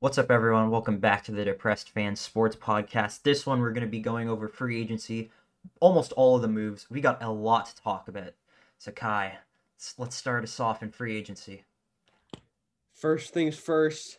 What's 0.00 0.16
up, 0.16 0.30
everyone? 0.30 0.70
Welcome 0.70 0.98
back 0.98 1.24
to 1.24 1.32
the 1.32 1.44
Depressed 1.44 1.90
Fans 1.90 2.20
Sports 2.20 2.54
Podcast. 2.54 3.22
This 3.24 3.44
one, 3.44 3.58
we're 3.58 3.72
going 3.72 3.84
to 3.84 3.90
be 3.90 3.98
going 3.98 4.28
over 4.28 4.46
free 4.46 4.80
agency, 4.80 5.32
almost 5.80 6.12
all 6.12 6.36
of 6.36 6.42
the 6.42 6.46
moves. 6.46 6.86
We 6.88 7.00
got 7.00 7.20
a 7.20 7.32
lot 7.32 7.66
to 7.66 7.82
talk 7.82 8.06
about. 8.06 8.34
So, 8.78 8.92
Kai, 8.92 9.38
let's 9.96 10.14
start 10.14 10.44
us 10.44 10.60
off 10.60 10.84
in 10.84 10.92
free 10.92 11.16
agency. 11.16 11.64
First 12.94 13.34
things 13.34 13.58
first. 13.58 14.18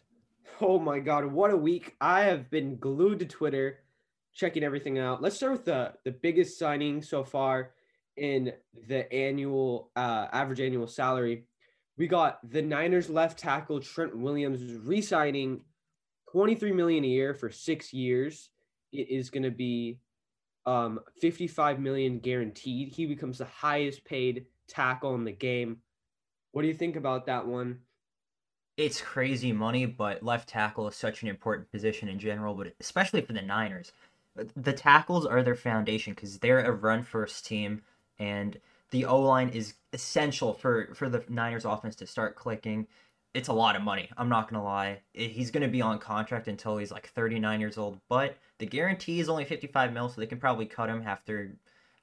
Oh 0.60 0.79
my 0.79 1.00
God, 1.00 1.28
what 1.28 1.52
a 1.52 1.56
week! 1.56 1.96
I 2.02 2.24
have 2.24 2.50
been 2.50 2.76
glued 2.76 3.20
to 3.20 3.26
Twitter, 3.26 3.80
checking 4.34 4.66
everything 4.66 5.00
out. 5.00 5.22
Let's 5.22 5.38
start 5.38 5.54
with 5.54 5.64
the 5.64 5.94
the 6.04 6.12
biggest 6.12 6.60
signing 6.60 7.02
so 7.02 7.24
far 7.24 7.72
in 8.18 8.52
the 8.90 9.10
annual 9.14 9.92
uh, 9.96 10.28
average 10.34 10.60
annual 10.60 10.88
salary. 10.88 11.46
We 11.96 12.08
got 12.08 12.40
the 12.50 12.62
Niners 12.62 13.10
left 13.10 13.40
tackle 13.40 13.80
Trent 13.80 14.18
Williams 14.18 14.74
re-signing 14.84 15.62
23 16.32 16.72
million 16.72 17.04
a 17.04 17.08
year 17.08 17.34
for 17.34 17.50
six 17.50 17.94
years. 17.94 18.50
It 18.92 19.10
is 19.10 19.30
going 19.30 19.44
to 19.44 19.52
be 19.52 20.00
um, 20.66 21.00
55 21.22 21.80
million 21.80 22.20
guaranteed. 22.20 22.90
He 22.90 23.06
becomes 23.06 23.40
the 23.40 23.46
highest 23.46 24.04
paid 24.06 24.46
tackle 24.68 25.16
in 25.16 25.23
the 25.23 25.32
game. 25.32 25.78
What 26.52 26.64
do 26.64 26.68
you 26.68 26.73
think 26.73 26.96
about 26.96 27.26
that 27.26 27.48
one? 27.48 27.80
It's 28.78 29.02
crazy 29.02 29.52
money, 29.52 29.86
but 29.86 30.23
left 30.23 30.50
tackle 30.50 30.88
is 30.88 30.96
such 30.96 31.22
an 31.22 31.28
important 31.28 31.72
position 31.72 32.08
in 32.08 32.18
general, 32.18 32.54
but 32.54 32.73
especially 32.80 33.22
for 33.22 33.34
the 33.34 33.42
Niners. 33.42 33.92
The 34.56 34.73
tackles 34.73 35.26
are 35.26 35.44
their 35.44 35.56
foundation 35.56 36.14
because 36.14 36.38
they're 36.38 36.64
a 36.64 36.72
run 36.72 37.04
first 37.04 37.46
team, 37.46 37.82
and 38.20 38.58
the 38.92 39.06
O 39.06 39.20
line 39.20 39.50
is 39.50 39.73
essential 39.92 40.54
for, 40.54 40.94
for 40.94 41.09
the 41.09 41.23
Niners 41.28 41.66
offense 41.66 41.96
to 41.98 42.08
start 42.08 42.36
clicking 42.36 42.88
it's 43.34 43.48
a 43.48 43.54
lot 43.54 43.76
of 43.76 43.82
money. 43.84 44.10
I'm 44.18 44.30
not 44.30 44.50
gonna 44.50 44.64
lie. 44.64 45.02
He's 45.14 45.52
gonna 45.52 45.68
be 45.68 45.82
on 45.82 46.00
contract 46.00 46.48
until 46.48 46.78
he's 46.78 46.92
like 46.92 47.10
39 47.10 47.60
years 47.60 47.78
old, 47.78 48.00
but 48.10 48.38
the 48.58 48.66
guarantee 48.66 49.20
is 49.20 49.30
only 49.30 49.45
55 49.45 49.94
mil, 49.94 50.09
so 50.09 50.20
they 50.20 50.28
can 50.28 50.40
probably 50.40 50.66
cut 50.66 50.90
him 50.90 51.03
after 51.06 51.56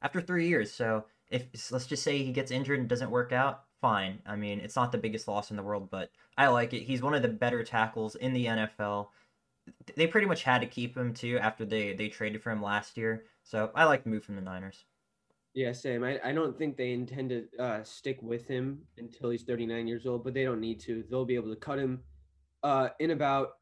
after 0.02 0.20
three 0.20 0.48
years. 0.48 0.72
So 0.72 1.04
if 1.30 1.46
let's 1.70 1.86
just 1.86 2.02
say 2.02 2.22
he 2.22 2.32
gets 2.32 2.50
injured 2.50 2.78
and 2.78 2.88
doesn't 2.88 3.10
work 3.10 3.32
out, 3.32 3.64
fine. 3.80 4.20
I 4.26 4.36
mean, 4.36 4.60
it's 4.60 4.76
not 4.76 4.92
the 4.92 4.98
biggest 4.98 5.28
loss 5.28 5.50
in 5.50 5.56
the 5.56 5.62
world, 5.62 5.90
but 5.90 6.10
I 6.36 6.48
like 6.48 6.72
it. 6.72 6.82
He's 6.82 7.02
one 7.02 7.14
of 7.14 7.22
the 7.22 7.28
better 7.28 7.62
tackles 7.64 8.14
in 8.14 8.32
the 8.32 8.46
NFL. 8.46 9.08
They 9.96 10.06
pretty 10.06 10.26
much 10.28 10.44
had 10.44 10.60
to 10.60 10.66
keep 10.66 10.96
him 10.96 11.12
too 11.12 11.38
after 11.40 11.64
they 11.64 11.92
they 11.94 12.08
traded 12.08 12.42
for 12.42 12.50
him 12.50 12.62
last 12.62 12.96
year. 12.96 13.24
So 13.42 13.70
I 13.74 13.84
like 13.84 14.04
the 14.04 14.10
move 14.10 14.24
from 14.24 14.36
the 14.36 14.42
Niners. 14.42 14.84
Yeah, 15.56 15.72
same. 15.72 16.04
I, 16.04 16.20
I 16.22 16.32
don't 16.32 16.56
think 16.56 16.76
they 16.76 16.92
intend 16.92 17.30
to 17.30 17.46
uh, 17.58 17.82
stick 17.82 18.18
with 18.20 18.46
him 18.46 18.82
until 18.98 19.30
he's 19.30 19.42
39 19.42 19.88
years 19.88 20.04
old, 20.04 20.22
but 20.22 20.34
they 20.34 20.44
don't 20.44 20.60
need 20.60 20.78
to. 20.80 21.02
They'll 21.08 21.24
be 21.24 21.34
able 21.34 21.48
to 21.48 21.56
cut 21.56 21.78
him 21.78 22.02
uh, 22.62 22.90
in 23.00 23.12
about 23.12 23.52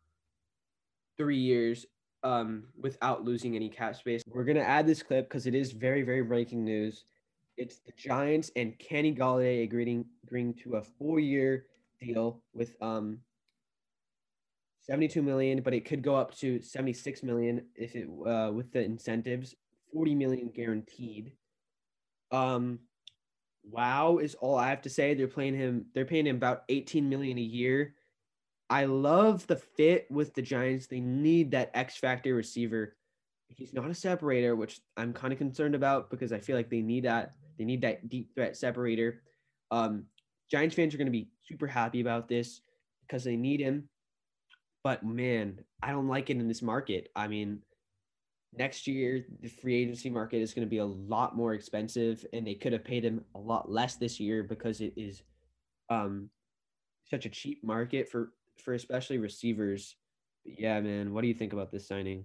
three 1.16 1.38
years 1.38 1.86
um, 2.24 2.64
without 2.76 3.22
losing 3.24 3.54
any 3.54 3.68
cap 3.68 3.94
space. 3.94 4.22
We're 4.26 4.42
going 4.42 4.56
to 4.56 4.66
add 4.66 4.88
this 4.88 5.04
clip 5.04 5.28
because 5.28 5.46
it 5.46 5.54
is 5.54 5.70
very, 5.70 6.02
very 6.02 6.22
breaking 6.22 6.64
news. 6.64 7.04
It's 7.56 7.78
the 7.78 7.92
Giants 7.96 8.50
and 8.56 8.76
Kenny 8.80 9.14
Golladay 9.14 9.62
agreeing, 9.62 10.04
agreeing 10.24 10.54
to 10.64 10.74
a 10.74 10.82
four 10.82 11.20
year 11.20 11.66
deal 12.00 12.42
with 12.52 12.74
um, 12.82 13.20
72 14.80 15.22
million, 15.22 15.62
but 15.62 15.74
it 15.74 15.84
could 15.84 16.02
go 16.02 16.16
up 16.16 16.34
to 16.38 16.60
76 16.60 17.22
million 17.22 17.66
if 17.76 17.94
it 17.94 18.08
uh, 18.26 18.50
with 18.52 18.72
the 18.72 18.82
incentives, 18.82 19.54
40 19.92 20.16
million 20.16 20.50
guaranteed. 20.52 21.34
Um, 22.34 22.80
wow 23.70 24.18
is 24.18 24.34
all 24.34 24.56
I 24.56 24.68
have 24.68 24.82
to 24.82 24.90
say. 24.90 25.14
They're 25.14 25.28
playing 25.28 25.54
him. 25.54 25.86
They're 25.94 26.04
paying 26.04 26.26
him 26.26 26.36
about 26.36 26.64
18 26.68 27.08
million 27.08 27.38
a 27.38 27.42
year. 27.42 27.94
I 28.70 28.86
love 28.86 29.46
the 29.46 29.56
fit 29.56 30.06
with 30.10 30.34
the 30.34 30.42
Giants. 30.42 30.86
They 30.86 31.00
need 31.00 31.52
that 31.52 31.70
X 31.74 31.96
factor 31.96 32.34
receiver. 32.34 32.96
He's 33.48 33.72
not 33.72 33.90
a 33.90 33.94
separator, 33.94 34.56
which 34.56 34.80
I'm 34.96 35.12
kind 35.12 35.32
of 35.32 35.38
concerned 35.38 35.74
about 35.74 36.10
because 36.10 36.32
I 36.32 36.40
feel 36.40 36.56
like 36.56 36.70
they 36.70 36.82
need 36.82 37.04
that. 37.04 37.34
They 37.56 37.64
need 37.64 37.82
that 37.82 38.08
deep 38.08 38.34
threat 38.34 38.56
separator. 38.56 39.22
Um, 39.70 40.06
Giants 40.50 40.74
fans 40.74 40.94
are 40.94 40.98
going 40.98 41.06
to 41.06 41.12
be 41.12 41.28
super 41.46 41.66
happy 41.66 42.00
about 42.00 42.28
this 42.28 42.62
because 43.06 43.22
they 43.22 43.36
need 43.36 43.60
him. 43.60 43.88
But 44.82 45.04
man, 45.04 45.60
I 45.82 45.92
don't 45.92 46.08
like 46.08 46.30
it 46.30 46.36
in 46.36 46.48
this 46.48 46.62
market. 46.62 47.10
I 47.14 47.28
mean, 47.28 47.60
next 48.58 48.86
year 48.86 49.24
the 49.40 49.48
free 49.48 49.74
agency 49.82 50.10
market 50.10 50.40
is 50.40 50.54
going 50.54 50.66
to 50.66 50.70
be 50.70 50.78
a 50.78 50.84
lot 50.84 51.36
more 51.36 51.54
expensive 51.54 52.24
and 52.32 52.46
they 52.46 52.54
could 52.54 52.72
have 52.72 52.84
paid 52.84 53.04
him 53.04 53.24
a 53.34 53.38
lot 53.38 53.70
less 53.70 53.96
this 53.96 54.20
year 54.20 54.42
because 54.42 54.80
it 54.80 54.92
is 54.96 55.22
um 55.90 56.28
such 57.04 57.26
a 57.26 57.28
cheap 57.28 57.62
market 57.64 58.08
for 58.08 58.32
for 58.62 58.74
especially 58.74 59.18
receivers. 59.18 59.96
But 60.44 60.58
yeah 60.58 60.80
man 60.80 61.12
what 61.12 61.22
do 61.22 61.28
you 61.28 61.34
think 61.34 61.52
about 61.52 61.72
this 61.72 61.88
signing? 61.88 62.24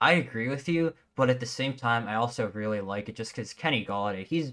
I 0.00 0.12
agree 0.12 0.48
with 0.48 0.68
you 0.68 0.94
but 1.16 1.30
at 1.30 1.40
the 1.40 1.46
same 1.46 1.74
time 1.74 2.06
i 2.06 2.14
also 2.14 2.50
really 2.54 2.80
like 2.80 3.08
it 3.08 3.16
just 3.16 3.34
because 3.34 3.52
kenny 3.52 3.84
Golladay 3.84 4.24
he's 4.24 4.52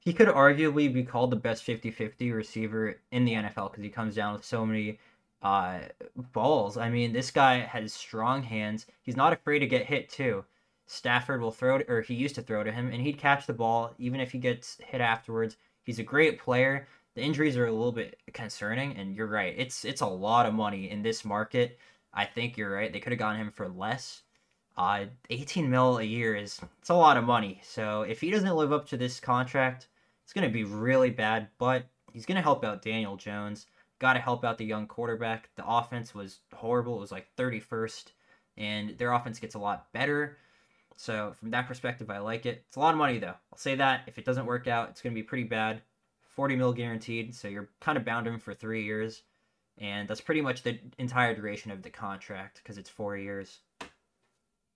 he 0.00 0.12
could 0.12 0.28
arguably 0.28 0.92
be 0.92 1.02
called 1.02 1.30
the 1.30 1.36
best 1.36 1.66
50-50 1.66 2.32
receiver 2.32 3.00
in 3.10 3.24
the 3.24 3.34
nfl 3.34 3.70
because 3.70 3.84
he 3.84 3.90
comes 3.90 4.14
down 4.14 4.32
with 4.32 4.44
so 4.44 4.64
many 4.64 4.98
uh, 5.42 5.80
balls. 6.32 6.76
I 6.76 6.90
mean, 6.90 7.12
this 7.12 7.30
guy 7.30 7.58
has 7.58 7.92
strong 7.92 8.42
hands. 8.42 8.86
He's 9.02 9.16
not 9.16 9.32
afraid 9.32 9.60
to 9.60 9.66
get 9.66 9.86
hit 9.86 10.08
too. 10.08 10.44
Stafford 10.86 11.40
will 11.40 11.50
throw, 11.50 11.78
to, 11.78 11.90
or 11.90 12.00
he 12.00 12.14
used 12.14 12.36
to 12.36 12.42
throw 12.42 12.62
to 12.62 12.72
him, 12.72 12.90
and 12.92 13.02
he'd 13.02 13.18
catch 13.18 13.46
the 13.46 13.52
ball 13.52 13.94
even 13.98 14.20
if 14.20 14.32
he 14.32 14.38
gets 14.38 14.78
hit 14.84 15.00
afterwards. 15.00 15.56
He's 15.82 15.98
a 15.98 16.04
great 16.04 16.38
player. 16.38 16.86
The 17.14 17.22
injuries 17.22 17.56
are 17.56 17.66
a 17.66 17.72
little 17.72 17.92
bit 17.92 18.18
concerning, 18.32 18.96
and 18.96 19.14
you're 19.14 19.26
right. 19.26 19.54
It's 19.56 19.84
it's 19.84 20.02
a 20.02 20.06
lot 20.06 20.46
of 20.46 20.54
money 20.54 20.90
in 20.90 21.02
this 21.02 21.24
market. 21.24 21.78
I 22.12 22.24
think 22.24 22.56
you're 22.56 22.72
right. 22.72 22.92
They 22.92 23.00
could 23.00 23.12
have 23.12 23.18
gotten 23.18 23.40
him 23.40 23.50
for 23.50 23.68
less. 23.68 24.22
Uh, 24.76 25.06
18 25.30 25.70
mil 25.70 25.98
a 25.98 26.02
year 26.02 26.34
is 26.36 26.60
it's 26.80 26.90
a 26.90 26.94
lot 26.94 27.16
of 27.16 27.24
money. 27.24 27.60
So 27.64 28.02
if 28.02 28.20
he 28.20 28.30
doesn't 28.30 28.56
live 28.56 28.72
up 28.72 28.86
to 28.88 28.96
this 28.96 29.18
contract, 29.20 29.88
it's 30.24 30.32
gonna 30.32 30.48
be 30.48 30.64
really 30.64 31.10
bad. 31.10 31.48
But 31.58 31.86
he's 32.12 32.26
gonna 32.26 32.42
help 32.42 32.64
out 32.64 32.82
Daniel 32.82 33.16
Jones 33.16 33.66
got 33.98 34.14
to 34.14 34.20
help 34.20 34.44
out 34.44 34.58
the 34.58 34.64
young 34.64 34.86
quarterback. 34.86 35.50
The 35.56 35.66
offense 35.66 36.14
was 36.14 36.40
horrible. 36.54 36.96
It 36.96 37.00
was 37.00 37.12
like 37.12 37.28
31st, 37.36 38.12
and 38.56 38.98
their 38.98 39.12
offense 39.12 39.38
gets 39.38 39.54
a 39.54 39.58
lot 39.60 39.92
better. 39.92 40.38
So 40.96 41.34
from 41.38 41.50
that 41.50 41.66
perspective, 41.66 42.10
I 42.10 42.18
like 42.18 42.46
it. 42.46 42.64
It's 42.66 42.76
a 42.76 42.80
lot 42.80 42.94
of 42.94 42.98
money 42.98 43.18
though. 43.18 43.34
I'll 43.52 43.58
say 43.58 43.74
that 43.76 44.02
if 44.06 44.18
it 44.18 44.24
doesn't 44.24 44.46
work 44.46 44.66
out, 44.66 44.90
it's 44.90 45.02
going 45.02 45.14
to 45.14 45.20
be 45.20 45.26
pretty 45.26 45.44
bad. 45.44 45.82
40 46.36 46.56
mil 46.56 46.72
guaranteed, 46.72 47.34
so 47.34 47.48
you're 47.48 47.70
kind 47.80 47.96
of 47.96 48.04
bound 48.04 48.26
him 48.26 48.38
for 48.38 48.52
three 48.52 48.84
years, 48.84 49.22
and 49.78 50.06
that's 50.06 50.20
pretty 50.20 50.42
much 50.42 50.62
the 50.62 50.78
entire 50.98 51.34
duration 51.34 51.70
of 51.70 51.82
the 51.82 51.88
contract 51.88 52.60
because 52.62 52.76
it's 52.76 52.90
four 52.90 53.16
years. 53.16 53.60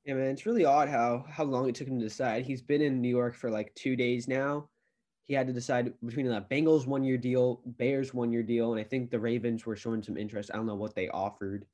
Yeah, 0.07 0.15
man, 0.15 0.29
it's 0.29 0.47
really 0.47 0.65
odd 0.65 0.89
how 0.89 1.27
how 1.29 1.45
long 1.45 1.69
it 1.69 1.75
took 1.75 1.89
him 1.89 1.99
to 1.99 2.05
decide. 2.05 2.47
He's 2.47 2.63
been 2.63 2.81
in 2.81 3.03
New 3.03 3.11
York 3.11 3.35
for 3.35 3.51
like 3.51 3.75
two 3.75 3.95
days 3.95 4.27
now, 4.27 4.69
he 5.31 5.37
had 5.37 5.47
to 5.47 5.53
decide 5.53 5.93
between 6.05 6.27
the 6.27 6.45
Bengals 6.51 6.89
one 6.89 7.05
year 7.05 7.17
deal, 7.17 7.61
Bears 7.65 8.13
one 8.13 8.33
year 8.33 8.43
deal, 8.43 8.73
and 8.73 8.81
I 8.81 8.83
think 8.83 9.13
the 9.13 9.21
Ravens 9.21 9.65
were 9.65 9.77
showing 9.77 10.03
some 10.03 10.17
interest. 10.17 10.51
I 10.53 10.57
don't 10.57 10.67
know 10.67 10.75
what 10.75 10.97
they 10.97 11.09
offered, 11.09 11.67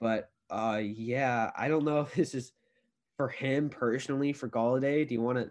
but 0.00 0.30
uh, 0.48 0.80
yeah, 0.82 1.50
I 1.54 1.68
don't 1.68 1.84
know 1.84 2.00
if 2.00 2.14
this 2.14 2.34
is 2.34 2.52
for 3.18 3.28
him 3.28 3.68
personally 3.68 4.32
for 4.32 4.48
Golladay. 4.48 5.06
Do 5.06 5.12
you 5.12 5.20
want 5.20 5.36
to 5.36 5.50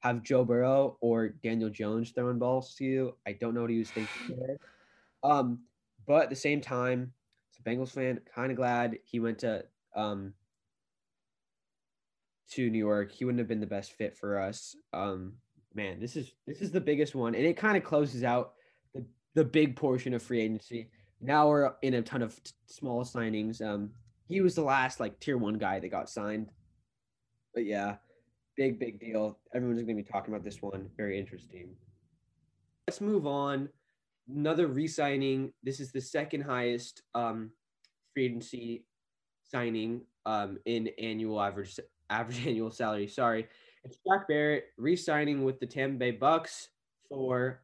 have 0.00 0.24
Joe 0.24 0.44
Burrow 0.44 0.96
or 1.00 1.28
Daniel 1.28 1.70
Jones 1.70 2.10
throwing 2.10 2.40
balls 2.40 2.74
to 2.78 2.84
you? 2.84 3.14
I 3.24 3.30
don't 3.34 3.54
know 3.54 3.60
what 3.60 3.70
he 3.70 3.78
was 3.78 3.92
thinking 3.92 4.20
there. 4.36 4.58
Um, 5.22 5.60
but 6.04 6.24
at 6.24 6.30
the 6.30 6.34
same 6.34 6.60
time, 6.60 7.12
as 7.52 7.60
a 7.60 7.62
Bengals 7.62 7.92
fan, 7.92 8.18
kind 8.34 8.50
of 8.50 8.56
glad 8.56 8.98
he 9.04 9.20
went 9.20 9.38
to 9.38 9.64
um 9.94 10.32
to 12.54 12.68
New 12.68 12.78
York. 12.78 13.12
He 13.12 13.24
wouldn't 13.24 13.38
have 13.38 13.46
been 13.46 13.60
the 13.60 13.68
best 13.68 13.92
fit 13.92 14.16
for 14.16 14.40
us. 14.40 14.74
Um, 14.92 15.34
man, 15.78 16.00
this 16.00 16.16
is 16.16 16.32
this 16.46 16.60
is 16.60 16.72
the 16.72 16.80
biggest 16.80 17.14
one, 17.14 17.36
and 17.36 17.46
it 17.46 17.56
kind 17.56 17.76
of 17.76 17.84
closes 17.84 18.24
out 18.24 18.54
the 18.94 19.04
the 19.34 19.44
big 19.44 19.76
portion 19.76 20.12
of 20.12 20.22
free 20.22 20.40
agency. 20.40 20.90
Now 21.20 21.48
we're 21.48 21.72
in 21.82 21.94
a 21.94 22.02
ton 22.02 22.20
of 22.20 22.42
t- 22.42 22.52
small 22.66 23.04
signings. 23.04 23.62
Um, 23.62 23.90
he 24.26 24.40
was 24.40 24.56
the 24.56 24.62
last 24.62 24.98
like 24.98 25.18
tier 25.20 25.38
one 25.38 25.56
guy 25.56 25.78
that 25.78 25.88
got 25.88 26.10
signed, 26.10 26.50
but 27.54 27.64
yeah, 27.64 27.96
big 28.56 28.80
big 28.80 28.98
deal. 28.98 29.38
Everyone's 29.54 29.80
to 29.80 29.94
be 29.94 30.02
talking 30.02 30.34
about 30.34 30.44
this 30.44 30.60
one. 30.60 30.90
Very 30.96 31.18
interesting. 31.18 31.70
Let's 32.88 33.00
move 33.00 33.26
on. 33.26 33.68
Another 34.28 34.66
re-signing. 34.66 35.52
This 35.62 35.78
is 35.78 35.92
the 35.92 36.00
second 36.00 36.42
highest 36.42 37.02
um, 37.14 37.50
free 38.12 38.26
agency 38.26 38.84
signing 39.44 40.02
um, 40.26 40.58
in 40.66 40.90
annual 40.98 41.40
average 41.40 41.78
average 42.10 42.46
annual 42.46 42.72
salary. 42.72 43.06
Sorry, 43.06 43.46
it's 43.84 43.98
Shaq 44.06 44.26
Barrett 44.28 44.64
re-signing 44.76 45.44
with 45.44 45.60
the 45.60 45.66
Tampa 45.66 45.98
Bay 45.98 46.10
Bucks 46.12 46.68
for 47.08 47.62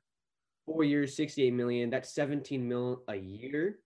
four 0.67 0.85
years, 0.85 1.17
68 1.17 1.53
million. 1.53 1.91
That's 1.91 2.15
17 2.15 2.67
mil 2.67 3.03
a 3.09 3.17
year. 3.17 3.79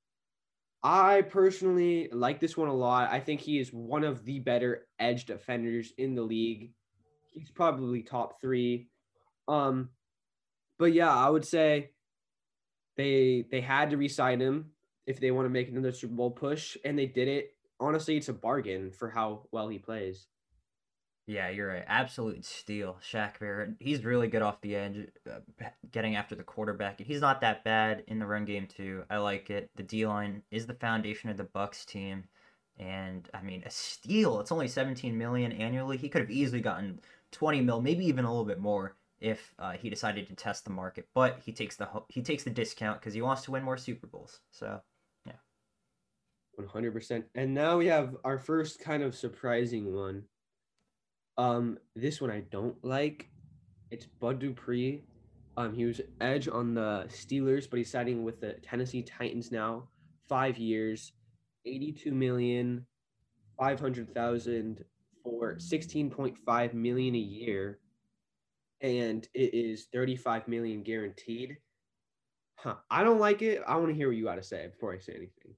I 0.83 1.23
personally 1.23 2.09
like 2.13 2.39
this 2.41 2.57
one 2.57 2.69
a 2.69 2.75
lot. 2.75 3.11
I 3.11 3.21
think 3.21 3.41
he 3.41 3.59
is 3.59 3.73
one 3.73 4.05
of 4.05 4.25
the 4.25 4.39
better 4.39 4.87
edge 4.99 5.25
defenders 5.27 5.93
in 5.99 6.15
the 6.15 6.23
league. 6.23 6.73
He's 7.33 7.51
probably 7.51 8.03
top 8.03 8.41
three. 8.41 8.89
Um, 9.49 9.91
but 10.79 10.93
yeah, 10.93 11.13
I 11.15 11.29
would 11.31 11.45
say 11.45 11.91
they 12.97 13.45
they 13.51 13.61
had 13.61 13.91
to 13.91 13.97
re-sign 13.97 14.41
him. 14.41 14.73
if 15.07 15.21
they 15.21 15.31
want 15.31 15.47
to 15.47 15.51
make 15.51 15.69
another 15.69 15.93
Super 15.93 16.15
Bowl 16.15 16.31
push, 16.31 16.77
and 16.85 16.99
they 16.99 17.07
did 17.07 17.29
it. 17.29 17.51
Honestly, 17.81 18.17
it's 18.17 18.29
a 18.29 18.33
bargain 18.35 18.91
for 18.93 19.09
how 19.09 19.47
well 19.53 19.69
he 19.69 19.79
plays. 19.79 20.27
Yeah, 21.29 21.51
you're 21.51 21.69
right. 21.69 21.85
Absolute 21.87 22.43
steal, 22.47 22.99
Shaq 23.03 23.39
Barrett. 23.39 23.75
He's 23.81 24.03
really 24.03 24.29
good 24.29 24.41
off 24.41 24.63
the 24.63 24.75
edge, 24.75 25.09
uh, 25.31 25.41
getting 25.93 26.17
after 26.17 26.35
the 26.35 26.43
quarterback. 26.43 26.99
He's 26.99 27.21
not 27.21 27.43
that 27.43 27.65
bad 27.65 28.03
in 28.07 28.19
the 28.19 28.27
run 28.27 28.47
game 28.47 28.67
too. 28.67 29.05
I 29.11 29.19
like 29.19 29.51
it. 29.51 29.71
The 29.77 29.83
D 29.83 30.07
line 30.07 30.43
is 30.51 30.67
the 30.67 30.73
foundation 30.75 31.29
of 31.29 31.37
the 31.37 31.45
Bucks 31.45 31.85
team, 31.85 32.25
and 32.79 33.29
I 33.35 33.43
mean 33.43 33.63
a 33.67 33.71
steal. 33.71 34.41
It's 34.41 34.51
only 34.53 34.69
17 34.69 35.19
million 35.19 35.53
annually. 35.53 35.99
He 35.99 36.09
could 36.09 36.23
have 36.23 36.31
easily 36.31 36.63
gotten 36.63 36.99
20 37.33 37.61
mil, 37.61 37.83
maybe 37.83 38.07
even 38.07 38.25
a 38.25 38.31
little 38.31 38.47
bit 38.47 38.59
more 38.59 38.97
if 39.21 39.53
uh, 39.59 39.73
he 39.73 39.91
decided 39.91 40.29
to 40.29 40.35
test 40.35 40.65
the 40.65 40.71
market. 40.71 41.09
But 41.15 41.41
he 41.45 41.53
takes 41.53 41.77
the 41.77 41.91
he 42.09 42.23
takes 42.23 42.45
the 42.45 42.51
discount 42.51 43.01
because 43.01 43.13
he 43.13 43.21
wants 43.21 43.43
to 43.43 43.51
win 43.51 43.65
more 43.65 43.77
Super 43.77 44.07
Bowls. 44.07 44.41
So, 44.51 44.81
yeah, 45.27 45.33
100%. 46.59 47.25
And 47.35 47.55
now 47.55 47.79
we 47.79 47.87
have 47.87 48.17
our 48.25 48.39
first 48.39 48.81
kind 48.81 49.03
of 49.03 49.15
surprising 49.15 49.93
one. 49.95 50.25
Um, 51.39 51.79
this 51.97 52.21
one 52.21 52.31
I 52.31 52.41
don't 52.51 52.77
like. 52.85 53.29
It's 53.91 54.07
Bud 54.07 54.41
Dupree. 54.41 55.05
Um, 55.57 55.73
he 55.73 55.85
was 55.85 56.01
edge 56.21 56.49
on 56.49 56.75
the 56.75 57.07
Steelers, 57.09 57.69
but 57.69 57.79
he's 57.79 57.91
signing 57.91 58.23
with 58.25 58.41
the 58.41 58.55
Tennessee 58.63 59.03
Titans 59.03 59.51
now. 59.51 59.89
Five 60.29 60.59
years, 60.59 61.13
82 61.65 62.13
million, 62.13 62.87
500,000 63.59 64.85
for 65.23 65.55
16.5 65.57 66.75
million 66.75 67.15
a 67.15 67.19
year 67.19 67.79
and 68.81 69.27
it 69.35 69.55
is 69.55 69.87
35 69.93 70.47
million 70.49 70.83
guaranteed. 70.83 71.57
Huh. 72.57 72.77
I 72.91 73.05
don't 73.05 73.19
like 73.19 73.43
it. 73.43 73.63
I 73.67 73.77
want 73.77 73.89
to 73.89 73.95
hear 73.95 74.09
what 74.09 74.17
you 74.17 74.25
got 74.25 74.37
to 74.37 74.43
say 74.43 74.69
before 74.69 74.95
I 74.95 74.99
say 74.99 75.13
anything. 75.13 75.55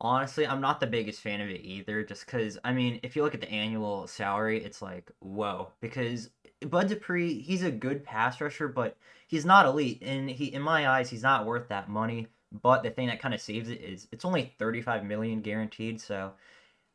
Honestly, 0.00 0.46
I'm 0.46 0.60
not 0.62 0.80
the 0.80 0.86
biggest 0.86 1.20
fan 1.20 1.40
of 1.42 1.50
it 1.50 1.60
either, 1.62 2.02
just 2.02 2.24
because, 2.24 2.58
I 2.64 2.72
mean, 2.72 3.00
if 3.02 3.16
you 3.16 3.22
look 3.22 3.34
at 3.34 3.40
the 3.42 3.50
annual 3.50 4.06
salary, 4.06 4.64
it's 4.64 4.80
like, 4.80 5.10
whoa. 5.20 5.72
Because 5.80 6.30
Bud 6.66 6.88
Dupree, 6.88 7.40
he's 7.40 7.62
a 7.62 7.70
good 7.70 8.02
pass 8.04 8.40
rusher, 8.40 8.68
but 8.68 8.96
he's 9.28 9.44
not 9.44 9.66
elite. 9.66 10.02
And 10.02 10.30
he, 10.30 10.46
in 10.54 10.62
my 10.62 10.88
eyes, 10.88 11.10
he's 11.10 11.22
not 11.22 11.44
worth 11.46 11.68
that 11.68 11.88
money. 11.90 12.28
But 12.62 12.82
the 12.82 12.90
thing 12.90 13.08
that 13.08 13.20
kind 13.20 13.34
of 13.34 13.40
saves 13.40 13.68
it 13.68 13.80
is 13.80 14.08
it's 14.10 14.24
only 14.24 14.54
35 14.58 15.04
million 15.04 15.40
guaranteed. 15.42 16.00
So, 16.00 16.32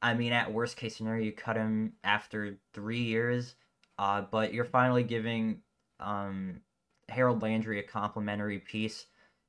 I 0.02 0.14
mean, 0.16 0.34
at 0.34 0.52
worst 0.52 0.78
case 0.78 0.98
scenario, 0.98 1.26
you 1.26 1.32
cut 1.32 1.56
him 1.58 1.94
after 2.04 2.58
three 2.74 3.02
years 3.04 3.56
uh, 3.98 4.22
but 4.30 4.54
you're 4.54 4.66
finally 4.66 5.04
giving 5.04 5.62
um, 6.00 6.62
Harold 7.10 7.42
Landry 7.42 7.80
a 7.80 7.84
complimentary 7.84 8.60
piece 8.60 9.06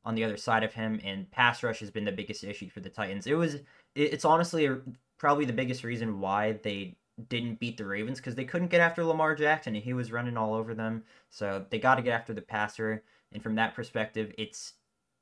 on 0.07 0.15
the 0.15 0.25
other 0.25 0.37
side 0.37 0.65
of 0.65 0.73
him, 0.73 1.01
and 1.05 1.31
pass 1.31 1.63
rush 1.63 1.81
has 1.81 1.91
been 1.91 2.05
the 2.05 2.13
biggest 2.13 2.45
issue 2.45 2.71
for 2.71 2.81
the 2.81 2.89
Titans. 2.89 3.27
It 3.27 3.35
was, 3.35 3.57
it's 3.95 4.25
honestly 4.25 4.71
probably 5.19 5.45
the 5.45 5.53
biggest 5.53 5.85
reason 5.85 6.21
why 6.21 6.53
they 6.63 6.97
didn't 7.29 7.59
beat 7.59 7.77
the 7.77 7.85
Ravens 7.85 8.19
because 8.19 8.35
they 8.35 8.45
couldn't 8.45 8.71
get 8.71 8.81
after 8.81 9.05
Lamar 9.05 9.35
Jackson 9.35 9.75
and 9.75 9.83
he 9.83 9.95
was 9.95 10.13
running 10.13 10.37
all 10.37 10.55
over 10.55 10.75
them. 10.75 11.03
So 11.31 11.67
they 11.71 11.79
got 11.79 11.97
to 11.97 12.03
get 12.03 12.13
after 12.13 12.33
the 12.33 12.43
passer, 12.43 13.03
and 13.33 13.43
from 13.43 13.57
that 13.57 13.75
perspective, 13.75 14.33
it's 14.39 14.75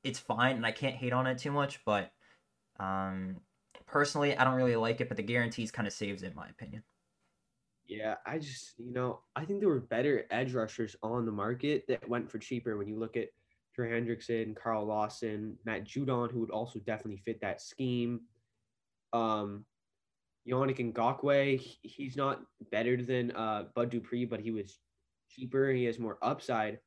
it's 0.03 0.19
fine, 0.19 0.55
and 0.55 0.65
I 0.65 0.71
can't 0.71 0.95
hate 0.95 1.13
on 1.13 1.25
it 1.25 1.39
too 1.39 1.51
much. 1.51 1.83
But 1.83 2.13
um, 2.79 3.37
personally, 3.87 4.37
I 4.37 4.43
don't 4.43 4.53
really 4.53 4.75
like 4.75 5.01
it, 5.01 5.07
but 5.07 5.17
the 5.17 5.23
guarantees 5.23 5.71
kind 5.71 5.87
of 5.87 5.93
saves 5.93 6.21
it, 6.21 6.27
in 6.27 6.35
my 6.35 6.47
opinion. 6.47 6.83
Yeah, 7.87 8.15
I 8.25 8.39
just, 8.39 8.73
you 8.77 8.91
know, 8.91 9.21
I 9.35 9.45
think 9.45 9.59
there 9.59 9.69
were 9.69 9.79
better 9.79 10.25
edge 10.31 10.53
rushers 10.53 10.95
on 11.03 11.25
the 11.25 11.31
market 11.31 11.85
that 11.87 12.07
went 12.07 12.29
for 12.29 12.39
cheaper 12.39 12.77
when 12.77 12.87
you 12.87 12.97
look 12.97 13.15
at 13.15 13.29
Trey 13.75 13.89
Hendrickson, 13.89 14.55
Carl 14.55 14.85
Lawson, 14.85 15.57
Matt 15.65 15.83
Judon, 15.83 16.31
who 16.31 16.39
would 16.39 16.51
also 16.51 16.79
definitely 16.79 17.21
fit 17.25 17.41
that 17.41 17.61
scheme. 17.61 18.21
Um, 19.11 19.65
Yannick 20.47 20.93
Ngakoue, 20.93 21.59
he's 21.81 22.15
not 22.15 22.41
better 22.71 23.01
than 23.01 23.31
uh, 23.31 23.65
Bud 23.75 23.89
Dupree, 23.89 24.25
but 24.25 24.39
he 24.39 24.51
was 24.51 24.79
cheaper. 25.29 25.71
He 25.71 25.85
has 25.85 25.99
more 25.99 26.17
upside. 26.21 26.79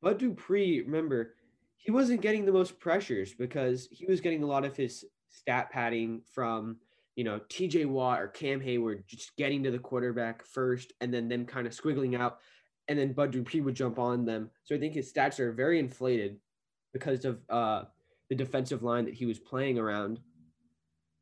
Bud 0.00 0.18
Dupree, 0.18 0.80
remember, 0.80 1.34
he 1.76 1.90
wasn't 1.90 2.22
getting 2.22 2.44
the 2.44 2.52
most 2.52 2.80
pressures 2.80 3.34
because 3.34 3.88
he 3.90 4.06
was 4.06 4.20
getting 4.20 4.42
a 4.42 4.46
lot 4.46 4.64
of 4.64 4.76
his 4.76 5.04
stat 5.28 5.70
padding 5.70 6.22
from– 6.32 6.78
you 7.16 7.24
know, 7.24 7.40
TJ 7.48 7.86
Watt 7.86 8.20
or 8.20 8.28
Cam 8.28 8.60
Heyward 8.60 9.06
just 9.06 9.36
getting 9.36 9.62
to 9.64 9.70
the 9.70 9.78
quarterback 9.78 10.44
first 10.46 10.92
and 11.00 11.12
then 11.12 11.28
them 11.28 11.44
kind 11.44 11.66
of 11.66 11.72
squiggling 11.74 12.18
out. 12.18 12.38
And 12.88 12.98
then 12.98 13.12
Bud 13.12 13.30
Dupree 13.30 13.60
would 13.60 13.74
jump 13.74 13.98
on 13.98 14.24
them. 14.24 14.50
So 14.64 14.74
I 14.74 14.78
think 14.78 14.94
his 14.94 15.12
stats 15.12 15.38
are 15.38 15.52
very 15.52 15.78
inflated 15.78 16.38
because 16.92 17.24
of 17.24 17.40
uh, 17.48 17.84
the 18.28 18.34
defensive 18.34 18.82
line 18.82 19.04
that 19.04 19.14
he 19.14 19.26
was 19.26 19.38
playing 19.38 19.78
around. 19.78 20.18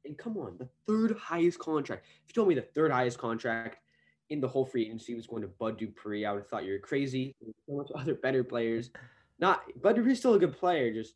And 0.04 0.16
come 0.16 0.36
on, 0.38 0.56
the 0.58 0.68
third 0.86 1.16
highest 1.18 1.58
contract. 1.58 2.06
If 2.24 2.30
you 2.30 2.34
told 2.34 2.48
me 2.48 2.54
the 2.54 2.62
third 2.62 2.90
highest 2.90 3.18
contract 3.18 3.78
in 4.30 4.40
the 4.40 4.48
whole 4.48 4.64
free 4.64 4.86
agency 4.86 5.14
was 5.14 5.26
going 5.26 5.42
to 5.42 5.48
Bud 5.48 5.76
Dupree, 5.76 6.24
I 6.24 6.32
would 6.32 6.40
have 6.40 6.48
thought 6.48 6.64
you 6.64 6.72
were 6.72 6.78
crazy. 6.78 7.34
So 7.66 7.76
much 7.76 7.90
other 7.94 8.14
better 8.14 8.42
players. 8.42 8.90
Not 9.38 9.62
Bud 9.82 9.96
Dupree's 9.96 10.18
still 10.18 10.34
a 10.34 10.38
good 10.38 10.56
player. 10.58 10.92
Just 10.92 11.14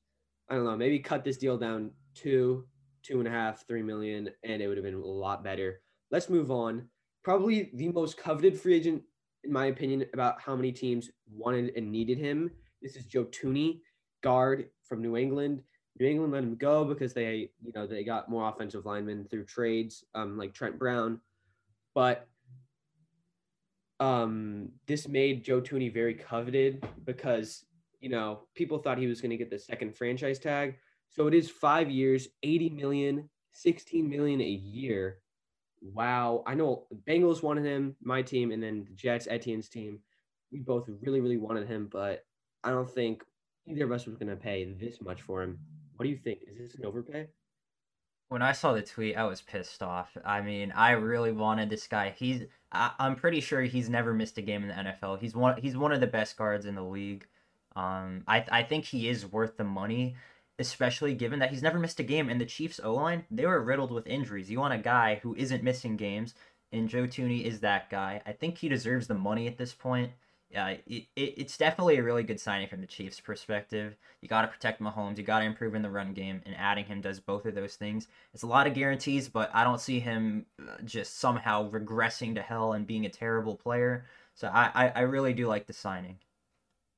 I 0.49 0.56
don't 0.56 0.64
know, 0.64 0.76
maybe 0.76 0.99
cut 0.99 1.25
this 1.25 1.38
deal 1.38 1.56
down 1.56 1.91
to 2.17 2.67
two 3.02 3.19
and 3.19 3.29
a 3.29 3.31
half, 3.31 3.67
three 3.67 3.82
million, 3.82 4.31
and 4.43 4.61
it 4.61 4.69
would 4.69 4.76
have 4.76 4.85
been 4.85 4.94
a 4.94 4.99
lot 4.99 5.44
better. 5.44 5.81
Let's 6.11 6.29
move 6.29 6.50
on. 6.50 6.88
Probably 7.23 7.70
the 7.75 7.88
most 7.88 8.17
coveted 8.19 8.58
free 8.58 8.75
agent, 8.75 9.02
in 9.44 9.52
my 9.52 9.67
opinion, 9.67 10.06
about 10.12 10.41
how 10.41 10.56
many 10.56 10.73
teams 10.73 11.11
wanted 11.31 11.73
and 11.76 11.91
needed 11.91 12.19
him. 12.19 12.50
This 12.82 12.96
is 12.96 13.05
Joe 13.05 13.25
Thuney, 13.25 13.81
guard 14.23 14.70
from 14.85 15.02
New 15.02 15.17
England. 15.17 15.62
New 15.99 16.06
England 16.06 16.32
let 16.32 16.43
him 16.43 16.56
go 16.56 16.85
because 16.85 17.12
they, 17.12 17.50
you 17.62 17.73
know, 17.75 17.87
they 17.87 18.02
got 18.02 18.29
more 18.29 18.49
offensive 18.49 18.85
linemen 18.85 19.26
through 19.31 19.44
trades, 19.44 20.05
um, 20.14 20.37
like 20.37 20.52
Trent 20.52 20.79
Brown. 20.79 21.20
But 21.94 22.26
um, 24.00 24.70
this 24.87 25.06
made 25.06 25.44
Joe 25.44 25.61
Thuney 25.61 25.93
very 25.93 26.14
coveted 26.14 26.85
because, 27.05 27.64
you 28.00 28.08
know, 28.08 28.41
people 28.55 28.79
thought 28.79 28.99
he 28.99 29.06
was 29.06 29.20
going 29.20 29.31
to 29.31 29.37
get 29.37 29.50
the 29.50 29.58
second 29.58 29.94
franchise 29.94 30.38
tag. 30.38 30.76
So 31.11 31.29
it 31.29 31.35
is 31.35 31.49
five 31.49 31.91
years, 31.91 32.26
80 32.43 32.70
million, 32.70 33.31
16 33.52 34.08
million 34.08 34.41
a 34.41 34.44
year. 34.44 35.20
Wow. 35.92 36.42
I 36.46 36.54
know 36.54 36.86
Bengals 37.06 37.42
wanted 37.42 37.64
him, 37.64 37.96
my 38.02 38.22
team, 38.22 38.52
and 38.52 38.62
then 38.62 38.84
the 38.88 38.94
Jets, 38.94 39.28
Etienne's 39.28 39.69
team. 39.69 40.00
We 40.50 40.60
both 40.60 40.88
really, 41.02 41.20
really 41.20 41.36
wanted 41.36 41.69
him, 41.69 41.88
but 41.92 42.25
I 42.62 42.70
don't 42.70 42.90
think 42.90 43.22
either 43.66 43.84
of 43.84 43.92
us 43.92 44.06
was 44.06 44.16
going 44.16 44.28
to 44.28 44.36
pay 44.36 44.64
this 44.64 45.00
much 45.00 45.22
for 45.22 45.42
him. 45.42 45.58
What 45.96 46.04
do 46.04 46.10
you 46.10 46.16
think? 46.16 46.40
Is 46.50 46.58
this 46.58 46.75
an 46.76 46.86
overpay? 46.86 47.28
When 48.28 48.40
I 48.40 48.52
saw 48.52 48.72
the 48.72 48.82
tweet, 48.82 49.16
I 49.16 49.25
was 49.25 49.42
pissed 49.42 49.82
off. 49.82 50.16
I 50.25 50.40
mean, 50.40 50.72
I 50.72 50.92
really 50.92 51.32
wanted 51.32 51.69
this 51.69 51.86
guy. 51.86 52.14
He's, 52.17 52.43
I, 52.72 52.93
am 52.98 53.17
pretty 53.17 53.41
sure 53.41 53.62
he's 53.62 53.91
never 53.91 54.14
missed 54.14 54.38
a 54.38 54.43
game 54.43 54.62
in 54.62 54.69
the 54.69 54.74
NFL. 54.74 55.20
He's 55.20 55.34
one, 55.34 55.60
he's 55.60 55.76
one 55.76 55.93
of 55.93 56.00
the 56.00 56.06
best 56.06 56.36
guards 56.36 56.67
in 56.67 56.74
the 56.74 56.82
league. 56.82 57.26
Um, 57.76 58.24
I, 58.26 58.44
I 58.50 58.62
think 58.62 58.86
he 58.86 59.08
is 59.08 59.31
worth 59.31 59.56
the 59.56 59.64
money 59.64 60.17
especially 60.58 61.15
given 61.15 61.39
that 61.41 61.51
he's 61.51 61.63
never 61.63 61.79
missed 61.79 62.01
a 62.01 62.05
game. 62.05 62.29
And 62.29 62.41
the 62.41 62.46
Chiefs 62.46 62.81
O 62.82 62.94
line, 62.94 63.25
they 63.31 63.46
were 63.46 63.63
riddled 63.63 63.91
with 63.91 64.06
injuries. 64.06 64.51
You 64.51 64.61
want 64.61 64.75
a 64.75 64.79
guy 64.79 65.20
who 65.23 65.34
isn't 65.34 65.63
missing 65.63 65.96
games, 65.96 66.34
and 66.73 66.89
Joe 66.89 67.06
Thuney 67.06 67.44
is 67.44 67.61
that 67.61 67.91
guy. 67.91 68.23
I 68.27 68.32
think 68.32 68.58
he 68.58 68.69
deserves 68.69 69.06
the 69.06 69.15
money 69.15 69.46
at 69.46 69.58
this 69.58 69.75
point. 69.75 70.13
Yeah, 70.51 70.69
it, 70.69 70.82
it, 70.87 71.08
it's 71.17 71.56
definitely 71.58 71.96
a 71.96 72.03
really 72.05 72.23
good 72.23 72.39
signing 72.39 72.69
from 72.69 72.81
the 72.81 72.87
Chiefs' 72.87 73.19
perspective. 73.19 73.96
You 74.20 74.29
got 74.29 74.43
to 74.43 74.49
protect 74.49 74.81
Mahomes. 74.81 75.19
You 75.19 75.25
got 75.25 75.41
to 75.41 75.44
improve 75.44 75.75
in 75.75 75.82
the 75.82 75.91
run 75.91 76.13
game, 76.13 76.43
and 76.46 76.55
adding 76.56 76.84
him 76.84 77.01
does 77.01 77.19
both 77.19 77.44
of 77.46 77.56
those 77.56 77.75
things. 77.75 78.06
It's 78.32 78.44
a 78.44 78.46
lot 78.46 78.69
of 78.69 78.75
guarantees, 78.75 79.29
but 79.29 79.51
I 79.53 79.65
don't 79.65 79.81
see 79.81 79.99
him 79.99 80.46
uh, 80.61 80.77
just 80.84 81.19
somehow 81.19 81.69
regressing 81.70 82.37
to 82.37 82.43
hell 82.43 82.75
and 82.75 82.87
being 82.87 83.05
a 83.05 83.11
terrible 83.11 83.56
player. 83.56 84.05
So 84.34 84.46
I, 84.46 84.70
I, 84.75 84.89
I 84.91 85.01
really 85.01 85.32
do 85.32 85.49
like 85.49 85.67
the 85.67 85.73
signing. 85.73 86.19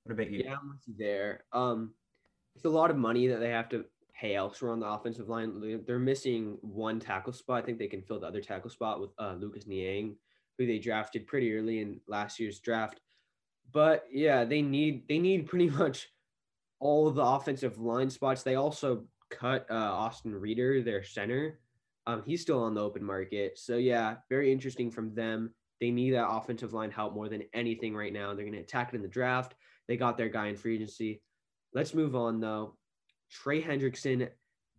What 0.05 0.13
about 0.13 0.31
you? 0.31 0.43
Yeah, 0.45 0.57
I'm 0.61 0.69
with 0.69 0.81
you 0.87 0.95
there. 0.99 1.45
Um, 1.53 1.95
it's 2.57 2.65
a 2.65 2.71
lot 2.71 2.91
of 2.91 2.97
money 2.97 3.27
that 3.27 3.39
they 3.39 3.51
have 3.51 3.69
to 3.69 3.85
pay 4.19 4.35
elsewhere 4.35 4.73
on 4.73 4.81
the 4.81 4.87
offensive 4.87 5.29
line. 5.29 5.83
They're 5.87 5.99
missing 5.99 6.57
one 6.63 6.99
tackle 6.99 7.35
spot. 7.35 7.63
I 7.63 7.67
think 7.67 7.79
they 7.79 7.87
can 7.87 8.03
fill 8.03 8.21
the 8.21 8.27
other 8.27 8.41
tackle 8.41 8.71
spot 8.71 9.01
with 9.01 9.11
uh, 9.19 9.35
Lucas 9.39 9.67
Niang, 9.67 10.17
who 10.57 10.67
they 10.67 10.79
drafted 10.79 11.27
pretty 11.27 11.55
early 11.55 11.81
in 11.81 12.01
last 12.09 12.41
year's 12.41 12.59
draft. 12.61 13.01
But 13.73 14.05
yeah, 14.11 14.45
they 14.45 14.63
need 14.63 15.07
they 15.09 15.19
need 15.19 15.47
pretty 15.47 15.69
much 15.83 16.09
all 16.81 17.11
the 17.11 17.23
offensive 17.23 17.79
line 17.79 18.09
spots. 18.09 18.43
They 18.43 18.55
also 18.55 19.05
cut 19.31 19.67
uh, 19.71 19.75
Austin 19.75 20.35
Reiter, 20.35 20.83
their 20.83 21.03
center. 21.03 21.61
Um, 22.07 22.23
he's 22.25 22.41
still 22.41 22.63
on 22.63 22.75
the 22.75 22.83
open 22.83 23.05
market. 23.05 23.59
So 23.59 23.77
yeah, 23.77 24.17
very 24.31 24.51
interesting 24.51 24.91
from 24.91 25.15
them. 25.15 25.53
They 25.81 25.91
need 25.91 26.13
that 26.13 26.29
offensive 26.29 26.73
line 26.73 26.91
help 26.91 27.15
more 27.15 27.29
than 27.29 27.43
anything 27.53 27.95
right 27.95 28.13
now. 28.13 28.29
They're 28.29 28.45
going 28.45 28.53
to 28.53 28.61
attack 28.61 28.91
it 28.93 28.97
in 28.97 29.03
the 29.03 29.09
draft. 29.09 29.55
They 29.89 29.97
got 29.97 30.17
their 30.17 30.29
guy 30.29 30.47
in 30.47 30.57
free 30.57 30.77
agency. 30.77 31.21
Let's 31.73 31.95
move 31.95 32.15
on 32.15 32.41
though. 32.41 32.77
Trey 33.31 33.63
Hendrickson, 33.63 34.29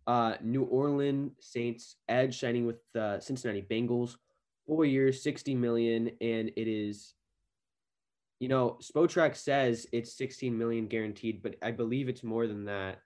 uh, 0.06 0.34
New 0.42 0.64
Orleans 0.64 1.32
Saints 1.40 1.96
edge 2.08 2.38
signing 2.40 2.66
with 2.66 2.78
the 2.94 3.20
Cincinnati 3.20 3.62
Bengals, 3.62 4.16
four 4.66 4.84
years, 4.84 5.22
sixty 5.22 5.54
million, 5.54 6.08
and 6.20 6.50
it 6.56 6.68
is. 6.68 7.14
You 8.40 8.48
know, 8.48 8.78
Spotrac 8.80 9.34
says 9.34 9.88
it's 9.92 10.16
16 10.16 10.56
million 10.56 10.86
guaranteed, 10.86 11.42
but 11.42 11.56
I 11.60 11.72
believe 11.72 12.08
it's 12.08 12.22
more 12.22 12.46
than 12.46 12.66
that. 12.66 13.00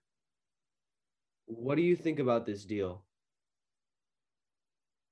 What 1.47 1.77
do 1.77 1.83
you 1.83 1.97
think 1.97 2.19
about 2.19 2.45
this 2.45 2.67
deal? 2.67 3.03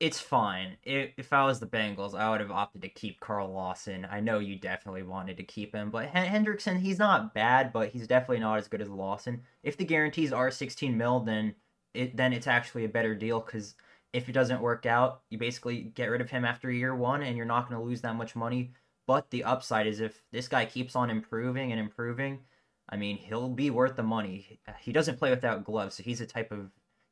It's 0.00 0.19
fine. 0.19 0.78
If, 0.83 1.11
if 1.19 1.33
I 1.33 1.45
was 1.45 1.61
the 1.61 1.66
Bengals, 1.66 2.19
I 2.19 2.30
would 2.30 2.40
have 2.40 2.50
opted 2.50 2.80
to 2.83 2.88
keep 2.88 3.21
Carl 3.21 3.52
Lawson. 3.52 4.07
I 4.11 4.21
know 4.21 4.38
you 4.38 4.57
definitely 4.57 5.02
wanted 5.02 5.37
to 5.37 5.45
keep 5.45 5.75
him, 5.75 5.90
but 5.90 6.09
Hendrickson, 6.09 6.80
he's 6.80 6.99
not 6.99 7.35
bad, 7.35 7.71
but 7.71 7.90
he's 7.90 8.07
definitely 8.07 8.40
not 8.40 8.59
as 8.59 8.66
good 8.66 8.80
as 8.80 8.88
Lawson. 8.88 9.42
If 9.62 9.76
the 9.76 9.85
guarantees 9.85 10.33
are 10.33 10.50
16 10.50 10.97
mil, 10.97 11.21
then 11.21 11.54
it 11.92 12.16
then 12.16 12.33
it's 12.33 12.47
actually 12.47 12.85
a 12.85 12.88
better 12.88 13.14
deal 13.14 13.40
because 13.40 13.75
if 14.12 14.28
it 14.28 14.33
doesn't 14.33 14.62
work 14.62 14.87
out, 14.87 15.23
you 15.28 15.38
basically 15.38 15.83
get 15.95 16.07
rid 16.07 16.21
of 16.21 16.30
him 16.30 16.45
after 16.45 16.71
year 16.71 16.95
one, 16.97 17.23
and 17.23 17.37
you're 17.37 17.47
not 17.47 17.69
going 17.69 17.80
to 17.80 17.87
lose 17.87 18.00
that 18.00 18.16
much 18.16 18.35
money. 18.35 18.73
But 19.07 19.30
the 19.30 19.45
upside 19.45 19.87
is 19.87 20.00
if 20.00 20.23
this 20.33 20.49
guy 20.49 20.64
keeps 20.64 20.97
on 20.97 21.11
improving 21.11 21.73
and 21.73 21.80
improving, 21.80 22.40
I 22.88 22.97
mean, 22.97 23.19
he'll 23.19 23.49
be 23.49 23.71
worth 23.71 23.97
the 23.97 24.02
money. 24.02 24.61
He 24.80 24.92
doesn't 24.92 25.19
play 25.19 25.30
without 25.30 25.64
gloves, 25.64 25.97
so 25.97 26.02
he's 26.02 26.21
a 26.21 26.26
type 26.26 26.52
of, 26.52 26.71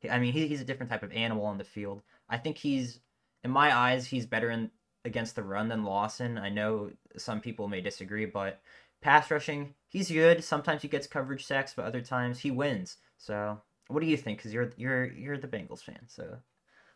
I 0.09 0.19
mean, 0.19 0.33
he, 0.33 0.47
he's 0.47 0.61
a 0.61 0.65
different 0.65 0.91
type 0.91 1.03
of 1.03 1.11
animal 1.11 1.45
on 1.45 1.57
the 1.57 1.63
field. 1.63 2.01
I 2.29 2.37
think 2.37 2.57
he's, 2.57 2.99
in 3.43 3.51
my 3.51 3.75
eyes, 3.75 4.05
he's 4.05 4.25
better 4.25 4.51
in 4.51 4.71
against 5.05 5.35
the 5.35 5.43
run 5.43 5.69
than 5.69 5.83
Lawson. 5.83 6.37
I 6.37 6.49
know 6.49 6.91
some 7.17 7.39
people 7.39 7.67
may 7.67 7.81
disagree, 7.81 8.25
but 8.25 8.61
pass 9.01 9.31
rushing, 9.31 9.73
he's 9.87 10.11
good. 10.11 10.43
Sometimes 10.43 10.81
he 10.81 10.87
gets 10.87 11.07
coverage 11.07 11.45
sacks, 11.45 11.73
but 11.75 11.85
other 11.85 12.01
times 12.01 12.39
he 12.39 12.51
wins. 12.51 12.97
So, 13.17 13.59
what 13.87 14.01
do 14.01 14.07
you 14.07 14.17
think? 14.17 14.37
Because 14.37 14.53
you're 14.53 14.71
you're 14.77 15.11
you're 15.11 15.37
the 15.37 15.47
Bengals 15.47 15.83
fan, 15.83 16.01
so. 16.07 16.37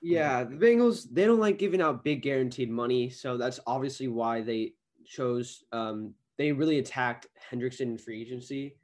Yeah, 0.02 0.44
the 0.44 0.56
Bengals 0.56 1.08
they 1.12 1.26
don't 1.26 1.40
like 1.40 1.58
giving 1.58 1.82
out 1.82 2.04
big 2.04 2.22
guaranteed 2.22 2.70
money, 2.70 3.10
so 3.10 3.38
that's 3.38 3.60
obviously 3.66 4.10
why 4.10 4.42
they 4.42 4.74
chose. 5.06 5.64
Um, 5.72 6.14
they 6.38 6.52
really 6.52 6.80
attacked 6.80 7.28
Hendrickson 7.52 7.82
in 7.82 7.98
free 7.98 8.22
agency. 8.22 8.76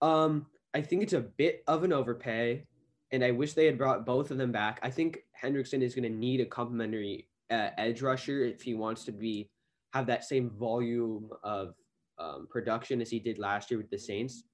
Um, 0.00 0.46
I 0.74 0.80
think 0.82 1.02
it's 1.02 1.12
a 1.12 1.20
bit 1.20 1.64
of 1.66 1.82
an 1.82 1.92
overpay 1.92 2.66
and 3.14 3.24
I 3.24 3.30
wish 3.30 3.52
they 3.52 3.66
had 3.66 3.78
brought 3.78 4.04
both 4.04 4.32
of 4.32 4.38
them 4.38 4.50
back. 4.50 4.80
I 4.82 4.90
think 4.90 5.23
Hendrickson 5.42 5.82
is 5.82 5.94
going 5.94 6.10
to 6.10 6.16
need 6.16 6.40
a 6.40 6.46
complementary 6.46 7.28
uh, 7.50 7.70
edge 7.76 8.02
rusher 8.02 8.44
if 8.44 8.62
he 8.62 8.74
wants 8.74 9.04
to 9.04 9.12
be 9.12 9.50
have 9.92 10.06
that 10.06 10.24
same 10.24 10.50
volume 10.50 11.30
of 11.42 11.74
um, 12.18 12.48
production 12.50 13.00
as 13.00 13.10
he 13.10 13.18
did 13.18 13.38
last 13.38 13.70
year 13.70 13.78
with 13.78 13.90
the 13.90 13.98
Saints. 13.98 14.44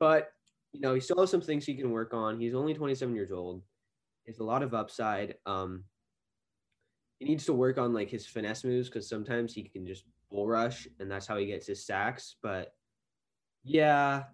But 0.00 0.30
you 0.72 0.80
know, 0.80 0.94
he 0.94 1.00
still 1.00 1.20
has 1.20 1.30
some 1.30 1.40
things 1.40 1.64
he 1.64 1.74
can 1.74 1.90
work 1.90 2.12
on. 2.12 2.38
He's 2.38 2.54
only 2.54 2.74
27 2.74 3.14
years 3.14 3.32
old. 3.32 3.62
There's 4.24 4.40
a 4.40 4.44
lot 4.44 4.62
of 4.62 4.74
upside. 4.74 5.36
Um, 5.46 5.84
he 7.18 7.26
needs 7.26 7.46
to 7.46 7.54
work 7.54 7.78
on 7.78 7.94
like 7.94 8.10
his 8.10 8.26
finesse 8.26 8.64
moves 8.64 8.88
because 8.88 9.08
sometimes 9.08 9.54
he 9.54 9.62
can 9.62 9.86
just 9.86 10.04
bull 10.30 10.46
rush, 10.46 10.86
and 11.00 11.10
that's 11.10 11.26
how 11.26 11.36
he 11.36 11.46
gets 11.46 11.66
his 11.66 11.86
sacks. 11.86 12.36
But 12.42 12.74
yeah, 13.64 14.24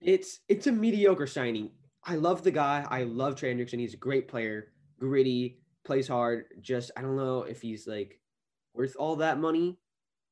it's 0.00 0.40
it's 0.48 0.66
a 0.66 0.72
mediocre 0.72 1.26
signing. 1.26 1.70
I 2.04 2.16
love 2.16 2.42
the 2.42 2.50
guy. 2.50 2.84
I 2.88 3.04
love 3.04 3.36
Trey 3.36 3.54
Hendrickson. 3.54 3.78
He's 3.78 3.94
a 3.94 3.98
great 3.98 4.26
player, 4.26 4.72
gritty, 5.02 5.58
plays 5.84 6.08
hard. 6.08 6.44
Just 6.60 6.92
I 6.96 7.02
don't 7.02 7.16
know 7.16 7.42
if 7.42 7.60
he's 7.60 7.86
like 7.86 8.20
worth 8.74 8.96
all 8.98 9.16
that 9.16 9.38
money. 9.38 9.78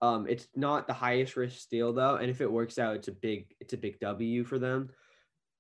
Um, 0.01 0.27
it's 0.29 0.49
not 0.55 0.87
the 0.87 0.95
highest 0.95 1.37
risk 1.37 1.69
deal 1.69 1.93
though, 1.93 2.17
and 2.17 2.31
if 2.31 2.41
it 2.41 2.51
works 2.51 2.79
out, 2.79 2.97
it's 2.97 3.09
a 3.09 3.13
big 3.13 3.55
it's 3.61 3.75
a 3.75 3.77
big 3.77 3.99
W 4.01 4.45
for 4.45 4.59
them. 4.59 4.91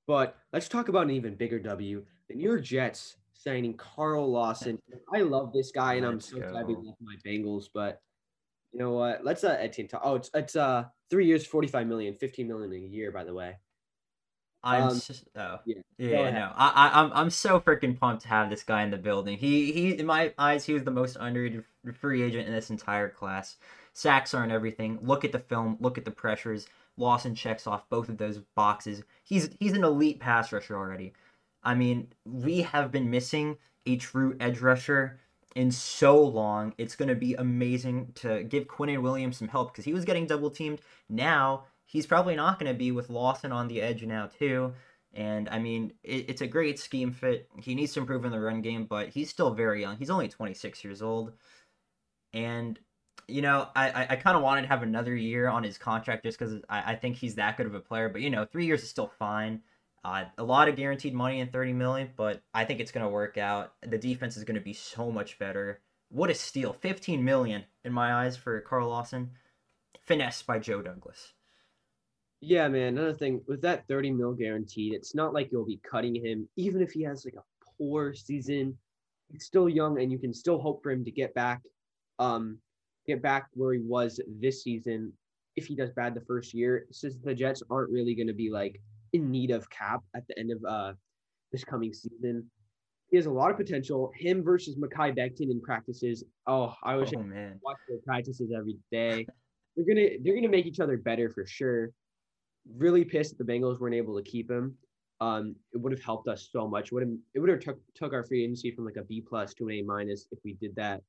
But 0.06 0.36
let's 0.52 0.68
talk 0.68 0.88
about 0.88 1.04
an 1.04 1.10
even 1.10 1.34
bigger 1.34 1.58
W. 1.58 2.04
The 2.28 2.34
New 2.36 2.48
York 2.48 2.62
Jets 2.62 3.16
signing 3.34 3.76
Carl 3.76 4.30
Lawson. 4.30 4.78
I 5.12 5.20
love 5.22 5.52
this 5.52 5.72
guy, 5.72 5.94
and 5.94 6.06
I'm 6.06 6.20
so 6.20 6.38
glad 6.38 6.66
we 6.66 6.74
left 6.74 6.98
my 7.00 7.16
Bengals. 7.26 7.66
But 7.74 8.00
you 8.72 8.78
know 8.78 8.92
what? 8.92 9.24
Let's 9.24 9.44
uh 9.44 9.56
Etienne 9.58 9.88
talk. 9.88 10.02
Oh, 10.04 10.14
it's 10.14 10.30
it's 10.34 10.56
uh 10.56 10.84
three 11.10 11.26
years, 11.26 11.46
45 11.46 11.86
million, 11.86 12.14
15 12.14 12.46
million 12.46 12.72
a 12.72 12.76
year, 12.76 13.10
by 13.10 13.24
the 13.24 13.34
way. 13.34 13.56
I'm 14.62 14.82
um, 14.82 15.00
just, 15.00 15.24
oh 15.36 15.58
yeah, 15.64 15.76
yeah 15.96 16.30
no, 16.30 16.52
I, 16.54 16.68
I 16.68 17.00
I'm 17.00 17.12
I'm 17.12 17.30
so 17.30 17.60
freaking 17.60 17.98
pumped 17.98 18.22
to 18.22 18.28
have 18.28 18.50
this 18.50 18.62
guy 18.62 18.82
in 18.82 18.90
the 18.90 18.98
building. 18.98 19.38
He 19.38 19.72
he 19.72 19.98
in 19.98 20.06
my 20.06 20.34
eyes 20.36 20.64
he 20.64 20.74
was 20.74 20.84
the 20.84 20.90
most 20.90 21.16
underrated 21.18 21.64
free 21.94 22.22
agent 22.22 22.46
in 22.46 22.52
this 22.52 22.70
entire 22.70 23.08
class. 23.08 23.56
Sacks 23.92 24.34
aren't 24.34 24.52
everything. 24.52 24.98
Look 25.02 25.24
at 25.24 25.32
the 25.32 25.38
film. 25.38 25.78
Look 25.80 25.96
at 25.96 26.04
the 26.04 26.10
pressures. 26.10 26.66
Lawson 26.96 27.34
checks 27.34 27.66
off 27.66 27.88
both 27.88 28.08
of 28.08 28.18
those 28.18 28.38
boxes. 28.54 29.02
He's 29.24 29.50
he's 29.58 29.72
an 29.72 29.84
elite 29.84 30.20
pass 30.20 30.52
rusher 30.52 30.76
already. 30.76 31.14
I 31.62 31.74
mean, 31.74 32.08
we 32.24 32.62
have 32.62 32.92
been 32.92 33.10
missing 33.10 33.56
a 33.86 33.96
true 33.96 34.36
edge 34.40 34.60
rusher 34.60 35.18
in 35.54 35.70
so 35.70 36.20
long. 36.22 36.74
It's 36.78 36.96
going 36.96 37.08
to 37.08 37.14
be 37.14 37.34
amazing 37.34 38.12
to 38.16 38.44
give 38.44 38.68
Quinnen 38.68 39.02
Williams 39.02 39.38
some 39.38 39.48
help 39.48 39.72
because 39.72 39.84
he 39.84 39.92
was 39.92 40.04
getting 40.04 40.26
double 40.26 40.50
teamed. 40.50 40.80
Now 41.08 41.64
he's 41.90 42.06
probably 42.06 42.36
not 42.36 42.58
going 42.60 42.72
to 42.72 42.78
be 42.78 42.92
with 42.92 43.10
Lawson 43.10 43.50
on 43.50 43.66
the 43.66 43.82
edge 43.82 44.04
now 44.04 44.26
too. 44.26 44.72
And 45.12 45.48
I 45.48 45.58
mean, 45.58 45.92
it, 46.04 46.26
it's 46.28 46.40
a 46.40 46.46
great 46.46 46.78
scheme 46.78 47.10
fit. 47.10 47.48
He 47.60 47.74
needs 47.74 47.94
to 47.94 48.00
improve 48.00 48.24
in 48.24 48.30
the 48.30 48.38
run 48.38 48.62
game, 48.62 48.84
but 48.84 49.08
he's 49.08 49.28
still 49.28 49.52
very 49.52 49.80
young. 49.80 49.96
He's 49.96 50.10
only 50.10 50.28
26 50.28 50.84
years 50.84 51.02
old. 51.02 51.32
And, 52.32 52.78
you 53.26 53.42
know, 53.42 53.66
I, 53.74 54.06
I, 54.10 54.16
kind 54.16 54.36
of 54.36 54.44
wanted 54.44 54.62
to 54.62 54.68
have 54.68 54.84
another 54.84 55.16
year 55.16 55.48
on 55.48 55.64
his 55.64 55.78
contract 55.78 56.22
just 56.22 56.38
because 56.38 56.62
I, 56.68 56.92
I 56.92 56.94
think 56.94 57.16
he's 57.16 57.34
that 57.34 57.56
good 57.56 57.66
of 57.66 57.74
a 57.74 57.80
player. 57.80 58.08
But, 58.08 58.20
you 58.20 58.30
know, 58.30 58.44
three 58.44 58.66
years 58.66 58.84
is 58.84 58.88
still 58.88 59.10
fine. 59.18 59.62
Uh, 60.04 60.26
a 60.38 60.44
lot 60.44 60.68
of 60.68 60.76
guaranteed 60.76 61.12
money 61.12 61.40
in 61.40 61.48
30 61.48 61.72
million, 61.72 62.10
but 62.16 62.40
I 62.54 62.64
think 62.64 62.78
it's 62.78 62.92
going 62.92 63.04
to 63.04 63.10
work 63.10 63.36
out. 63.36 63.72
The 63.82 63.98
defense 63.98 64.36
is 64.36 64.44
going 64.44 64.54
to 64.54 64.60
be 64.60 64.72
so 64.74 65.10
much 65.10 65.40
better. 65.40 65.80
What 66.08 66.30
a 66.30 66.34
steal. 66.36 66.72
15 66.72 67.24
million 67.24 67.64
in 67.84 67.92
my 67.92 68.14
eyes 68.14 68.36
for 68.36 68.60
Carl 68.60 68.88
Lawson. 68.88 69.32
Finesse 70.06 70.42
by 70.42 70.60
Joe 70.60 70.82
Douglas. 70.82 71.32
Yeah, 72.40 72.68
man. 72.68 72.96
Another 72.96 73.12
thing 73.12 73.42
with 73.46 73.60
that 73.62 73.86
30 73.86 74.12
mil 74.12 74.32
guaranteed, 74.32 74.94
it's 74.94 75.14
not 75.14 75.34
like 75.34 75.50
you'll 75.52 75.66
be 75.66 75.80
cutting 75.88 76.14
him, 76.14 76.48
even 76.56 76.80
if 76.80 76.90
he 76.90 77.02
has 77.02 77.24
like 77.24 77.34
a 77.34 77.64
poor 77.78 78.14
season. 78.14 78.76
He's 79.30 79.44
still 79.44 79.68
young, 79.68 80.00
and 80.00 80.10
you 80.10 80.18
can 80.18 80.32
still 80.32 80.58
hope 80.58 80.82
for 80.82 80.90
him 80.90 81.04
to 81.04 81.10
get 81.10 81.34
back, 81.34 81.60
um, 82.18 82.58
get 83.06 83.22
back 83.22 83.46
where 83.52 83.74
he 83.74 83.80
was 83.80 84.20
this 84.40 84.62
season. 84.62 85.12
If 85.54 85.66
he 85.66 85.76
does 85.76 85.90
bad 85.90 86.14
the 86.14 86.22
first 86.22 86.54
year, 86.54 86.86
since 86.90 87.16
the 87.22 87.34
Jets 87.34 87.62
aren't 87.70 87.90
really 87.90 88.14
going 88.14 88.26
to 88.26 88.32
be 88.32 88.50
like 88.50 88.80
in 89.12 89.30
need 89.30 89.50
of 89.50 89.68
cap 89.70 90.00
at 90.16 90.26
the 90.28 90.38
end 90.38 90.50
of 90.50 90.64
uh 90.64 90.92
this 91.52 91.62
coming 91.62 91.92
season, 91.92 92.50
he 93.10 93.16
has 93.18 93.26
a 93.26 93.30
lot 93.30 93.50
of 93.50 93.56
potential. 93.56 94.10
Him 94.16 94.42
versus 94.42 94.76
Mekhi 94.76 95.16
Becton 95.16 95.50
in 95.50 95.60
practices. 95.60 96.24
Oh, 96.46 96.74
I 96.82 96.96
wish 96.96 97.10
oh, 97.14 97.20
I 97.20 97.24
man. 97.24 97.60
watch 97.62 97.78
their 97.88 97.98
practices 97.98 98.50
every 98.56 98.78
day. 98.90 99.26
they're 99.76 99.86
gonna 99.86 100.16
they're 100.22 100.34
gonna 100.34 100.48
make 100.48 100.66
each 100.66 100.80
other 100.80 100.96
better 100.96 101.28
for 101.28 101.44
sure 101.46 101.90
really 102.76 103.04
pissed 103.04 103.36
that 103.36 103.44
the 103.44 103.52
Bengals 103.52 103.80
weren't 103.80 103.94
able 103.94 104.16
to 104.16 104.28
keep 104.28 104.50
him. 104.50 104.76
Um, 105.20 105.54
it 105.72 105.78
would 105.78 105.92
have 105.92 106.02
helped 106.02 106.28
us 106.28 106.48
so 106.50 106.66
much. 106.66 106.92
Would 106.92 107.02
have 107.02 107.12
it 107.34 107.40
would 107.40 107.50
have 107.50 107.60
took 107.60 107.78
took 107.94 108.12
our 108.12 108.24
free 108.24 108.44
agency 108.44 108.70
from 108.70 108.86
like 108.86 108.96
a 108.96 109.04
B 109.04 109.20
plus 109.20 109.52
to 109.54 109.68
an 109.68 109.74
A 109.74 109.82
minus 109.82 110.26
if 110.32 110.38
we 110.44 110.54
did 110.54 110.74
that. 110.76 111.02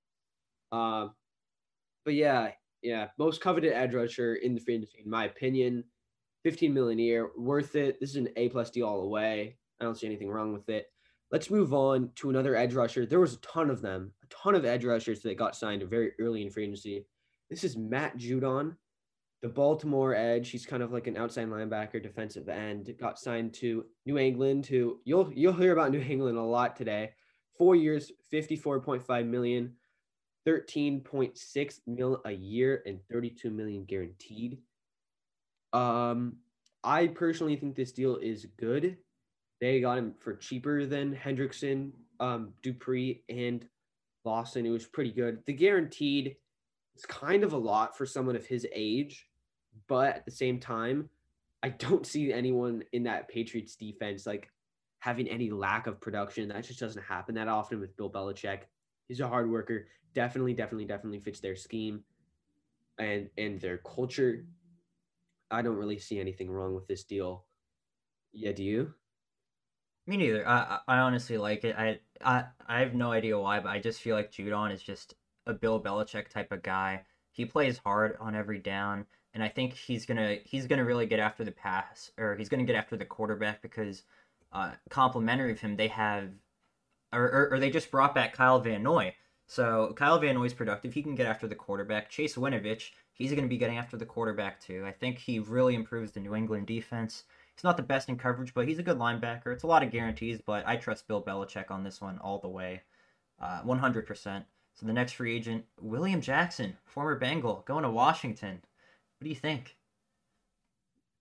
Uh, 0.71 1.07
but 2.03 2.13
yeah, 2.15 2.51
yeah, 2.81 3.07
most 3.17 3.41
coveted 3.41 3.73
edge 3.73 3.93
rusher 3.93 4.35
in 4.35 4.53
the 4.53 4.61
free 4.61 4.75
agency, 4.75 5.01
in 5.03 5.09
my 5.09 5.25
opinion. 5.25 5.83
15 6.43 6.73
million 6.73 6.99
a 6.99 7.03
year, 7.03 7.29
worth 7.37 7.75
it. 7.75 7.99
This 7.99 8.09
is 8.11 8.15
an 8.15 8.29
A 8.35 8.49
plus 8.49 8.71
deal 8.71 8.87
all 8.87 9.01
the 9.01 9.07
way. 9.07 9.57
I 9.79 9.83
don't 9.83 9.95
see 9.95 10.07
anything 10.07 10.29
wrong 10.29 10.53
with 10.53 10.69
it. 10.69 10.87
Let's 11.31 11.51
move 11.51 11.73
on 11.73 12.09
to 12.15 12.29
another 12.31 12.55
edge 12.55 12.73
rusher. 12.73 13.05
There 13.05 13.19
was 13.19 13.35
a 13.35 13.39
ton 13.41 13.69
of 13.69 13.81
them, 13.81 14.11
a 14.23 14.27
ton 14.27 14.55
of 14.55 14.65
edge 14.65 14.83
rushers 14.83 15.21
that 15.21 15.37
got 15.37 15.55
signed 15.55 15.83
very 15.83 16.13
early 16.19 16.41
in 16.41 16.49
free 16.49 16.63
agency. 16.63 17.05
This 17.49 17.63
is 17.63 17.77
Matt 17.77 18.17
Judon 18.17 18.75
the 19.41 19.49
Baltimore 19.49 20.15
edge. 20.15 20.49
He's 20.49 20.65
kind 20.65 20.83
of 20.83 20.91
like 20.91 21.07
an 21.07 21.17
outside 21.17 21.47
linebacker, 21.47 22.01
defensive 22.01 22.47
end. 22.47 22.93
Got 22.99 23.19
signed 23.19 23.53
to 23.55 23.85
New 24.05 24.17
England. 24.17 24.67
Who 24.67 24.99
you'll 25.03 25.31
you'll 25.33 25.53
hear 25.53 25.73
about 25.73 25.91
New 25.91 26.01
England 26.01 26.37
a 26.37 26.43
lot 26.43 26.75
today. 26.75 27.11
Four 27.57 27.75
years, 27.75 28.11
fifty 28.29 28.55
four 28.55 28.79
point 28.79 29.03
five 29.03 29.25
million, 29.25 29.73
thirteen 30.45 31.01
point 31.01 31.37
six 31.37 31.81
mil 31.87 32.21
a 32.25 32.31
year, 32.31 32.83
and 32.85 32.99
thirty 33.11 33.29
two 33.29 33.49
million 33.49 33.85
guaranteed. 33.85 34.59
Um, 35.73 36.37
I 36.83 37.07
personally 37.07 37.55
think 37.55 37.75
this 37.75 37.91
deal 37.91 38.17
is 38.17 38.45
good. 38.57 38.97
They 39.59 39.79
got 39.79 39.97
him 39.97 40.15
for 40.19 40.35
cheaper 40.35 40.85
than 40.85 41.15
Hendrickson, 41.15 41.91
um, 42.19 42.53
Dupree, 42.63 43.23
and 43.29 43.65
Lawson. 44.25 44.65
It 44.65 44.71
was 44.71 44.85
pretty 44.85 45.11
good. 45.11 45.39
The 45.45 45.53
guaranteed. 45.53 46.35
It's 46.95 47.05
kind 47.05 47.45
of 47.45 47.53
a 47.53 47.57
lot 47.57 47.97
for 47.97 48.05
someone 48.05 48.35
of 48.35 48.45
his 48.45 48.67
age 48.75 49.25
but 49.87 50.15
at 50.15 50.25
the 50.25 50.31
same 50.31 50.59
time, 50.59 51.09
I 51.63 51.69
don't 51.69 52.05
see 52.05 52.33
anyone 52.33 52.83
in 52.91 53.03
that 53.03 53.27
Patriots 53.29 53.75
defense 53.75 54.25
like 54.25 54.49
having 54.99 55.27
any 55.27 55.49
lack 55.49 55.87
of 55.87 56.01
production. 56.01 56.47
That 56.49 56.63
just 56.63 56.79
doesn't 56.79 57.03
happen 57.03 57.35
that 57.35 57.47
often 57.47 57.79
with 57.79 57.95
Bill 57.97 58.09
Belichick. 58.09 58.61
He's 59.07 59.19
a 59.19 59.27
hard 59.27 59.49
worker. 59.49 59.87
Definitely, 60.13 60.53
definitely, 60.53 60.85
definitely 60.85 61.19
fits 61.19 61.39
their 61.39 61.55
scheme 61.55 62.03
and 62.97 63.29
and 63.37 63.59
their 63.59 63.77
culture. 63.77 64.45
I 65.49 65.61
don't 65.61 65.75
really 65.75 65.99
see 65.99 66.19
anything 66.19 66.49
wrong 66.49 66.73
with 66.73 66.87
this 66.87 67.03
deal. 67.03 67.45
Yeah, 68.31 68.53
do 68.53 68.63
you? 68.63 68.93
Me 70.07 70.17
neither. 70.17 70.47
I 70.47 70.79
I 70.87 70.97
honestly 70.99 71.37
like 71.37 71.63
it. 71.63 71.75
I 71.77 71.99
I 72.23 72.45
I 72.67 72.79
have 72.79 72.93
no 72.93 73.11
idea 73.11 73.37
why, 73.37 73.59
but 73.59 73.69
I 73.69 73.79
just 73.79 74.01
feel 74.01 74.15
like 74.15 74.31
Judon 74.31 74.73
is 74.73 74.81
just 74.81 75.15
a 75.45 75.53
Bill 75.53 75.81
Belichick 75.81 76.29
type 76.29 76.51
of 76.51 76.63
guy. 76.63 77.03
He 77.31 77.45
plays 77.45 77.77
hard 77.77 78.17
on 78.19 78.35
every 78.35 78.59
down 78.59 79.05
and 79.33 79.43
I 79.43 79.49
think 79.49 79.73
he's 79.73 80.05
gonna 80.05 80.37
he's 80.43 80.67
gonna 80.67 80.85
really 80.85 81.05
get 81.05 81.19
after 81.19 81.43
the 81.43 81.51
pass 81.51 82.11
or 82.17 82.35
he's 82.35 82.49
gonna 82.49 82.63
get 82.63 82.75
after 82.75 82.97
the 82.97 83.05
quarterback 83.05 83.61
because 83.61 84.03
uh, 84.51 84.71
complimentary 84.89 85.51
of 85.51 85.59
him, 85.59 85.75
they 85.75 85.87
have, 85.87 86.29
or, 87.13 87.23
or, 87.23 87.49
or 87.53 87.59
they 87.59 87.69
just 87.69 87.91
brought 87.91 88.13
back 88.13 88.33
Kyle 88.33 88.59
Van 88.59 88.83
Noy. 88.83 89.15
So 89.47 89.93
Kyle 89.95 90.19
Van 90.19 90.35
Noy's 90.35 90.53
productive. 90.53 90.93
He 90.93 91.03
can 91.03 91.15
get 91.15 91.27
after 91.27 91.47
the 91.47 91.55
quarterback. 91.55 92.09
Chase 92.09 92.35
Winovich, 92.35 92.91
he's 93.13 93.31
going 93.31 93.43
to 93.43 93.49
be 93.49 93.57
getting 93.57 93.77
after 93.77 93.97
the 93.97 94.05
quarterback 94.05 94.61
too. 94.61 94.83
I 94.85 94.91
think 94.91 95.17
he 95.17 95.39
really 95.39 95.75
improves 95.75 96.11
the 96.11 96.19
New 96.19 96.35
England 96.35 96.67
defense. 96.67 97.23
He's 97.55 97.63
not 97.63 97.77
the 97.77 97.83
best 97.83 98.09
in 98.09 98.17
coverage, 98.17 98.53
but 98.53 98.67
he's 98.67 98.79
a 98.79 98.83
good 98.83 98.97
linebacker. 98.97 99.47
It's 99.47 99.63
a 99.63 99.67
lot 99.67 99.83
of 99.83 99.91
guarantees, 99.91 100.39
but 100.45 100.65
I 100.67 100.77
trust 100.77 101.07
Bill 101.07 101.21
Belichick 101.21 101.69
on 101.69 101.83
this 101.83 101.99
one 101.99 102.17
all 102.19 102.39
the 102.39 102.47
way, 102.47 102.81
uh, 103.41 103.61
100%. 103.63 104.45
So 104.73 104.85
the 104.85 104.93
next 104.93 105.13
free 105.13 105.35
agent, 105.35 105.65
William 105.81 106.21
Jackson, 106.21 106.77
former 106.85 107.17
Bengal, 107.17 107.63
going 107.67 107.83
to 107.83 107.89
Washington. 107.89 108.61
What 109.21 109.25
do 109.25 109.29
you 109.29 109.35
think? 109.35 109.77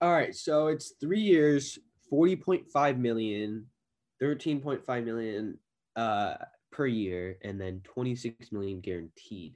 All 0.01 0.11
right, 0.11 0.35
so 0.35 0.69
it's 0.69 0.95
three 0.99 1.21
years, 1.21 1.79
40.5 2.11 2.97
million, 2.97 3.67
13.5 4.23 5.05
million 5.05 5.59
uh, 5.97 6.37
per 6.73 6.87
year, 6.87 7.37
and 7.45 7.61
then 7.61 7.83
26 7.85 8.53
million 8.53 8.81
guaranteed. 8.81 9.55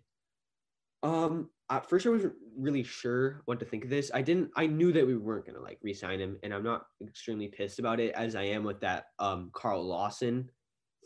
Um, 1.02 1.48
at 1.70 1.88
first 1.88 2.04
I 2.04 2.10
wasn't 2.10 2.34
really 2.54 2.82
sure 2.82 3.40
what 3.46 3.60
to 3.60 3.64
think 3.64 3.82
of 3.82 3.88
this. 3.88 4.10
I 4.12 4.20
didn't. 4.20 4.50
I 4.54 4.66
knew 4.66 4.92
that 4.92 5.06
we 5.06 5.16
weren't 5.16 5.46
gonna 5.46 5.62
like 5.62 5.78
re-sign 5.80 6.20
him, 6.20 6.36
and 6.42 6.52
I'm 6.52 6.62
not 6.62 6.84
extremely 7.02 7.48
pissed 7.48 7.78
about 7.78 7.98
it 7.98 8.12
as 8.14 8.36
I 8.36 8.42
am 8.42 8.62
with 8.62 8.80
that 8.80 9.06
um 9.18 9.52
Carl 9.54 9.82
Lawson 9.82 10.50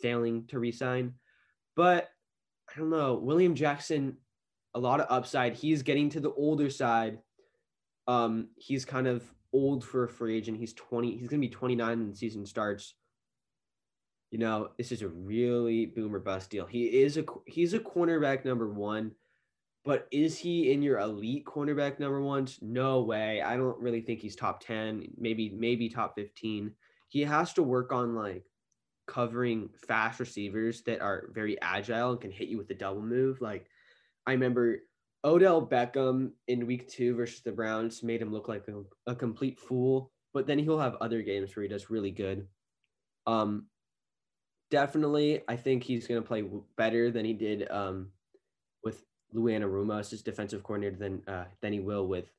failing 0.03 0.45
to 0.49 0.59
resign. 0.59 1.15
But 1.77 2.09
I 2.69 2.81
don't 2.81 2.91
know. 2.91 3.15
William 3.15 3.55
Jackson, 3.55 4.17
a 4.75 4.81
lot 4.81 4.99
of 4.99 5.07
upside. 5.09 5.55
He's 5.55 5.85
getting 5.85 6.11
to 6.11 6.21
the 6.21 6.33
older 6.33 6.69
side. 6.69 7.19
Um, 8.09 8.49
he's 8.57 8.85
kind 8.85 9.07
of 9.07 9.23
old 9.53 9.85
for 9.85 10.05
a 10.05 10.09
free 10.09 10.37
agent. 10.37 10.59
He's 10.59 10.73
20. 10.73 11.17
He's 11.17 11.29
gonna 11.29 11.41
be 11.41 11.49
29 11.49 11.89
when 11.89 12.11
the 12.11 12.17
season 12.17 12.45
starts. 12.45 12.95
You 14.33 14.39
know, 14.39 14.71
this 14.77 14.91
is 14.91 15.03
a 15.03 15.09
really 15.09 15.87
boomer 15.87 16.19
bust 16.19 16.51
deal. 16.51 16.67
He 16.67 17.03
is 17.03 17.17
a 17.17 17.25
he's 17.47 17.75
a 17.75 17.79
cornerback 17.79 18.45
number 18.45 18.69
one 18.69 19.13
but 19.89 20.07
is 20.11 20.39
he 20.39 20.71
in 20.71 20.83
your 20.83 20.99
elite 20.99 21.47
cornerback 21.47 21.99
number 21.99 22.21
ones? 22.21 22.59
No 22.61 23.01
way. 23.01 23.41
I 23.41 23.57
don't 23.57 23.81
really 23.81 24.03
think 24.03 24.21
he's 24.21 24.37
top 24.37 24.63
10, 24.63 25.15
maybe, 25.17 25.49
maybe 25.49 25.89
top 25.89 26.15
15. 26.15 26.73
He 27.09 27.23
has 27.23 27.55
to 27.55 27.63
work 27.63 27.91
on 27.91 28.15
like 28.15 28.45
covering 29.07 29.71
fast 29.87 30.21
receivers 30.21 30.83
that 30.83 31.01
are 31.01 31.31
very 31.33 31.59
agile 31.63 32.11
and 32.11 32.21
can 32.21 32.31
hit 32.31 32.49
you 32.49 32.59
with 32.59 32.69
a 32.69 32.75
double 32.75 33.01
move. 33.01 33.41
Like 33.41 33.67
I 34.27 34.33
remember 34.33 34.81
Odell 35.25 35.67
Beckham 35.67 36.33
in 36.47 36.67
week 36.67 36.89
two 36.89 37.15
versus 37.15 37.41
the 37.41 37.53
Browns 37.53 38.03
made 38.03 38.23
him 38.23 38.33
look 38.33 38.49
like 38.49 38.65
a, 38.69 39.11
a 39.11 39.15
complete 39.15 39.59
fool, 39.59 40.13
but 40.33 40.47
then 40.47 40.59
he'll 40.59 40.79
have 40.79 40.97
other 40.97 41.23
games 41.23 41.55
where 41.55 41.65
he 41.65 41.69
does 41.69 41.91
really 41.91 42.11
good. 42.11 42.47
Um, 43.27 43.67
definitely, 44.71 45.43
I 45.49 45.57
think 45.57 45.83
he's 45.83 46.07
going 46.07 46.23
to 46.23 46.27
play 46.27 46.45
better 46.77 47.11
than 47.11 47.25
he 47.25 47.33
did 47.33 47.69
um, 47.71 48.11
with 48.85 49.05
Lou 49.33 49.45
Anarumo 49.45 50.01
as 50.01 50.11
his 50.11 50.23
defensive 50.23 50.63
coordinator 50.63 50.97
than 50.97 51.23
uh, 51.27 51.45
than 51.61 51.73
he 51.73 51.81
will 51.81 52.07
with 52.07 52.31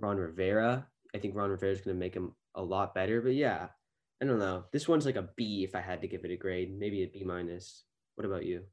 Ron 0.00 0.18
Rivera. 0.18 0.86
I 1.14 1.18
think 1.18 1.34
Ron 1.34 1.50
Rivera 1.50 1.72
is 1.72 1.80
going 1.80 1.96
to 1.96 2.00
make 2.00 2.14
him 2.14 2.34
a 2.54 2.62
lot 2.62 2.94
better. 2.94 3.20
But 3.20 3.34
yeah, 3.34 3.68
I 4.20 4.26
don't 4.26 4.38
know. 4.38 4.64
This 4.72 4.86
one's 4.86 5.06
like 5.06 5.16
a 5.16 5.28
B 5.36 5.64
if 5.64 5.74
I 5.74 5.80
had 5.80 6.02
to 6.02 6.08
give 6.08 6.24
it 6.24 6.30
a 6.30 6.36
grade, 6.36 6.78
maybe 6.78 7.02
a 7.02 7.06
B 7.06 7.24
minus. 7.24 7.84
What 8.14 8.26
about 8.26 8.44
you? 8.44 8.64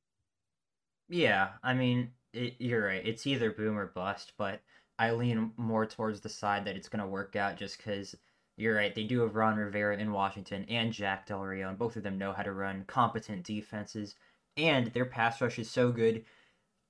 Yeah, 1.09 1.49
I 1.63 1.73
mean, 1.73 2.11
it, 2.33 2.55
you're 2.59 2.85
right. 2.85 3.05
It's 3.05 3.27
either 3.27 3.51
boom 3.51 3.77
or 3.77 3.87
bust, 3.87 4.33
but 4.37 4.61
I 4.97 5.11
lean 5.11 5.51
more 5.57 5.85
towards 5.85 6.21
the 6.21 6.29
side 6.29 6.65
that 6.65 6.75
it's 6.75 6.89
going 6.89 7.01
to 7.03 7.07
work 7.07 7.35
out 7.35 7.57
just 7.57 7.77
because 7.77 8.15
you're 8.57 8.75
right. 8.75 8.93
They 8.93 9.03
do 9.03 9.21
have 9.21 9.35
Ron 9.35 9.57
Rivera 9.57 9.97
in 9.97 10.11
Washington 10.11 10.65
and 10.69 10.91
Jack 10.91 11.27
Del 11.27 11.41
Rio, 11.41 11.69
and 11.69 11.77
both 11.77 11.95
of 11.95 12.03
them 12.03 12.17
know 12.17 12.33
how 12.33 12.43
to 12.43 12.51
run 12.51 12.83
competent 12.87 13.43
defenses. 13.43 14.15
And 14.57 14.87
their 14.87 15.05
pass 15.05 15.41
rush 15.41 15.59
is 15.59 15.69
so 15.71 15.91
good 15.91 16.25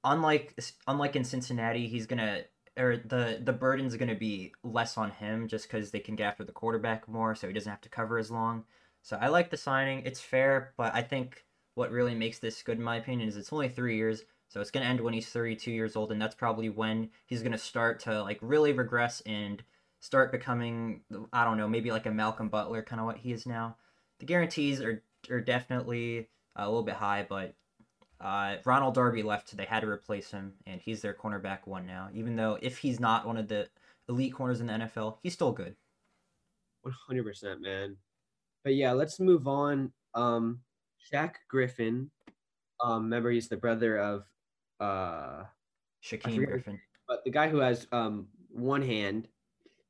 unlike 0.04 0.58
unlike 0.88 1.16
in 1.16 1.24
Cincinnati, 1.24 1.88
he's 1.88 2.06
gonna 2.06 2.44
or 2.78 2.98
the 2.98 3.40
the 3.44 3.54
burden's 3.54 3.96
gonna 3.96 4.16
be 4.16 4.54
less 4.64 4.98
on 4.98 5.12
him 5.12 5.48
just 5.48 5.68
because 5.68 5.92
they 5.92 6.00
can 6.00 6.16
get 6.16 6.28
after 6.28 6.44
the 6.44 6.52
quarterback 6.52 7.08
more, 7.08 7.36
so 7.36 7.48
he 7.48 7.54
doesn't 7.54 7.70
have 7.70 7.82
to 7.82 7.90
cover 7.90 8.18
as 8.18 8.32
long. 8.32 8.66
So 9.02 9.18
I 9.20 9.28
like 9.28 9.50
the 9.50 9.58
signing. 9.58 10.04
It's 10.06 10.22
fair, 10.22 10.74
but 10.78 10.94
I 10.94 11.02
think 11.02 11.46
what 11.76 11.92
really 11.92 12.16
makes 12.16 12.40
this 12.40 12.62
good, 12.64 12.78
in 12.78 12.84
my 12.84 12.98
opinion, 12.98 13.30
is 13.30 13.38
it's 13.38 13.54
only 13.54 13.70
three 13.70 13.96
years. 13.98 14.24
So 14.50 14.60
it's 14.60 14.72
gonna 14.72 14.86
end 14.86 15.00
when 15.00 15.14
he's 15.14 15.30
32 15.30 15.72
years 15.72 15.96
old, 15.96 16.12
and 16.12 16.22
that's 16.22 16.36
probably 16.36 16.70
when 16.70 17.10
he's 17.28 17.44
gonna 17.44 17.58
start 17.58 18.00
to 18.02 18.22
like 18.22 18.40
really 18.42 18.74
regress 18.74 19.22
and 19.22 19.64
start 20.00 20.32
becoming 20.32 21.02
I 21.32 21.44
don't 21.46 21.58
know 21.58 21.68
maybe 21.68 21.92
like 21.92 22.06
a 22.06 22.12
Malcolm 22.12 22.50
Butler 22.50 22.82
kind 22.82 23.00
of 23.00 23.06
what 23.06 23.18
he 23.18 23.32
is 23.32 23.46
now. 23.46 23.78
The 24.20 24.26
guarantees 24.26 24.82
are 24.82 25.04
are 25.30 25.42
definitely 25.42 26.30
a 26.56 26.66
little 26.66 26.84
bit 26.84 26.96
high, 26.96 27.26
but 27.30 27.54
uh, 28.22 28.56
Ronald 28.66 28.96
Darby 28.96 29.24
left, 29.24 29.50
so 29.50 29.56
they 29.56 29.66
had 29.66 29.80
to 29.82 29.88
replace 29.88 30.32
him, 30.32 30.54
and 30.66 30.82
he's 30.82 31.02
their 31.02 31.14
cornerback 31.14 31.60
one 31.66 31.86
now. 31.86 32.10
Even 32.14 32.36
though 32.36 32.58
if 32.62 32.80
he's 32.80 33.00
not 33.00 33.26
one 33.26 33.38
of 33.38 33.48
the 33.48 33.70
elite 34.10 34.34
corners 34.34 34.60
in 34.60 34.68
the 34.68 34.74
NFL, 34.74 35.18
he's 35.24 35.34
still 35.34 35.52
good. 35.52 35.76
One 36.82 36.96
hundred 37.08 37.24
percent, 37.24 37.62
man. 37.62 37.98
But 38.64 38.76
yeah, 38.76 38.92
let's 38.92 39.20
move 39.20 39.48
on. 39.48 39.94
Um, 40.16 40.62
Shaq 41.12 41.36
Griffin. 41.48 42.12
Um, 42.82 43.04
remember 43.04 43.32
he's 43.32 43.50
the 43.50 43.58
brother 43.58 43.98
of 43.98 44.24
uh, 44.80 45.44
Shaquem 46.04 46.46
Griffin. 46.46 46.80
But 47.08 47.24
the 47.24 47.32
guy 47.32 47.50
who 47.50 47.58
has 47.58 47.88
um 47.92 48.28
one 48.50 48.82
hand, 48.82 49.28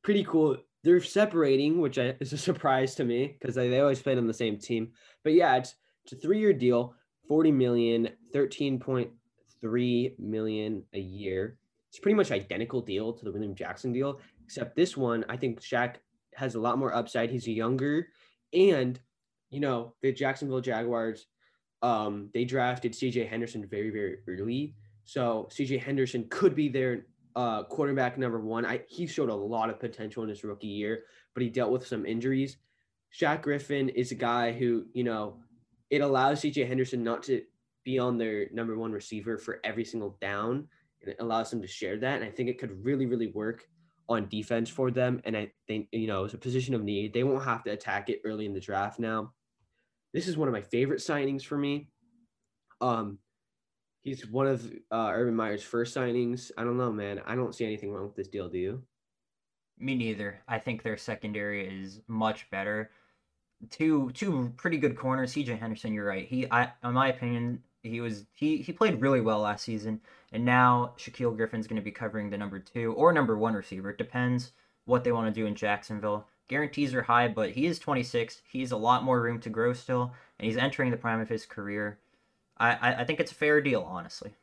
pretty 0.03 0.23
cool. 0.23 0.57
They're 0.83 1.01
separating, 1.01 1.81
which 1.81 1.97
is 1.97 2.33
a 2.33 2.37
surprise 2.37 2.95
to 2.95 3.03
me 3.03 3.37
because 3.39 3.55
they, 3.55 3.69
they 3.69 3.81
always 3.81 4.01
played 4.01 4.17
on 4.17 4.27
the 4.27 4.33
same 4.33 4.57
team. 4.57 4.91
But 5.23 5.33
yeah, 5.33 5.57
it's 5.57 5.75
it's 6.03 6.13
a 6.13 6.15
three 6.15 6.39
year 6.39 6.53
deal. 6.53 6.95
40 7.27 7.51
million, 7.51 8.09
13.3 8.33 10.19
million 10.19 10.83
a 10.93 10.99
year. 10.99 11.59
It's 11.89 11.99
pretty 11.99 12.15
much 12.15 12.31
identical 12.31 12.81
deal 12.81 13.13
to 13.13 13.23
the 13.23 13.31
William 13.31 13.53
Jackson 13.53 13.93
deal, 13.93 14.19
except 14.43 14.75
this 14.75 14.97
one, 14.97 15.23
I 15.29 15.37
think 15.37 15.61
Shaq 15.61 15.97
has 16.35 16.55
a 16.55 16.59
lot 16.59 16.79
more 16.79 16.93
upside. 16.93 17.29
He's 17.29 17.47
younger, 17.47 18.07
and 18.53 18.99
you 19.49 19.59
know 19.59 19.93
the 20.01 20.11
Jacksonville 20.11 20.61
Jaguars, 20.61 21.27
um, 21.81 22.29
they 22.33 22.45
drafted 22.45 22.93
C.J. 22.93 23.25
Henderson 23.25 23.65
very 23.65 23.89
very 23.89 24.17
early, 24.27 24.75
so 25.05 25.47
C.J. 25.51 25.77
Henderson 25.77 26.25
could 26.29 26.55
be 26.55 26.69
their 26.69 27.05
uh, 27.35 27.63
quarterback 27.63 28.17
number 28.17 28.39
one. 28.39 28.65
I 28.65 28.81
he 28.87 29.07
showed 29.07 29.29
a 29.29 29.35
lot 29.35 29.69
of 29.69 29.79
potential 29.79 30.23
in 30.23 30.29
his 30.29 30.43
rookie 30.43 30.67
year, 30.67 31.03
but 31.33 31.43
he 31.43 31.49
dealt 31.49 31.71
with 31.71 31.87
some 31.87 32.05
injuries. 32.05 32.57
Shaq 33.17 33.41
Griffin 33.41 33.89
is 33.89 34.11
a 34.11 34.15
guy 34.15 34.51
who 34.51 34.85
you 34.93 35.03
know 35.03 35.39
it 35.89 36.01
allows 36.01 36.41
CJ 36.41 36.67
Henderson 36.67 37.03
not 37.03 37.23
to 37.23 37.41
be 37.83 37.99
on 37.99 38.17
their 38.17 38.47
number 38.51 38.77
one 38.77 38.91
receiver 38.91 39.37
for 39.37 39.59
every 39.63 39.85
single 39.85 40.17
down. 40.21 40.67
And 41.01 41.11
it 41.11 41.17
allows 41.19 41.49
them 41.49 41.61
to 41.61 41.67
share 41.67 41.97
that. 41.97 42.21
And 42.21 42.23
I 42.23 42.29
think 42.29 42.49
it 42.49 42.59
could 42.59 42.83
really, 42.83 43.05
really 43.05 43.27
work 43.27 43.67
on 44.07 44.27
defense 44.27 44.69
for 44.69 44.91
them. 44.91 45.21
And 45.23 45.35
I 45.35 45.51
think, 45.67 45.87
you 45.91 46.07
know, 46.07 46.25
it's 46.25 46.33
a 46.33 46.37
position 46.37 46.75
of 46.75 46.83
need. 46.83 47.13
They 47.13 47.23
won't 47.23 47.43
have 47.43 47.63
to 47.63 47.71
attack 47.71 48.09
it 48.09 48.21
early 48.25 48.45
in 48.45 48.53
the 48.53 48.59
draft 48.59 48.99
now. 48.99 49.33
This 50.13 50.27
is 50.27 50.37
one 50.37 50.47
of 50.47 50.53
my 50.53 50.61
favorite 50.61 50.99
signings 50.99 51.43
for 51.43 51.57
me. 51.57 51.89
Um, 52.81 53.19
he's 54.01 54.25
one 54.27 54.47
of 54.47 54.65
uh, 54.91 55.11
Urban 55.13 55.35
Meyer's 55.35 55.63
first 55.63 55.95
signings. 55.95 56.51
I 56.57 56.63
don't 56.63 56.77
know, 56.77 56.91
man. 56.91 57.21
I 57.25 57.35
don't 57.35 57.53
see 57.53 57.65
anything 57.65 57.91
wrong 57.91 58.05
with 58.05 58.15
this 58.15 58.27
deal. 58.27 58.49
Do 58.49 58.57
you? 58.57 58.83
Me 59.77 59.95
neither. 59.95 60.41
I 60.47 60.59
think 60.59 60.83
their 60.83 60.97
secondary 60.97 61.83
is 61.83 62.01
much 62.07 62.49
better 62.49 62.91
two 63.69 64.11
two 64.11 64.53
pretty 64.57 64.77
good 64.77 64.95
corners. 64.95 65.33
CJ 65.33 65.59
Henderson, 65.59 65.93
you're 65.93 66.05
right. 66.05 66.27
He, 66.27 66.49
I, 66.49 66.71
in 66.83 66.93
my 66.93 67.09
opinion, 67.09 67.61
he 67.83 68.01
was 68.01 68.25
he 68.33 68.57
he 68.57 68.71
played 68.71 69.01
really 69.01 69.21
well 69.21 69.39
last 69.39 69.63
season, 69.63 70.01
and 70.31 70.45
now 70.45 70.93
Shaquill 70.97 71.35
Griffin's 71.35 71.67
going 71.67 71.81
to 71.81 71.83
be 71.83 71.91
covering 71.91 72.29
the 72.29 72.37
number 72.37 72.59
two 72.59 72.93
or 72.93 73.11
number 73.13 73.37
one 73.37 73.53
receiver. 73.53 73.89
It 73.91 73.97
depends 73.97 74.53
what 74.85 75.03
they 75.03 75.11
want 75.11 75.33
to 75.33 75.39
do 75.39 75.45
in 75.45 75.55
Jacksonville. 75.55 76.27
Guarantees 76.49 76.95
are 76.95 77.03
high, 77.03 77.27
but 77.27 77.51
he 77.51 77.67
is 77.67 77.79
26. 77.79 78.41
He's 78.51 78.71
a 78.71 78.77
lot 78.77 79.03
more 79.03 79.21
room 79.21 79.39
to 79.41 79.49
grow 79.49 79.71
still, 79.71 80.11
and 80.37 80.47
he's 80.47 80.57
entering 80.57 80.89
the 80.89 80.97
prime 80.97 81.21
of 81.21 81.29
his 81.29 81.45
career. 81.45 81.99
I 82.57 82.71
I, 82.71 83.01
I 83.01 83.05
think 83.05 83.19
it's 83.19 83.31
a 83.31 83.35
fair 83.35 83.61
deal, 83.61 83.87
honestly. 83.87 84.33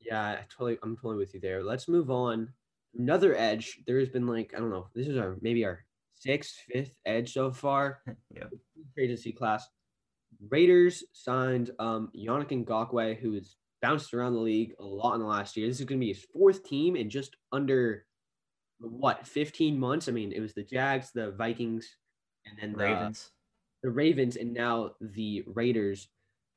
Yeah, 0.00 0.22
I 0.22 0.44
totally. 0.50 0.78
I'm 0.82 0.96
totally 0.96 1.16
with 1.16 1.34
you 1.34 1.40
there. 1.40 1.64
Let's 1.64 1.88
move 1.88 2.10
on. 2.10 2.52
Another 2.96 3.34
edge. 3.34 3.80
There 3.86 3.98
has 3.98 4.10
been 4.10 4.26
like 4.26 4.52
I 4.54 4.58
don't 4.58 4.70
know. 4.70 4.88
This 4.94 5.08
is 5.08 5.16
our 5.16 5.36
maybe 5.40 5.64
our 5.64 5.84
sixth, 6.12 6.56
fifth 6.70 6.94
edge 7.06 7.32
so 7.32 7.50
far. 7.50 8.02
yeah. 8.34 8.44
Agency 8.98 9.32
class. 9.32 9.66
Raiders 10.50 11.04
signed 11.12 11.70
um 11.78 12.10
Yannick 12.14 12.66
Ngakoue, 12.66 13.18
who 13.18 13.32
has 13.32 13.56
bounced 13.80 14.12
around 14.12 14.34
the 14.34 14.40
league 14.40 14.74
a 14.78 14.84
lot 14.84 15.14
in 15.14 15.20
the 15.20 15.26
last 15.26 15.56
year. 15.56 15.66
This 15.66 15.80
is 15.80 15.86
going 15.86 15.98
to 15.98 16.04
be 16.04 16.12
his 16.12 16.26
fourth 16.34 16.64
team 16.64 16.96
in 16.96 17.08
just 17.08 17.36
under 17.50 18.04
what 18.80 19.26
15 19.26 19.78
months. 19.78 20.08
I 20.08 20.12
mean, 20.12 20.32
it 20.32 20.40
was 20.40 20.54
the 20.54 20.62
Jags, 20.62 21.10
the 21.12 21.32
Vikings, 21.32 21.96
and 22.46 22.58
then 22.60 22.72
the 22.72 22.84
Ravens. 22.84 23.30
The 23.82 23.90
Ravens, 23.90 24.36
and 24.36 24.52
now 24.52 24.92
the 25.00 25.42
Raiders, 25.46 26.08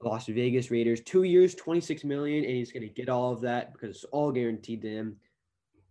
Las 0.01 0.25
Vegas 0.27 0.71
Raiders. 0.71 1.01
Two 1.01 1.23
years, 1.23 1.55
26 1.55 2.03
million, 2.03 2.43
and 2.43 2.53
he's 2.53 2.71
going 2.71 2.87
to 2.87 2.93
get 2.93 3.09
all 3.09 3.31
of 3.31 3.41
that 3.41 3.73
because 3.73 3.95
it's 3.95 4.05
all 4.05 4.31
guaranteed 4.31 4.81
to 4.81 4.89
him. 4.89 5.17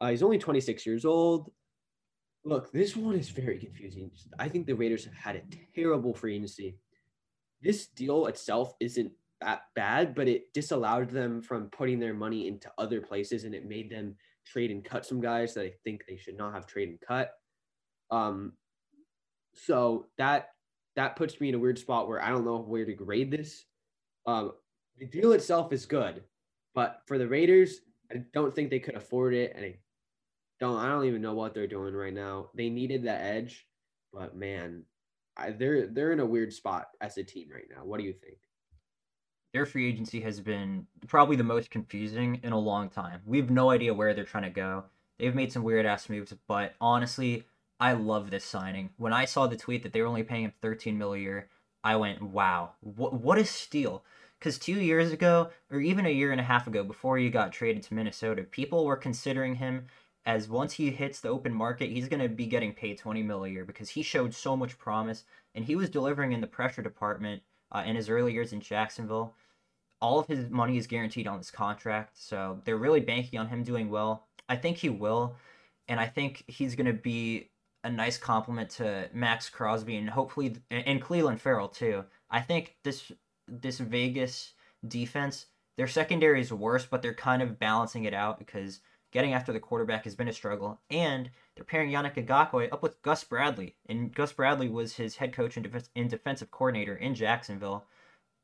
Uh, 0.01 0.11
he's 0.11 0.23
only 0.23 0.38
26 0.38 0.85
years 0.85 1.05
old. 1.05 1.51
Look, 2.45 2.73
this 2.73 2.97
one 2.97 3.14
is 3.14 3.29
very 3.29 3.59
confusing. 3.59 4.11
I 4.38 4.49
think 4.49 4.66
the 4.66 4.75
Raiders 4.75 5.05
have 5.05 5.14
had 5.14 5.37
a 5.37 5.42
terrible 5.75 6.12
free 6.12 6.35
agency. 6.35 6.77
This 7.62 7.87
deal 7.87 8.27
itself 8.27 8.75
isn't 8.81 9.12
that 9.40 9.62
bad, 9.77 10.14
but 10.14 10.29
it 10.29 10.53
disallowed 10.53 11.11
them 11.11 11.40
from 11.40 11.68
putting 11.71 12.01
their 12.01 12.14
money 12.14 12.49
into 12.49 12.71
other 12.79 13.01
places 13.01 13.45
and 13.45 13.55
it 13.55 13.68
made 13.68 13.90
them 13.90 14.16
trade 14.46 14.70
and 14.70 14.85
cut 14.85 15.07
some 15.07 15.20
guys 15.20 15.55
that 15.55 15.64
I 15.64 15.72
think 15.85 16.05
they 16.07 16.16
should 16.16 16.37
not 16.37 16.55
have 16.55 16.66
trade 16.66 16.88
and 16.88 17.00
cut. 17.00 17.33
Um, 18.11 18.52
so 19.55 20.07
that 20.18 20.50
that 20.96 21.16
puts 21.16 21.40
me 21.40 21.48
in 21.48 21.55
a 21.55 21.59
weird 21.59 21.78
spot 21.78 22.09
where 22.09 22.22
I 22.22 22.31
don't 22.31 22.44
know 22.44 22.59
where 22.59 22.85
to 22.85 22.92
grade 22.92 23.31
this. 23.31 23.64
Um, 24.26 24.52
the 24.98 25.07
deal 25.07 25.33
itself 25.33 25.72
is 25.72 25.87
good, 25.87 26.22
but 26.74 27.00
for 27.07 27.18
the 27.18 27.26
Raiders, 27.26 27.81
I 28.11 28.22
don't 28.33 28.55
think 28.55 28.70
they 28.70 28.78
could 28.78 28.94
afford 28.94 29.35
it, 29.35 29.52
and 29.57 29.64
I 29.64 29.78
don't. 30.61 30.78
I 30.78 30.88
don't 30.88 31.07
even 31.07 31.22
know 31.22 31.35
what 31.35 31.55
they're 31.55 31.66
doing 31.66 31.94
right 31.94 32.12
now. 32.12 32.50
They 32.55 32.68
needed 32.68 33.05
that 33.05 33.22
edge, 33.22 33.66
but 34.12 34.37
man, 34.37 34.85
I, 35.37 35.50
they're 35.50 35.87
they're 35.87 36.12
in 36.12 36.20
a 36.20 36.26
weird 36.26 36.52
spot 36.52 36.88
as 37.00 37.16
a 37.16 37.24
team 37.24 37.48
right 37.52 37.68
now. 37.74 37.85
What 37.85 37.98
do 37.98 38.05
you 38.05 38.12
think? 38.12 38.37
Their 39.52 39.66
free 39.66 39.86
agency 39.86 40.22
has 40.22 40.40
been 40.40 40.86
probably 41.06 41.36
the 41.36 41.44
most 41.44 41.70
confusing 41.70 42.40
in 42.42 42.52
a 42.52 42.58
long 42.58 42.88
time. 42.88 43.20
We 43.26 43.36
have 43.36 43.50
no 43.50 43.70
idea 43.70 43.92
where 43.92 44.14
they're 44.14 44.24
trying 44.24 44.44
to 44.44 44.50
go. 44.50 44.84
They've 45.18 45.34
made 45.34 45.52
some 45.52 45.62
weird 45.62 45.84
ass 45.84 46.08
moves, 46.08 46.34
but 46.46 46.74
honestly, 46.80 47.44
I 47.78 47.92
love 47.92 48.30
this 48.30 48.46
signing. 48.46 48.90
When 48.96 49.12
I 49.12 49.26
saw 49.26 49.46
the 49.46 49.56
tweet 49.58 49.82
that 49.82 49.92
they 49.92 50.00
were 50.00 50.06
only 50.06 50.22
paying 50.22 50.44
him 50.44 50.54
13 50.62 50.96
mil 50.96 51.12
a 51.12 51.18
year, 51.18 51.48
I 51.84 51.96
went, 51.96 52.22
"Wow, 52.22 52.76
what 52.80 53.12
what 53.12 53.36
a 53.36 53.44
steal!" 53.44 54.04
Because 54.38 54.58
two 54.58 54.80
years 54.80 55.12
ago, 55.12 55.50
or 55.70 55.80
even 55.80 56.06
a 56.06 56.08
year 56.08 56.32
and 56.32 56.40
a 56.40 56.44
half 56.44 56.66
ago, 56.66 56.82
before 56.82 57.18
he 57.18 57.28
got 57.28 57.52
traded 57.52 57.82
to 57.84 57.94
Minnesota, 57.94 58.44
people 58.44 58.86
were 58.86 58.96
considering 58.96 59.56
him 59.56 59.86
as 60.24 60.48
once 60.48 60.74
he 60.74 60.90
hits 60.90 61.20
the 61.20 61.28
open 61.28 61.52
market, 61.52 61.90
he's 61.90 62.08
going 62.08 62.22
to 62.22 62.28
be 62.28 62.46
getting 62.46 62.72
paid 62.72 62.96
20 62.96 63.22
mil 63.22 63.44
a 63.44 63.48
year 63.48 63.66
because 63.66 63.90
he 63.90 64.02
showed 64.02 64.32
so 64.32 64.56
much 64.56 64.78
promise 64.78 65.24
and 65.54 65.66
he 65.66 65.76
was 65.76 65.90
delivering 65.90 66.32
in 66.32 66.40
the 66.40 66.46
pressure 66.46 66.82
department 66.82 67.42
uh, 67.72 67.82
in 67.84 67.96
his 67.96 68.08
early 68.08 68.32
years 68.32 68.52
in 68.52 68.60
Jacksonville. 68.60 69.34
All 70.02 70.18
of 70.18 70.26
his 70.26 70.50
money 70.50 70.76
is 70.76 70.86
guaranteed 70.86 71.26
on 71.26 71.38
his 71.38 71.50
contract, 71.50 72.18
so 72.18 72.60
they're 72.64 72.76
really 72.76 73.00
banking 73.00 73.38
on 73.38 73.48
him 73.48 73.62
doing 73.62 73.88
well. 73.88 74.26
I 74.48 74.56
think 74.56 74.76
he 74.76 74.90
will, 74.90 75.36
and 75.88 75.98
I 75.98 76.06
think 76.06 76.44
he's 76.46 76.74
going 76.74 76.86
to 76.86 76.92
be 76.92 77.50
a 77.84 77.90
nice 77.90 78.18
compliment 78.18 78.70
to 78.70 79.08
Maxx 79.14 79.48
Crosby 79.48 79.96
and 79.96 80.10
hopefully 80.10 80.56
and 80.70 81.00
Clelin 81.00 81.38
Ferrell 81.38 81.68
too. 81.68 82.04
I 82.30 82.40
think 82.40 82.76
this 82.84 83.10
this 83.48 83.78
Vegas 83.78 84.52
defense, 84.86 85.46
their 85.76 85.88
secondary 85.88 86.40
is 86.40 86.52
worse, 86.52 86.84
but 86.86 87.02
they're 87.02 87.14
kind 87.14 87.42
of 87.42 87.58
balancing 87.58 88.04
it 88.04 88.14
out 88.14 88.38
because 88.38 88.80
getting 89.12 89.34
after 89.34 89.52
the 89.52 89.60
quarterback 89.60 90.04
has 90.04 90.14
been 90.14 90.28
a 90.28 90.32
struggle. 90.32 90.80
And 90.90 91.30
they're 91.54 91.64
pairing 91.64 91.90
Yannick 91.90 92.14
Ngakoue 92.14 92.72
up 92.72 92.82
with 92.82 93.02
Gus 93.02 93.24
Bradley, 93.24 93.76
and 93.88 94.14
Gus 94.14 94.32
Bradley 94.32 94.68
was 94.68 94.96
his 94.96 95.16
head 95.16 95.32
coach 95.32 95.56
and, 95.56 95.70
def- 95.70 95.88
and 95.94 96.10
defensive 96.10 96.50
coordinator 96.50 96.96
in 96.96 97.14
Jacksonville 97.14 97.84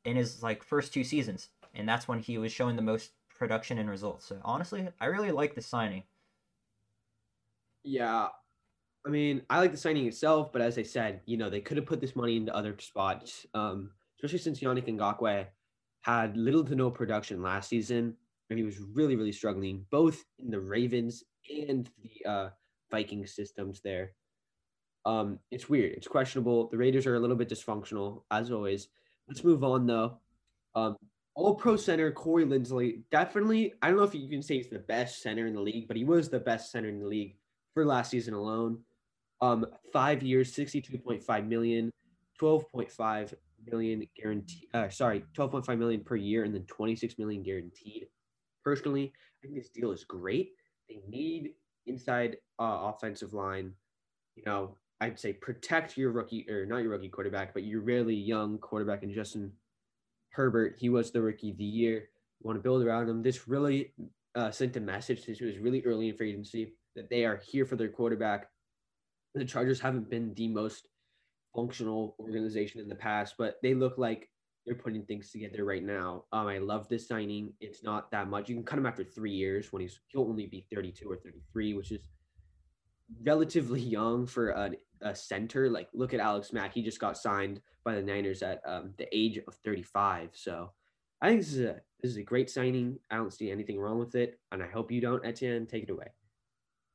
in 0.05 0.15
his 0.15 0.41
like 0.43 0.63
first 0.63 0.93
two 0.93 1.03
seasons, 1.03 1.49
and 1.73 1.87
that's 1.87 2.07
when 2.07 2.19
he 2.19 2.37
was 2.37 2.51
showing 2.51 2.75
the 2.75 2.81
most 2.81 3.11
production 3.37 3.77
and 3.77 3.89
results. 3.89 4.25
So 4.25 4.39
honestly, 4.43 4.87
I 4.99 5.05
really 5.05 5.31
like 5.31 5.55
the 5.55 5.61
signing. 5.61 6.03
Yeah, 7.83 8.27
I 9.05 9.09
mean, 9.09 9.41
I 9.49 9.59
like 9.59 9.71
the 9.71 9.77
signing 9.77 10.05
itself, 10.07 10.51
but 10.51 10.61
as 10.61 10.77
I 10.77 10.83
said, 10.83 11.21
you 11.25 11.37
know, 11.37 11.49
they 11.49 11.61
could 11.61 11.77
have 11.77 11.85
put 11.85 12.01
this 12.01 12.15
money 12.15 12.35
into 12.35 12.55
other 12.55 12.75
spots, 12.79 13.45
um, 13.53 13.91
especially 14.17 14.39
since 14.39 14.59
Yannick 14.59 14.87
Ngakoue 14.87 15.47
had 16.01 16.35
little 16.35 16.63
to 16.65 16.75
no 16.75 16.91
production 16.91 17.41
last 17.41 17.69
season, 17.69 18.15
and 18.49 18.59
he 18.59 18.65
was 18.65 18.79
really, 18.79 19.15
really 19.15 19.31
struggling 19.31 19.85
both 19.89 20.23
in 20.37 20.49
the 20.51 20.59
Ravens 20.59 21.23
and 21.49 21.89
the 22.03 22.29
uh, 22.29 22.49
Viking 22.91 23.25
systems 23.25 23.79
there. 23.81 24.11
Um, 25.05 25.39
it's 25.49 25.69
weird. 25.69 25.93
It's 25.93 26.07
questionable. 26.07 26.67
The 26.69 26.77
Raiders 26.77 27.07
are 27.07 27.15
a 27.15 27.19
little 27.19 27.35
bit 27.35 27.49
dysfunctional, 27.49 28.23
as 28.31 28.51
always. 28.51 28.89
Let's 29.29 29.43
move 29.43 29.63
on, 29.63 29.85
though. 29.85 30.17
Um, 30.73 30.97
all 31.35 31.55
pro 31.55 31.77
center 31.77 32.11
Corey 32.11 32.45
Linsley, 32.45 33.03
definitely, 33.11 33.73
I 33.81 33.87
don't 33.87 33.97
know 33.97 34.03
if 34.03 34.15
you 34.15 34.27
can 34.27 34.41
say 34.41 34.57
he's 34.57 34.69
the 34.69 34.79
best 34.79 35.21
center 35.21 35.45
in 35.45 35.53
the 35.53 35.61
league, 35.61 35.87
but 35.87 35.95
he 35.95 36.03
was 36.03 36.29
the 36.29 36.39
best 36.39 36.71
center 36.71 36.89
in 36.89 36.99
the 36.99 37.05
league 37.05 37.37
for 37.73 37.85
last 37.85 38.09
season 38.09 38.33
alone. 38.33 38.79
Um, 39.39 39.67
five 39.93 40.23
years, 40.23 40.53
62.5 40.53 41.47
million, 41.47 41.91
12.5 42.41 43.33
million 43.71 44.07
guaranteed. 44.19 44.67
Uh, 44.73 44.89
sorry, 44.89 45.23
12.5 45.37 45.77
million 45.77 46.03
per 46.03 46.15
year, 46.15 46.43
and 46.43 46.53
then 46.53 46.63
26 46.63 47.17
million 47.19 47.43
guaranteed. 47.43 48.07
Personally, 48.63 49.13
I 49.15 49.47
think 49.47 49.55
this 49.55 49.69
deal 49.69 49.91
is 49.91 50.03
great. 50.03 50.53
They 50.89 51.01
need 51.07 51.51
inside 51.85 52.37
uh, 52.59 52.91
offensive 52.93 53.33
line. 53.33 53.73
You 54.35 54.43
know, 54.45 54.75
I'd 55.01 55.19
say 55.19 55.33
protect 55.33 55.97
your 55.97 56.11
rookie 56.11 56.49
or 56.49 56.65
not 56.65 56.77
your 56.77 56.91
rookie 56.91 57.09
quarterback, 57.09 57.53
but 57.53 57.63
your 57.63 57.81
really 57.81 58.15
young 58.15 58.57
quarterback 58.57 59.03
and 59.03 59.13
Justin 59.13 59.51
Herbert. 60.29 60.75
He 60.77 60.89
was 60.89 61.11
the 61.11 61.21
rookie 61.21 61.51
of 61.51 61.57
the 61.57 61.63
year. 61.63 62.09
You 62.39 62.47
want 62.47 62.57
to 62.57 62.63
build 62.63 62.83
around 62.83 63.09
him. 63.09 63.21
This 63.21 63.47
really 63.47 63.93
uh, 64.35 64.51
sent 64.51 64.75
a 64.77 64.81
message. 64.81 65.25
This 65.25 65.41
was 65.41 65.57
really 65.57 65.83
early 65.85 66.09
in 66.09 66.17
free 66.17 66.31
agency 66.31 66.73
that 66.95 67.09
they 67.09 67.25
are 67.25 67.41
here 67.45 67.65
for 67.65 67.75
their 67.75 67.89
quarterback 67.89 68.49
the 69.35 69.45
Chargers 69.45 69.79
haven't 69.79 70.09
been 70.09 70.33
the 70.35 70.47
most 70.47 70.87
functional 71.55 72.15
organization 72.19 72.79
in 72.79 72.89
the 72.89 72.95
past, 72.95 73.35
but 73.37 73.55
they 73.61 73.73
look 73.73 73.97
like 73.97 74.29
they're 74.65 74.75
putting 74.75 75.03
things 75.03 75.31
together 75.31 75.65
right 75.65 75.83
now. 75.83 76.25
Um, 76.31 76.47
I 76.47 76.57
love 76.57 76.87
this 76.89 77.07
signing. 77.07 77.53
It's 77.59 77.83
not 77.83 78.11
that 78.11 78.29
much. 78.29 78.49
You 78.49 78.55
can 78.55 78.63
cut 78.63 78.79
him 78.79 78.85
after 78.85 79.03
three 79.03 79.31
years 79.31 79.71
when 79.71 79.81
he's 79.81 79.99
he'll 80.07 80.23
only 80.23 80.45
be 80.45 80.65
32 80.71 81.09
or 81.09 81.17
33, 81.17 81.73
which 81.73 81.91
is 81.91 81.99
relatively 83.23 83.81
young 83.97 84.25
for 84.25 84.49
a, 84.49 84.71
a 85.01 85.15
center. 85.15 85.69
Like 85.69 85.87
look 85.93 86.13
at 86.13 86.19
Alex 86.19 86.53
Mack. 86.53 86.73
He 86.73 86.81
just 86.81 86.99
got 86.99 87.17
signed 87.17 87.61
by 87.83 87.95
the 87.95 88.01
Niners 88.01 88.41
at 88.41 88.61
um, 88.65 88.93
the 88.97 89.07
age 89.15 89.39
of 89.47 89.55
35. 89.63 90.29
So 90.33 90.71
I 91.21 91.29
think 91.29 91.41
this 91.41 91.53
is 91.53 91.59
a 91.61 91.81
this 92.01 92.11
is 92.11 92.17
a 92.17 92.23
great 92.23 92.49
signing. 92.49 92.97
I 93.11 93.17
don't 93.17 93.33
see 93.33 93.51
anything 93.51 93.79
wrong 93.79 93.99
with 93.99 94.15
it, 94.15 94.39
and 94.51 94.63
I 94.63 94.67
hope 94.67 94.91
you 94.91 95.01
don't, 95.01 95.25
Etienne. 95.25 95.65
Take 95.65 95.83
it 95.83 95.89
away. 95.89 96.07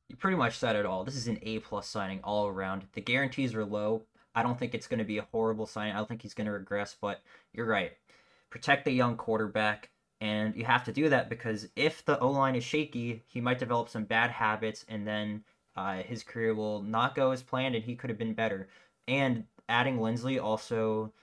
You 0.09 0.15
pretty 0.15 0.37
much 0.37 0.57
said 0.57 0.75
it 0.75 0.85
all. 0.85 1.03
This 1.03 1.15
is 1.15 1.27
an 1.27 1.39
A 1.43 1.59
plus 1.59 1.87
signing 1.87 2.21
all 2.23 2.47
around. 2.47 2.87
The 2.93 3.01
guarantees 3.01 3.53
are 3.53 3.65
low. 3.65 4.03
I 4.33 4.43
don't 4.43 4.57
think 4.57 4.73
it's 4.73 4.87
going 4.87 4.99
to 4.99 5.05
be 5.05 5.17
a 5.17 5.27
horrible 5.31 5.65
signing. 5.65 5.93
I 5.93 5.97
don't 5.97 6.07
think 6.07 6.21
he's 6.21 6.33
going 6.33 6.45
to 6.45 6.51
regress, 6.51 6.95
but 6.99 7.21
you're 7.53 7.65
right. 7.65 7.93
Protect 8.49 8.85
the 8.85 8.91
young 8.91 9.15
quarterback, 9.15 9.89
and 10.21 10.55
you 10.55 10.65
have 10.65 10.83
to 10.85 10.91
do 10.91 11.09
that 11.09 11.29
because 11.29 11.67
if 11.75 12.03
the 12.05 12.19
O 12.19 12.31
line 12.31 12.55
is 12.55 12.63
shaky, 12.63 13.23
he 13.27 13.41
might 13.41 13.59
develop 13.59 13.89
some 13.89 14.05
bad 14.05 14.31
habits, 14.31 14.85
and 14.87 15.07
then 15.07 15.43
uh, 15.75 16.03
his 16.03 16.23
career 16.23 16.53
will 16.53 16.81
not 16.81 17.15
go 17.15 17.31
as 17.31 17.43
planned, 17.43 17.75
and 17.75 17.83
he 17.83 17.95
could 17.95 18.09
have 18.09 18.19
been 18.19 18.33
better. 18.33 18.69
And 19.07 19.45
adding 19.67 19.97
Linsley 19.97 20.41
also 20.41 21.13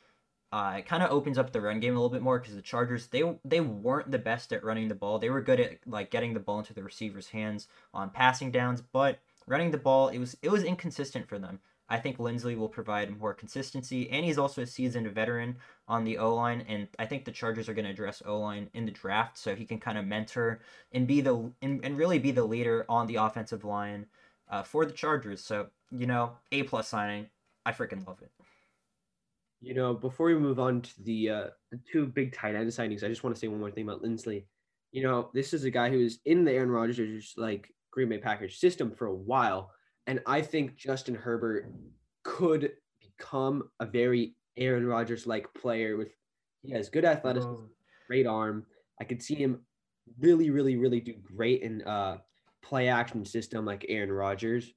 uh, 0.53 0.75
it 0.79 0.87
kind 0.87 1.03
of 1.03 1.11
opens 1.11 1.39
up 1.39 1.51
the 1.51 1.61
run 1.61 1.81
game 1.81 1.95
a 1.95 1.97
little 1.97 2.11
bit 2.11 2.21
more 2.21 2.39
because 2.39 2.55
the 2.55 2.63
Chargers 2.63 3.07
they 3.07 3.23
they 3.45 3.61
weren't 3.61 4.11
the 4.11 4.19
best 4.19 4.53
at 4.53 4.63
running 4.63 4.89
the 4.89 4.95
ball. 4.95 5.19
They 5.19 5.31
were 5.31 5.41
good 5.41 5.59
at 5.59 5.79
like 5.87 6.11
getting 6.11 6.35
the 6.35 6.41
ball 6.41 6.59
into 6.59 6.75
the 6.75 6.83
receiver's 6.83 7.29
hands 7.29 7.69
on 7.95 8.11
passing 8.11 8.51
downs, 8.51 8.83
but 8.83 9.19
running 9.47 9.71
the 9.71 9.79
ball 9.79 10.09
it 10.09 10.19
was 10.19 10.37
it 10.43 10.51
was 10.51 10.63
inconsistent 10.63 11.27
for 11.27 11.39
them. 11.39 11.61
I 11.89 11.99
think 11.99 12.19
Linsley 12.19 12.57
will 12.57 12.69
provide 12.69 13.19
more 13.19 13.35
consistency, 13.35 14.09
and 14.11 14.25
he's 14.25 14.39
also 14.39 14.63
a 14.63 14.67
seasoned 14.67 15.11
veteran 15.13 15.57
on 15.89 16.05
the 16.05 16.19
O 16.19 16.35
line. 16.35 16.65
And 16.69 16.89
I 16.99 17.07
think 17.07 17.25
the 17.25 17.33
Chargers 17.33 17.69
are 17.69 17.75
going 17.75 17.85
to 17.85 17.91
address 17.91 18.23
O 18.25 18.39
line 18.39 18.69
in 18.75 18.85
the 18.85 18.93
draft, 18.93 19.39
so 19.39 19.55
he 19.55 19.65
can 19.65 19.79
kind 19.79 19.99
of 19.99 20.07
mentor 20.07 20.61
and 20.93 21.07
be 21.07 21.23
the 21.23 21.51
and, 21.63 21.83
and 21.83 21.97
really 21.97 22.19
be 22.19 22.31
the 22.31 22.45
leader 22.45 22.85
on 22.91 23.07
the 23.07 23.17
offensive 23.17 23.65
line 23.65 24.07
uh, 24.53 24.63
for 24.63 24.87
the 24.87 24.93
Chargers. 24.93 25.45
So 25.45 25.67
you 25.91 26.07
know, 26.07 26.33
A 26.53 26.63
plus 26.63 26.89
signing, 26.89 27.27
I 27.67 27.73
freaking 27.73 28.07
love 28.07 28.23
it. 28.23 28.31
You 29.61 29.75
know, 29.75 29.95
before 29.95 30.27
we 30.27 30.35
move 30.35 30.59
on 30.59 30.81
to 30.81 31.03
the, 31.05 31.31
uh, 31.31 31.47
the 31.71 31.79
two 31.91 32.07
big 32.07 32.33
tight 32.33 32.57
end 32.57 32.69
signings, 32.69 33.05
I 33.05 33.09
just 33.09 33.23
want 33.23 33.37
to 33.37 33.41
say 33.41 33.47
one 33.47 33.61
more 33.61 33.71
thing 33.71 33.85
about 33.85 34.03
Linsley. 34.03 34.45
You 34.91 35.05
know, 35.05 35.31
this 35.33 35.55
is 35.55 35.65
a 35.65 35.71
guy 35.71 35.89
who's 35.89 36.19
in 36.25 36.45
the 36.45 36.53
Aaron 36.53 36.71
Rodgers 36.71 37.35
like 37.37 37.73
Green 37.91 38.09
Bay 38.09 38.19
Packers 38.19 38.59
system 38.59 38.91
for 38.91 39.07
a 39.07 39.15
while, 39.15 39.71
and 40.07 40.21
I 40.27 40.43
think 40.43 40.77
Justin 40.77 41.15
Herbert 41.15 41.73
could 42.25 42.73
become 43.01 43.71
a 43.81 43.87
very 43.87 44.35
Aaron 44.57 44.87
Rodgers 44.87 45.27
like 45.27 45.53
player. 45.55 45.97
With 45.97 46.09
he 46.63 46.73
has 46.73 46.89
good 46.89 47.05
athleticism, 47.05 47.49
oh. 47.49 47.69
great 48.07 48.27
arm. 48.27 48.67
I 49.01 49.05
could 49.05 49.23
see 49.23 49.35
him 49.35 49.61
really, 50.19 50.51
really, 50.51 50.77
really 50.77 51.01
do 51.01 51.15
great 51.23 51.63
in 51.63 51.83
uh, 51.83 52.19
play 52.63 52.89
action 52.89 53.25
system 53.25 53.65
like 53.65 53.85
Aaron 53.89 54.13
Rodgers. 54.13 54.73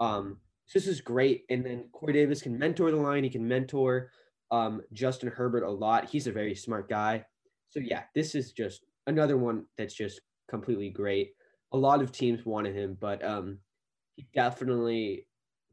Um, 0.00 0.38
so 0.66 0.78
this 0.78 0.88
is 0.88 1.00
great. 1.00 1.44
And 1.48 1.64
then 1.64 1.88
Corey 1.92 2.12
Davis 2.12 2.42
can 2.42 2.58
mentor 2.58 2.90
the 2.90 2.96
line. 2.96 3.24
He 3.24 3.30
can 3.30 3.46
mentor 3.46 4.10
um, 4.50 4.82
Justin 4.92 5.30
Herbert 5.30 5.64
a 5.64 5.70
lot. 5.70 6.08
He's 6.08 6.26
a 6.26 6.32
very 6.32 6.54
smart 6.54 6.88
guy. 6.88 7.24
So 7.70 7.80
yeah, 7.80 8.02
this 8.14 8.34
is 8.34 8.52
just 8.52 8.84
another 9.06 9.36
one 9.36 9.64
that's 9.76 9.94
just 9.94 10.20
completely 10.50 10.90
great. 10.90 11.30
A 11.72 11.76
lot 11.76 12.02
of 12.02 12.12
teams 12.12 12.44
wanted 12.44 12.74
him, 12.74 12.96
but 13.00 13.24
um, 13.24 13.58
he 14.16 14.26
definitely 14.34 15.26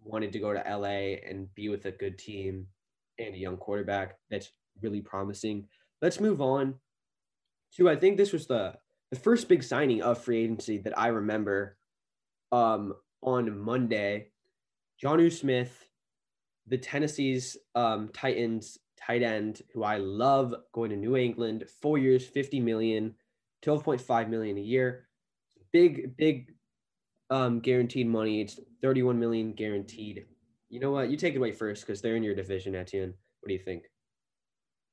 wanted 0.04 0.32
to 0.34 0.40
go 0.40 0.54
to 0.54 0.78
LA 0.78 1.18
and 1.28 1.54
be 1.56 1.70
with 1.70 1.86
a 1.86 1.92
good 1.92 2.18
team 2.18 2.68
and 3.18 3.34
a 3.34 3.38
young 3.38 3.58
quarterback 3.58 4.16
that's 4.30 4.52
really 4.82 5.02
promising. 5.02 5.68
Let's 6.02 6.20
move 6.20 6.42
on 6.42 6.76
to 7.76 7.90
I 7.90 7.96
think 7.96 8.18
this 8.18 8.34
was 8.34 8.48
the 8.48 8.76
the 9.16 9.22
first 9.22 9.48
big 9.48 9.64
signing 9.64 10.02
of 10.02 10.22
free 10.22 10.44
agency 10.44 10.78
that 10.80 10.98
I 11.00 11.08
remember 11.08 11.78
um, 12.52 12.94
on 13.22 13.58
Monday. 13.58 14.28
Jonnu 15.02 15.32
Smith, 15.32 15.88
the 16.68 16.78
Tennessee's 16.78 17.56
um, 17.76 18.10
Titans 18.14 18.78
tight 19.00 19.24
end, 19.24 19.62
who 19.74 19.84
I 19.84 19.98
love, 19.98 20.54
going 20.74 20.90
to 20.90 20.98
New 20.98 21.16
England, 21.16 21.64
four 21.82 21.98
years, 21.98 22.26
50 22.26 22.60
million, 22.60 23.16
12.5 23.66 24.30
million 24.30 24.58
a 24.58 24.62
year. 24.62 25.08
Big, 25.72 26.18
big 26.18 26.54
um, 27.30 27.62
guaranteed 27.62 28.08
money. 28.08 28.42
It's 28.42 28.60
31 28.82 29.18
million 29.18 29.54
guaranteed. 29.54 30.26
You 30.70 30.82
know 30.82 30.92
what? 30.92 31.10
You 31.10 31.16
take 31.16 31.36
it 31.36 31.38
away 31.38 31.54
first 31.54 31.86
because 31.86 32.02
they're 32.02 32.18
in 32.18 32.24
your 32.24 32.36
division, 32.36 32.76
Etienne. 32.76 33.14
What 33.40 33.48
do 33.48 33.54
you 33.54 33.60
think? 33.60 33.84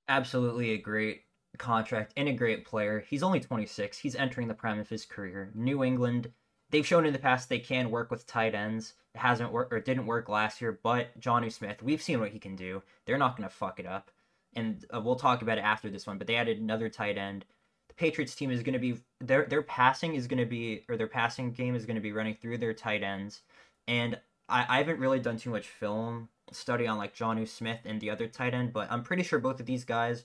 Absolutely 0.09 0.73
a 0.73 0.79
great 0.79 1.23
contract 1.63 2.13
and 2.17 2.29
a 2.29 2.33
great 2.33 2.67
player. 2.67 3.05
He's 3.09 3.23
only 3.23 3.41
26. 3.41 3.97
He's 3.97 4.17
entering 4.17 4.49
the 4.49 4.55
prime 4.55 4.79
of 4.79 4.89
his 4.89 5.07
career. 5.07 5.51
New 5.55 5.83
England, 5.83 6.31
they've 6.71 6.87
shown 6.87 7.07
in 7.07 7.13
the 7.13 7.19
past 7.19 7.49
they 7.49 7.59
can 7.59 7.91
work 7.91 8.11
with 8.11 8.27
tight 8.27 8.55
ends. 8.55 8.95
It 9.15 9.21
hasn't 9.21 9.53
worked 9.53 9.73
or 9.73 9.81
didn't 9.81 10.07
work 10.07 10.29
last 10.29 10.61
year, 10.61 10.79
but 10.83 11.19
Jonnu 11.19 11.51
Smith, 11.51 11.83
we've 11.83 12.03
seen 12.03 12.21
what 12.21 12.33
he 12.33 12.39
can 12.39 12.57
do. 12.57 12.83
They're 13.07 13.17
not 13.17 13.37
going 13.37 13.49
to 13.49 13.55
fuck 13.55 13.79
it 13.79 13.87
up. 13.87 14.11
And 14.55 14.85
uh, 14.95 15.01
we'll 15.01 15.17
talk 15.17 15.41
about 15.41 15.59
it 15.59 15.65
after 15.65 15.89
this 15.89 16.07
one, 16.07 16.19
but 16.19 16.27
they 16.27 16.37
added 16.37 16.59
another 16.59 16.89
tight 16.89 17.17
end. 17.17 17.47
The 17.89 17.95
Patriots 17.95 18.35
team 18.35 18.51
is 18.51 18.63
going 18.63 18.75
to 18.75 18.79
be 18.79 18.99
their 19.21 19.47
their 19.47 19.63
passing 19.63 20.15
is 20.15 20.27
going 20.27 20.39
to 20.39 20.47
be 20.47 20.85
or 20.89 20.97
their 20.97 21.07
passing 21.07 21.53
game 21.53 21.75
is 21.75 21.87
going 21.87 21.97
to 21.97 22.03
be 22.03 22.13
running 22.13 22.35
through 22.35 22.59
their 22.59 22.75
tight 22.75 23.03
ends. 23.03 23.43
And 23.87 24.19
I, 24.49 24.67
I 24.69 24.79
haven't 24.79 25.01
really 25.01 25.21
done 25.21 25.39
too 25.39 25.51
much 25.51 25.69
film 25.69 26.29
study 26.51 26.87
on 26.87 26.99
like 26.99 27.17
Jonnu 27.17 27.49
Smith 27.49 27.81
and 27.85 28.01
the 28.01 28.11
other 28.11 28.27
tight 28.27 28.55
end, 28.55 28.73
but 28.73 28.91
I'm 28.91 29.03
pretty 29.03 29.23
sure 29.23 29.39
both 29.39 29.61
of 29.61 29.67
these 29.67 29.85
guys 29.85 30.25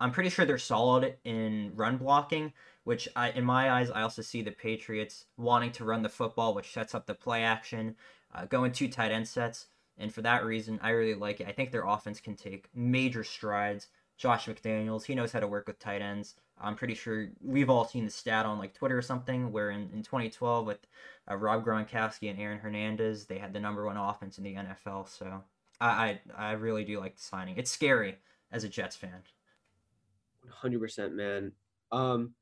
I'm 0.00 0.12
pretty 0.12 0.30
sure 0.30 0.46
they're 0.46 0.58
solid 0.58 1.16
in 1.24 1.72
run 1.74 1.98
blocking, 1.98 2.54
which 2.84 3.06
I, 3.14 3.30
in 3.30 3.44
my 3.44 3.70
eyes, 3.70 3.90
I 3.90 4.02
also 4.02 4.22
see 4.22 4.40
the 4.40 4.50
Patriots 4.50 5.26
wanting 5.36 5.72
to 5.72 5.84
run 5.84 6.02
the 6.02 6.08
football, 6.08 6.54
which 6.54 6.72
sets 6.72 6.94
up 6.94 7.06
the 7.06 7.14
play 7.14 7.42
action, 7.44 7.94
uh, 8.34 8.46
going 8.46 8.72
two 8.72 8.88
tight 8.88 9.12
end 9.12 9.28
sets. 9.28 9.66
And 9.98 10.12
for 10.12 10.22
that 10.22 10.46
reason, 10.46 10.80
I 10.82 10.90
really 10.90 11.14
like 11.14 11.40
it. 11.40 11.48
I 11.48 11.52
think 11.52 11.70
their 11.70 11.86
offense 11.86 12.18
can 12.20 12.34
take 12.34 12.70
major 12.74 13.22
strides. 13.22 13.88
Josh 14.16 14.46
McDaniels, 14.46 15.04
he 15.04 15.14
knows 15.14 15.32
how 15.32 15.40
to 15.40 15.46
work 15.46 15.66
with 15.66 15.78
tight 15.78 16.00
ends. 16.00 16.34
I'm 16.58 16.76
pretty 16.76 16.94
sure 16.94 17.28
we've 17.42 17.70
all 17.70 17.86
seen 17.86 18.04
the 18.04 18.10
stat 18.10 18.46
on 18.46 18.58
like 18.58 18.74
Twitter 18.74 18.96
or 18.96 19.02
something 19.02 19.52
where 19.52 19.70
in, 19.70 19.90
in 19.92 20.02
2012 20.02 20.66
with 20.66 20.78
uh, 21.30 21.36
Rob 21.36 21.64
Gronkowski 21.64 22.30
and 22.30 22.38
Aaron 22.38 22.58
Hernandez, 22.58 23.26
they 23.26 23.38
had 23.38 23.52
the 23.52 23.60
number 23.60 23.84
one 23.84 23.96
offense 23.96 24.38
in 24.38 24.44
the 24.44 24.54
NFL. 24.54 25.08
So 25.08 25.42
I, 25.80 26.20
I, 26.36 26.50
I 26.50 26.52
really 26.52 26.84
do 26.84 26.98
like 26.98 27.16
the 27.16 27.22
signing. 27.22 27.56
It's 27.56 27.70
scary 27.70 28.18
as 28.52 28.64
a 28.64 28.68
Jets 28.68 28.96
fan. 28.96 29.22
100% 30.62 31.12
man. 31.12 31.52
Um, 31.92 32.34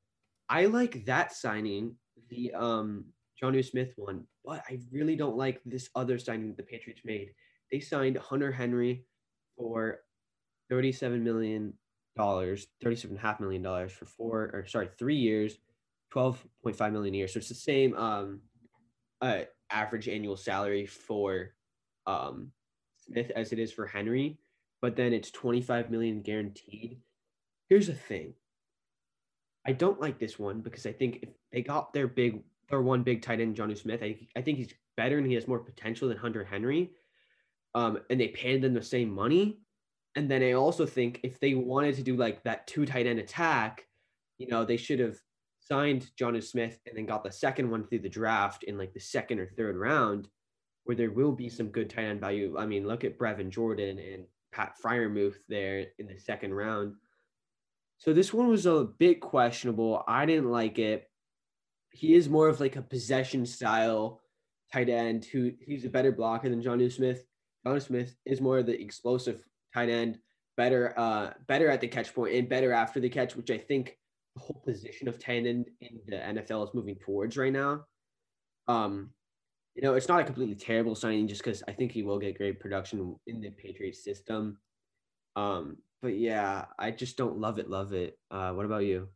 I 0.49 0.67
like 0.67 1.05
that 1.07 1.33
signing, 1.33 1.95
the 2.31 2.53
um 2.55 3.05
Jonnu 3.43 3.65
Smith 3.65 3.93
one, 3.97 4.25
but 4.45 4.63
I 4.69 4.81
really 4.91 5.17
don't 5.17 5.37
like 5.37 5.61
this 5.65 5.89
other 5.95 6.19
signing 6.19 6.49
that 6.49 6.57
the 6.57 6.63
Patriots 6.63 7.03
made. 7.05 7.31
They 7.71 7.81
signed 7.81 8.17
Hunter 8.17 8.51
Henry 8.51 9.05
for 9.57 10.01
thirty-seven 10.71 11.23
million 11.23 11.75
dollars, 12.17 12.67
thirty-seven 12.83 13.17
and 13.17 13.25
a 13.25 13.27
half 13.27 13.41
million 13.41 13.63
dollars 13.63 13.93
for 13.93 14.07
four 14.07 14.51
or 14.53 14.67
sorry, 14.67 14.89
three 14.99 15.17
years, 15.17 15.59
twelve 16.11 16.43
point 16.63 16.77
five 16.77 16.93
million 16.93 17.15
a 17.15 17.19
year. 17.19 17.29
So 17.29 17.39
it's 17.39 17.49
the 17.49 17.55
same 17.55 17.95
um 17.95 18.41
uh 19.21 19.43
average 19.71 20.09
annual 20.09 20.37
salary 20.37 20.87
for 20.87 21.55
um 22.07 22.53
Smith 23.07 23.31
as 23.37 23.53
it 23.53 23.59
is 23.59 23.73
for 23.73 23.87
Henry, 23.87 24.39
but 24.81 24.97
then 24.97 25.13
it's 25.13 25.31
25 25.31 25.91
million 25.91 26.23
guaranteed 26.23 27.01
here's 27.69 27.87
the 27.87 27.95
thing. 27.95 28.35
I 29.67 29.73
don't 29.73 30.01
like 30.01 30.19
this 30.19 30.39
one 30.39 30.61
because 30.61 30.87
I 30.87 30.93
think 30.93 31.21
if 31.23 31.29
they 31.53 31.63
got 31.63 31.93
their 31.93 32.07
big 32.07 32.43
their 32.69 32.83
one 32.83 33.03
big 33.03 33.23
tight 33.23 33.41
end, 33.41 33.57
Johnny 33.57 33.75
Smith, 33.75 34.03
I, 34.03 34.17
I 34.37 34.43
think 34.43 34.59
he's 34.59 34.75
better 34.97 35.19
and 35.19 35.27
he 35.27 35.35
has 35.35 35.49
more 35.49 35.59
potential 35.59 36.09
than 36.09 36.19
Hunter 36.19 36.45
Henry. 36.45 36.91
Um, 37.75 38.01
and 38.11 38.21
they 38.21 38.29
paid 38.29 38.63
them 38.63 38.75
the 38.75 38.83
same 38.83 39.11
money. 39.11 39.61
And 40.17 40.31
then 40.31 40.43
I 40.43 40.53
also 40.53 40.85
think 40.85 41.21
if 41.23 41.39
they 41.39 41.55
wanted 41.55 41.97
to 41.97 42.03
do 42.03 42.17
like 42.17 42.43
that 42.45 42.67
two 42.67 42.85
tight 42.85 43.07
end 43.07 43.19
attack, 43.19 43.87
you 44.39 44.49
know, 44.49 44.65
they 44.65 44.77
should 44.77 44.99
have 45.01 45.17
signed 45.61 46.11
Johnny 46.17 46.41
Smith 46.41 46.79
and 46.87 46.97
then 46.97 47.07
got 47.07 47.25
the 47.25 47.33
second 47.33 47.71
one 47.71 47.85
through 47.85 48.01
the 48.01 48.09
draft 48.09 48.65
in 48.65 48.79
like 48.79 48.93
the 48.95 49.01
second 49.01 49.39
or 49.39 49.47
third 49.47 49.77
round, 49.77 50.29
where 50.85 50.97
there 50.97 51.11
will 51.11 51.33
be 51.33 51.49
some 51.49 51.69
good 51.69 51.91
tight 51.91 52.05
end 52.05 52.21
value. 52.21 52.57
I 52.59 52.67
mean, 52.67 52.87
look 52.87 53.05
at 53.05 53.19
Brevin 53.19 53.51
Jordan 53.51 53.99
and 53.99 54.25
Pat 54.53 54.75
Freiermuth 54.83 55.37
there 55.49 55.87
in 55.99 56.07
the 56.07 56.19
second 56.19 56.55
round. 56.55 56.95
So 57.99 58.13
this 58.13 58.33
one 58.33 58.49
was 58.49 58.65
a 58.67 58.85
bit 58.85 59.21
questionable. 59.21 60.05
I 60.07 60.25
didn't 60.25 60.51
like 60.51 60.79
it. 60.79 61.11
He 61.91 62.15
is 62.15 62.29
more 62.29 62.49
of 62.49 62.61
like 62.61 62.77
a 62.77 62.83
possession 62.83 63.45
style 63.45 64.21
tight 64.73 64.89
end 64.89 65.25
who 65.25 65.53
he's 65.61 65.85
a 65.85 65.91
better 65.91 66.13
blocker 66.13 66.49
than 66.49 66.63
Jonnu 66.63 66.93
Smith. 66.93 67.25
Jonnu 67.67 67.83
Smith 67.83 68.15
is 68.25 68.41
more 68.41 68.59
of 68.59 68.67
the 68.67 68.81
explosive 68.81 69.43
tight 69.75 69.89
end, 69.89 70.19
better 70.57 70.95
uh 70.97 71.31
better 71.49 71.69
at 71.69 71.81
the 71.81 71.89
catch 71.89 72.15
point 72.15 72.35
and 72.35 72.49
better 72.49 72.73
after 72.73 73.01
the 73.01 73.09
catch, 73.09 73.35
which 73.35 73.51
I 73.51 73.59
think 73.59 73.97
the 74.37 74.43
whole 74.43 74.63
position 74.65 75.09
of 75.09 75.19
tight 75.19 75.47
end 75.47 75.69
in 75.81 75.99
the 76.07 76.17
NFL 76.17 76.69
is 76.69 76.75
moving 76.75 76.97
towards 76.97 77.37
right 77.37 77.53
now. 77.53 77.85
Um, 78.69 79.11
you 79.75 79.83
know, 79.83 79.95
it's 79.95 80.09
not 80.09 80.21
a 80.21 80.25
completely 80.25 80.55
terrible 80.55 80.95
signing 80.95 81.27
just 81.27 81.43
because 81.43 81.63
I 81.67 81.73
think 81.73 81.93
he 81.93 82.03
will 82.03 82.19
get 82.19 82.37
great 82.37 82.61
production 82.61 83.17
in 83.27 83.41
the 83.41 83.51
Patriots 83.51 84.05
system. 84.05 84.59
Um, 85.37 85.79
but 86.01 86.15
yeah, 86.17 86.67
I 86.79 86.91
just 86.91 87.17
don't 87.17 87.39
love 87.39 87.59
it. 87.59 87.69
Love 87.69 87.93
it. 87.93 88.19
Uh, 88.31 88.53
what 88.53 88.67
about 88.67 88.85
you? 88.85 89.09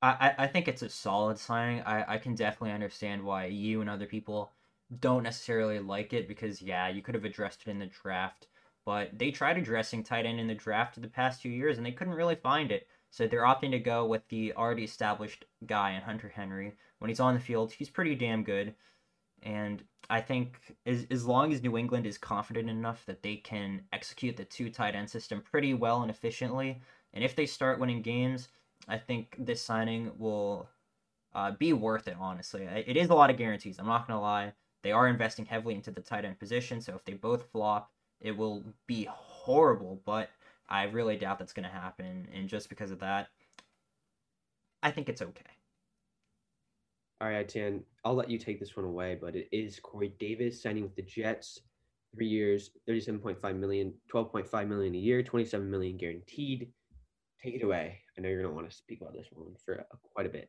I, 0.00 0.34
I 0.38 0.46
think 0.46 0.68
it's 0.68 0.82
a 0.82 0.88
solid 0.88 1.38
signing. 1.38 1.82
I, 1.82 2.14
I 2.14 2.18
can 2.18 2.36
definitely 2.36 2.72
understand 2.72 3.22
why 3.22 3.46
you 3.46 3.80
and 3.80 3.90
other 3.90 4.06
people 4.06 4.52
don't 5.00 5.24
necessarily 5.24 5.80
like 5.80 6.12
it 6.12 6.28
because 6.28 6.62
yeah, 6.62 6.88
you 6.88 7.02
could 7.02 7.16
have 7.16 7.24
addressed 7.24 7.62
it 7.66 7.70
in 7.70 7.80
the 7.80 7.86
draft, 7.86 8.46
but 8.86 9.18
they 9.18 9.32
tried 9.32 9.58
addressing 9.58 10.04
tight 10.04 10.24
end 10.24 10.38
in 10.38 10.46
the 10.46 10.54
draft 10.54 11.00
the 11.00 11.08
past 11.08 11.42
two 11.42 11.48
years 11.48 11.78
and 11.78 11.86
they 11.86 11.90
couldn't 11.92 12.14
really 12.14 12.36
find 12.36 12.70
it. 12.70 12.86
So 13.10 13.26
they're 13.26 13.42
opting 13.42 13.72
to 13.72 13.78
go 13.78 14.06
with 14.06 14.28
the 14.28 14.52
already 14.52 14.84
established 14.84 15.44
guy 15.66 15.92
in 15.92 16.02
Hunter 16.02 16.28
Henry. 16.28 16.74
When 17.00 17.08
he's 17.08 17.20
on 17.20 17.34
the 17.34 17.40
field, 17.40 17.72
he's 17.72 17.90
pretty 17.90 18.14
damn 18.14 18.44
good. 18.44 18.74
And 19.42 19.82
I 20.10 20.20
think 20.20 20.76
as, 20.86 21.06
as 21.10 21.26
long 21.26 21.52
as 21.52 21.62
New 21.62 21.76
England 21.76 22.06
is 22.06 22.18
confident 22.18 22.68
enough 22.68 23.04
that 23.06 23.22
they 23.22 23.36
can 23.36 23.82
execute 23.92 24.36
the 24.36 24.44
two 24.44 24.70
tight 24.70 24.94
end 24.94 25.08
system 25.10 25.42
pretty 25.42 25.74
well 25.74 26.02
and 26.02 26.10
efficiently, 26.10 26.80
and 27.12 27.22
if 27.24 27.36
they 27.36 27.46
start 27.46 27.78
winning 27.78 28.02
games, 28.02 28.48
I 28.88 28.98
think 28.98 29.36
this 29.38 29.62
signing 29.62 30.12
will 30.18 30.68
uh, 31.34 31.52
be 31.52 31.72
worth 31.72 32.08
it, 32.08 32.16
honestly. 32.18 32.62
It 32.64 32.96
is 32.96 33.10
a 33.10 33.14
lot 33.14 33.30
of 33.30 33.36
guarantees. 33.36 33.78
I'm 33.78 33.86
not 33.86 34.06
going 34.06 34.16
to 34.16 34.22
lie. 34.22 34.52
They 34.82 34.92
are 34.92 35.08
investing 35.08 35.44
heavily 35.44 35.74
into 35.74 35.90
the 35.90 36.00
tight 36.00 36.24
end 36.24 36.38
position, 36.38 36.80
so 36.80 36.94
if 36.94 37.04
they 37.04 37.14
both 37.14 37.50
flop, 37.50 37.90
it 38.20 38.36
will 38.36 38.64
be 38.86 39.06
horrible, 39.10 40.00
but 40.04 40.30
I 40.68 40.84
really 40.84 41.16
doubt 41.16 41.38
that's 41.38 41.52
going 41.52 41.68
to 41.68 41.74
happen. 41.74 42.28
And 42.34 42.48
just 42.48 42.68
because 42.68 42.90
of 42.90 43.00
that, 43.00 43.28
I 44.82 44.90
think 44.90 45.08
it's 45.08 45.22
okay. 45.22 45.57
All 47.20 47.28
right, 47.28 47.48
Dan, 47.48 47.82
I'll 48.04 48.14
let 48.14 48.30
you 48.30 48.38
take 48.38 48.60
this 48.60 48.76
one 48.76 48.86
away, 48.86 49.18
but 49.20 49.34
it 49.34 49.48
is 49.50 49.80
Corey 49.80 50.14
Davis 50.20 50.62
signing 50.62 50.84
with 50.84 50.94
the 50.94 51.02
Jets, 51.02 51.60
three 52.14 52.28
years, 52.28 52.70
37.5 52.88 53.56
million, 53.56 53.92
12.5 54.12 54.68
million 54.68 54.94
a 54.94 54.98
year, 54.98 55.22
27 55.22 55.68
million 55.68 55.96
guaranteed. 55.96 56.68
Take 57.42 57.54
it 57.54 57.64
away. 57.64 57.98
I 58.16 58.20
know 58.20 58.28
you're 58.28 58.42
going 58.42 58.50
to 58.50 58.54
want 58.54 58.70
to 58.70 58.76
speak 58.76 59.00
about 59.00 59.14
this 59.14 59.26
one 59.32 59.54
for 59.64 59.84
quite 60.14 60.26
a 60.26 60.30
bit. 60.30 60.48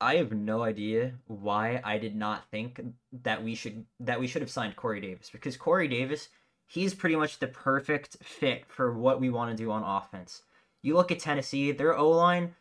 I 0.00 0.16
have 0.16 0.32
no 0.32 0.62
idea 0.62 1.14
why 1.26 1.80
I 1.84 1.98
did 1.98 2.16
not 2.16 2.50
think 2.50 2.80
that 3.22 3.42
we 3.44 3.54
should 3.54 3.86
that 4.00 4.18
we 4.18 4.26
should 4.26 4.42
have 4.42 4.50
signed 4.50 4.76
Corey 4.76 5.00
Davis 5.00 5.30
because 5.30 5.56
Corey 5.56 5.88
Davis, 5.88 6.28
he's 6.66 6.92
pretty 6.92 7.16
much 7.16 7.38
the 7.38 7.46
perfect 7.46 8.16
fit 8.22 8.64
for 8.66 8.92
what 8.92 9.20
we 9.20 9.30
want 9.30 9.56
to 9.56 9.62
do 9.62 9.70
on 9.70 9.82
offense. 9.82 10.42
You 10.82 10.94
look 10.94 11.12
at 11.12 11.20
Tennessee, 11.20 11.72
their 11.72 11.96
O 11.96 12.10
line, 12.10 12.54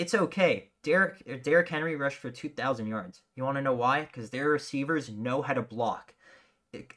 it's 0.00 0.14
okay. 0.14 0.70
Derrick 0.82 1.42
Derrick 1.42 1.68
Henry 1.68 1.94
rushed 1.94 2.16
for 2.16 2.30
2,000 2.30 2.86
yards. 2.86 3.20
You 3.36 3.44
want 3.44 3.56
to 3.58 3.62
know 3.62 3.74
why? 3.74 4.02
Because 4.02 4.30
their 4.30 4.48
receivers 4.48 5.10
know 5.10 5.42
how 5.42 5.52
to 5.52 5.60
block. 5.60 6.14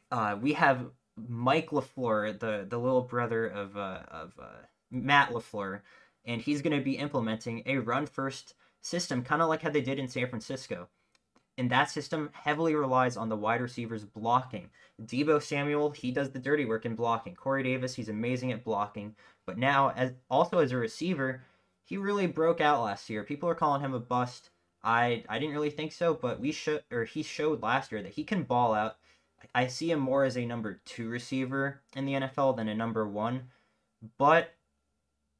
Uh, 0.09 0.37
we 0.41 0.53
have 0.53 0.85
Mike 1.17 1.71
LaFleur, 1.71 2.39
the 2.39 2.65
the 2.67 2.77
little 2.77 3.01
brother 3.01 3.45
of 3.45 3.75
uh, 3.75 3.99
of 4.09 4.31
uh, 4.41 4.63
Matt 4.89 5.31
LaFleur, 5.31 5.81
and 6.25 6.41
he's 6.41 6.61
going 6.61 6.77
to 6.77 6.83
be 6.83 6.97
implementing 6.97 7.63
a 7.65 7.79
run 7.79 8.05
first 8.05 8.53
system, 8.81 9.21
kind 9.21 9.41
of 9.41 9.49
like 9.49 9.61
how 9.61 9.69
they 9.69 9.81
did 9.81 9.99
in 9.99 10.07
San 10.07 10.29
Francisco. 10.29 10.87
And 11.57 11.69
that 11.69 11.91
system 11.91 12.29
heavily 12.33 12.73
relies 12.73 13.17
on 13.17 13.29
the 13.29 13.35
wide 13.35 13.61
receivers 13.61 14.05
blocking. 14.05 14.69
Deebo 14.99 15.43
Samuel, 15.43 15.91
he 15.91 16.11
does 16.11 16.31
the 16.31 16.39
dirty 16.39 16.65
work 16.65 16.85
in 16.85 16.95
blocking. 16.95 17.35
Corey 17.35 17.61
Davis, 17.63 17.93
he's 17.93 18.09
amazing 18.09 18.51
at 18.51 18.63
blocking. 18.63 19.13
But 19.45 19.59
now, 19.59 19.91
as 19.91 20.13
also 20.31 20.59
as 20.59 20.71
a 20.71 20.77
receiver, 20.77 21.43
he 21.83 21.97
really 21.97 22.27
broke 22.27 22.61
out 22.61 22.83
last 22.83 23.09
year. 23.09 23.23
People 23.23 23.49
are 23.49 23.55
calling 23.55 23.81
him 23.81 23.93
a 23.93 23.99
bust. 23.99 24.49
I 24.83 25.23
I 25.29 25.39
didn't 25.39 25.53
really 25.53 25.69
think 25.69 25.91
so, 25.91 26.13
but 26.13 26.39
we 26.39 26.51
should 26.51 26.83
or 26.91 27.05
he 27.05 27.23
showed 27.23 27.61
last 27.61 27.91
year 27.91 28.01
that 28.01 28.13
he 28.13 28.23
can 28.23 28.43
ball 28.43 28.73
out. 28.73 28.97
I 29.53 29.67
see 29.67 29.91
him 29.91 29.99
more 29.99 30.23
as 30.23 30.37
a 30.37 30.45
number 30.45 30.81
two 30.85 31.09
receiver 31.09 31.81
in 31.95 32.05
the 32.05 32.13
NFL 32.13 32.55
than 32.55 32.69
a 32.69 32.75
number 32.75 33.07
one, 33.07 33.49
but 34.17 34.55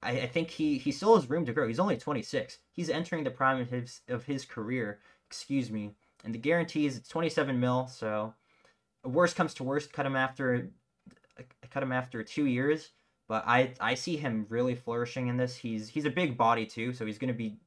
I, 0.02 0.12
I 0.22 0.28
think 0.28 0.52
he 0.52 0.78
he 0.78 0.92
still 0.92 1.16
has 1.16 1.30
room 1.30 1.46
to 1.46 1.54
grow. 1.54 1.68
He's 1.68 1.80
only 1.80 1.98
26. 1.98 2.60
He's 2.72 2.90
entering 2.90 3.24
the 3.24 3.32
prime 3.32 3.62
of 3.62 3.70
his 3.70 4.02
of 4.08 4.26
his 4.26 4.46
career. 4.46 5.00
Excuse 5.28 5.72
me. 5.72 5.92
And 6.24 6.34
the 6.34 6.40
guarantee 6.40 6.86
is 6.86 6.96
it's 6.98 7.10
27 7.10 7.60
mil, 7.60 7.88
so 7.88 8.34
worst 9.04 9.36
comes 9.36 9.54
to 9.56 9.64
worst, 9.64 9.92
cut 9.92 10.06
him 10.06 10.16
after 10.16 10.70
cut 11.72 11.84
him 11.84 11.92
after 11.92 12.24
two 12.24 12.46
years. 12.46 12.92
But 13.34 13.46
I 13.48 13.74
I 13.80 13.96
see 13.96 14.16
him 14.16 14.46
really 14.48 14.76
flourishing 14.76 15.26
in 15.26 15.38
this. 15.38 15.56
He's 15.56 15.90
he's 15.90 16.06
a 16.06 16.12
big 16.12 16.38
body 16.38 16.68
too, 16.68 16.94
so 16.94 17.04
he's 17.04 17.18
going 17.18 17.34
to 17.34 17.34
be 17.34 17.58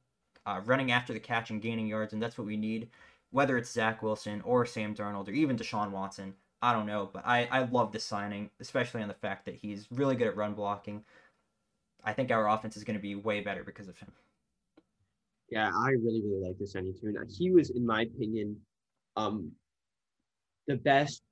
uh, 0.45 0.61
running 0.63 0.91
after 0.91 1.11
the 1.11 1.19
catch 1.19 1.49
and 1.49 1.61
gaining 1.61 1.87
yards, 1.87 2.13
and 2.13 2.23
that's 2.23 2.37
what 2.37 2.47
we 2.47 2.55
need. 2.55 2.87
Whether 3.31 3.57
it's 3.57 3.69
Zach 3.69 4.01
Wilson 4.01 4.39
or 4.45 4.65
Sam 4.65 4.95
Darnold 4.95 5.27
or 5.27 5.31
even 5.31 5.57
Deshaun 5.57 5.91
Watson, 5.91 6.35
I 6.61 6.71
don't 6.71 6.85
know, 6.85 7.09
but 7.11 7.23
I 7.25 7.49
I 7.51 7.63
love 7.63 7.91
this 7.91 8.05
signing, 8.05 8.49
especially 8.61 9.01
on 9.01 9.09
the 9.09 9.13
fact 9.13 9.43
that 9.43 9.55
he's 9.55 9.87
really 9.91 10.15
good 10.15 10.27
at 10.27 10.37
run 10.37 10.53
blocking. 10.53 11.03
I 12.01 12.13
think 12.13 12.31
our 12.31 12.47
offense 12.47 12.77
is 12.77 12.85
going 12.85 12.95
to 12.95 13.01
be 13.01 13.15
way 13.15 13.41
better 13.41 13.65
because 13.65 13.89
of 13.89 13.97
him. 13.97 14.13
Yeah, 15.49 15.67
I 15.67 15.89
really 15.89 16.21
really 16.23 16.47
like 16.47 16.57
this 16.57 16.71
signing 16.71 16.93
too. 16.93 17.13
He 17.27 17.51
was, 17.51 17.71
in 17.71 17.85
my 17.85 18.03
opinion, 18.03 18.55
um, 19.17 19.51
the 20.65 20.77
best 20.77 21.23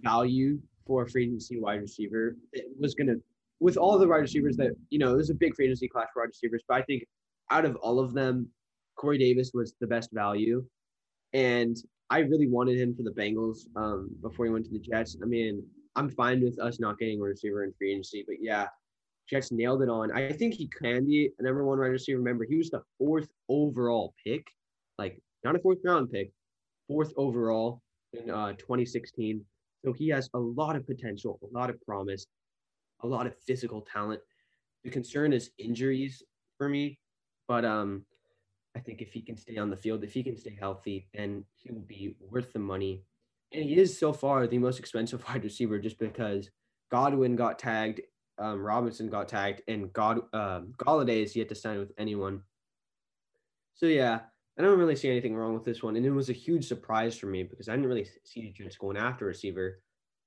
value 0.00 0.60
for 0.86 1.02
a 1.02 1.10
free 1.10 1.24
agency 1.24 1.60
wide 1.60 1.82
receiver. 1.82 2.38
It 2.54 2.68
was 2.80 2.94
going 2.94 3.08
to 3.08 3.20
with 3.60 3.76
all 3.76 3.98
the 3.98 4.06
wide 4.06 4.18
receivers 4.18 4.56
that 4.56 4.72
you 4.90 4.98
know, 4.98 5.14
there's 5.14 5.30
a 5.30 5.34
big 5.34 5.54
free 5.54 5.66
agency 5.66 5.88
class 5.88 6.08
for 6.12 6.22
wide 6.22 6.28
receivers, 6.28 6.62
but 6.68 6.78
I 6.78 6.82
think 6.82 7.04
out 7.50 7.64
of 7.64 7.76
all 7.76 7.98
of 7.98 8.12
them, 8.12 8.48
Corey 8.96 9.18
Davis 9.18 9.52
was 9.54 9.74
the 9.80 9.86
best 9.86 10.10
value, 10.12 10.64
and 11.32 11.76
I 12.10 12.20
really 12.20 12.48
wanted 12.48 12.78
him 12.78 12.94
for 12.94 13.02
the 13.02 13.10
Bengals 13.10 13.66
um, 13.76 14.10
before 14.22 14.46
he 14.46 14.52
went 14.52 14.64
to 14.66 14.70
the 14.70 14.78
Jets. 14.78 15.16
I 15.22 15.26
mean, 15.26 15.62
I'm 15.96 16.10
fine 16.10 16.42
with 16.42 16.58
us 16.60 16.78
not 16.78 16.98
getting 16.98 17.20
a 17.20 17.24
receiver 17.24 17.64
in 17.64 17.72
free 17.76 17.92
agency, 17.92 18.24
but 18.26 18.36
yeah, 18.40 18.66
Jets 19.28 19.50
nailed 19.50 19.82
it 19.82 19.88
on. 19.88 20.12
I 20.12 20.32
think 20.32 20.54
he 20.54 20.68
can 20.68 21.04
be 21.06 21.30
a 21.38 21.42
number 21.42 21.64
one 21.64 21.78
wide 21.78 21.86
receiver. 21.86 22.18
Remember, 22.18 22.44
he 22.44 22.56
was 22.56 22.70
the 22.70 22.82
fourth 22.98 23.28
overall 23.48 24.14
pick, 24.24 24.46
like 24.98 25.20
not 25.44 25.56
a 25.56 25.58
fourth 25.58 25.78
round 25.84 26.12
pick, 26.12 26.30
fourth 26.86 27.12
overall 27.16 27.82
in 28.12 28.30
uh, 28.30 28.52
2016. 28.52 29.44
So 29.84 29.92
he 29.92 30.08
has 30.08 30.28
a 30.34 30.38
lot 30.38 30.76
of 30.76 30.86
potential, 30.86 31.38
a 31.42 31.56
lot 31.56 31.70
of 31.70 31.80
promise 31.82 32.26
a 33.02 33.06
lot 33.06 33.26
of 33.26 33.36
physical 33.38 33.80
talent. 33.80 34.20
The 34.84 34.90
concern 34.90 35.32
is 35.32 35.50
injuries 35.58 36.22
for 36.58 36.68
me, 36.68 36.98
but 37.48 37.64
um, 37.64 38.04
I 38.76 38.80
think 38.80 39.00
if 39.00 39.12
he 39.12 39.22
can 39.22 39.36
stay 39.36 39.56
on 39.56 39.70
the 39.70 39.76
field, 39.76 40.04
if 40.04 40.12
he 40.12 40.22
can 40.22 40.36
stay 40.36 40.56
healthy, 40.58 41.08
then 41.14 41.44
he 41.54 41.72
will 41.72 41.80
be 41.80 42.14
worth 42.20 42.52
the 42.52 42.58
money. 42.58 43.02
And 43.52 43.64
he 43.64 43.78
is 43.78 43.98
so 43.98 44.12
far 44.12 44.46
the 44.46 44.58
most 44.58 44.78
expensive 44.78 45.24
wide 45.28 45.44
receiver 45.44 45.78
just 45.78 45.98
because 45.98 46.50
Godwin 46.90 47.36
got 47.36 47.58
tagged, 47.58 48.00
um, 48.38 48.62
Robinson 48.62 49.08
got 49.08 49.28
tagged, 49.28 49.62
and 49.66 49.92
God 49.92 50.20
um, 50.32 50.74
Golladay 50.78 51.22
is 51.22 51.34
yet 51.34 51.48
to 51.48 51.54
sign 51.54 51.78
with 51.78 51.92
anyone. 51.98 52.42
So 53.74 53.86
yeah, 53.86 54.20
I 54.58 54.62
don't 54.62 54.78
really 54.78 54.96
see 54.96 55.10
anything 55.10 55.36
wrong 55.36 55.54
with 55.54 55.64
this 55.64 55.82
one, 55.82 55.96
and 55.96 56.06
it 56.06 56.10
was 56.10 56.30
a 56.30 56.34
huge 56.34 56.66
surprise 56.66 57.16
for 57.16 57.26
me 57.26 57.42
because 57.42 57.68
I 57.68 57.72
didn't 57.72 57.88
really 57.88 58.06
see 58.24 58.42
the 58.42 58.52
Jets 58.52 58.76
going 58.76 58.96
after 58.96 59.26
receiver. 59.26 59.80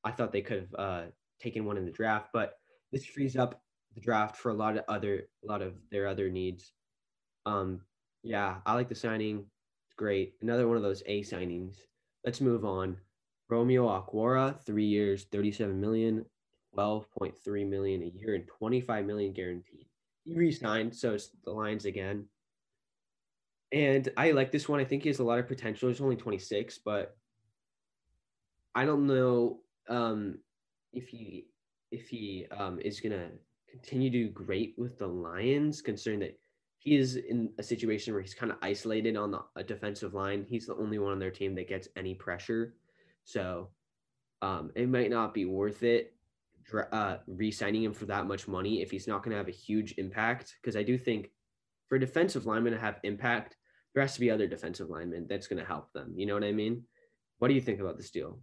I 0.04 0.12
thought 0.12 0.32
they 0.32 0.42
could 0.42 0.60
have 0.60 0.76
uh, 0.78 1.04
taken 1.42 1.66
one 1.66 1.78
in 1.78 1.86
the 1.86 1.92
draft, 1.92 2.30
but 2.34 2.59
this 2.92 3.06
frees 3.06 3.36
up 3.36 3.62
the 3.96 4.02
draft 4.02 4.36
for 4.36 4.50
a 4.50 4.54
lot 4.54 4.78
of 4.78 4.84
other 4.88 5.28
a 5.44 5.48
lot 5.48 5.62
of 5.62 5.74
their 5.92 6.08
other 6.08 6.30
needs. 6.30 6.74
Um, 7.46 7.82
yeah, 8.24 8.58
I 8.66 8.74
like 8.74 8.90
the 8.90 8.96
signing. 8.96 9.46
It's 9.88 9.96
great. 9.96 10.34
Another 10.42 10.68
one 10.68 10.78
of 10.78 10.84
those 10.84 11.04
A 11.06 11.22
signings. 11.22 11.76
Let's 12.26 12.42
move 12.42 12.66
on. 12.66 12.98
Romeo 13.50 13.88
Okwara, 13.88 14.64
three 14.64 14.86
years, 14.86 15.26
37 15.32 15.80
million, 15.80 16.26
12.3 16.78 17.68
million 17.68 18.04
a 18.04 18.06
year, 18.06 18.36
and 18.36 18.48
25 18.48 19.06
million 19.06 19.34
guaranteed. 19.34 19.88
He 20.24 20.36
re-signed, 20.36 20.96
so 20.96 21.14
it's 21.14 21.32
the 21.44 21.52
Lions 21.52 21.86
again. 21.86 22.26
And 23.72 24.08
I 24.18 24.32
like 24.32 24.52
this 24.52 24.70
one. 24.70 24.80
I 24.80 24.84
think 24.84 25.04
he 25.04 25.10
has 25.10 25.20
a 25.20 25.24
lot 25.24 25.40
of 25.40 25.48
potential. 25.48 25.90
He's 25.90 26.02
only 26.02 26.16
26, 26.16 26.80
but 26.86 27.16
I 28.76 28.86
don't 28.86 29.08
know 29.08 29.62
um, 29.88 30.40
if 30.94 31.08
he 31.08 31.48
if 31.92 32.08
he 32.10 32.46
um, 32.56 32.80
is 32.80 33.00
going 33.00 33.14
to 33.14 33.30
continue 33.70 34.10
to 34.10 34.18
do 34.26 34.30
great 34.30 34.76
with 34.78 34.98
the 34.98 35.08
Lions, 35.08 35.82
considering 35.82 36.20
that 36.22 36.40
he 36.78 36.96
is 36.96 37.18
in 37.18 37.52
a 37.58 37.64
situation 37.64 38.14
where 38.14 38.22
he's 38.22 38.34
kind 38.34 38.52
of 38.52 38.58
isolated 38.62 39.18
on 39.18 39.32
the 39.32 39.64
defensive 39.64 40.14
line. 40.14 40.46
He's 40.48 40.66
the 40.66 40.76
only 40.76 40.98
one 40.98 41.12
on 41.12 41.20
their 41.20 41.32
team 41.32 41.54
that 41.56 41.68
gets 41.68 41.90
any 41.98 42.16
pressure. 42.16 42.76
So 43.26 43.70
um, 44.42 44.72
it 44.76 44.88
might 44.88 45.10
not 45.10 45.34
be 45.34 45.46
worth 45.46 45.84
it 45.84 46.14
uh, 46.92 47.18
re-signing 47.28 47.84
him 47.84 47.94
for 47.94 48.06
that 48.06 48.28
much 48.28 48.48
money 48.48 48.82
if 48.82 48.92
he's 48.92 49.08
not 49.08 49.24
going 49.24 49.32
to 49.32 49.38
have 49.38 49.48
a 49.48 49.52
huge 49.52 49.96
impact. 49.98 50.56
Because 50.62 50.76
I 50.76 50.84
do 50.84 50.98
think 50.98 51.32
for 51.88 51.96
a 51.96 52.00
defensive 52.00 52.46
lineman 52.46 52.74
to 52.74 52.80
have 52.80 53.00
impact, 53.04 53.58
there 53.94 54.02
has 54.04 54.14
to 54.14 54.20
be 54.20 54.32
other 54.32 54.48
defensive 54.48 54.90
linemen 54.90 55.26
that's 55.28 55.48
going 55.48 55.60
to 55.60 55.68
help 55.68 55.92
them. 55.94 56.14
You 56.16 56.28
know 56.28 56.34
what 56.36 56.44
I 56.44 56.52
mean? 56.52 56.84
What 57.40 57.48
do 57.48 57.56
you 57.56 57.62
think 57.62 57.80
about 57.80 57.98
this 57.98 58.12
deal? 58.12 58.40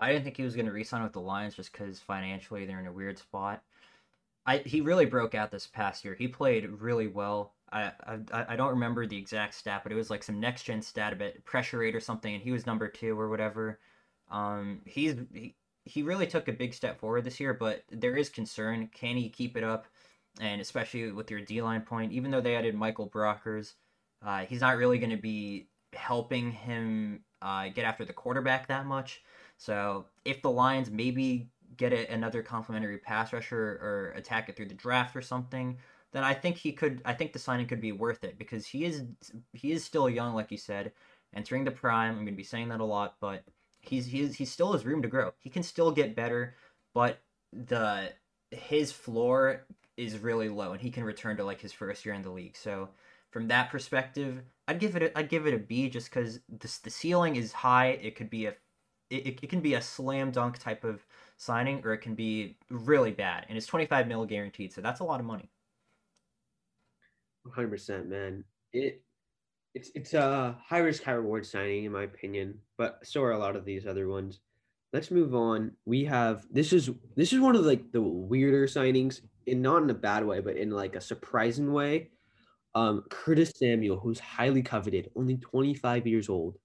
I 0.00 0.12
didn't 0.12 0.24
think 0.24 0.36
he 0.36 0.42
was 0.42 0.56
going 0.56 0.66
to 0.66 0.72
re-sign 0.72 1.02
with 1.02 1.12
the 1.12 1.20
Lions 1.20 1.54
just 1.54 1.72
because 1.72 2.00
financially 2.00 2.64
they're 2.64 2.80
in 2.80 2.86
a 2.86 2.92
weird 2.92 3.18
spot. 3.18 3.62
I 4.46 4.58
he 4.58 4.80
really 4.80 5.04
broke 5.04 5.34
out 5.34 5.50
this 5.50 5.66
past 5.66 6.04
year. 6.04 6.14
He 6.14 6.26
played 6.26 6.68
really 6.80 7.06
well. 7.06 7.52
I 7.70 7.92
I, 8.06 8.46
I 8.48 8.56
don't 8.56 8.70
remember 8.70 9.06
the 9.06 9.18
exact 9.18 9.54
stat, 9.54 9.82
but 9.82 9.92
it 9.92 9.96
was 9.96 10.10
like 10.10 10.22
some 10.22 10.40
next 10.40 10.64
gen 10.64 10.82
stat 10.82 11.12
about 11.12 11.44
pressure 11.44 11.78
rate 11.78 11.94
or 11.94 12.00
something, 12.00 12.34
and 12.34 12.42
he 12.42 12.50
was 12.50 12.66
number 12.66 12.88
two 12.88 13.18
or 13.20 13.28
whatever. 13.28 13.78
Um, 14.30 14.80
he's 14.86 15.16
he, 15.32 15.54
he 15.84 16.02
really 16.02 16.26
took 16.26 16.48
a 16.48 16.52
big 16.52 16.72
step 16.74 16.98
forward 16.98 17.24
this 17.24 17.40
year, 17.40 17.54
but 17.54 17.84
there 17.90 18.16
is 18.16 18.28
concern. 18.28 18.88
Can 18.94 19.16
he 19.16 19.28
keep 19.28 19.56
it 19.56 19.64
up? 19.64 19.86
And 20.40 20.60
especially 20.60 21.12
with 21.12 21.30
your 21.30 21.40
D 21.40 21.60
line 21.60 21.82
point, 21.82 22.12
even 22.12 22.30
though 22.30 22.40
they 22.40 22.56
added 22.56 22.74
Michael 22.74 23.08
Brockers, 23.08 23.74
uh, 24.24 24.44
he's 24.46 24.60
not 24.60 24.76
really 24.76 24.98
going 24.98 25.10
to 25.10 25.16
be 25.16 25.68
helping 25.92 26.52
him 26.52 27.24
uh, 27.42 27.68
get 27.68 27.84
after 27.84 28.04
the 28.04 28.12
quarterback 28.12 28.68
that 28.68 28.86
much. 28.86 29.22
So 29.60 30.06
if 30.24 30.40
the 30.40 30.50
Lions 30.50 30.90
maybe 30.90 31.50
get 31.76 31.92
it 31.92 32.08
another 32.08 32.42
complimentary 32.42 32.96
pass 32.96 33.30
rusher 33.30 33.78
or 33.82 34.14
attack 34.16 34.48
it 34.48 34.56
through 34.56 34.68
the 34.68 34.74
draft 34.74 35.14
or 35.14 35.20
something, 35.20 35.76
then 36.12 36.24
I 36.24 36.32
think 36.32 36.56
he 36.56 36.72
could. 36.72 37.02
I 37.04 37.12
think 37.12 37.34
the 37.34 37.38
signing 37.38 37.66
could 37.66 37.80
be 37.80 37.92
worth 37.92 38.24
it 38.24 38.38
because 38.38 38.64
he 38.66 38.86
is 38.86 39.02
he 39.52 39.72
is 39.72 39.84
still 39.84 40.08
young, 40.08 40.34
like 40.34 40.50
you 40.50 40.56
said, 40.56 40.92
entering 41.34 41.64
the 41.64 41.70
prime. 41.70 42.12
I'm 42.12 42.24
going 42.24 42.28
to 42.28 42.32
be 42.32 42.42
saying 42.42 42.70
that 42.70 42.80
a 42.80 42.84
lot, 42.84 43.16
but 43.20 43.44
he's 43.80 44.06
he's 44.06 44.34
he 44.34 44.46
still 44.46 44.72
has 44.72 44.86
room 44.86 45.02
to 45.02 45.08
grow. 45.08 45.32
He 45.38 45.50
can 45.50 45.62
still 45.62 45.90
get 45.90 46.16
better, 46.16 46.54
but 46.94 47.18
the 47.52 48.12
his 48.50 48.92
floor 48.92 49.66
is 49.98 50.18
really 50.18 50.48
low, 50.48 50.72
and 50.72 50.80
he 50.80 50.90
can 50.90 51.04
return 51.04 51.36
to 51.36 51.44
like 51.44 51.60
his 51.60 51.72
first 51.74 52.06
year 52.06 52.14
in 52.14 52.22
the 52.22 52.30
league. 52.30 52.56
So 52.56 52.88
from 53.30 53.48
that 53.48 53.70
perspective, 53.70 54.42
I'd 54.66 54.80
give 54.80 54.96
it 54.96 55.02
a, 55.02 55.18
I'd 55.18 55.28
give 55.28 55.46
it 55.46 55.52
a 55.52 55.58
B 55.58 55.90
just 55.90 56.08
because 56.08 56.40
the 56.48 56.78
the 56.82 56.90
ceiling 56.90 57.36
is 57.36 57.52
high. 57.52 57.88
It 57.88 58.16
could 58.16 58.30
be 58.30 58.46
a 58.46 58.54
it, 59.10 59.38
it 59.42 59.48
can 59.48 59.60
be 59.60 59.74
a 59.74 59.82
slam 59.82 60.30
dunk 60.30 60.58
type 60.58 60.84
of 60.84 61.04
signing 61.36 61.82
or 61.84 61.92
it 61.92 61.98
can 61.98 62.14
be 62.14 62.56
really 62.70 63.10
bad 63.10 63.44
and 63.48 63.58
it's 63.58 63.66
25 63.66 64.06
mil 64.06 64.24
guaranteed 64.24 64.72
so 64.72 64.80
that's 64.80 65.00
a 65.00 65.04
lot 65.04 65.20
of 65.20 65.26
money. 65.26 65.50
100% 67.46 68.06
man. 68.06 68.44
It 68.72 69.02
it's 69.74 69.90
it's 69.94 70.14
a 70.14 70.56
high 70.64 70.78
risk 70.78 71.02
high 71.02 71.12
reward 71.12 71.46
signing 71.46 71.84
in 71.84 71.92
my 71.92 72.02
opinion 72.02 72.58
but 72.76 72.98
so 73.04 73.22
are 73.22 73.32
a 73.32 73.38
lot 73.38 73.56
of 73.56 73.64
these 73.64 73.86
other 73.86 74.08
ones. 74.08 74.40
Let's 74.92 75.10
move 75.10 75.34
on. 75.34 75.72
We 75.84 76.04
have 76.04 76.46
this 76.50 76.72
is 76.72 76.90
this 77.16 77.32
is 77.32 77.40
one 77.40 77.56
of 77.56 77.64
like 77.64 77.92
the 77.92 78.02
weirder 78.02 78.66
signings 78.66 79.20
in 79.46 79.62
not 79.62 79.82
in 79.82 79.90
a 79.90 79.94
bad 79.94 80.24
way 80.24 80.40
but 80.40 80.56
in 80.56 80.70
like 80.70 80.94
a 80.96 81.00
surprising 81.00 81.72
way. 81.72 82.10
Um 82.74 83.04
curtis 83.10 83.52
samuel 83.56 83.98
who's 83.98 84.20
highly 84.20 84.62
coveted 84.62 85.10
only 85.16 85.36
25 85.38 86.06
years 86.06 86.28
old. 86.28 86.58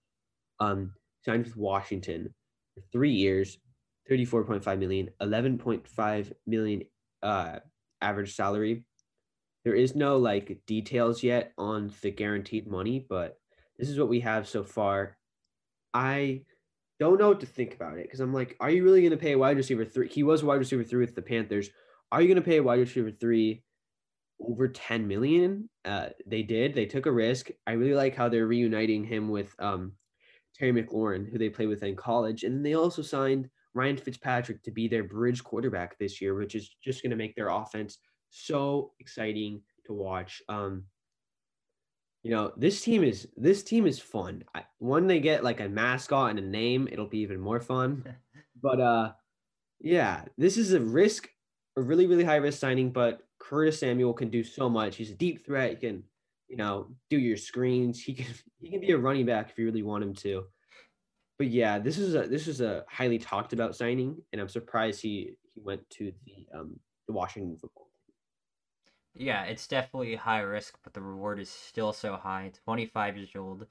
Um 0.60 0.94
signed 1.26 1.46
with 1.46 1.58
Washington 1.58 2.34
for 2.74 2.82
three 2.92 3.12
years, 3.12 3.58
34.5 4.10 4.80
million, 4.80 5.10
11.5 5.22 6.32
million 6.46 6.84
uh, 7.24 7.60
average 8.02 8.36
salary. 8.36 8.86
There 9.64 9.74
is 9.74 9.96
no 9.96 10.18
like 10.18 10.62
details 10.68 11.24
yet 11.24 11.54
on 11.58 11.92
the 12.02 12.12
guaranteed 12.12 12.68
money, 12.68 13.04
but 13.10 13.40
this 13.80 13.90
is 13.90 13.98
what 13.98 14.10
we 14.10 14.20
have 14.20 14.48
so 14.48 14.64
far. 14.64 15.18
I 15.94 16.44
don't 17.00 17.20
know 17.20 17.30
what 17.30 17.40
to 17.40 17.48
think 17.48 17.74
about 17.74 17.98
it 17.98 18.04
because 18.04 18.20
I'm 18.20 18.34
like, 18.34 18.56
are 18.60 18.70
you 18.70 18.84
really 18.84 19.02
going 19.02 19.12
to 19.12 19.18
pay 19.18 19.34
a 19.34 19.38
wide 19.38 19.58
receiver 19.58 19.84
three? 19.84 20.08
He 20.08 20.24
was 20.24 20.44
wide 20.44 20.60
receiver 20.60 20.84
three 20.84 21.04
with 21.04 21.16
the 21.16 21.22
Panthers. 21.22 21.70
Are 22.12 22.22
you 22.22 22.28
going 22.28 22.36
to 22.36 22.48
pay 22.48 22.58
a 22.58 22.64
wide 22.64 22.80
receiver 22.80 23.12
three 23.12 23.64
over 24.40 24.68
10 24.68 25.08
million? 25.08 25.68
Uh, 25.84 26.10
they 26.28 26.44
did. 26.44 26.76
They 26.76 26.86
took 26.86 27.08
a 27.08 27.12
risk. 27.12 27.50
I 27.66 27.72
really 27.72 27.96
like 27.96 28.16
how 28.16 28.30
they're 28.30 28.46
reuniting 28.46 29.04
him 29.04 29.30
with 29.30 29.54
um, 29.60 29.94
Terry 30.58 30.72
McLaurin, 30.72 31.30
who 31.30 31.38
they 31.38 31.50
played 31.50 31.70
with 31.70 31.84
in 31.84 31.96
college. 31.96 32.44
And 32.44 32.66
they 32.66 32.76
also 32.76 33.02
signed 33.02 33.50
Ryan 33.74 33.98
Fitzpatrick 33.98 34.64
to 34.64 34.72
be 34.72 34.88
their 34.88 35.04
bridge 35.04 35.44
quarterback 35.44 35.98
this 35.98 36.22
year, 36.22 36.36
which 36.36 36.56
is 36.56 36.76
just 36.84 37.02
going 37.02 37.12
to 37.12 37.18
make 37.18 37.36
their 37.36 37.50
offense 37.50 37.98
so 38.30 38.92
exciting 39.00 39.62
to 39.86 39.94
watch. 39.94 40.42
Um, 40.48 40.86
you 42.24 42.32
know, 42.32 42.54
this 42.58 42.82
team 42.82 43.04
is 43.04 43.28
this 43.38 43.64
team 43.64 43.86
is 43.86 44.00
fun. 44.00 44.44
I, 44.56 44.64
when 44.80 45.08
they 45.08 45.20
get 45.20 45.44
like 45.44 45.60
a 45.60 45.70
mascot 45.70 46.32
and 46.32 46.40
a 46.40 46.42
name, 46.42 46.88
it'll 46.92 47.08
be 47.08 47.20
even 47.20 47.40
more 47.40 47.60
fun. 47.60 48.16
but 48.62 48.80
uh, 48.80 49.12
yeah, 49.80 50.24
this 50.38 50.58
is 50.58 50.74
a 50.74 50.80
risk, 50.80 51.30
a 51.78 51.82
really 51.82 52.08
really 52.08 52.24
high 52.24 52.38
risk 52.38 52.60
signing. 52.60 52.92
But 52.92 53.22
Curtis 53.40 53.80
Samuel 53.80 54.14
can 54.14 54.30
do 54.30 54.44
so 54.44 54.70
much. 54.70 54.96
He's 54.96 55.12
a 55.12 55.16
deep 55.16 55.46
threat. 55.46 55.72
He 55.72 55.76
can 55.76 56.04
you 56.48 56.58
know, 56.58 56.90
do 57.10 57.18
your 57.20 57.38
screens. 57.38 58.02
He 58.02 58.14
can 58.14 58.28
he 58.62 58.70
can 58.72 58.82
be 58.82 58.92
a 58.92 58.98
running 58.98 59.26
back 59.26 59.50
if 59.52 59.58
you 59.58 59.66
really 59.66 59.84
want 59.84 60.04
him 60.04 60.14
to. 60.16 60.46
but 61.38 61.48
yeah, 61.48 61.80
this 61.80 61.98
is 61.98 62.16
a 62.16 62.28
this 62.28 62.48
is 62.48 62.62
a 62.62 62.86
highly 62.90 63.20
talked 63.20 63.54
about 63.54 63.76
signing, 63.76 64.22
and 64.32 64.42
I'm 64.42 64.50
surprised 64.50 65.02
he 65.02 65.36
he 65.54 65.62
went 65.62 65.90
to 65.92 66.12
the 66.26 66.48
um 66.58 66.80
the 67.08 67.14
Washington 67.14 67.58
football. 67.58 67.90
Yeah, 69.16 69.44
it's 69.46 69.68
definitely 69.68 70.16
high 70.16 70.42
risk, 70.42 70.78
but 70.84 70.94
the 70.94 71.02
reward 71.02 71.40
is 71.40 71.50
still 71.50 71.94
so 71.94 72.16
high. 72.18 72.52
25 72.66 73.18
years 73.18 73.36
old, 73.36 73.66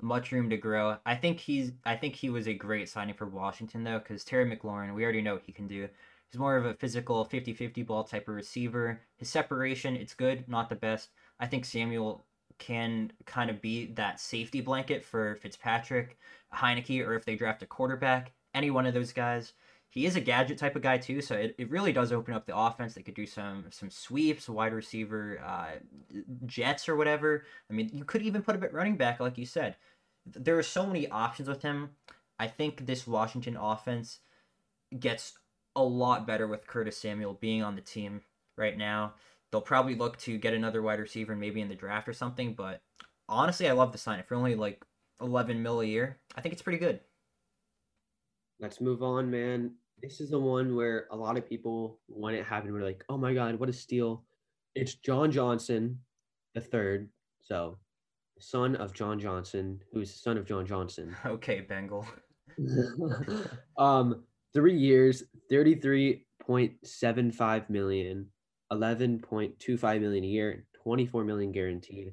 much 0.00 0.32
room 0.32 0.50
to 0.50 0.56
grow. 0.56 0.98
I 1.06 1.14
think 1.14 1.38
he's 1.40 1.72
I 1.84 1.96
think 1.96 2.16
he 2.16 2.30
was 2.30 2.46
a 2.48 2.54
great 2.54 2.88
signing 2.88 3.14
for 3.14 3.26
Washington 3.26 3.84
though, 3.84 3.98
because 3.98 4.24
Terry 4.24 4.44
McLaurin, 4.44 4.94
we 4.94 5.04
already 5.04 5.22
know 5.22 5.34
what 5.34 5.44
he 5.44 5.52
can 5.52 5.68
do. 5.68 5.88
He's 6.28 6.38
more 6.38 6.56
of 6.56 6.66
a 6.66 6.74
physical 6.74 7.24
50-50 7.24 7.86
ball 7.86 8.04
type 8.04 8.28
of 8.28 8.34
receiver. 8.34 9.00
His 9.16 9.30
separation, 9.30 9.96
it's 9.96 10.14
good, 10.14 10.46
not 10.48 10.68
the 10.68 10.76
best. 10.76 11.10
I 11.40 11.46
think 11.46 11.64
Samuel 11.64 12.24
can 12.58 13.12
kind 13.24 13.50
of 13.50 13.62
be 13.62 13.86
that 13.94 14.20
safety 14.20 14.60
blanket 14.60 15.04
for 15.04 15.36
Fitzpatrick, 15.36 16.18
Heinicke, 16.52 17.06
or 17.06 17.14
if 17.14 17.24
they 17.24 17.36
draft 17.36 17.62
a 17.62 17.66
quarterback, 17.66 18.32
any 18.54 18.70
one 18.70 18.86
of 18.86 18.94
those 18.94 19.12
guys. 19.12 19.52
He 19.90 20.04
is 20.04 20.16
a 20.16 20.20
gadget 20.20 20.58
type 20.58 20.76
of 20.76 20.82
guy 20.82 20.98
too, 20.98 21.22
so 21.22 21.34
it, 21.34 21.54
it 21.56 21.70
really 21.70 21.92
does 21.92 22.12
open 22.12 22.34
up 22.34 22.44
the 22.44 22.56
offense. 22.56 22.94
They 22.94 23.02
could 23.02 23.14
do 23.14 23.26
some 23.26 23.64
some 23.70 23.90
sweeps, 23.90 24.48
wide 24.48 24.74
receiver, 24.74 25.40
uh, 25.44 25.78
jets 26.44 26.88
or 26.88 26.96
whatever. 26.96 27.44
I 27.70 27.72
mean, 27.72 27.90
you 27.92 28.04
could 28.04 28.22
even 28.22 28.42
put 28.42 28.54
a 28.54 28.58
bit 28.58 28.74
running 28.74 28.96
back, 28.96 29.18
like 29.18 29.38
you 29.38 29.46
said. 29.46 29.76
There 30.26 30.58
are 30.58 30.62
so 30.62 30.86
many 30.86 31.08
options 31.08 31.48
with 31.48 31.62
him. 31.62 31.90
I 32.38 32.48
think 32.48 32.84
this 32.84 33.06
Washington 33.06 33.56
offense 33.56 34.20
gets 34.98 35.38
a 35.74 35.82
lot 35.82 36.26
better 36.26 36.46
with 36.46 36.66
Curtis 36.66 36.98
Samuel 36.98 37.34
being 37.34 37.62
on 37.62 37.74
the 37.74 37.80
team 37.80 38.20
right 38.56 38.76
now. 38.76 39.14
They'll 39.50 39.60
probably 39.60 39.94
look 39.94 40.18
to 40.18 40.38
get 40.38 40.54
another 40.54 40.82
wide 40.82 41.00
receiver 41.00 41.34
maybe 41.34 41.60
in 41.60 41.68
the 41.68 41.74
draft 41.74 42.08
or 42.08 42.12
something, 42.12 42.54
but 42.54 42.80
honestly, 43.28 43.68
I 43.68 43.72
love 43.72 43.92
the 43.92 43.98
sign. 43.98 44.18
If 44.18 44.30
you're 44.30 44.38
only 44.38 44.54
like 44.54 44.82
11 45.20 45.62
mil 45.62 45.80
a 45.80 45.84
year, 45.84 46.18
I 46.36 46.40
think 46.40 46.52
it's 46.52 46.62
pretty 46.62 46.78
good. 46.78 47.00
Let's 48.60 48.80
move 48.80 49.02
on, 49.02 49.30
man. 49.30 49.72
This 50.02 50.20
is 50.20 50.30
the 50.30 50.38
one 50.38 50.76
where 50.76 51.06
a 51.10 51.16
lot 51.16 51.36
of 51.36 51.48
people, 51.48 51.98
when 52.08 52.34
it 52.34 52.44
happened, 52.44 52.72
were 52.72 52.82
like, 52.82 53.04
oh 53.08 53.16
my 53.16 53.34
God, 53.34 53.58
what 53.58 53.68
a 53.68 53.72
steal. 53.72 54.24
It's 54.74 54.94
John 54.94 55.30
Johnson, 55.30 55.98
the 56.54 56.60
third. 56.60 57.08
So, 57.40 57.78
son 58.38 58.76
of 58.76 58.92
John 58.92 59.18
Johnson, 59.18 59.80
who's 59.92 60.12
the 60.12 60.18
son 60.18 60.38
of 60.38 60.46
John 60.46 60.66
Johnson. 60.66 61.16
Okay, 61.26 61.60
Bengal. 61.60 62.06
um, 63.78 64.24
three 64.52 64.76
years, 64.76 65.24
33.75 65.50 67.70
million, 67.70 68.26
11.25 68.72 70.00
million 70.00 70.24
a 70.24 70.26
year, 70.26 70.64
24 70.82 71.24
million 71.24 71.52
guaranteed. 71.52 72.12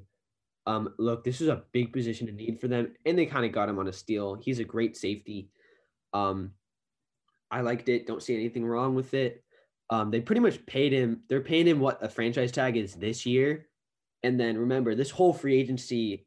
Um, 0.66 0.92
look, 0.98 1.22
this 1.22 1.40
is 1.40 1.48
a 1.48 1.62
big 1.72 1.92
position 1.92 2.26
to 2.26 2.32
need 2.32 2.60
for 2.60 2.68
them, 2.68 2.92
and 3.04 3.16
they 3.16 3.26
kind 3.26 3.46
of 3.46 3.52
got 3.52 3.68
him 3.68 3.78
on 3.78 3.88
a 3.88 3.92
steal. 3.92 4.34
He's 4.34 4.58
a 4.58 4.64
great 4.64 4.96
safety. 4.96 5.50
Um, 6.12 6.52
I 7.50 7.60
liked 7.60 7.88
it. 7.88 8.06
Don't 8.06 8.22
see 8.22 8.34
anything 8.34 8.66
wrong 8.66 8.94
with 8.94 9.14
it. 9.14 9.44
Um, 9.90 10.10
they 10.10 10.20
pretty 10.20 10.40
much 10.40 10.66
paid 10.66 10.92
him. 10.92 11.22
They're 11.28 11.40
paying 11.40 11.68
him 11.68 11.78
what 11.78 12.02
a 12.02 12.08
franchise 12.08 12.50
tag 12.50 12.76
is 12.76 12.94
this 12.94 13.24
year, 13.24 13.68
and 14.24 14.40
then 14.40 14.58
remember 14.58 14.94
this 14.94 15.10
whole 15.10 15.32
free 15.32 15.58
agency 15.58 16.26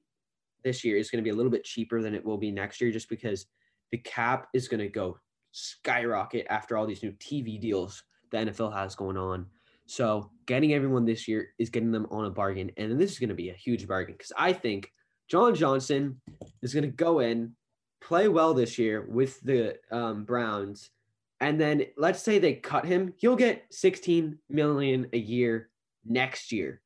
this 0.63 0.85
year 0.85 0.97
is 0.97 1.09
going 1.09 1.21
to 1.21 1.27
be 1.27 1.31
a 1.31 1.35
little 1.35 1.51
bit 1.51 1.65
cheaper 1.65 2.01
than 2.01 2.15
it 2.15 2.23
will 2.23 2.37
be 2.37 2.51
next 2.51 2.79
year, 2.79 2.91
just 2.91 3.09
because 3.09 3.45
the 3.91 3.97
cap 3.97 4.47
is 4.53 4.69
going 4.69 4.79
to 4.79 4.87
go 4.87 5.17
skyrocket 5.51 6.45
after 6.49 6.77
all 6.77 6.85
these 6.85 7.03
new 7.03 7.11
TV 7.13 7.59
deals 7.59 8.03
the 8.31 8.37
NFL 8.37 8.73
has 8.73 8.95
going 8.95 9.17
on. 9.17 9.47
So 9.89 10.29
getting 10.45 10.75
everyone 10.75 11.05
this 11.05 11.27
year 11.27 11.47
is 11.57 11.71
getting 11.71 11.91
them 11.91 12.05
on 12.11 12.25
a 12.25 12.29
bargain, 12.29 12.69
and 12.77 13.01
this 13.01 13.11
is 13.11 13.17
going 13.17 13.29
to 13.29 13.35
be 13.35 13.49
a 13.49 13.55
huge 13.55 13.87
bargain 13.87 14.13
because 14.13 14.31
I 14.37 14.53
think 14.53 14.91
John 15.27 15.55
Johnson 15.55 16.21
is 16.61 16.75
going 16.75 16.83
to 16.83 16.95
go 16.95 17.21
in, 17.21 17.55
play 17.99 18.27
well 18.27 18.53
this 18.53 18.77
year 18.77 19.07
with 19.09 19.41
the 19.41 19.77
um, 19.91 20.25
Browns, 20.25 20.91
and 21.39 21.59
then 21.59 21.85
let's 21.97 22.21
say 22.21 22.37
they 22.37 22.53
cut 22.53 22.85
him, 22.85 23.15
he'll 23.17 23.35
get 23.35 23.65
16 23.71 24.37
million 24.47 25.07
a 25.11 25.17
year 25.17 25.71
next 26.05 26.51
year. 26.51 26.81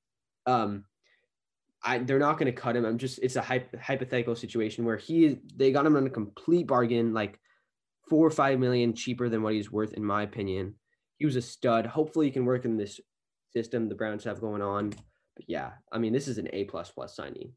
Um, 0.45 0.85
I, 1.83 1.97
they're 1.97 2.19
not 2.19 2.37
going 2.37 2.53
to 2.53 2.57
cut 2.57 2.77
him. 2.77 2.85
I'm 2.85 2.97
just 2.97 3.19
it's 3.19 3.35
a 3.35 3.41
hypothetical 3.41 4.37
situation 4.37 4.85
where 4.85 4.95
he 4.95 5.41
they 5.57 5.73
got 5.73 5.85
him 5.85 5.97
on 5.97 6.07
a 6.07 6.09
complete 6.09 6.67
bargain, 6.67 7.13
like 7.13 7.37
four 8.09 8.25
or 8.25 8.31
five 8.31 8.59
million 8.59 8.93
cheaper 8.93 9.27
than 9.27 9.43
what 9.43 9.55
he's 9.55 9.69
worth, 9.69 9.91
in 9.91 10.05
my 10.05 10.23
opinion. 10.23 10.75
He 11.23 11.25
was 11.25 11.37
a 11.37 11.41
stud. 11.41 11.85
Hopefully, 11.85 12.25
he 12.25 12.33
can 12.33 12.43
work 12.43 12.65
in 12.65 12.75
this 12.75 12.99
system 13.53 13.87
the 13.87 13.95
Browns 13.95 14.25
have 14.25 14.41
going 14.41 14.61
on. 14.61 14.89
But 14.89 15.45
yeah, 15.47 15.71
I 15.89 15.97
mean, 15.97 16.11
this 16.11 16.27
is 16.27 16.37
an 16.37 16.49
A 16.51 16.65
plus 16.65 16.91
plus 16.91 17.15
signing. 17.15 17.53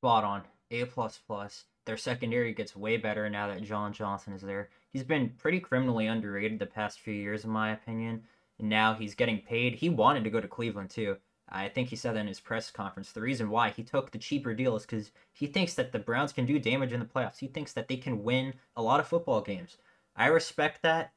Spot 0.00 0.24
on. 0.24 0.42
A 0.72 0.84
plus 0.86 1.20
plus. 1.24 1.66
Their 1.86 1.96
secondary 1.96 2.54
gets 2.54 2.74
way 2.74 2.96
better 2.96 3.30
now 3.30 3.46
that 3.46 3.62
John 3.62 3.92
Johnson 3.92 4.32
is 4.32 4.42
there. 4.42 4.70
He's 4.92 5.04
been 5.04 5.30
pretty 5.38 5.60
criminally 5.60 6.08
underrated 6.08 6.58
the 6.58 6.66
past 6.66 6.98
few 6.98 7.14
years, 7.14 7.44
in 7.44 7.50
my 7.50 7.70
opinion. 7.70 8.24
And 8.58 8.68
now 8.68 8.94
he's 8.94 9.14
getting 9.14 9.38
paid. 9.38 9.76
He 9.76 9.88
wanted 9.88 10.24
to 10.24 10.30
go 10.30 10.40
to 10.40 10.48
Cleveland 10.48 10.90
too. 10.90 11.18
I 11.48 11.68
think 11.68 11.88
he 11.88 11.94
said 11.94 12.16
that 12.16 12.22
in 12.22 12.26
his 12.26 12.40
press 12.40 12.68
conference. 12.68 13.12
The 13.12 13.20
reason 13.20 13.48
why 13.48 13.70
he 13.70 13.84
took 13.84 14.10
the 14.10 14.18
cheaper 14.18 14.54
deal 14.54 14.74
is 14.74 14.82
because 14.82 15.12
he 15.32 15.46
thinks 15.46 15.74
that 15.74 15.92
the 15.92 16.00
Browns 16.00 16.32
can 16.32 16.46
do 16.46 16.58
damage 16.58 16.92
in 16.92 16.98
the 16.98 17.06
playoffs. 17.06 17.38
He 17.38 17.46
thinks 17.46 17.72
that 17.74 17.86
they 17.86 17.96
can 17.96 18.24
win 18.24 18.54
a 18.74 18.82
lot 18.82 18.98
of 18.98 19.06
football 19.06 19.40
games. 19.40 19.76
I 20.16 20.26
respect 20.26 20.82
that. 20.82 21.12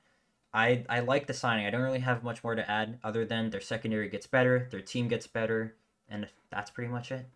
I, 0.55 0.85
I 0.89 1.01
like 1.01 1.27
the 1.27 1.33
signing. 1.33 1.65
I 1.65 1.69
don't 1.69 1.81
really 1.81 1.99
have 1.99 2.23
much 2.23 2.41
more 2.41 2.55
to 2.55 2.71
add 2.71 2.97
other 3.03 3.25
than 3.25 3.49
their 3.49 3.59
secondary 3.59 4.07
gets 4.07 4.25
better, 4.25 4.69
their 4.71 4.79
team 4.79 5.09
gets 5.09 5.27
better, 5.27 5.75
and 6.07 6.27
that's 6.49 6.71
pretty 6.71 6.89
much 6.89 7.11
it. 7.11 7.27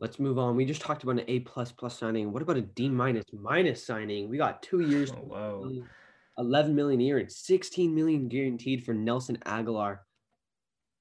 Let's 0.00 0.18
move 0.18 0.38
on. 0.38 0.56
We 0.56 0.64
just 0.64 0.80
talked 0.80 1.02
about 1.02 1.18
an 1.18 1.24
A 1.28 1.40
plus 1.40 1.70
plus 1.70 1.98
signing. 1.98 2.32
What 2.32 2.40
about 2.40 2.56
a 2.56 2.62
D 2.62 2.88
minus 2.88 3.26
minus 3.34 3.84
signing? 3.84 4.30
We 4.30 4.38
got 4.38 4.62
two 4.62 4.80
years, 4.80 5.12
oh, 5.12 5.16
whoa. 5.16 5.84
11 6.38 6.74
million 6.74 7.02
a 7.02 7.04
year 7.04 7.18
and 7.18 7.30
16 7.30 7.94
million 7.94 8.28
guaranteed 8.28 8.82
for 8.82 8.94
Nelson 8.94 9.36
Agholor 9.44 9.98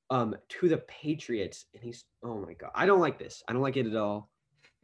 um 0.10 0.36
to 0.50 0.68
the 0.68 0.80
Patriots, 0.80 1.66
and 1.74 1.82
he's 1.82 2.04
oh 2.24 2.42
my 2.42 2.54
god, 2.54 2.72
I 2.76 2.86
don't 2.86 3.00
like 3.00 3.20
this. 3.20 3.42
I 3.48 3.54
don't 3.54 3.62
like 3.62 3.78
it 3.78 3.88
at 3.88 3.96
all. 3.96 4.30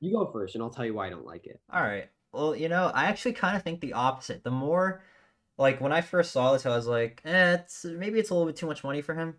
you 0.00 0.12
go 0.12 0.30
first, 0.30 0.54
and 0.54 0.62
I'll 0.62 0.70
tell 0.70 0.84
you 0.84 0.92
why 0.92 1.06
I 1.06 1.10
don't 1.10 1.24
like 1.24 1.46
it. 1.46 1.60
All 1.72 1.82
right. 1.82 2.10
Well, 2.32 2.54
you 2.54 2.68
know, 2.68 2.90
I 2.94 3.06
actually 3.06 3.32
kind 3.32 3.56
of 3.56 3.62
think 3.62 3.80
the 3.80 3.94
opposite. 3.94 4.44
The 4.44 4.50
more, 4.50 5.02
like 5.60 5.80
when 5.80 5.92
I 5.92 6.00
first 6.00 6.32
saw 6.32 6.52
this, 6.52 6.66
I 6.66 6.74
was 6.74 6.86
like, 6.88 7.22
eh, 7.24 7.54
it's 7.54 7.84
maybe 7.84 8.18
it's 8.18 8.30
a 8.30 8.34
little 8.34 8.48
bit 8.48 8.56
too 8.56 8.66
much 8.66 8.82
money 8.82 9.02
for 9.02 9.14
him. 9.14 9.36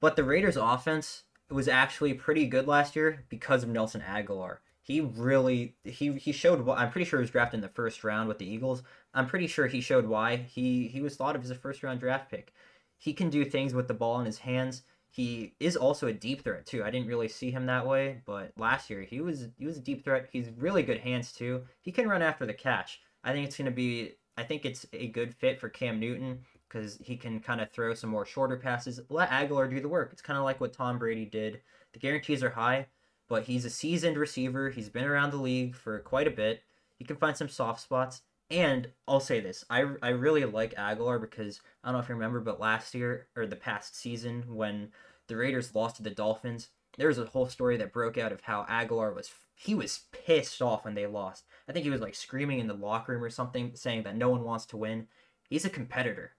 But 0.00 0.14
the 0.14 0.22
Raiders' 0.22 0.56
offense 0.56 1.24
was 1.50 1.66
actually 1.66 2.14
pretty 2.14 2.46
good 2.46 2.68
last 2.68 2.94
year 2.94 3.24
because 3.28 3.64
of 3.64 3.70
Nelson 3.70 4.02
Agholor. 4.02 4.58
He 4.80 5.00
really 5.00 5.74
he 5.84 6.12
he 6.12 6.30
showed 6.30 6.66
I'm 6.68 6.90
pretty 6.90 7.04
sure 7.04 7.18
he 7.18 7.22
was 7.22 7.30
drafted 7.30 7.58
in 7.58 7.62
the 7.62 7.68
first 7.68 8.04
round 8.04 8.28
with 8.28 8.38
the 8.38 8.48
Eagles. 8.48 8.84
I'm 9.12 9.26
pretty 9.26 9.48
sure 9.48 9.66
he 9.66 9.80
showed 9.80 10.06
why 10.06 10.36
he 10.36 10.86
he 10.86 11.00
was 11.00 11.16
thought 11.16 11.34
of 11.34 11.42
as 11.42 11.50
a 11.50 11.56
first 11.56 11.82
round 11.82 12.00
draft 12.00 12.30
pick 12.30 12.52
he 12.98 13.12
can 13.12 13.30
do 13.30 13.44
things 13.44 13.72
with 13.72 13.88
the 13.88 13.94
ball 13.94 14.18
in 14.20 14.26
his 14.26 14.38
hands. 14.38 14.82
He 15.10 15.54
is 15.58 15.76
also 15.76 16.08
a 16.08 16.12
deep 16.12 16.42
threat 16.42 16.66
too. 16.66 16.84
I 16.84 16.90
didn't 16.90 17.08
really 17.08 17.28
see 17.28 17.50
him 17.50 17.66
that 17.66 17.86
way, 17.86 18.20
but 18.26 18.52
last 18.58 18.90
year 18.90 19.02
he 19.02 19.20
was 19.20 19.48
he 19.56 19.64
was 19.64 19.78
a 19.78 19.80
deep 19.80 20.04
threat. 20.04 20.28
He's 20.30 20.50
really 20.58 20.82
good 20.82 20.98
hands 20.98 21.32
too. 21.32 21.62
He 21.80 21.92
can 21.92 22.08
run 22.08 22.22
after 22.22 22.44
the 22.44 22.52
catch. 22.52 23.00
I 23.24 23.32
think 23.32 23.46
it's 23.46 23.56
going 23.56 23.66
to 23.66 23.70
be 23.70 24.14
I 24.38 24.44
think 24.44 24.64
it's 24.64 24.86
a 24.92 25.08
good 25.08 25.34
fit 25.34 25.58
for 25.58 25.68
Cam 25.68 25.98
Newton 25.98 26.38
because 26.68 26.96
he 27.02 27.16
can 27.16 27.40
kind 27.40 27.60
of 27.60 27.72
throw 27.72 27.92
some 27.92 28.10
more 28.10 28.24
shorter 28.24 28.56
passes. 28.56 29.00
Let 29.08 29.30
Agholor 29.30 29.68
do 29.68 29.80
the 29.80 29.88
work. 29.88 30.10
It's 30.12 30.22
kind 30.22 30.38
of 30.38 30.44
like 30.44 30.60
what 30.60 30.72
Tom 30.72 30.96
Brady 30.96 31.24
did. 31.24 31.60
The 31.92 31.98
guarantees 31.98 32.44
are 32.44 32.50
high, 32.50 32.86
but 33.28 33.42
he's 33.42 33.64
a 33.64 33.70
seasoned 33.70 34.16
receiver. 34.16 34.70
He's 34.70 34.88
been 34.88 35.06
around 35.06 35.32
the 35.32 35.38
league 35.38 35.74
for 35.74 35.98
quite 35.98 36.28
a 36.28 36.30
bit. 36.30 36.62
He 36.94 37.04
can 37.04 37.16
find 37.16 37.36
some 37.36 37.48
soft 37.48 37.80
spots. 37.80 38.22
And 38.48 38.88
I'll 39.08 39.18
say 39.18 39.40
this: 39.40 39.64
I 39.68 39.84
I 40.02 40.10
really 40.10 40.44
like 40.44 40.74
Agholor 40.76 41.20
because 41.20 41.60
I 41.82 41.88
don't 41.88 41.94
know 41.94 42.02
if 42.02 42.08
you 42.08 42.14
remember, 42.14 42.38
but 42.38 42.60
last 42.60 42.94
year 42.94 43.26
or 43.34 43.44
the 43.44 43.56
past 43.56 43.96
season 43.96 44.44
when 44.54 44.92
the 45.26 45.36
Raiders 45.36 45.74
lost 45.74 45.96
to 45.96 46.04
the 46.04 46.10
Dolphins, 46.10 46.68
there 46.96 47.08
was 47.08 47.18
a 47.18 47.26
whole 47.26 47.48
story 47.48 47.76
that 47.78 47.92
broke 47.92 48.16
out 48.16 48.30
of 48.30 48.42
how 48.42 48.64
Agholor 48.70 49.14
was 49.14 49.28
he 49.58 49.74
was 49.74 50.02
pissed 50.12 50.62
off 50.62 50.84
when 50.84 50.94
they 50.94 51.06
lost. 51.06 51.44
I 51.68 51.72
think 51.72 51.82
he 51.84 51.90
was 51.90 52.00
like 52.00 52.14
screaming 52.14 52.60
in 52.60 52.68
the 52.68 52.74
locker 52.74 53.12
room 53.12 53.24
or 53.24 53.28
something, 53.28 53.72
saying 53.74 54.04
that 54.04 54.16
no 54.16 54.30
one 54.30 54.44
wants 54.44 54.66
to 54.66 54.76
win. 54.76 55.08
He's 55.50 55.64
a 55.64 55.70
competitor. 55.70 56.32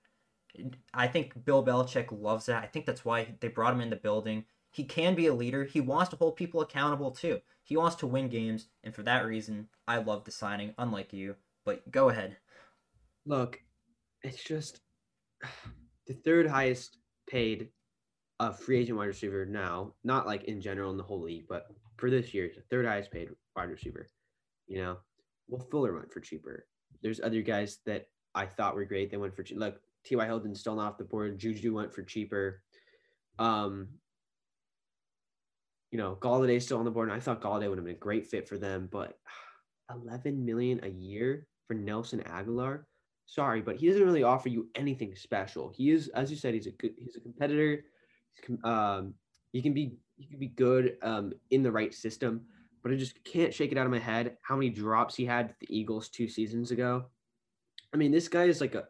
I 0.93 1.07
think 1.07 1.43
Bill 1.43 1.63
Belichick 1.63 2.07
loves 2.11 2.45
that. 2.45 2.63
I 2.63 2.67
think 2.67 2.85
that's 2.85 3.03
why 3.03 3.35
they 3.41 3.49
brought 3.49 3.73
him 3.73 3.81
in 3.81 3.89
the 3.89 3.97
building. 3.97 4.45
He 4.71 4.85
can 4.85 5.15
be 5.15 5.27
a 5.27 5.33
leader. 5.33 5.65
He 5.65 5.81
wants 5.81 6.09
to 6.11 6.15
hold 6.15 6.37
people 6.37 6.61
accountable 6.61 7.11
too. 7.11 7.41
He 7.63 7.75
wants 7.75 7.97
to 7.97 8.07
win 8.07 8.29
games, 8.29 8.67
and 8.85 8.95
for 8.95 9.03
that 9.03 9.25
reason, 9.25 9.67
I 9.85 9.97
love 9.97 10.23
the 10.23 10.31
signing. 10.31 10.73
Unlike 10.77 11.11
you, 11.11 11.35
but 11.65 11.91
go 11.91 12.09
ahead. 12.09 12.37
Look, 13.25 13.61
it's 14.23 14.41
just 14.41 14.79
the 16.07 16.13
third 16.13 16.47
highest 16.47 16.97
paid 17.27 17.67
uh, 18.39 18.51
free 18.51 18.79
agent 18.79 18.97
wide 18.97 19.07
receiver 19.07 19.45
now, 19.45 19.93
not 20.05 20.25
like 20.25 20.45
in 20.45 20.61
general 20.61 20.91
in 20.91 20.97
the 20.97 21.03
whole 21.03 21.21
league, 21.21 21.47
but 21.49 21.67
for 21.99 22.09
this 22.09 22.33
year, 22.33 22.49
the 22.55 22.61
third 22.69 22.85
highest 22.85 23.11
paid 23.11 23.29
wide 23.55 23.69
receiver. 23.69 24.07
You 24.67 24.77
know, 24.81 24.97
well, 25.47 25.65
Fuller 25.71 25.93
went 25.93 26.11
for 26.11 26.19
cheaper. 26.19 26.65
There's 27.01 27.19
other 27.19 27.41
guys 27.41 27.79
that 27.85 28.07
I 28.35 28.45
thought 28.45 28.75
were 28.75 28.85
great. 28.85 29.11
They 29.11 29.17
went 29.17 29.35
for 29.35 29.43
cheap. 29.43 29.57
Look, 29.57 29.79
T.Y. 30.05 30.25
Hilton's 30.25 30.59
still 30.59 30.79
off 30.79 30.97
the 30.97 31.03
board. 31.03 31.37
Juju 31.37 31.73
went 31.73 31.93
for 31.93 32.03
cheaper. 32.03 32.61
Um, 33.37 33.89
you 35.91 35.97
know, 35.97 36.17
Golladay's 36.19 36.65
still 36.65 36.77
on 36.77 36.85
the 36.85 36.91
board, 36.91 37.09
and 37.09 37.17
I 37.17 37.19
thought 37.19 37.41
Golladay 37.41 37.67
would 37.67 37.77
have 37.77 37.85
been 37.85 37.95
a 37.95 37.99
great 37.99 38.27
fit 38.27 38.47
for 38.47 38.57
them, 38.57 38.87
but 38.91 39.17
11 40.05 40.45
million 40.45 40.79
a 40.83 40.89
year 40.89 41.47
for 41.67 41.73
Nelson 41.73 42.21
Agholor. 42.21 42.83
Sorry, 43.25 43.61
but 43.61 43.75
he 43.75 43.87
doesn't 43.87 44.03
really 44.03 44.23
offer 44.23 44.49
you 44.49 44.69
anything 44.75 45.15
special. 45.15 45.71
He 45.75 45.91
is, 45.91 46.07
as 46.09 46.31
you 46.31 46.37
said, 46.37 46.53
he's 46.53 46.67
a 46.67 46.71
good, 46.71 46.93
he's 46.97 47.15
a 47.15 47.19
competitor. 47.19 47.83
He's, 48.33 48.57
um, 48.63 49.13
he 49.51 49.61
can 49.61 49.73
be, 49.73 49.97
he 50.19 50.25
could 50.25 50.39
be 50.39 50.47
good 50.47 50.97
um, 51.01 51.33
in 51.49 51.63
the 51.63 51.71
right 51.71 51.93
system, 51.93 52.41
but 52.83 52.91
I 52.91 52.95
just 52.95 53.23
can't 53.23 53.53
shake 53.53 53.71
it 53.71 53.77
out 53.77 53.85
of 53.85 53.91
my 53.91 53.99
head 53.99 54.37
how 54.41 54.55
many 54.55 54.69
drops 54.69 55.15
he 55.15 55.25
had 55.25 55.55
the 55.59 55.67
Eagles 55.69 56.09
two 56.09 56.27
seasons 56.27 56.71
ago. 56.71 57.05
I 57.93 57.97
mean, 57.97 58.11
this 58.11 58.27
guy 58.27 58.43
is 58.43 58.61
like 58.61 58.75
a, 58.75 58.85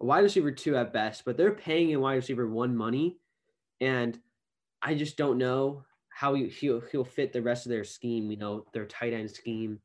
a 0.00 0.04
wide 0.04 0.24
receiver 0.24 0.50
two 0.50 0.76
at 0.76 0.92
best, 0.92 1.24
but 1.24 1.36
they're 1.36 1.52
paying 1.52 1.94
a 1.94 2.00
wide 2.00 2.16
receiver 2.16 2.48
one 2.48 2.76
money, 2.76 3.16
and 3.80 4.18
I 4.82 4.94
just 4.94 5.16
don't 5.16 5.38
know 5.38 5.84
how 6.08 6.34
he, 6.34 6.48
he'll 6.48 6.80
he'll 6.80 7.04
fit 7.04 7.32
the 7.32 7.42
rest 7.42 7.64
of 7.64 7.70
their 7.70 7.84
scheme. 7.84 8.30
You 8.30 8.36
know, 8.36 8.66
their 8.72 8.86
tight 8.86 9.12
end 9.12 9.30
scheme. 9.30 9.78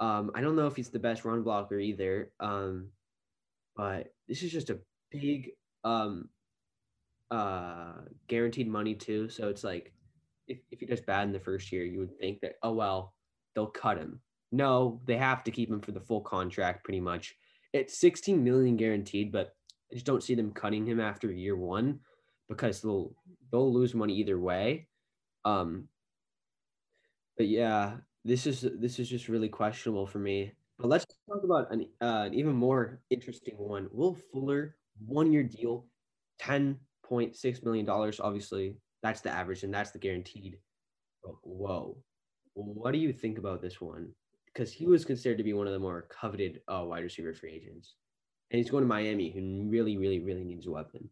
Um, 0.00 0.30
I 0.34 0.40
don't 0.40 0.56
know 0.56 0.66
if 0.66 0.76
he's 0.76 0.88
the 0.90 0.98
best 0.98 1.24
run 1.24 1.42
blocker 1.42 1.78
either. 1.78 2.32
Um, 2.40 2.88
but 3.76 4.12
this 4.28 4.42
is 4.42 4.50
just 4.50 4.70
a 4.70 4.78
big 5.10 5.52
um, 5.84 6.28
uh, 7.30 7.92
guaranteed 8.28 8.68
money 8.68 8.94
too. 8.94 9.28
So 9.28 9.48
it's 9.48 9.64
like 9.64 9.92
if, 10.50 10.58
if 10.70 10.80
he 10.80 10.86
does 10.86 11.00
bad 11.00 11.26
in 11.26 11.32
the 11.32 11.40
first 11.40 11.72
year, 11.72 11.84
you 11.84 12.00
would 12.00 12.18
think 12.18 12.40
that 12.40 12.54
oh 12.62 12.72
well, 12.72 13.14
they'll 13.54 13.66
cut 13.66 13.98
him. 13.98 14.20
No, 14.52 15.00
they 15.06 15.16
have 15.16 15.44
to 15.44 15.50
keep 15.50 15.70
him 15.70 15.80
for 15.80 15.92
the 15.92 16.00
full 16.00 16.20
contract 16.20 16.84
pretty 16.84 17.00
much. 17.00 17.34
It's 17.72 17.98
16 17.98 18.42
million 18.42 18.76
guaranteed, 18.76 19.30
but 19.30 19.54
I 19.90 19.94
just 19.94 20.06
don't 20.06 20.22
see 20.22 20.34
them 20.34 20.52
cutting 20.52 20.86
him 20.86 21.00
after 21.00 21.30
year 21.30 21.56
one 21.56 22.00
because 22.48 22.80
they'll 22.80 23.14
they'll 23.50 23.72
lose 23.72 23.94
money 23.94 24.14
either 24.14 24.38
way. 24.38 24.88
Um, 25.44 25.88
but 27.36 27.48
yeah, 27.48 27.96
this 28.24 28.46
is 28.46 28.66
this 28.78 28.98
is 28.98 29.08
just 29.08 29.28
really 29.28 29.48
questionable 29.48 30.06
for 30.06 30.18
me. 30.18 30.52
But 30.78 30.88
let's 30.88 31.06
talk 31.28 31.42
about 31.44 31.72
an, 31.72 31.86
uh, 32.00 32.24
an 32.26 32.34
even 32.34 32.54
more 32.54 33.00
interesting 33.10 33.54
one. 33.56 33.88
Will 33.92 34.16
Fuller 34.32 34.76
one 35.06 35.32
year 35.32 35.42
deal, 35.42 35.86
ten 36.38 36.78
point 37.04 37.36
six 37.36 37.62
million 37.62 37.86
dollars. 37.86 38.20
Obviously, 38.20 38.76
that's 39.02 39.20
the 39.20 39.30
average 39.30 39.62
and 39.62 39.72
that's 39.72 39.90
the 39.90 39.98
guaranteed. 39.98 40.58
But 41.22 41.34
whoa, 41.42 41.96
what 42.54 42.92
do 42.92 42.98
you 42.98 43.12
think 43.12 43.38
about 43.38 43.62
this 43.62 43.80
one? 43.80 44.10
Because 44.46 44.72
he 44.72 44.86
was 44.86 45.04
considered 45.04 45.38
to 45.38 45.44
be 45.44 45.52
one 45.52 45.66
of 45.66 45.72
the 45.72 45.78
more 45.78 46.08
coveted 46.08 46.60
uh, 46.68 46.84
wide 46.84 47.04
receiver 47.04 47.32
free 47.32 47.52
agents, 47.52 47.94
and 48.50 48.58
he's 48.58 48.70
going 48.70 48.82
to 48.82 48.88
Miami, 48.88 49.30
who 49.30 49.68
really, 49.68 49.96
really, 49.96 50.20
really 50.20 50.44
needs 50.44 50.66
a 50.66 50.70
weapon. 50.70 51.08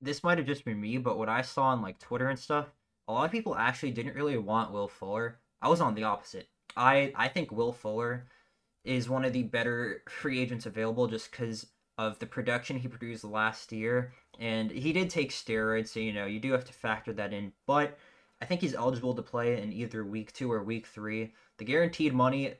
This 0.00 0.22
might 0.22 0.38
have 0.38 0.46
just 0.46 0.64
been 0.64 0.80
me, 0.80 0.98
but 0.98 1.18
what 1.18 1.28
I 1.28 1.42
saw 1.42 1.64
on 1.64 1.82
like 1.82 1.98
Twitter 1.98 2.28
and 2.28 2.38
stuff, 2.38 2.66
a 3.08 3.12
lot 3.12 3.24
of 3.24 3.32
people 3.32 3.56
actually 3.56 3.90
didn't 3.90 4.14
really 4.14 4.38
want 4.38 4.72
Will 4.72 4.88
Fuller. 4.88 5.38
I 5.60 5.68
was 5.68 5.80
on 5.80 5.94
the 5.94 6.04
opposite. 6.04 6.48
I 6.76 7.12
I 7.16 7.28
think 7.28 7.50
Will 7.50 7.72
Fuller 7.72 8.26
is 8.84 9.08
one 9.08 9.24
of 9.24 9.32
the 9.32 9.42
better 9.42 10.02
free 10.08 10.40
agents 10.40 10.66
available 10.66 11.06
just 11.06 11.30
because 11.30 11.66
of 11.96 12.18
the 12.18 12.26
production 12.26 12.78
he 12.78 12.88
produced 12.88 13.24
last 13.24 13.72
year. 13.72 14.12
And 14.38 14.70
he 14.70 14.92
did 14.92 15.10
take 15.10 15.30
steroids, 15.30 15.88
so 15.88 16.00
you 16.00 16.12
know, 16.12 16.26
you 16.26 16.40
do 16.40 16.52
have 16.52 16.64
to 16.64 16.72
factor 16.72 17.12
that 17.12 17.32
in. 17.32 17.52
But 17.66 17.96
I 18.42 18.44
think 18.46 18.60
he's 18.60 18.74
eligible 18.74 19.14
to 19.14 19.22
play 19.22 19.60
in 19.60 19.72
either 19.72 20.04
week 20.04 20.32
two 20.32 20.50
or 20.50 20.62
week 20.62 20.86
three. 20.86 21.32
The 21.58 21.64
guaranteed 21.64 22.12
money, 22.12 22.54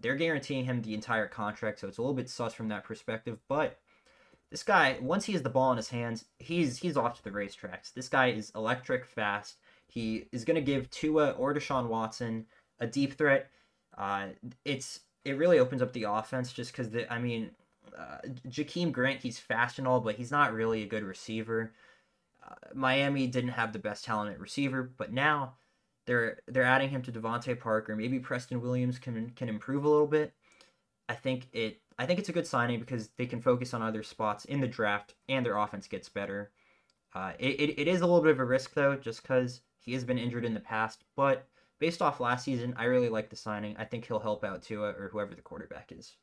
they're 0.00 0.16
guaranteeing 0.16 0.64
him 0.64 0.82
the 0.82 0.94
entire 0.94 1.28
contract, 1.28 1.80
so 1.80 1.88
it's 1.88 1.98
a 1.98 2.02
little 2.02 2.16
bit 2.16 2.28
sus 2.28 2.54
from 2.54 2.68
that 2.68 2.84
perspective. 2.84 3.38
But 3.48 3.78
this 4.50 4.62
guy, 4.62 4.98
once 5.00 5.24
he 5.26 5.32
has 5.32 5.42
the 5.42 5.48
ball 5.48 5.70
in 5.70 5.76
his 5.76 5.90
hands, 5.90 6.24
he's 6.38 6.78
he's 6.78 6.96
off 6.96 7.16
to 7.16 7.24
the 7.24 7.30
racetracks. 7.30 7.92
This 7.94 8.08
guy 8.08 8.28
is 8.28 8.52
electric 8.54 9.06
fast. 9.06 9.56
He 9.86 10.26
is 10.32 10.44
going 10.44 10.56
to 10.56 10.60
give 10.60 10.90
Tua 10.90 11.30
or 11.32 11.54
Deshaun 11.54 11.88
Watson 11.88 12.46
a 12.80 12.86
deep 12.86 13.14
threat. 13.14 13.50
Uh, 13.96 14.28
it's 14.64 15.00
it 15.24 15.36
really 15.36 15.58
opens 15.58 15.82
up 15.82 15.92
the 15.92 16.04
offense 16.04 16.52
just 16.52 16.72
because 16.72 16.90
the 16.90 17.12
I 17.12 17.18
mean, 17.18 17.50
uh, 17.98 18.18
Jakeem 18.48 18.92
Grant 18.92 19.20
he's 19.20 19.38
fast 19.38 19.78
and 19.78 19.86
all, 19.86 20.00
but 20.00 20.16
he's 20.16 20.30
not 20.30 20.52
really 20.52 20.82
a 20.82 20.86
good 20.86 21.02
receiver. 21.02 21.72
Uh, 22.44 22.54
Miami 22.74 23.26
didn't 23.26 23.50
have 23.50 23.72
the 23.72 23.78
best 23.78 24.04
talent 24.04 24.32
at 24.32 24.40
receiver, 24.40 24.90
but 24.96 25.12
now 25.12 25.54
they're 26.06 26.38
they're 26.48 26.64
adding 26.64 26.90
him 26.90 27.02
to 27.02 27.12
DeVante 27.12 27.58
Parker. 27.58 27.94
Maybe 27.94 28.18
Preston 28.18 28.60
Williams 28.60 28.98
can 28.98 29.30
can 29.36 29.48
improve 29.48 29.84
a 29.84 29.88
little 29.88 30.06
bit. 30.06 30.32
I 31.08 31.14
think 31.14 31.48
it 31.52 31.80
I 31.98 32.06
think 32.06 32.18
it's 32.18 32.28
a 32.28 32.32
good 32.32 32.46
signing 32.46 32.80
because 32.80 33.08
they 33.16 33.26
can 33.26 33.42
focus 33.42 33.74
on 33.74 33.82
other 33.82 34.02
spots 34.02 34.44
in 34.46 34.60
the 34.60 34.66
draft 34.66 35.14
and 35.28 35.44
their 35.44 35.58
offense 35.58 35.86
gets 35.86 36.08
better. 36.08 36.50
Uh, 37.14 37.32
it, 37.38 37.60
it, 37.60 37.80
it 37.80 37.88
is 37.88 38.00
a 38.00 38.06
little 38.06 38.22
bit 38.22 38.32
of 38.32 38.40
a 38.40 38.44
risk 38.44 38.74
though, 38.74 38.96
just 38.96 39.22
because 39.22 39.60
he 39.78 39.92
has 39.92 40.04
been 40.04 40.18
injured 40.18 40.44
in 40.44 40.54
the 40.54 40.60
past, 40.60 41.04
but 41.16 41.46
based 41.78 42.00
off 42.00 42.20
last 42.20 42.44
season, 42.44 42.74
I 42.76 42.84
really 42.84 43.08
like 43.08 43.28
the 43.28 43.36
signing. 43.36 43.76
I 43.78 43.84
think 43.84 44.06
he'll 44.06 44.20
help 44.20 44.44
out 44.44 44.62
Tua 44.62 44.90
or 44.90 45.08
whoever 45.12 45.34
the 45.34 45.42
quarterback 45.42 45.90
is. 45.90 46.14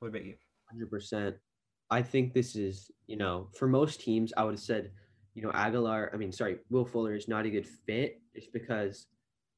What 0.00 0.08
about 0.08 0.24
you? 0.24 0.34
Hundred 0.72 0.90
percent. 0.90 1.36
I 1.90 2.00
think 2.00 2.32
this 2.32 2.56
is, 2.56 2.90
you 3.06 3.16
know, 3.16 3.48
for 3.54 3.68
most 3.68 4.00
teams, 4.00 4.32
I 4.36 4.44
would 4.44 4.54
have 4.54 4.60
said, 4.60 4.90
you 5.34 5.42
know, 5.42 5.50
Agholor, 5.50 6.08
I 6.12 6.16
mean, 6.16 6.32
sorry, 6.32 6.56
Will 6.70 6.86
Fuller 6.86 7.14
is 7.14 7.28
not 7.28 7.44
a 7.44 7.50
good 7.50 7.66
fit, 7.66 8.20
just 8.34 8.52
because 8.52 9.06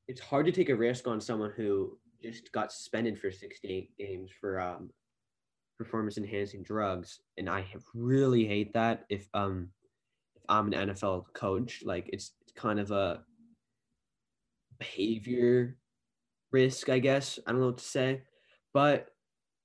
it's 0.08 0.20
hard 0.20 0.44
to 0.46 0.52
take 0.52 0.68
a 0.68 0.74
risk 0.74 1.06
on 1.06 1.20
someone 1.20 1.52
who 1.56 1.96
just 2.20 2.50
got 2.50 2.72
suspended 2.72 3.18
for 3.18 3.30
68 3.30 3.96
games 3.96 4.30
for 4.40 4.60
um, 4.60 4.90
performance 5.78 6.18
enhancing 6.18 6.64
drugs, 6.64 7.20
and 7.38 7.48
I 7.48 7.64
really 7.94 8.44
hate 8.46 8.72
that. 8.74 9.04
If 9.08 9.28
um, 9.32 9.68
if 10.34 10.42
I'm 10.48 10.72
an 10.72 10.90
NFL 10.90 11.26
coach, 11.34 11.82
like 11.84 12.10
it's, 12.12 12.32
it's 12.42 12.52
kind 12.52 12.80
of 12.80 12.90
a 12.90 13.22
behavior 14.78 15.76
risk, 16.50 16.88
I 16.88 16.98
guess. 16.98 17.38
I 17.46 17.52
don't 17.52 17.60
know 17.60 17.66
what 17.66 17.78
to 17.78 17.84
say. 17.84 18.22
But, 18.72 19.08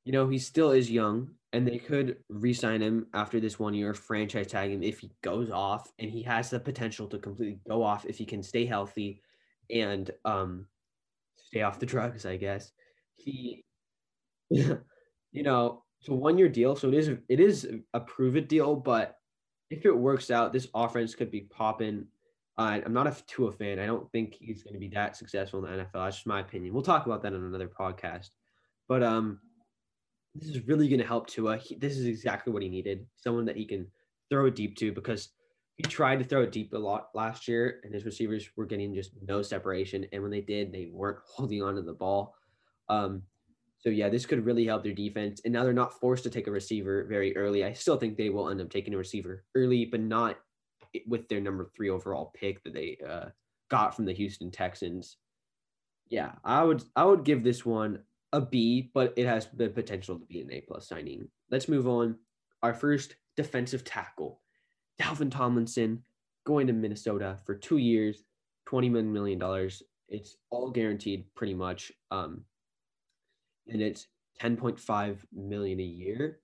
you 0.05 0.11
know, 0.11 0.27
he 0.29 0.37
still 0.37 0.71
is 0.71 0.89
young 0.89 1.31
and 1.51 1.67
they 1.67 1.77
could 1.77 2.17
re-sign 2.29 2.81
him 2.81 3.07
after 3.13 3.39
this 3.39 3.59
one 3.59 3.73
year, 3.73 3.93
franchise 3.93 4.47
tag 4.47 4.71
him 4.71 4.83
if 4.83 4.99
he 4.99 5.11
goes 5.23 5.49
off 5.49 5.91
and 5.97 6.09
he 6.09 6.21
has 6.23 6.49
the 6.49 6.59
potential 6.59 7.07
to 7.07 7.17
completely 7.17 7.59
go 7.67 7.83
off 7.83 8.05
if 8.05 8.17
he 8.17 8.25
can 8.25 8.43
stay 8.43 8.65
healthy 8.65 9.21
and 9.71 10.11
um 10.25 10.65
stay 11.37 11.61
off 11.61 11.79
the 11.79 11.85
drugs, 11.85 12.25
I 12.25 12.37
guess. 12.37 12.71
He 13.15 13.63
you 14.49 14.83
know, 15.33 15.83
it's 15.99 16.09
a 16.09 16.13
one 16.13 16.37
year 16.37 16.49
deal, 16.49 16.75
so 16.75 16.87
it 16.89 16.93
is 16.93 17.09
it 17.27 17.39
is 17.39 17.67
a 17.93 17.99
prove 17.99 18.35
it 18.35 18.47
deal, 18.47 18.75
but 18.75 19.15
if 19.69 19.85
it 19.85 19.95
works 19.95 20.31
out, 20.31 20.53
this 20.53 20.67
offense 20.73 21.15
could 21.15 21.31
be 21.31 21.41
popping 21.41 22.07
uh, 22.59 22.81
I'm 22.85 22.91
not 22.91 23.07
a 23.07 23.15
Tua 23.25 23.53
fan. 23.53 23.79
I 23.79 23.85
don't 23.85 24.11
think 24.11 24.35
he's 24.37 24.63
going 24.63 24.73
to 24.73 24.79
be 24.79 24.89
that 24.89 25.15
successful 25.15 25.63
in 25.63 25.71
the 25.71 25.83
NFL. 25.83 25.93
That's 25.93 26.17
just 26.17 26.27
my 26.27 26.41
opinion. 26.41 26.73
We'll 26.73 26.83
talk 26.83 27.05
about 27.05 27.23
that 27.23 27.31
in 27.31 27.41
another 27.41 27.69
podcast. 27.69 28.31
But 28.89 29.01
um, 29.01 29.39
this 30.35 30.49
is 30.49 30.67
really 30.67 30.87
going 30.87 30.99
to 30.99 31.07
help 31.07 31.27
Tua. 31.27 31.57
He, 31.57 31.75
this 31.75 31.97
is 31.97 32.05
exactly 32.05 32.53
what 32.53 32.63
he 32.63 32.69
needed. 32.69 33.05
Someone 33.15 33.45
that 33.45 33.57
he 33.57 33.65
can 33.65 33.87
throw 34.29 34.49
deep 34.49 34.77
to 34.77 34.91
because 34.91 35.29
he 35.75 35.83
tried 35.83 36.19
to 36.19 36.25
throw 36.25 36.45
deep 36.45 36.73
a 36.73 36.77
lot 36.77 37.09
last 37.15 37.47
year, 37.47 37.79
and 37.83 37.93
his 37.93 38.05
receivers 38.05 38.49
were 38.55 38.65
getting 38.65 38.93
just 38.93 39.11
no 39.25 39.41
separation. 39.41 40.05
And 40.11 40.21
when 40.21 40.31
they 40.31 40.41
did, 40.41 40.71
they 40.71 40.89
weren't 40.91 41.19
holding 41.25 41.63
on 41.63 41.75
to 41.75 41.81
the 41.81 41.93
ball. 41.93 42.35
Um, 42.89 43.23
so 43.79 43.89
yeah, 43.89 44.09
this 44.09 44.25
could 44.25 44.45
really 44.45 44.65
help 44.65 44.83
their 44.83 44.93
defense. 44.93 45.41
And 45.45 45.53
now 45.53 45.63
they're 45.63 45.73
not 45.73 45.99
forced 45.99 46.23
to 46.23 46.29
take 46.29 46.47
a 46.47 46.51
receiver 46.51 47.05
very 47.05 47.35
early. 47.37 47.63
I 47.63 47.71
still 47.71 47.95
think 47.97 48.17
they 48.17 48.29
will 48.29 48.49
end 48.49 48.59
up 48.59 48.69
taking 48.69 48.93
a 48.93 48.97
receiver 48.97 49.45
early, 49.55 49.85
but 49.85 50.01
not 50.01 50.37
with 51.07 51.29
their 51.29 51.39
number 51.39 51.71
three 51.75 51.89
overall 51.89 52.31
pick 52.35 52.61
that 52.63 52.73
they 52.73 52.97
uh, 53.07 53.27
got 53.69 53.95
from 53.95 54.05
the 54.05 54.13
Houston 54.13 54.51
Texans. 54.51 55.17
Yeah, 56.09 56.33
I 56.43 56.63
would 56.63 56.83
I 56.95 57.05
would 57.05 57.23
give 57.23 57.43
this 57.43 57.65
one 57.65 57.99
a 58.33 58.41
B, 58.41 58.91
but 58.93 59.13
it 59.17 59.25
has 59.25 59.47
the 59.55 59.69
potential 59.69 60.19
to 60.19 60.25
be 60.25 60.41
an 60.41 60.51
A 60.51 60.61
plus 60.61 60.87
signing. 60.87 61.27
Let's 61.49 61.67
move 61.67 61.87
on. 61.87 62.17
Our 62.61 62.73
first 62.73 63.15
defensive 63.37 63.83
tackle, 63.83 64.41
Dalvin 65.01 65.31
Tomlinson, 65.31 66.03
going 66.45 66.67
to 66.67 66.73
Minnesota 66.73 67.37
for 67.45 67.55
two 67.55 67.77
years, 67.77 68.23
twenty 68.65 68.89
million 68.89 69.39
dollars. 69.39 69.81
It's 70.09 70.37
all 70.49 70.69
guaranteed, 70.69 71.25
pretty 71.35 71.53
much, 71.53 71.91
um, 72.11 72.43
and 73.67 73.81
it's 73.81 74.07
ten 74.39 74.57
point 74.57 74.79
five 74.79 75.25
million 75.33 75.79
a 75.79 75.83
year. 75.83 76.39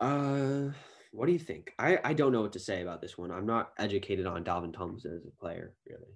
Uh, 0.00 0.70
what 1.12 1.26
do 1.26 1.32
you 1.32 1.38
think? 1.38 1.72
I, 1.78 1.98
I 2.04 2.12
don't 2.12 2.32
know 2.32 2.42
what 2.42 2.52
to 2.52 2.58
say 2.58 2.82
about 2.82 3.00
this 3.00 3.18
one. 3.18 3.30
I'm 3.30 3.46
not 3.46 3.72
educated 3.78 4.26
on 4.26 4.44
Dalvin 4.44 4.72
Tomlinson 4.72 5.16
as 5.16 5.26
a 5.26 5.40
player, 5.40 5.74
really. 5.88 6.14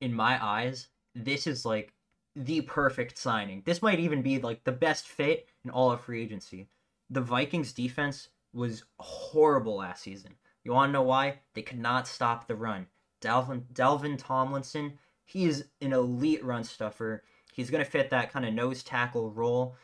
In 0.00 0.12
my 0.12 0.42
eyes, 0.44 0.88
this 1.14 1.46
is 1.46 1.64
like 1.64 1.92
the 2.34 2.60
perfect 2.62 3.18
signing. 3.18 3.62
This 3.64 3.82
might 3.82 4.00
even 4.00 4.22
be 4.22 4.38
like 4.38 4.64
the 4.64 4.72
best 4.72 5.06
fit 5.06 5.48
in 5.64 5.70
all 5.70 5.90
of 5.90 6.00
free 6.00 6.22
agency. 6.22 6.68
The 7.10 7.20
Vikings 7.20 7.72
defense 7.72 8.28
was 8.52 8.84
horrible 8.98 9.76
last 9.76 10.02
season. 10.02 10.34
You 10.64 10.72
want 10.72 10.90
to 10.90 10.92
know 10.92 11.02
why? 11.02 11.40
They 11.54 11.62
could 11.62 11.80
not 11.80 12.08
stop 12.08 12.46
the 12.46 12.54
run. 12.54 12.86
Dalvin 13.20 13.62
Dalvin 13.72 14.18
Tomlinson, 14.18 14.98
he 15.24 15.44
is 15.44 15.66
an 15.80 15.92
elite 15.92 16.44
run 16.44 16.64
stuffer. 16.64 17.24
He's 17.52 17.70
going 17.70 17.84
to 17.84 17.90
fit 17.90 18.10
that 18.10 18.32
kind 18.32 18.44
of 18.44 18.54
nose 18.54 18.82
tackle 18.82 19.30
role. 19.30 19.76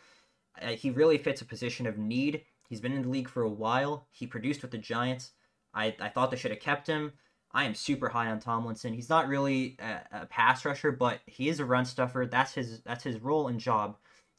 Uh, 0.61 0.69
he 0.69 0.91
really 0.91 1.19
fits 1.19 1.41
a 1.43 1.45
position 1.45 1.87
of 1.87 1.99
need 1.99 2.43
He's 2.69 2.81
been 2.81 2.93
in 2.93 3.03
the 3.03 3.09
league 3.09 3.29
for 3.29 3.43
a 3.43 3.49
while. 3.49 4.07
He 4.11 4.27
produced 4.27 4.63
with 4.63 4.71
the 4.71 4.79
Giants. 4.79 5.33
I, 5.73 5.97
I 6.01 6.11
thought 6.11 6.31
they 6.31 6.37
should 6.37 6.51
have 6.51 6.61
kept 6.61 6.87
him. 6.87 7.13
I 7.53 7.65
am 7.65 7.75
super 7.75 8.09
high 8.09 8.31
on 8.31 8.41
Tomlinson. 8.41 8.93
He's 8.93 9.09
not 9.09 9.29
really 9.29 9.77
a, 9.79 10.23
a, 10.23 10.27
pass 10.27 10.65
rusher, 10.65 10.93
but 10.93 11.21
he 11.27 11.49
is 11.49 11.61
a 11.61 11.65
run 11.65 11.85
stuffer. 11.85 12.27
That's 12.27 12.53
his 12.53 12.81
that's 12.83 13.05
his 13.05 13.21
role 13.21 13.49
and 13.49 13.59
job. 13.59 13.97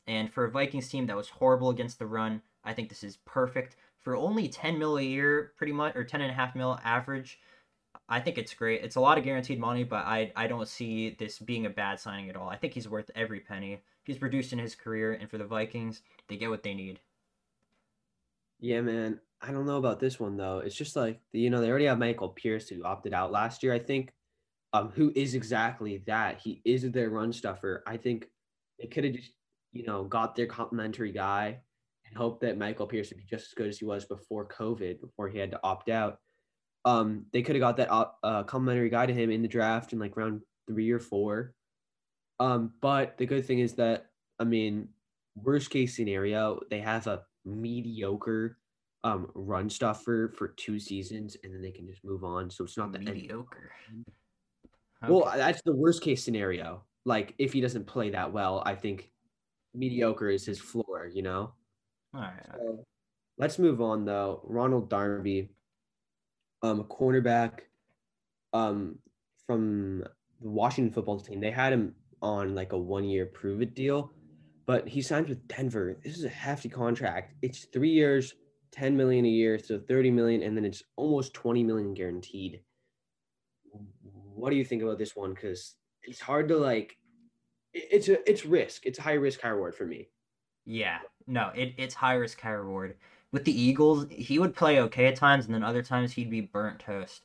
And 0.07 0.31
for 0.31 0.45
a 0.45 0.51
Vikings 0.51 0.89
team 0.89 1.07
that 1.07 1.15
was 1.15 1.29
horrible 1.29 1.69
against 1.69 1.99
the 1.99 2.05
run, 2.05 2.41
I 2.63 2.73
think 2.73 2.89
this 2.89 3.03
is 3.03 3.17
perfect. 3.25 3.75
For 3.99 4.15
only 4.15 4.47
10 4.47 4.77
mil 4.79 4.97
a 4.97 5.01
year, 5.01 5.53
pretty 5.57 5.73
much, 5.73 5.95
or 5.95 6.03
10 6.03 6.21
and 6.21 6.31
a 6.31 6.33
half 6.33 6.55
mil 6.55 6.79
average, 6.83 7.39
I 8.07 8.19
think 8.19 8.37
it's 8.37 8.53
great. 8.53 8.83
It's 8.83 8.95
a 8.95 9.01
lot 9.01 9.17
of 9.17 9.23
guaranteed 9.23 9.59
money, 9.59 9.83
but 9.83 10.05
I, 10.05 10.31
I 10.35 10.47
don't 10.47 10.67
see 10.67 11.11
this 11.11 11.39
being 11.39 11.65
a 11.65 11.69
bad 11.69 11.99
signing 11.99 12.29
at 12.29 12.35
all. 12.35 12.49
I 12.49 12.55
think 12.57 12.73
he's 12.73 12.89
worth 12.89 13.11
every 13.15 13.39
penny. 13.39 13.81
He's 14.03 14.17
produced 14.17 14.53
in 14.53 14.59
his 14.59 14.75
career, 14.75 15.13
and 15.13 15.29
for 15.29 15.37
the 15.37 15.45
Vikings, 15.45 16.01
they 16.27 16.37
get 16.37 16.49
what 16.49 16.63
they 16.63 16.73
need. 16.73 16.99
Yeah, 18.59 18.81
man. 18.81 19.19
I 19.41 19.51
don't 19.51 19.65
know 19.65 19.77
about 19.77 19.99
this 19.99 20.19
one 20.19 20.35
though. 20.35 20.59
It's 20.59 20.75
just 20.75 20.95
like 20.95 21.19
you 21.31 21.49
know 21.49 21.61
they 21.61 21.69
already 21.69 21.85
have 21.85 21.97
Michael 21.99 22.29
Pierce 22.29 22.67
who 22.67 22.83
opted 22.83 23.13
out 23.13 23.31
last 23.31 23.63
year. 23.63 23.73
I 23.73 23.79
think, 23.79 24.11
um, 24.73 24.91
who 24.93 25.11
is 25.15 25.33
exactly 25.33 26.03
that. 26.07 26.41
He 26.41 26.61
is 26.65 26.83
their 26.91 27.09
run 27.09 27.31
stuffer. 27.31 27.83
I 27.87 27.97
think 27.97 28.27
they 28.79 28.87
could 28.87 29.05
have 29.05 29.13
just 29.13 29.31
you 29.71 29.85
know 29.85 30.03
got 30.03 30.35
their 30.35 30.45
complimentary 30.45 31.11
guy 31.13 31.59
and 32.05 32.17
hope 32.17 32.41
that 32.41 32.57
Michael 32.57 32.87
Pierce 32.87 33.09
would 33.09 33.17
be 33.17 33.23
just 33.23 33.47
as 33.47 33.53
good 33.53 33.67
as 33.67 33.79
he 33.79 33.85
was 33.85 34.03
before 34.05 34.45
COVID, 34.45 34.99
before 34.99 35.29
he 35.29 35.37
had 35.39 35.51
to 35.51 35.59
opt 35.63 35.89
out. 35.89 36.19
Um, 36.83 37.25
they 37.31 37.41
could 37.41 37.55
have 37.55 37.61
got 37.61 37.77
that 37.77 37.91
uh, 37.91 38.43
complimentary 38.43 38.89
guy 38.89 39.05
to 39.05 39.13
him 39.13 39.29
in 39.31 39.41
the 39.41 39.47
draft 39.47 39.93
in 39.93 39.99
like 39.99 40.17
round 40.17 40.41
three 40.67 40.91
or 40.91 40.99
four. 40.99 41.53
Um, 42.39 42.73
but 42.81 43.17
the 43.17 43.25
good 43.25 43.45
thing 43.45 43.59
is 43.59 43.73
that 43.75 44.07
I 44.39 44.43
mean, 44.43 44.89
worst 45.35 45.69
case 45.69 45.95
scenario, 45.95 46.61
they 46.69 46.79
have 46.79 47.07
a 47.07 47.23
mediocre 47.49 48.57
um 49.03 49.31
run 49.33 49.69
stuffer 49.69 50.33
for 50.37 50.49
two 50.49 50.79
seasons 50.79 51.37
and 51.43 51.53
then 51.53 51.61
they 51.61 51.71
can 51.71 51.87
just 51.87 52.03
move 52.03 52.23
on. 52.23 52.49
So 52.49 52.63
it's 52.63 52.77
not 52.77 52.91
the 52.91 52.99
mediocre. 52.99 53.71
Okay. 55.03 55.11
Well, 55.11 55.31
that's 55.35 55.61
the 55.61 55.75
worst 55.75 56.01
case 56.01 56.23
scenario. 56.23 56.83
Like 57.05 57.33
if 57.37 57.53
he 57.53 57.61
doesn't 57.61 57.87
play 57.87 58.09
that 58.09 58.31
well, 58.33 58.61
I 58.65 58.75
think 58.75 59.09
mediocre 59.73 60.29
is 60.29 60.45
his 60.45 60.59
floor, 60.59 61.09
you 61.13 61.21
know? 61.21 61.53
All 62.13 62.21
right. 62.21 62.45
So, 62.57 62.83
let's 63.37 63.57
move 63.57 63.81
on 63.81 64.03
though. 64.03 64.41
Ronald 64.43 64.89
Darby, 64.89 65.49
um, 66.61 66.81
a 66.81 66.83
cornerback 66.83 67.61
um 68.51 68.99
from 69.47 70.03
the 70.41 70.49
Washington 70.49 70.93
football 70.93 71.19
team. 71.19 71.39
They 71.39 71.51
had 71.51 71.71
him 71.71 71.95
on 72.21 72.53
like 72.53 72.73
a 72.73 72.77
one 72.77 73.05
year 73.05 73.25
prove 73.25 73.61
it 73.61 73.75
deal, 73.75 74.11
but 74.69 74.87
he 74.87 75.01
signed 75.01 75.27
with 75.27 75.47
Denver. 75.47 75.97
This 76.03 76.15
is 76.15 76.25
a 76.25 76.29
hefty 76.29 76.69
contract. 76.69 77.33
It's 77.41 77.65
three 77.73 77.89
years, 77.89 78.35
10 78.69 78.95
million 78.95 79.25
a 79.25 79.27
year, 79.29 79.57
so 79.57 79.79
30 79.79 80.11
million, 80.11 80.43
and 80.43 80.55
then 80.55 80.63
it's 80.63 80.83
almost 80.95 81.33
20 81.33 81.63
million 81.63 81.95
guaranteed. 81.95 82.61
What 84.03 84.51
do 84.51 84.55
you 84.55 84.63
think 84.63 84.83
about 84.83 84.99
this 84.99 85.15
one? 85.15 85.33
Because 85.33 85.73
it's 86.03 86.21
hard 86.21 86.49
to 86.49 86.57
like 86.57 86.97
it's 87.73 88.09
a 88.09 88.29
it's 88.29 88.45
risk. 88.45 88.85
It's 88.85 88.99
a 88.99 89.01
high 89.01 89.13
risk, 89.13 89.41
high 89.41 89.49
reward 89.49 89.73
for 89.73 89.87
me. 89.87 90.09
Yeah. 90.67 90.99
No, 91.25 91.49
it, 91.55 91.73
it's 91.77 91.95
high 91.95 92.13
risk, 92.13 92.39
high 92.39 92.51
reward. 92.51 92.95
With 93.31 93.45
the 93.45 93.59
Eagles, 93.59 94.05
he 94.11 94.37
would 94.37 94.55
play 94.55 94.79
okay 94.81 95.07
at 95.07 95.15
times, 95.15 95.47
and 95.47 95.55
then 95.55 95.63
other 95.63 95.81
times 95.81 96.11
he'd 96.11 96.29
be 96.29 96.41
burnt 96.41 96.77
toast. 96.77 97.23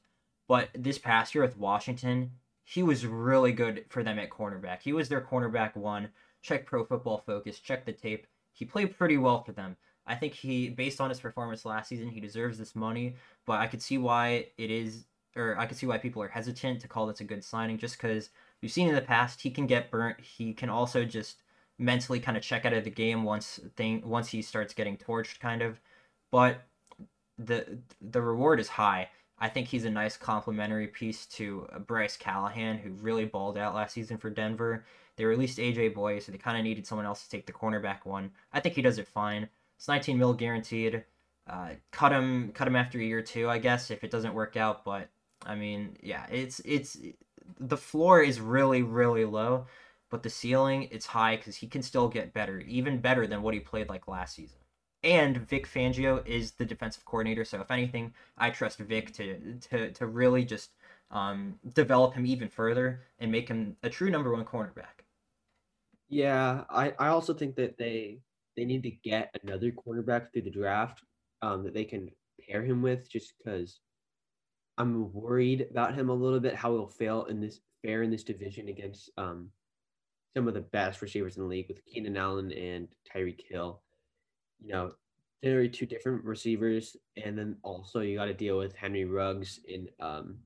But 0.49 0.71
this 0.75 0.97
past 0.97 1.35
year 1.35 1.45
with 1.45 1.59
Washington, 1.59 2.31
he 2.63 2.83
was 2.83 3.05
really 3.05 3.53
good 3.53 3.85
for 3.91 4.03
them 4.03 4.19
at 4.19 4.31
cornerback. 4.31 4.81
He 4.81 4.95
was 4.95 5.11
their 5.11 5.21
cornerback 5.21 5.77
one. 5.77 6.09
Check 6.45 6.67
Pro 6.67 6.85
Football 6.85 7.25
Focus, 7.25 7.59
check 7.59 7.87
the 7.87 7.93
tape. 7.93 8.27
He 8.53 8.67
played 8.67 8.97
pretty 8.97 9.17
well 9.17 9.43
for 9.43 9.53
them. 9.53 9.77
I 10.07 10.15
think 10.15 10.35
he, 10.35 10.69
based 10.69 11.01
on 11.01 11.09
his 11.09 11.19
performance 11.19 11.65
last 11.65 11.89
season, 11.89 12.11
he 12.11 12.21
deserves 12.21 12.59
this 12.59 12.77
money. 12.77 13.17
But 13.47 13.61
I 13.61 13.67
could 13.67 13.81
see 13.81 13.97
why 13.97 14.49
it 14.59 14.71
is, 14.71 15.07
or 15.35 15.57
I 15.59 15.65
could 15.65 15.79
see 15.79 15.87
why 15.87 15.97
people 15.97 16.23
are 16.23 16.29
hesitant 16.29 16.81
to 16.83 16.89
call 16.89 17.07
this 17.07 17.21
a 17.21 17.25
good 17.25 17.43
signing, 17.43 17.79
just 17.79 17.97
because 17.97 18.29
we've 18.61 18.71
seen 18.71 18.89
in 18.89 18.95
the 18.95 19.01
past 19.01 19.41
he 19.41 19.51
can 19.51 19.67
get 19.67 19.91
burnt. 19.91 20.21
He 20.21 20.53
can 20.53 20.69
also 20.69 21.05
just 21.07 21.39
mentally 21.79 22.21
kind 22.21 22.37
of 22.37 22.43
check 22.43 22.67
out 22.67 22.75
of 22.75 22.85
the 22.85 22.91
game 22.91 23.25
once 23.25 23.59
thing 23.75 24.03
once 24.05 24.29
he 24.29 24.43
starts 24.43 24.75
getting 24.75 24.99
torched, 24.99 25.41
kind 25.41 25.63
of. 25.63 25.81
But 26.31 26.63
the 27.39 27.79
the 28.03 28.21
reward 28.21 28.61
is 28.61 28.69
high. 28.69 29.09
I 29.39 29.49
think 29.49 29.69
he's 29.69 29.85
a 29.85 29.91
nice 29.91 30.17
complementary 30.17 30.87
piece 30.89 31.27
to 31.27 31.67
uh, 31.73 31.79
Bryce 31.79 32.17
Callahan, 32.17 32.79
who 32.79 32.91
really 32.91 33.25
balled 33.25 33.59
out 33.59 33.75
last 33.75 33.95
season 33.95 34.19
for 34.19 34.31
Denver. 34.31 34.85
They 35.17 35.25
released 35.25 35.59
AJ 35.59 35.95
Bouye, 35.95 36.23
so 36.23 36.33
they 36.33 36.39
kind 36.39 36.59
of 36.59 36.65
needed 36.65 36.87
someone 36.87 37.07
else 37.07 37.23
to 37.23 37.31
take 37.31 37.47
the 37.47 37.53
cornerback 37.53 38.05
one. 38.05 38.31
I 38.53 38.61
think 38.61 38.75
he 38.75 38.83
does 38.83 38.99
it 38.99 39.07
fine. 39.07 39.49
It's 39.77 39.89
19 39.89 40.19
mil 40.19 40.35
guaranteed. 40.35 41.05
Uh, 41.47 41.71
cut 41.91 42.13
him, 42.13 42.53
cut 42.53 42.67
him 42.67 42.77
after 42.77 42.99
a 42.99 43.05
year 43.05 43.23
two, 43.23 43.49
I 43.51 43.59
guess, 43.59 43.91
if 43.91 44.03
it 44.03 44.11
doesn't 44.11 44.35
work 44.35 44.57
out. 44.57 44.85
But 44.85 45.09
I 45.45 45.55
mean, 45.55 45.97
yeah, 46.03 46.27
it's 46.31 46.61
it's 46.61 46.97
the 47.61 47.77
floor 47.77 48.23
is 48.23 48.41
really 48.41 48.83
really 48.83 49.25
low, 49.25 49.67
but 50.11 50.23
the 50.23 50.31
ceiling 50.31 50.89
it's 50.91 51.07
high 51.07 51.37
because 51.37 51.57
he 51.57 51.67
can 51.67 51.83
still 51.83 52.09
get 52.09 52.33
better, 52.33 52.61
even 52.61 53.01
better 53.01 53.27
than 53.27 53.43
what 53.43 53.55
he 53.55 53.61
played 53.61 53.89
like 53.89 54.09
last 54.09 54.37
season. 54.37 54.59
And 55.03 55.37
Vic 55.37 55.69
Fangio 55.69 56.27
is 56.27 56.53
the 56.53 56.65
defensive 56.65 57.05
coordinator, 57.05 57.45
so 57.45 57.61
if 57.61 57.71
anything, 57.71 58.15
I 58.39 58.51
trust 58.51 58.79
Vic 58.79 59.13
to 59.15 59.59
to 59.71 59.91
to 59.93 60.07
really 60.07 60.45
just 60.45 60.71
um, 61.11 61.59
develop 61.75 62.15
him 62.15 62.27
even 62.27 62.49
further 62.49 63.03
and 63.19 63.31
make 63.31 63.49
him 63.49 63.77
a 63.83 63.91
true 63.91 64.11
number 64.11 64.33
one 64.33 64.45
cornerback. 64.45 64.94
Yeah, 66.15 66.63
I, 66.71 66.93
I 66.97 67.09
also 67.09 67.35
think 67.35 67.57
that 67.57 67.77
they 67.77 68.21
they 68.57 68.65
need 68.65 68.85
to 68.85 68.91
get 68.93 69.37
another 69.43 69.73
cornerback 69.73 70.31
through 70.33 70.43
the 70.43 70.51
draft 70.51 71.03
um, 71.43 71.65
that 71.65 71.75
they 71.75 71.85
can 71.85 72.09
pair 72.49 72.63
him 72.63 72.83
with, 72.83 73.11
just 73.11 73.33
because 73.37 73.81
I'm 74.79 75.13
worried 75.13 75.67
about 75.73 75.97
him 75.97 76.11
a 76.11 76.15
little 76.15 76.39
bit 76.39 76.55
how 76.55 76.71
he'll 76.71 76.87
fail 76.87 77.25
in 77.25 77.41
this 77.41 77.59
fair 77.83 78.05
in 78.05 78.13
this 78.13 78.23
division 78.23 78.69
against 78.69 79.11
um, 79.19 79.51
some 80.37 80.47
of 80.47 80.55
the 80.55 80.61
best 80.61 81.03
receivers 81.03 81.37
in 81.37 81.43
the 81.43 81.49
league 81.49 81.67
with 81.67 81.85
Keenan 81.85 82.17
Allen 82.17 82.53
and 82.53 82.87
Tyreek 83.13 83.41
Hill. 83.51 83.83
You 84.63 84.69
know, 84.69 84.93
they're 85.43 85.67
two 85.67 85.85
different 85.85 86.23
receivers, 86.23 86.97
and 87.17 87.37
then 87.37 87.57
also 87.65 88.03
you 88.03 88.19
got 88.19 88.27
to 88.27 88.35
deal 88.35 88.57
with 88.57 88.77
Henry 88.77 89.05
Ruggs 89.05 89.59
in 89.67 89.89
um, 89.99 90.37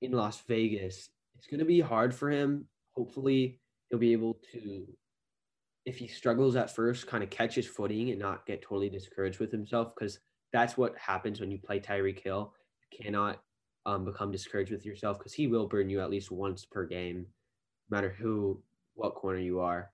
in 0.00 0.12
Las 0.12 0.40
Vegas. 0.48 1.10
It's 1.36 1.46
going 1.48 1.60
to 1.60 1.66
be 1.66 1.80
hard 1.80 2.14
for 2.14 2.30
him. 2.30 2.64
Hopefully, 2.96 3.60
he'll 3.90 3.98
be 3.98 4.12
able 4.12 4.38
to 4.52 4.86
if 5.88 5.96
he 5.96 6.06
struggles 6.06 6.54
at 6.54 6.74
first, 6.74 7.06
kind 7.06 7.24
of 7.24 7.30
catch 7.30 7.54
his 7.54 7.66
footing 7.66 8.10
and 8.10 8.18
not 8.18 8.44
get 8.44 8.60
totally 8.60 8.90
discouraged 8.90 9.40
with 9.40 9.50
himself 9.50 9.94
because 9.94 10.18
that's 10.52 10.76
what 10.76 10.94
happens 10.98 11.40
when 11.40 11.50
you 11.50 11.58
play 11.58 11.80
Tyreek 11.80 12.22
Hill. 12.22 12.52
You 12.92 13.02
cannot 13.02 13.40
um, 13.86 14.04
become 14.04 14.30
discouraged 14.30 14.70
with 14.70 14.84
yourself 14.84 15.18
because 15.18 15.32
he 15.32 15.46
will 15.46 15.66
burn 15.66 15.88
you 15.88 16.02
at 16.02 16.10
least 16.10 16.30
once 16.30 16.66
per 16.66 16.84
game, 16.84 17.26
no 17.88 17.96
matter 17.96 18.10
who, 18.10 18.60
what 18.94 19.14
corner 19.14 19.38
you 19.38 19.60
are. 19.60 19.90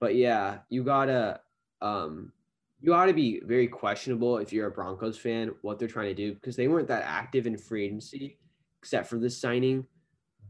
But 0.00 0.16
yeah, 0.16 0.58
you 0.68 0.82
gotta, 0.82 1.40
um, 1.80 2.32
you 2.80 2.92
ought 2.92 3.06
to 3.06 3.14
be 3.14 3.40
very 3.44 3.68
questionable 3.68 4.38
if 4.38 4.52
you're 4.52 4.66
a 4.66 4.72
Broncos 4.72 5.16
fan 5.16 5.52
what 5.62 5.78
they're 5.78 5.86
trying 5.86 6.08
to 6.08 6.14
do 6.14 6.34
because 6.34 6.56
they 6.56 6.66
weren't 6.66 6.88
that 6.88 7.04
active 7.04 7.46
in 7.46 7.56
free 7.56 7.84
agency 7.84 8.36
except 8.82 9.08
for 9.08 9.18
this 9.18 9.38
signing. 9.38 9.86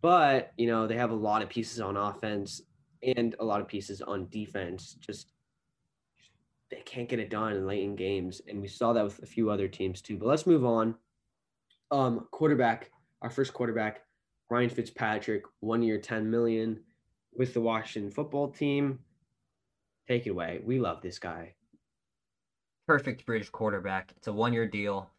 But 0.01 0.53
you 0.57 0.67
know 0.67 0.87
they 0.87 0.97
have 0.97 1.11
a 1.11 1.15
lot 1.15 1.43
of 1.43 1.49
pieces 1.49 1.81
on 1.81 1.97
offense 1.97 2.63
and 3.03 3.35
a 3.39 3.45
lot 3.45 3.61
of 3.61 3.69
pieces 3.69 4.03
on 4.03 4.29
defense. 4.29 4.97
Just 5.01 5.33
they 6.71 6.83
can't 6.85 7.09
get 7.09 7.21
it 7.21 7.31
done 7.31 7.53
in 7.53 7.67
late 7.67 7.85
in 7.85 7.97
games, 7.97 8.41
and 8.49 8.61
we 8.61 8.69
saw 8.69 8.93
that 8.93 9.05
with 9.05 9.23
a 9.23 9.27
few 9.27 9.51
other 9.51 9.69
teams 9.69 10.01
too. 10.01 10.17
But 10.19 10.27
let's 10.27 10.47
move 10.47 10.65
on. 10.65 10.95
Um, 11.91 12.27
quarterback, 12.33 12.91
our 13.23 13.31
first 13.31 13.53
quarterback, 13.55 14.03
Ryan 14.51 14.71
Fitzpatrick, 14.71 15.45
one 15.61 15.83
year, 15.83 15.99
ten 15.99 16.31
million, 16.31 16.81
with 17.37 17.55
the 17.55 17.61
Washington 17.61 18.11
Football 18.11 18.49
Team. 18.49 18.99
Take 20.09 20.27
it 20.27 20.31
away. 20.31 20.61
We 20.65 20.79
love 20.79 21.03
this 21.03 21.19
guy. 21.19 21.55
Perfect 22.87 23.27
bridge 23.27 23.51
quarterback. 23.51 24.13
It's 24.17 24.29
a 24.29 24.33
one-year 24.33 24.69
deal. 24.69 25.11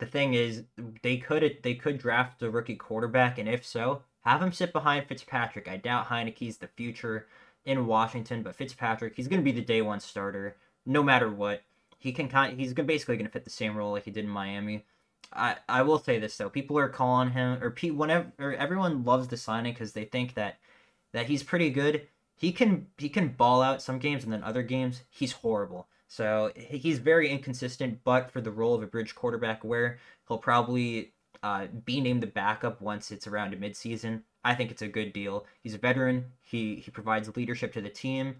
The 0.00 0.06
thing 0.06 0.34
is, 0.34 0.64
they 1.02 1.18
could 1.18 1.58
they 1.62 1.74
could 1.74 1.98
draft 1.98 2.42
a 2.42 2.50
rookie 2.50 2.74
quarterback, 2.74 3.38
and 3.38 3.48
if 3.48 3.64
so, 3.64 4.02
have 4.22 4.42
him 4.42 4.52
sit 4.52 4.72
behind 4.72 5.06
Fitzpatrick. 5.06 5.68
I 5.68 5.76
doubt 5.76 6.08
Heinicke's 6.08 6.58
the 6.58 6.68
future 6.68 7.26
in 7.64 7.86
Washington, 7.86 8.42
but 8.42 8.56
Fitzpatrick, 8.56 9.14
he's 9.16 9.28
going 9.28 9.40
to 9.40 9.44
be 9.44 9.52
the 9.52 9.64
day 9.64 9.82
one 9.82 10.00
starter 10.00 10.56
no 10.84 11.02
matter 11.02 11.30
what. 11.30 11.62
He 11.98 12.12
can 12.12 12.28
kind 12.28 12.58
he's 12.58 12.74
basically 12.74 13.16
going 13.16 13.26
to 13.26 13.32
fit 13.32 13.44
the 13.44 13.50
same 13.50 13.76
role 13.76 13.92
like 13.92 14.04
he 14.04 14.10
did 14.10 14.24
in 14.24 14.30
Miami. 14.30 14.84
I, 15.32 15.56
I 15.68 15.82
will 15.82 15.98
say 15.98 16.18
this 16.18 16.36
though, 16.36 16.50
people 16.50 16.78
are 16.78 16.88
calling 16.88 17.30
him 17.30 17.62
or 17.62 17.70
Pete 17.70 17.94
whenever 17.94 18.32
or 18.38 18.54
everyone 18.54 19.04
loves 19.04 19.28
the 19.28 19.36
signing 19.36 19.72
because 19.72 19.92
they 19.92 20.04
think 20.04 20.34
that 20.34 20.58
that 21.12 21.26
he's 21.26 21.42
pretty 21.42 21.70
good. 21.70 22.08
He 22.34 22.50
can 22.50 22.88
he 22.98 23.08
can 23.08 23.28
ball 23.28 23.62
out 23.62 23.82
some 23.82 23.98
games 23.98 24.24
and 24.24 24.32
then 24.32 24.42
other 24.42 24.62
games 24.62 25.02
he's 25.10 25.32
horrible. 25.32 25.86
So 26.08 26.52
he's 26.54 26.98
very 26.98 27.30
inconsistent, 27.30 28.00
but 28.04 28.30
for 28.30 28.42
the 28.42 28.50
role 28.50 28.74
of 28.74 28.82
a 28.82 28.86
bridge 28.86 29.14
quarterback, 29.14 29.64
where 29.64 29.98
he'll 30.28 30.36
probably 30.38 31.12
uh, 31.42 31.66
be 31.84 32.00
named 32.00 32.22
the 32.22 32.26
backup 32.26 32.80
once 32.80 33.10
it's 33.10 33.26
around 33.26 33.54
midseason. 33.54 34.22
I 34.44 34.54
think 34.54 34.70
it's 34.70 34.82
a 34.82 34.88
good 34.88 35.12
deal. 35.12 35.46
He's 35.62 35.74
a 35.74 35.78
veteran. 35.78 36.32
He 36.42 36.76
he 36.76 36.90
provides 36.90 37.34
leadership 37.36 37.72
to 37.74 37.80
the 37.80 37.90
team. 37.90 38.36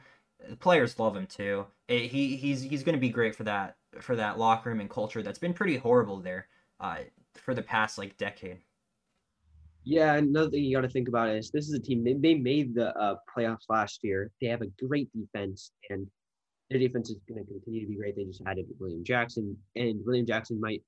The 0.48 0.57
players 0.57 0.98
love 0.98 1.16
him 1.16 1.26
too. 1.26 1.66
It, 1.88 2.11
he 2.11 2.36
he's 2.36 2.62
he's 2.62 2.82
going 2.82 2.96
to 2.96 3.00
be 3.00 3.09
great 3.09 3.34
for 3.36 3.44
that 3.44 3.76
for 4.00 4.16
that 4.16 4.38
locker 4.38 4.70
room 4.70 4.80
and 4.80 4.90
culture 4.90 5.22
that's 5.22 5.38
been 5.38 5.55
pretty 5.55 5.76
horrible 5.76 6.18
there 6.18 6.48
uh, 6.80 6.98
for 7.34 7.55
the 7.55 7.62
past 7.62 7.98
like 7.98 8.16
decade. 8.16 8.59
Yeah, 9.84 10.14
another 10.14 10.50
thing 10.50 10.64
you 10.64 10.76
got 10.76 10.82
to 10.82 10.88
think 10.88 11.09
about 11.09 11.30
is 11.30 11.50
this 11.50 11.68
is 11.68 11.74
a 11.74 11.80
team 11.80 12.05
they, 12.05 12.14
they 12.14 12.34
made 12.34 12.74
the 12.74 12.96
uh, 12.96 13.16
playoffs 13.36 13.64
last 13.68 14.00
year. 14.03 14.30
They 14.40 14.46
have 14.46 14.62
a 14.62 14.86
great 14.86 15.11
defense, 15.12 15.72
and 15.90 16.07
their 16.70 16.78
defense 16.78 17.11
is 17.11 17.18
going 17.28 17.44
to 17.44 17.50
continue 17.50 17.80
to 17.82 17.88
be 17.88 17.96
great. 17.96 18.14
They 18.14 18.24
just 18.24 18.42
added 18.46 18.66
William 18.78 19.03
Jackson, 19.05 19.57
and 19.74 20.00
William 20.05 20.24
Jackson 20.24 20.61
might, 20.61 20.82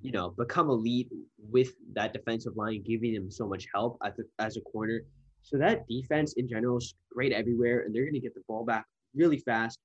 you 0.00 0.12
know, 0.12 0.30
become 0.30 0.70
elite 0.70 1.08
with 1.50 1.72
that 1.94 2.12
defensive 2.12 2.56
line, 2.56 2.82
giving 2.86 3.14
him 3.14 3.30
so 3.30 3.46
much 3.46 3.66
help 3.74 3.98
as 4.04 4.18
a, 4.18 4.42
as 4.42 4.56
a 4.56 4.60
corner. 4.60 5.02
So 5.42 5.58
that 5.58 5.86
defense 5.88 6.34
in 6.34 6.48
general 6.48 6.78
is 6.78 6.94
great 7.12 7.32
everywhere, 7.32 7.80
and 7.80 7.94
they're 7.94 8.04
going 8.04 8.14
to 8.14 8.20
get 8.20 8.34
the 8.34 8.42
ball 8.48 8.64
back 8.64 8.86
really 9.14 9.38
fast. 9.38 9.78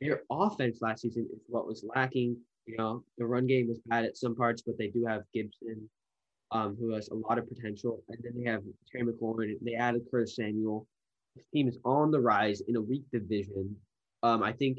Their 0.00 0.22
offense 0.30 0.78
last 0.80 1.02
season 1.02 1.28
is 1.32 1.40
what 1.46 1.66
was 1.66 1.84
lacking. 1.94 2.36
You 2.66 2.76
know, 2.76 3.04
the 3.18 3.26
run 3.26 3.46
game 3.46 3.68
was 3.68 3.78
bad 3.86 4.04
at 4.04 4.16
some 4.16 4.34
parts, 4.34 4.62
but 4.62 4.76
they 4.78 4.88
do 4.88 5.04
have 5.06 5.22
Gibson 5.32 5.88
um, 6.52 6.76
who 6.78 6.92
has 6.94 7.08
a 7.08 7.14
lot 7.14 7.38
of 7.38 7.48
potential. 7.48 8.02
And 8.08 8.18
then 8.22 8.32
they 8.36 8.50
have 8.50 8.62
Terry 8.90 9.04
McLaurin. 9.04 9.54
They 9.62 9.74
added 9.74 10.02
Curtis 10.10 10.36
Samuel. 10.36 10.86
This 11.34 11.46
team 11.52 11.68
is 11.68 11.78
on 11.84 12.10
the 12.10 12.20
rise 12.20 12.62
in 12.68 12.76
a 12.76 12.80
weak 12.80 13.04
division. 13.12 13.76
Um, 14.22 14.42
I 14.42 14.52
think 14.52 14.78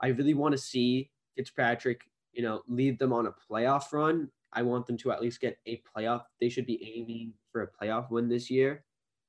I 0.00 0.08
really 0.08 0.34
want 0.34 0.52
to 0.52 0.58
see 0.58 1.10
Fitzpatrick, 1.36 2.00
you 2.38 2.44
know, 2.44 2.62
lead 2.68 3.00
them 3.00 3.12
on 3.12 3.26
a 3.26 3.34
playoff 3.50 3.92
run. 3.92 4.28
I 4.52 4.62
want 4.62 4.86
them 4.86 4.96
to 4.98 5.10
at 5.10 5.20
least 5.20 5.40
get 5.40 5.58
a 5.66 5.82
playoff. 5.94 6.22
They 6.40 6.48
should 6.48 6.66
be 6.66 6.96
aiming 6.96 7.34
for 7.50 7.62
a 7.62 7.68
playoff 7.68 8.10
win 8.10 8.28
this 8.28 8.48
year, 8.48 8.84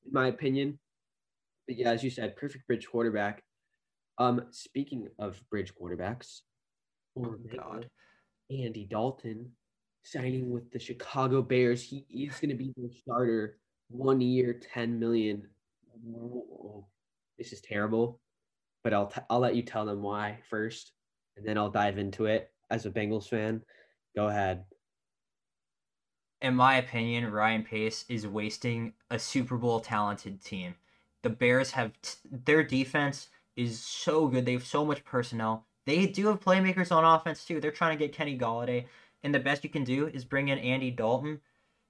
in 0.05 0.14
my 0.14 0.28
opinion. 0.28 0.78
But 1.68 1.78
yeah, 1.78 1.89
as 1.89 2.03
you 2.03 2.12
said, 2.12 2.38
perfect 2.38 2.68
bridge 2.68 2.88
quarterback. 2.88 3.43
Um, 4.20 4.43
speaking 4.51 5.07
of 5.18 5.41
bridge 5.49 5.74
quarterbacks, 5.74 6.41
oh 7.18 7.36
God, 7.55 7.89
Andy 8.51 8.86
Dalton 8.86 9.53
signing 10.03 10.51
with 10.51 10.72
the 10.72 10.80
Chicago 10.80 11.41
Bears. 11.41 11.82
He 11.82 12.05
is 12.12 12.39
going 12.39 12.49
to 12.49 12.55
be 12.55 12.74
the 12.78 12.91
starter, 13.01 13.57
one 13.89 14.22
year, 14.22 14.53
ten 14.53 14.99
million. 14.99 15.47
Whoa, 16.03 16.86
this 17.39 17.53
is 17.53 17.62
terrible, 17.62 18.20
but 18.84 18.93
I'll 18.93 19.07
t- 19.07 19.22
I'll 19.32 19.39
let 19.39 19.55
you 19.55 19.64
tell 19.64 19.86
them 19.86 20.03
why 20.03 20.38
first, 20.47 20.91
and 21.38 21.45
then 21.45 21.57
I'll 21.57 21.72
dive 21.72 21.97
into 21.97 22.26
it 22.26 22.51
as 22.70 22.86
a 22.86 22.91
Bengals 22.91 23.28
fan. 23.28 23.61
Go 24.15 24.28
ahead. 24.28 24.65
In 26.41 26.55
my 26.55 26.78
opinion, 26.78 27.32
Ryan 27.32 27.63
Pace 27.63 28.05
is 28.07 28.26
wasting 28.26 28.93
a 29.11 29.20
Super 29.20 29.57
Bowl 29.57 29.80
talented 29.80 30.41
team. 30.43 30.76
The 31.22 31.30
Bears 31.30 31.72
have 31.72 31.91
t- 32.01 32.17
their 32.32 32.63
defense 32.63 33.30
is 33.57 33.82
so 33.82 34.28
good. 34.28 34.45
They 34.45 34.53
have 34.53 34.65
so 34.65 34.86
much 34.86 35.03
personnel. 35.03 35.65
They 35.86 36.05
do 36.05 36.28
have 36.28 36.39
playmakers 36.39 36.93
on 36.93 37.03
offense 37.03 37.43
too. 37.43 37.59
They're 37.59 37.72
trying 37.72 37.97
to 37.97 38.05
get 38.05 38.15
Kenny 38.15 38.38
Golladay 38.38 38.86
and 39.24 39.34
the 39.34 39.39
best 39.39 39.63
you 39.63 39.70
can 39.70 39.84
do 39.84 40.07
is 40.07 40.26
bring 40.26 40.47
in 40.47 40.59
Andy 40.59 40.91
Dalton, 40.91 41.41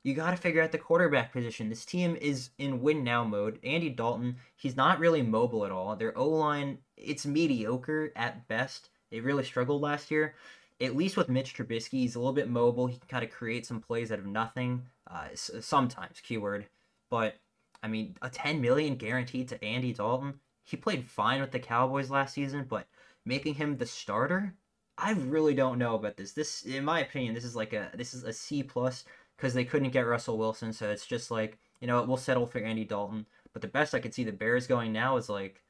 you 0.03 0.13
got 0.13 0.31
to 0.31 0.37
figure 0.37 0.61
out 0.61 0.71
the 0.71 0.77
quarterback 0.77 1.31
position. 1.31 1.69
This 1.69 1.85
team 1.85 2.15
is 2.15 2.51
in 2.57 2.81
win 2.81 3.03
now 3.03 3.23
mode. 3.23 3.59
Andy 3.63 3.89
Dalton, 3.89 4.37
he's 4.55 4.77
not 4.77 4.99
really 4.99 5.21
mobile 5.21 5.65
at 5.65 5.71
all. 5.71 5.95
Their 5.95 6.17
O 6.17 6.27
line, 6.29 6.79
it's 6.95 7.25
mediocre 7.25 8.11
at 8.15 8.47
best. 8.47 8.89
They 9.11 9.19
really 9.19 9.43
struggled 9.43 9.81
last 9.81 10.09
year. 10.09 10.35
At 10.81 10.95
least 10.95 11.17
with 11.17 11.29
Mitch 11.29 11.53
Trubisky, 11.53 11.99
he's 11.99 12.15
a 12.15 12.19
little 12.19 12.33
bit 12.33 12.49
mobile. 12.49 12.87
He 12.87 12.97
can 12.97 13.07
kind 13.07 13.23
of 13.23 13.31
create 13.31 13.65
some 13.65 13.81
plays 13.81 14.11
out 14.11 14.19
of 14.19 14.25
nothing. 14.25 14.83
Uh, 15.09 15.27
sometimes, 15.35 16.21
keyword. 16.21 16.67
But 17.09 17.35
I 17.83 17.87
mean, 17.87 18.15
a 18.21 18.29
10 18.29 18.61
million 18.61 18.95
guaranteed 18.95 19.49
to 19.49 19.63
Andy 19.63 19.93
Dalton. 19.93 20.39
He 20.63 20.77
played 20.77 21.05
fine 21.05 21.41
with 21.41 21.51
the 21.51 21.59
Cowboys 21.59 22.09
last 22.09 22.33
season, 22.33 22.65
but 22.69 22.87
making 23.25 23.55
him 23.55 23.77
the 23.77 23.85
starter, 23.85 24.53
I 24.97 25.11
really 25.11 25.53
don't 25.53 25.79
know 25.79 25.95
about 25.95 26.17
this. 26.17 26.33
This, 26.33 26.63
in 26.63 26.85
my 26.85 26.99
opinion, 26.99 27.33
this 27.33 27.45
is 27.45 27.55
like 27.55 27.73
a 27.73 27.89
this 27.95 28.13
is 28.13 28.23
a 28.23 28.33
C 28.33 28.63
plus 28.63 29.05
because 29.37 29.53
they 29.53 29.65
couldn't 29.65 29.91
get 29.91 30.01
Russell 30.01 30.37
Wilson, 30.37 30.73
so 30.73 30.89
it's 30.89 31.05
just 31.05 31.31
like 31.31 31.57
you 31.81 31.87
know 31.87 32.03
we'll 32.03 32.17
settle 32.17 32.45
for 32.45 32.59
Andy 32.59 32.85
Dalton. 32.85 33.25
But 33.53 33.61
the 33.61 33.67
best 33.67 33.95
I 33.95 33.99
could 33.99 34.13
see 34.13 34.23
the 34.23 34.31
Bears 34.31 34.67
going 34.67 34.91
now 34.93 35.17
is 35.17 35.29
like 35.29 35.63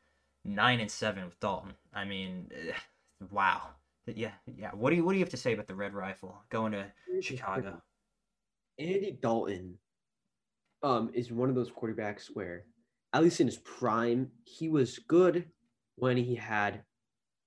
nine 0.44 0.80
and 0.80 0.92
seven 0.92 1.26
with 1.26 1.40
Dalton. 1.40 1.76
I 1.94 2.06
mean, 2.06 2.52
wow. 3.32 3.62
Yeah, 4.16 4.32
yeah. 4.58 4.72
What 4.74 4.90
do 4.90 4.96
you 4.96 5.06
what 5.06 5.14
do 5.14 5.20
you 5.20 5.24
have 5.24 5.32
to 5.32 5.38
say 5.38 5.54
about 5.54 5.68
the 5.68 5.76
Red 5.76 5.94
Rifle 5.94 6.44
going 6.50 6.74
to 6.74 6.86
Chicago? 7.22 7.82
Andy 8.78 9.18
Dalton, 9.22 9.78
um, 10.84 11.12
is 11.14 11.32
one 11.32 11.50
of 11.50 11.56
those 11.56 11.72
quarterbacks 11.72 12.28
where, 12.34 12.66
at 13.14 13.24
least 13.24 13.42
in 13.42 13.48
his 13.48 13.58
prime, 13.58 14.32
he 14.46 14.70
was 14.70 15.00
good 15.00 15.46
when 15.96 16.18
he 16.18 16.36
had 16.36 16.84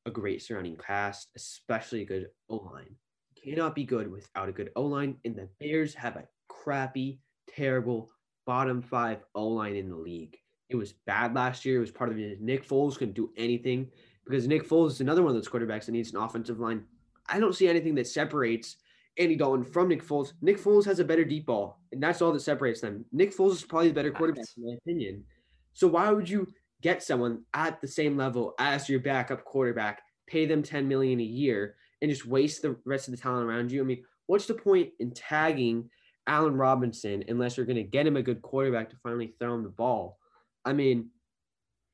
a 0.04 0.10
great 0.10 0.42
surrounding 0.42 0.76
cast, 0.76 1.30
especially 1.36 2.02
a 2.02 2.06
good 2.06 2.26
O 2.48 2.56
line. 2.56 2.94
Cannot 3.42 3.74
be 3.74 3.84
good 3.84 4.10
without 4.10 4.48
a 4.48 4.52
good 4.52 4.70
O 4.76 4.82
line, 4.82 5.16
and 5.24 5.34
the 5.34 5.48
Bears 5.58 5.94
have 5.94 6.16
a 6.16 6.28
crappy, 6.48 7.20
terrible 7.48 8.10
bottom 8.46 8.82
five 8.82 9.22
O 9.34 9.48
line 9.48 9.76
in 9.76 9.88
the 9.88 9.96
league. 9.96 10.36
It 10.68 10.76
was 10.76 10.92
bad 11.06 11.34
last 11.34 11.64
year. 11.64 11.78
It 11.78 11.80
was 11.80 11.90
part 11.90 12.10
of 12.10 12.18
it. 12.18 12.40
Nick 12.40 12.66
Foles 12.66 12.96
couldn't 12.96 13.14
do 13.14 13.30
anything 13.36 13.90
because 14.25 14.47
Nick 14.47 14.68
Foles 14.68 14.93
is 14.93 15.01
another 15.01 15.23
one 15.23 15.31
of 15.31 15.37
those 15.37 15.49
quarterbacks 15.49 15.87
that 15.87 15.93
needs 15.93 16.12
an 16.12 16.20
offensive 16.20 16.61
line. 16.61 16.85
I 17.27 17.41
don't 17.41 17.55
see 17.55 17.68
anything 17.68 17.95
that 17.97 18.07
separates 18.07 18.77
Andy 19.18 19.37
Dalton 19.37 19.64
from 19.64 19.89
Nick 19.89 20.05
Foles. 20.05 20.33
Nick 20.41 20.59
Foles 20.59 20.85
has 20.87 20.99
a 20.99 21.05
better 21.05 21.25
deep 21.25 21.47
ball, 21.47 21.81
and 21.93 22.03
that's 22.03 22.23
all 22.23 22.33
that 22.33 22.41
separates 22.41 22.81
them. 22.81 23.05
Nick 23.12 23.37
Foles 23.37 23.53
is 23.53 23.62
probably 23.62 23.89
the 23.89 23.95
better 23.95 24.11
quarterback, 24.11 24.47
in 24.57 24.66
my 24.66 24.75
opinion. 24.75 25.25
So 25.73 25.89
why 25.89 26.11
would 26.11 26.29
you 26.29 26.47
get 26.83 27.03
someone 27.03 27.45
at 27.55 27.81
the 27.81 27.89
same 27.89 28.16
level 28.16 28.55
as 28.59 28.89
your 28.89 29.01
backup 29.01 29.45
quarterback, 29.45 30.03
pay 30.27 30.45
them 30.45 30.62
10 30.62 30.87
million 30.87 31.20
a 31.20 31.25
year, 31.25 31.77
and 32.03 32.11
just 32.11 32.27
waste 32.27 32.61
the 32.61 32.77
rest 32.85 33.09
of 33.09 33.12
the 33.12 33.20
talent 33.20 33.49
around 33.49 33.70
you. 33.70 33.81
I 33.81 33.85
mean, 33.85 34.05
what's 34.27 34.47
the 34.47 34.55
point 34.55 34.91
in 34.99 35.12
tagging 35.12 35.89
Allen 36.27 36.57
Robinson 36.57 37.25
unless 37.29 37.57
you're 37.57 37.66
going 37.66 37.77
to 37.77 37.83
get 37.85 38.07
him 38.07 38.16
a 38.16 38.23
good 38.23 38.43
quarterback 38.43 38.91
to 38.91 38.97
finally 39.03 39.35
throw 39.39 39.55
him 39.55 39.62
the 39.62 39.68
ball? 39.68 40.18
I 40.64 40.73
mean, 40.73 41.11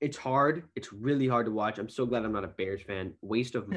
it's 0.01 0.17
hard. 0.17 0.65
It's 0.77 0.93
really 0.93 1.27
hard 1.27 1.47
to 1.47 1.53
watch. 1.53 1.79
I'm 1.79 1.89
so 1.89 2.07
glad 2.07 2.25
I'm 2.25 2.33
not 2.33 2.45
a 2.45 2.49
Bears 2.49 2.83
fan. 2.83 3.15
Waste 3.23 3.55
of 3.55 3.73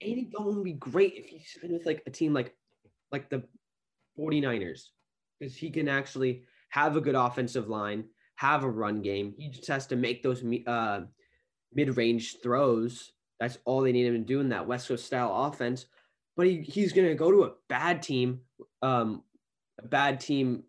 Andy 0.00 0.30
Dalton 0.32 0.56
would 0.56 0.64
be 0.64 0.72
great 0.72 1.14
if 1.14 1.26
he's 1.26 1.56
been 1.60 1.72
with 1.72 1.86
like 1.86 2.02
a 2.06 2.10
team 2.10 2.32
like 2.32 2.54
like 3.10 3.28
the 3.28 3.44
49ers 4.18 4.88
because 5.38 5.56
he 5.56 5.70
can 5.70 5.88
actually 5.88 6.44
have 6.70 6.96
a 6.96 7.00
good 7.00 7.14
offensive 7.14 7.68
line, 7.68 8.04
have 8.36 8.64
a 8.64 8.70
run 8.70 9.02
game. 9.02 9.34
He 9.36 9.48
just 9.48 9.68
has 9.68 9.86
to 9.88 9.96
make 9.96 10.22
those 10.22 10.42
uh, 10.66 11.00
mid-range 11.74 12.38
throws. 12.42 13.12
That's 13.38 13.58
all 13.64 13.82
they 13.82 13.92
need 13.92 14.06
him 14.06 14.14
to 14.14 14.20
do 14.20 14.40
in 14.40 14.48
that 14.50 14.66
West 14.66 14.88
Coast 14.88 15.04
style 15.04 15.44
offense. 15.44 15.86
But 16.36 16.46
he, 16.46 16.62
he's 16.62 16.92
going 16.92 17.08
to 17.08 17.14
go 17.14 17.30
to 17.30 17.44
a 17.44 17.52
bad 17.68 18.02
team, 18.02 18.40
um, 18.80 19.22
a 19.82 19.86
bad 19.86 20.20
team, 20.20 20.62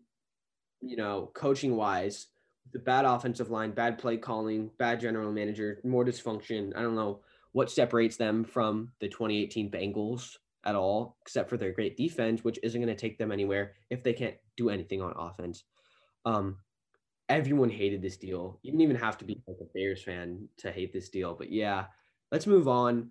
you 0.82 0.96
know, 0.96 1.30
coaching 1.34 1.74
wise, 1.76 2.26
the 2.72 2.78
bad 2.78 3.04
offensive 3.04 3.50
line, 3.50 3.72
bad 3.72 3.98
play 3.98 4.16
calling, 4.16 4.70
bad 4.78 5.00
general 5.00 5.32
manager, 5.32 5.80
more 5.84 6.04
dysfunction. 6.04 6.76
I 6.76 6.82
don't 6.82 6.96
know 6.96 7.20
what 7.52 7.70
separates 7.70 8.16
them 8.16 8.44
from 8.44 8.90
the 9.00 9.08
2018 9.08 9.70
Bengals 9.70 10.36
at 10.64 10.74
all, 10.74 11.16
except 11.22 11.48
for 11.48 11.56
their 11.56 11.72
great 11.72 11.96
defense, 11.96 12.42
which 12.42 12.58
isn't 12.62 12.80
going 12.80 12.94
to 12.94 13.00
take 13.00 13.18
them 13.18 13.30
anywhere 13.30 13.74
if 13.90 14.02
they 14.02 14.12
can't 14.12 14.36
do 14.56 14.70
anything 14.70 15.02
on 15.02 15.14
offense. 15.16 15.64
Um, 16.24 16.56
everyone 17.28 17.70
hated 17.70 18.02
this 18.02 18.16
deal. 18.16 18.58
You 18.62 18.72
didn't 18.72 18.82
even 18.82 18.96
have 18.96 19.18
to 19.18 19.24
be 19.24 19.42
like 19.46 19.58
a 19.60 19.72
Bears 19.74 20.02
fan 20.02 20.48
to 20.58 20.72
hate 20.72 20.92
this 20.92 21.10
deal. 21.10 21.34
But 21.34 21.52
yeah, 21.52 21.86
let's 22.32 22.46
move 22.46 22.66
on. 22.68 23.10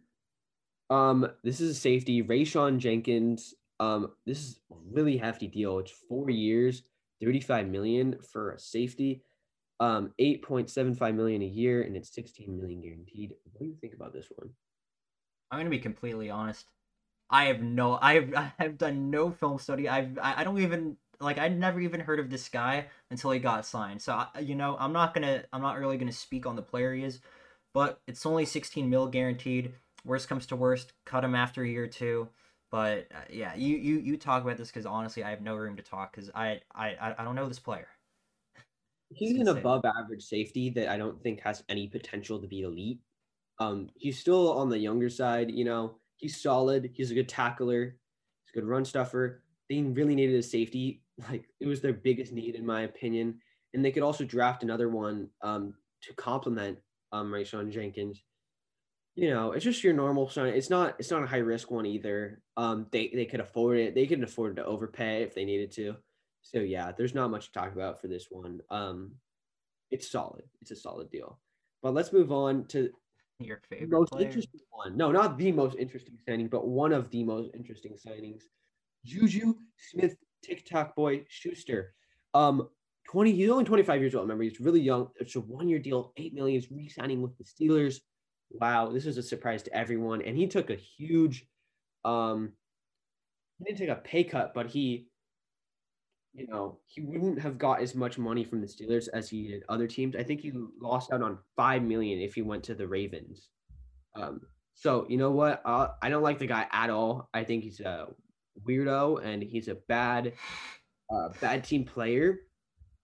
Um, 0.90 1.28
this 1.44 1.62
is 1.62 1.78
a 1.78 1.80
safety, 1.80 2.22
Rayshawn 2.22 2.80
Jenkins. 2.80 3.54
Um, 3.80 4.12
this 4.26 4.40
is 4.40 4.60
a 4.72 4.76
really 4.92 5.18
hefty 5.18 5.48
deal. 5.48 5.80
It's 5.80 5.92
four 6.10 6.30
years, 6.30 6.84
35 7.22 7.68
million 7.68 8.18
for 8.32 8.52
a 8.52 8.60
safety. 8.60 9.24
Um, 9.80 10.14
8.75 10.20 11.16
million 11.16 11.42
a 11.42 11.46
year, 11.46 11.82
and 11.82 11.98
it's 11.98 12.14
16 12.14 12.58
million 12.58 12.82
guaranteed. 12.82 13.34
What 13.52 13.62
do 13.62 13.68
you 13.68 13.76
think 13.82 13.94
about 13.94 14.14
this 14.14 14.28
one? 14.36 14.52
I'm 15.52 15.60
gonna 15.60 15.70
be 15.70 15.80
completely 15.80 16.30
honest. 16.30 16.68
I 17.30 17.46
have 17.46 17.62
no, 17.62 17.98
I 18.02 18.16
have, 18.16 18.34
I 18.36 18.54
have 18.60 18.78
done 18.78 19.10
no 19.10 19.32
film 19.32 19.58
study. 19.60 19.90
I've, 19.90 20.18
I, 20.20 20.42
I 20.42 20.44
don't 20.44 20.60
even 20.60 20.98
like 21.20 21.38
I 21.38 21.48
never 21.48 21.80
even 21.80 22.02
heard 22.02 22.20
of 22.20 22.30
this 22.30 22.50
guy 22.50 22.88
until 23.10 23.32
he 23.32 23.40
got 23.40 23.66
signed. 23.66 24.02
So 24.02 24.24
you 24.42 24.56
know, 24.56 24.78
I'm 24.80 24.94
not 24.94 25.14
gonna 25.14 25.44
I'm 25.52 25.62
not 25.62 25.80
really 25.80 25.98
gonna 25.98 26.12
speak 26.12 26.46
on 26.46 26.56
the 26.56 26.62
player 26.62 26.94
he 26.94 27.04
is, 27.04 27.20
but 27.74 28.02
it's 28.08 28.26
only 28.26 28.46
16 28.46 28.90
mil 28.90 29.08
guaranteed. 29.08 29.74
Worst 30.06 30.28
comes 30.28 30.46
to 30.48 30.56
worst, 30.56 30.94
cut 31.06 31.24
him 31.24 31.36
after 31.36 31.64
a 31.64 31.68
year 31.68 31.86
or 31.86 31.88
two. 31.88 32.30
But 32.72 33.08
uh, 33.14 33.22
yeah, 33.30 33.56
you 33.56 33.78
you 33.78 34.00
you 34.00 34.18
talk 34.18 34.44
about 34.44 34.58
this 34.58 34.70
because 34.70 34.86
honestly, 34.86 35.24
I 35.24 35.30
have 35.30 35.42
no 35.42 35.56
room 35.56 35.76
to 35.78 35.84
talk 35.84 36.16
because 36.16 36.30
I, 36.34 36.62
I 36.74 37.14
I 37.18 37.24
don't 37.24 37.36
know 37.36 37.48
this 37.48 37.60
player. 37.60 37.88
He's 39.16 39.40
an 39.40 39.48
above 39.48 39.86
average 39.86 40.24
safety 40.24 40.70
that 40.72 40.90
I 40.90 40.98
don't 40.98 41.22
think 41.22 41.42
has 41.42 41.64
any 41.70 41.88
potential 41.88 42.40
to 42.40 42.48
be 42.48 42.62
elite. 42.62 43.00
Um, 43.60 43.90
he's 43.96 44.20
still 44.20 44.54
on 44.54 44.70
the 44.70 44.78
younger 44.78 45.10
side. 45.10 45.52
You 45.52 45.66
know, 45.66 45.98
he's 46.18 46.42
solid. 46.42 46.92
He's 46.94 47.12
a 47.12 47.16
good 47.16 47.30
tackler. 47.30 47.84
He's 47.86 48.52
a 48.54 48.60
good 48.60 48.68
run 48.68 48.86
stuffer. 48.86 49.44
They 49.70 49.82
really 49.82 50.16
needed 50.16 50.38
a 50.38 50.44
safety 50.44 51.02
like 51.30 51.46
it 51.60 51.68
was 51.68 51.82
their 51.82 51.94
biggest 51.94 52.32
need 52.32 52.56
in 52.56 52.66
my 52.66 52.82
opinion. 52.82 53.40
And 53.74 53.84
they 53.84 53.92
could 53.92 54.04
also 54.04 54.24
draft 54.24 54.64
another 54.64 54.90
one 54.90 55.30
um, 55.42 55.74
to 56.02 56.14
complement 56.14 56.78
um, 57.12 57.32
Rayshawn 57.32 57.72
Jenkins. 57.72 58.22
You 59.16 59.30
know, 59.30 59.52
it's 59.52 59.64
just 59.64 59.84
your 59.84 59.94
normal 59.94 60.30
son. 60.30 60.48
It's 60.48 60.70
not 60.70 60.96
it's 60.98 61.12
not 61.12 61.24
a 61.24 61.28
high 61.28 61.38
risk 61.38 61.70
one 61.70 61.86
either. 61.86 62.42
Um, 62.58 62.88
they 62.92 63.12
they 63.14 63.26
could 63.26 63.40
afford 63.40 63.78
it. 63.78 63.94
They 63.94 64.08
could 64.08 64.24
afford 64.24 64.56
to 64.56 64.66
overpay 64.66 65.24
if 65.24 65.36
they 65.36 65.46
needed 65.46 65.72
to. 65.74 65.96
So 66.44 66.60
yeah, 66.60 66.92
there's 66.92 67.16
not 67.16 67.32
much 67.32 67.48
to 67.48 67.52
talk 67.54 67.74
about 67.74 68.00
for 68.00 68.08
this 68.08 68.28
one. 68.30 68.62
Um, 68.70 69.14
it's 69.92 70.10
solid. 70.12 70.44
It's 70.62 70.72
a 70.72 70.76
solid 70.76 71.10
deal. 71.10 71.40
But 71.82 71.94
let's 71.94 72.14
move 72.14 72.32
on 72.32 72.66
to 72.68 72.90
Your 73.40 73.60
favorite 73.70 73.90
most 73.90 74.12
player? 74.12 74.26
interesting 74.28 74.62
one. 74.72 74.96
No, 74.98 75.12
not 75.12 75.38
the 75.38 75.52
most 75.52 75.78
interesting 75.78 76.18
signing, 76.28 76.48
but 76.50 76.68
one 76.68 76.94
of 76.94 77.10
the 77.10 77.24
most 77.24 77.50
interesting 77.56 77.94
signings. 77.94 78.44
Juju 79.06 79.56
Smith, 79.78 80.16
TikTok 80.44 80.96
boy 80.96 81.26
Schuster. 81.30 81.94
Um, 82.34 82.70
20, 83.06 83.34
he's 83.34 83.50
only 83.50 83.66
25 83.66 84.02
years 84.02 84.16
old. 84.16 84.24
Remember, 84.24 84.44
he's 84.44 84.60
really 84.60 84.80
young. 84.82 85.10
It's 85.20 85.36
a 85.36 85.42
one-year 85.42 85.80
deal, 85.80 86.14
eight 86.18 86.34
million. 86.34 86.60
He's 86.60 86.72
re-signing 86.72 87.22
with 87.22 87.38
the 87.38 87.44
Steelers. 87.44 88.00
Wow, 88.50 88.92
this 88.92 89.06
is 89.06 89.18
a 89.18 89.24
surprise 89.24 89.64
to 89.64 89.76
everyone. 89.76 90.22
And 90.22 90.38
he 90.38 90.48
took 90.48 90.70
a 90.70 90.76
huge 90.76 91.46
um 92.06 92.52
he 93.58 93.66
didn't 93.66 93.78
take 93.80 93.90
a 93.90 93.96
pay 93.96 94.24
cut, 94.24 94.54
but 94.54 94.68
he 94.68 95.08
you 96.34 96.48
know, 96.48 96.80
he 96.86 97.02
wouldn't 97.02 97.40
have 97.40 97.58
got 97.58 97.82
as 97.82 97.94
much 97.94 98.18
money 98.18 98.44
from 98.44 98.62
the 98.62 98.68
Steelers 98.68 99.08
as 99.14 99.30
he 99.30 99.48
did 99.48 99.64
other 99.70 99.88
teams. 99.88 100.16
I 100.16 100.24
think 100.24 100.42
he 100.42 100.52
lost 100.82 101.12
out 101.12 101.22
on 101.22 101.38
five 101.56 101.84
million 101.84 102.20
if 102.20 102.34
he 102.34 102.42
went 102.42 102.64
to 102.66 102.76
the 102.76 102.88
Ravens. 102.88 103.50
Um, 104.16 104.42
so 104.74 105.06
you 105.10 105.18
know 105.18 105.32
what? 105.32 105.62
Uh, 105.66 105.90
I 106.02 106.10
don't 106.10 106.24
like 106.24 106.40
the 106.40 106.48
guy 106.48 106.68
at 106.72 106.90
all. 106.90 107.30
I 107.34 107.44
think 107.44 107.64
he's 107.64 107.80
a 107.80 108.08
weirdo 108.68 109.24
and 109.24 109.44
he's 109.44 109.68
a 109.68 109.76
bad, 109.88 110.34
uh, 111.14 111.30
bad 111.40 111.64
team 111.64 111.86
player. 111.86 112.40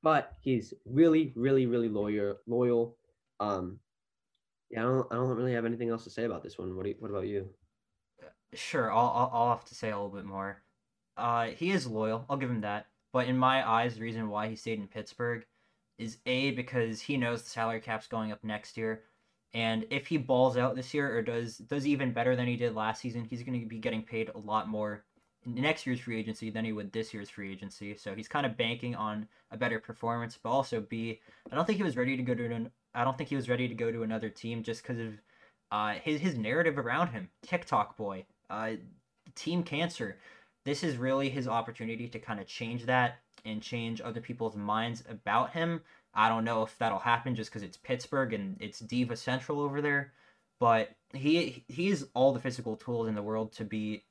But 0.01 0.33
he's 0.41 0.73
really, 0.85 1.33
really, 1.35 1.65
really 1.65 1.89
loyal. 1.89 2.37
Loyal. 2.47 2.97
Um, 3.39 3.79
yeah, 4.71 4.79
I 4.79 4.83
don't, 4.83 5.07
I 5.11 5.15
don't 5.15 5.27
really 5.29 5.53
have 5.53 5.65
anything 5.65 5.89
else 5.89 6.05
to 6.05 6.09
say 6.09 6.23
about 6.23 6.41
this 6.41 6.57
one. 6.57 6.75
What 6.75 6.85
you, 6.85 6.95
What 6.99 7.11
about 7.11 7.27
you? 7.27 7.49
Sure, 8.53 8.91
I'll, 8.91 9.11
I'll 9.15 9.29
I'll 9.33 9.49
have 9.49 9.65
to 9.65 9.75
say 9.75 9.89
a 9.91 9.95
little 9.95 10.09
bit 10.09 10.25
more. 10.25 10.63
Uh, 11.17 11.47
he 11.47 11.71
is 11.71 11.85
loyal. 11.85 12.25
I'll 12.29 12.37
give 12.37 12.49
him 12.49 12.61
that. 12.61 12.87
But 13.11 13.27
in 13.27 13.37
my 13.37 13.67
eyes, 13.67 13.95
the 13.95 14.01
reason 14.01 14.29
why 14.29 14.49
he 14.49 14.55
stayed 14.55 14.79
in 14.79 14.87
Pittsburgh 14.87 15.45
is 15.97 16.17
a 16.25 16.51
because 16.51 17.01
he 17.01 17.17
knows 17.17 17.43
the 17.43 17.49
salary 17.49 17.81
cap's 17.81 18.07
going 18.07 18.31
up 18.31 18.43
next 18.43 18.77
year, 18.77 19.03
and 19.53 19.85
if 19.89 20.07
he 20.07 20.17
balls 20.17 20.57
out 20.57 20.75
this 20.75 20.93
year 20.93 21.17
or 21.17 21.21
does 21.21 21.57
does 21.57 21.87
even 21.87 22.13
better 22.13 22.35
than 22.35 22.47
he 22.47 22.55
did 22.55 22.75
last 22.75 23.01
season, 23.01 23.25
he's 23.25 23.43
going 23.43 23.59
to 23.59 23.65
be 23.65 23.79
getting 23.79 24.03
paid 24.03 24.29
a 24.33 24.37
lot 24.37 24.67
more 24.67 25.03
in 25.45 25.55
next 25.55 25.85
year's 25.85 25.99
free 25.99 26.19
agency 26.19 26.49
than 26.49 26.65
he 26.65 26.73
would 26.73 26.91
this 26.91 27.13
year's 27.13 27.29
free 27.29 27.51
agency. 27.51 27.95
So 27.95 28.13
he's 28.13 28.27
kind 28.27 28.45
of 28.45 28.57
banking 28.57 28.95
on 28.95 29.27
a 29.51 29.57
better 29.57 29.79
performance, 29.79 30.37
but 30.41 30.49
also 30.49 30.81
b 30.81 31.19
I 31.51 31.55
don't 31.55 31.65
think 31.65 31.77
he 31.77 31.83
was 31.83 31.97
ready 31.97 32.15
to 32.15 32.23
go 32.23 32.35
to 32.35 32.45
an 32.53 32.71
I 32.93 33.03
don't 33.03 33.17
think 33.17 33.29
he 33.29 33.35
was 33.35 33.49
ready 33.49 33.67
to 33.67 33.75
go 33.75 33.91
to 33.91 34.03
another 34.03 34.29
team 34.29 34.63
just 34.63 34.83
because 34.83 34.99
of 34.99 35.13
uh, 35.71 35.93
his 35.95 36.21
his 36.21 36.37
narrative 36.37 36.77
around 36.77 37.09
him. 37.09 37.29
TikTok 37.43 37.97
boy, 37.97 38.25
uh, 38.49 38.73
team 39.35 39.63
cancer. 39.63 40.17
This 40.65 40.83
is 40.83 40.97
really 40.97 41.29
his 41.29 41.47
opportunity 41.47 42.07
to 42.07 42.19
kind 42.19 42.39
of 42.39 42.47
change 42.47 42.85
that 42.85 43.19
and 43.45 43.61
change 43.61 44.01
other 44.01 44.21
people's 44.21 44.55
minds 44.55 45.03
about 45.09 45.51
him. 45.51 45.81
I 46.13 46.29
don't 46.29 46.43
know 46.43 46.63
if 46.63 46.77
that'll 46.77 46.99
happen 46.99 47.35
just 47.35 47.49
because 47.49 47.63
it's 47.63 47.77
Pittsburgh 47.77 48.33
and 48.33 48.57
it's 48.59 48.79
Diva 48.79 49.15
Central 49.15 49.61
over 49.61 49.81
there, 49.81 50.13
but 50.59 50.89
he 51.13 51.63
he 51.67 51.89
has 51.89 52.07
all 52.13 52.33
the 52.33 52.39
physical 52.39 52.75
tools 52.75 53.07
in 53.07 53.15
the 53.15 53.21
world 53.23 53.53
to 53.53 53.63
be 53.63 54.03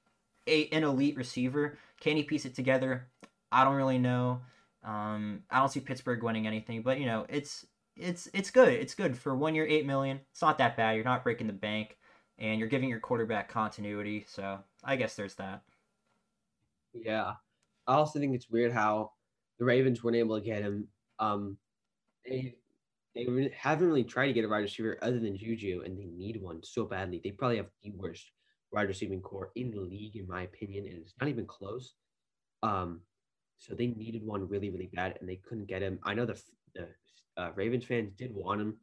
a 0.46 0.68
an 0.68 0.84
elite 0.84 1.16
receiver. 1.16 1.78
Can 2.00 2.16
he 2.16 2.22
piece 2.22 2.44
it 2.44 2.54
together? 2.54 3.08
I 3.52 3.64
don't 3.64 3.74
really 3.74 3.98
know. 3.98 4.40
Um, 4.84 5.42
I 5.50 5.58
don't 5.58 5.70
see 5.70 5.80
Pittsburgh 5.80 6.22
winning 6.22 6.46
anything, 6.46 6.82
but 6.82 7.00
you 7.00 7.06
know, 7.06 7.26
it's 7.28 7.66
it's 7.96 8.28
it's 8.32 8.50
good. 8.50 8.68
It's 8.68 8.94
good 8.94 9.16
for 9.16 9.34
one 9.34 9.54
year, 9.54 9.66
eight 9.66 9.86
million. 9.86 10.20
It's 10.30 10.42
not 10.42 10.58
that 10.58 10.76
bad. 10.76 10.96
You're 10.96 11.04
not 11.04 11.24
breaking 11.24 11.48
the 11.48 11.52
bank, 11.52 11.98
and 12.38 12.58
you're 12.58 12.68
giving 12.68 12.88
your 12.88 13.00
quarterback 13.00 13.48
continuity. 13.48 14.24
So 14.28 14.60
I 14.84 14.96
guess 14.96 15.14
there's 15.16 15.34
that. 15.36 15.62
Yeah. 17.04 17.32
I 17.86 17.94
also 17.94 18.18
think 18.18 18.34
it's 18.34 18.50
weird 18.50 18.72
how 18.72 19.12
the 19.58 19.64
Ravens 19.64 20.02
weren't 20.02 20.16
able 20.16 20.38
to 20.38 20.44
get 20.44 20.62
him. 20.62 20.88
Um, 21.18 21.56
they 22.24 22.54
they 23.14 23.50
haven't 23.56 23.86
really 23.86 24.04
tried 24.04 24.28
to 24.28 24.32
get 24.32 24.44
a 24.44 24.48
wide 24.48 24.58
receiver 24.58 24.98
other 25.02 25.18
than 25.18 25.36
Juju, 25.36 25.82
and 25.84 25.98
they 25.98 26.04
need 26.04 26.40
one 26.40 26.60
so 26.62 26.84
badly. 26.84 27.20
They 27.22 27.30
probably 27.30 27.56
have 27.56 27.70
the 27.82 27.90
worst 27.90 28.30
wide 28.70 28.88
receiving 28.88 29.20
core 29.20 29.50
in 29.56 29.70
the 29.70 29.80
league, 29.80 30.16
in 30.16 30.28
my 30.28 30.42
opinion, 30.42 30.86
and 30.86 30.98
it's 30.98 31.14
not 31.20 31.28
even 31.28 31.46
close. 31.46 31.94
Um, 32.62 33.00
so 33.58 33.74
they 33.74 33.88
needed 33.88 34.24
one 34.24 34.48
really, 34.48 34.70
really 34.70 34.90
bad, 34.92 35.16
and 35.20 35.28
they 35.28 35.36
couldn't 35.36 35.66
get 35.66 35.82
him. 35.82 35.98
I 36.04 36.14
know 36.14 36.26
the 36.26 36.40
the 36.74 36.88
uh, 37.36 37.50
Ravens 37.54 37.84
fans 37.84 38.12
did 38.16 38.34
want 38.34 38.60
him, 38.60 38.76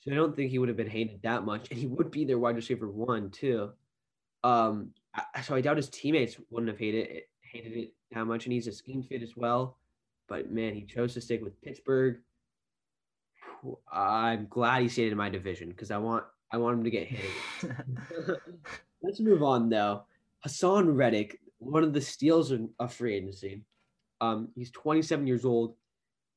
so 0.00 0.12
I 0.12 0.14
don't 0.14 0.34
think 0.34 0.50
he 0.50 0.58
would 0.58 0.68
have 0.68 0.76
been 0.76 0.88
hated 0.88 1.22
that 1.22 1.44
much, 1.44 1.70
and 1.70 1.78
he 1.78 1.86
would 1.86 2.10
be 2.10 2.24
their 2.24 2.38
wide 2.38 2.56
receiver 2.56 2.90
one 2.90 3.30
too. 3.30 3.70
Um, 4.44 4.92
so 5.42 5.54
I 5.54 5.60
doubt 5.60 5.76
his 5.76 5.88
teammates 5.88 6.36
wouldn't 6.50 6.70
have 6.70 6.78
hated 6.78 7.08
it, 7.08 7.24
hated 7.54 7.76
it 7.76 7.94
that 8.12 8.26
much, 8.26 8.46
and 8.46 8.52
he's 8.52 8.66
a 8.66 8.72
scheme 8.72 9.02
fit 9.02 9.22
as 9.22 9.36
well. 9.36 9.78
But 10.28 10.50
man, 10.50 10.74
he 10.74 10.82
chose 10.82 11.14
to 11.14 11.20
stick 11.20 11.42
with 11.42 11.60
Pittsburgh. 11.62 12.18
I'm 13.90 14.46
glad 14.50 14.82
he 14.82 14.88
stayed 14.88 15.12
in 15.12 15.18
my 15.18 15.30
division 15.30 15.68
because 15.68 15.90
I 15.90 15.98
want 15.98 16.24
I 16.50 16.56
want 16.58 16.78
him 16.78 16.84
to 16.84 16.90
get 16.90 17.06
hit. 17.06 17.30
Let's 19.02 19.20
move 19.20 19.42
on 19.42 19.68
though. 19.68 20.04
Haason 20.46 20.94
Reddick, 20.94 21.40
one 21.58 21.84
of 21.84 21.92
the 21.92 22.00
steals 22.00 22.50
of, 22.50 22.68
of 22.78 22.92
free 22.92 23.14
agency. 23.14 23.62
Um, 24.20 24.48
he's 24.54 24.70
27 24.70 25.26
years 25.26 25.44
old. 25.44 25.74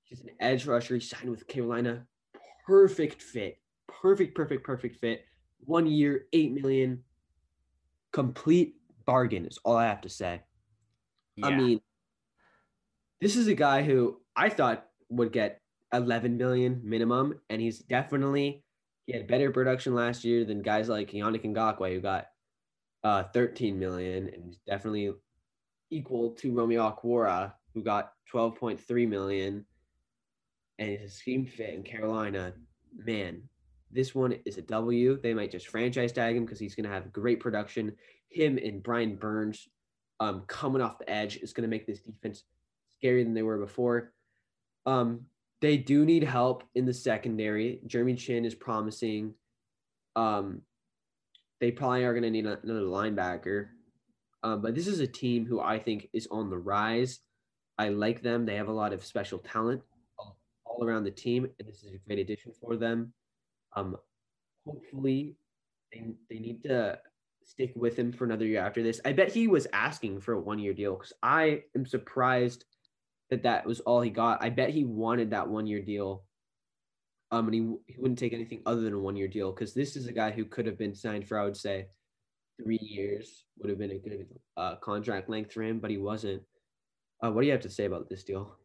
He's 0.03 0.22
an 0.22 0.30
edge 0.39 0.65
rusher. 0.65 0.95
He 0.95 1.01
signed 1.01 1.30
with 1.30 1.47
Carolina. 1.47 2.05
Perfect 2.65 3.22
fit. 3.22 3.59
Perfect, 3.88 4.36
perfect, 4.36 4.63
perfect 4.63 4.99
fit. 4.99 5.26
One 5.59 5.88
year, 5.88 6.26
eight 6.34 6.53
million. 6.53 7.03
Complete 8.11 8.76
bargain 9.05 9.45
is 9.45 9.59
all 9.63 9.76
I 9.76 9.86
have 9.86 10.01
to 10.01 10.09
say. 10.09 10.41
I 11.44 11.56
mean, 11.56 11.82
this 13.22 13.36
is 13.36 13.48
a 13.48 13.54
guy 13.54 13.84
who 13.84 14.20
I 14.36 14.50
thought 14.50 14.86
would 15.10 15.32
get 15.32 15.62
11 15.94 16.38
million 16.38 16.82
minimum, 16.84 17.40
and 17.50 17.62
he's 17.62 17.80
definitely 17.80 18.64
he 19.06 19.14
had 19.14 19.28
better 19.28 19.52
production 19.52 19.96
last 19.96 20.24
year 20.24 20.44
than 20.44 20.62
guys 20.62 20.90
like 20.90 21.12
Yannick 21.12 21.44
Ngakoue 21.46 21.94
who 21.94 22.02
got 22.02 22.28
uh 23.04 23.24
13 23.24 23.80
million, 23.80 24.30
and 24.30 24.46
he's 24.46 24.60
definitely 24.68 25.12
equal 25.90 26.32
to 26.32 26.54
Romeo 26.54 26.90
Okwara 26.90 27.54
who 27.74 27.84
got 27.84 28.12
12.3 28.34 29.08
million, 29.08 29.66
and 30.80 30.90
he's 30.90 31.02
a 31.02 31.10
scheme 31.10 31.46
fit 31.46 31.74
in 31.74 31.84
Carolina. 31.84 32.54
Man, 32.96 33.44
this 33.92 34.14
one 34.14 34.34
is 34.46 34.58
a 34.58 34.64
W. 34.64 35.20
They 35.22 35.34
might 35.34 35.52
just 35.52 35.68
franchise 35.68 36.12
tag 36.12 36.36
him 36.36 36.46
because 36.46 36.60
he's 36.60 36.76
going 36.76 36.86
to 36.86 36.94
have 36.94 37.14
great 37.14 37.40
production. 37.40 37.96
Him 38.30 38.58
and 38.58 38.84
Brian 38.84 39.16
Burns 39.16 39.68
um, 40.20 40.43
coming 40.47 40.82
off 40.82 40.99
the 40.99 41.09
edge 41.09 41.38
is 41.38 41.53
going 41.53 41.63
to 41.63 41.70
make 41.70 41.86
this 41.86 41.99
defense 41.99 42.43
scarier 43.01 43.24
than 43.24 43.34
they 43.34 43.43
were 43.43 43.57
before. 43.57 44.13
Um, 44.86 45.26
they 45.61 45.78
do 45.78 46.05
need 46.05 46.24
help 46.24 46.63
in 46.76 46.86
the 46.86 46.93
secondary. 46.93 47.82
Jeremy 47.88 48.15
Chinn 48.15 48.45
is 48.45 48.55
promising. 48.55 49.34
Um, 50.15 50.61
they 51.59 51.72
probably 51.72 52.03
are 52.03 52.13
going 52.13 52.24
to 52.24 52.30
need 52.30 52.45
another 52.45 52.82
linebacker. 52.82 53.68
Um, 54.43 54.61
but 54.61 54.76
this 54.76 54.88
is 54.88 54.99
a 54.99 55.07
team 55.07 55.45
who 55.45 55.59
I 55.59 55.80
think 55.80 56.09
is 56.13 56.28
on 56.30 56.49
the 56.49 56.57
rise. 56.57 57.20
I 57.78 57.89
like 57.89 58.22
them. 58.22 58.45
They 58.45 58.55
have 58.55 58.68
a 58.68 58.74
lot 58.74 58.93
of 58.93 59.05
special 59.05 59.39
talent 59.39 59.82
all, 60.18 60.38
all 60.65 60.84
around 60.84 61.03
the 61.03 61.11
team, 61.11 61.47
and 61.59 61.68
this 61.68 61.84
is 61.84 61.93
a 61.93 61.97
great 62.07 62.20
addition 62.20 62.51
for 62.61 62.76
them. 62.76 63.13
Um, 63.76 63.97
hopefully, 64.65 65.36
they, 65.91 66.05
they 66.30 66.39
need 66.39 66.63
to 66.63 66.99
stick 67.48 67.72
with 67.76 67.98
him 67.98 68.12
for 68.12 68.26
another 68.26 68.45
year 68.45 68.62
after 68.62 68.84
this. 68.84 69.00
I 69.06 69.14
bet 69.14 69.32
he 69.32 69.48
was 69.48 69.68
asking 69.74 70.20
for 70.20 70.34
a 70.34 70.39
one 70.39 70.60
year 70.60 70.74
deal 70.74 70.95
because 70.95 71.14
I 71.24 71.64
am 71.76 71.86
surprised 71.86 72.66
that 73.30 73.43
that 73.43 73.66
was 73.66 73.80
all 73.82 74.02
he 74.02 74.10
got. 74.10 74.43
I 74.43 74.50
bet 74.50 74.70
he 74.70 74.84
wanted 74.84 75.32
that 75.32 75.48
one 75.48 75.66
year 75.66 75.82
deal. 75.82 76.24
Um, 77.32 77.45
and 77.48 77.54
he, 77.54 77.93
he 77.93 78.00
wouldn't 78.00 78.20
take 78.20 78.34
anything 78.34 78.62
other 78.66 78.82
than 78.82 78.93
a 78.93 79.00
one 79.00 79.16
year 79.16 79.28
deal 79.28 79.52
because 79.52 79.74
this 79.74 79.95
is 79.95 80.08
a 80.08 80.14
guy 80.14 80.32
who 80.32 80.45
could 80.45 80.66
have 80.66 80.78
been 80.78 80.93
signed 80.93 81.28
for, 81.28 81.39
I 81.39 81.45
would 81.45 81.58
say, 81.58 81.88
three 82.62 82.80
years 82.82 83.45
would 83.60 83.70
have 83.70 83.80
been 83.80 83.91
a 83.91 83.98
good 83.98 84.28
uh, 84.56 84.76
contract 84.78 85.30
length 85.30 85.54
for 85.54 85.64
him, 85.64 85.80
but 85.80 85.91
he 85.91 85.98
wasn't. 85.98 86.43
Uh, 87.24 87.32
what 87.32 87.41
do 87.41 87.48
you 87.48 87.54
have 87.54 87.62
to 87.62 87.70
say 87.70 87.86
about 87.86 88.10
this 88.10 88.24
deal? 88.24 88.56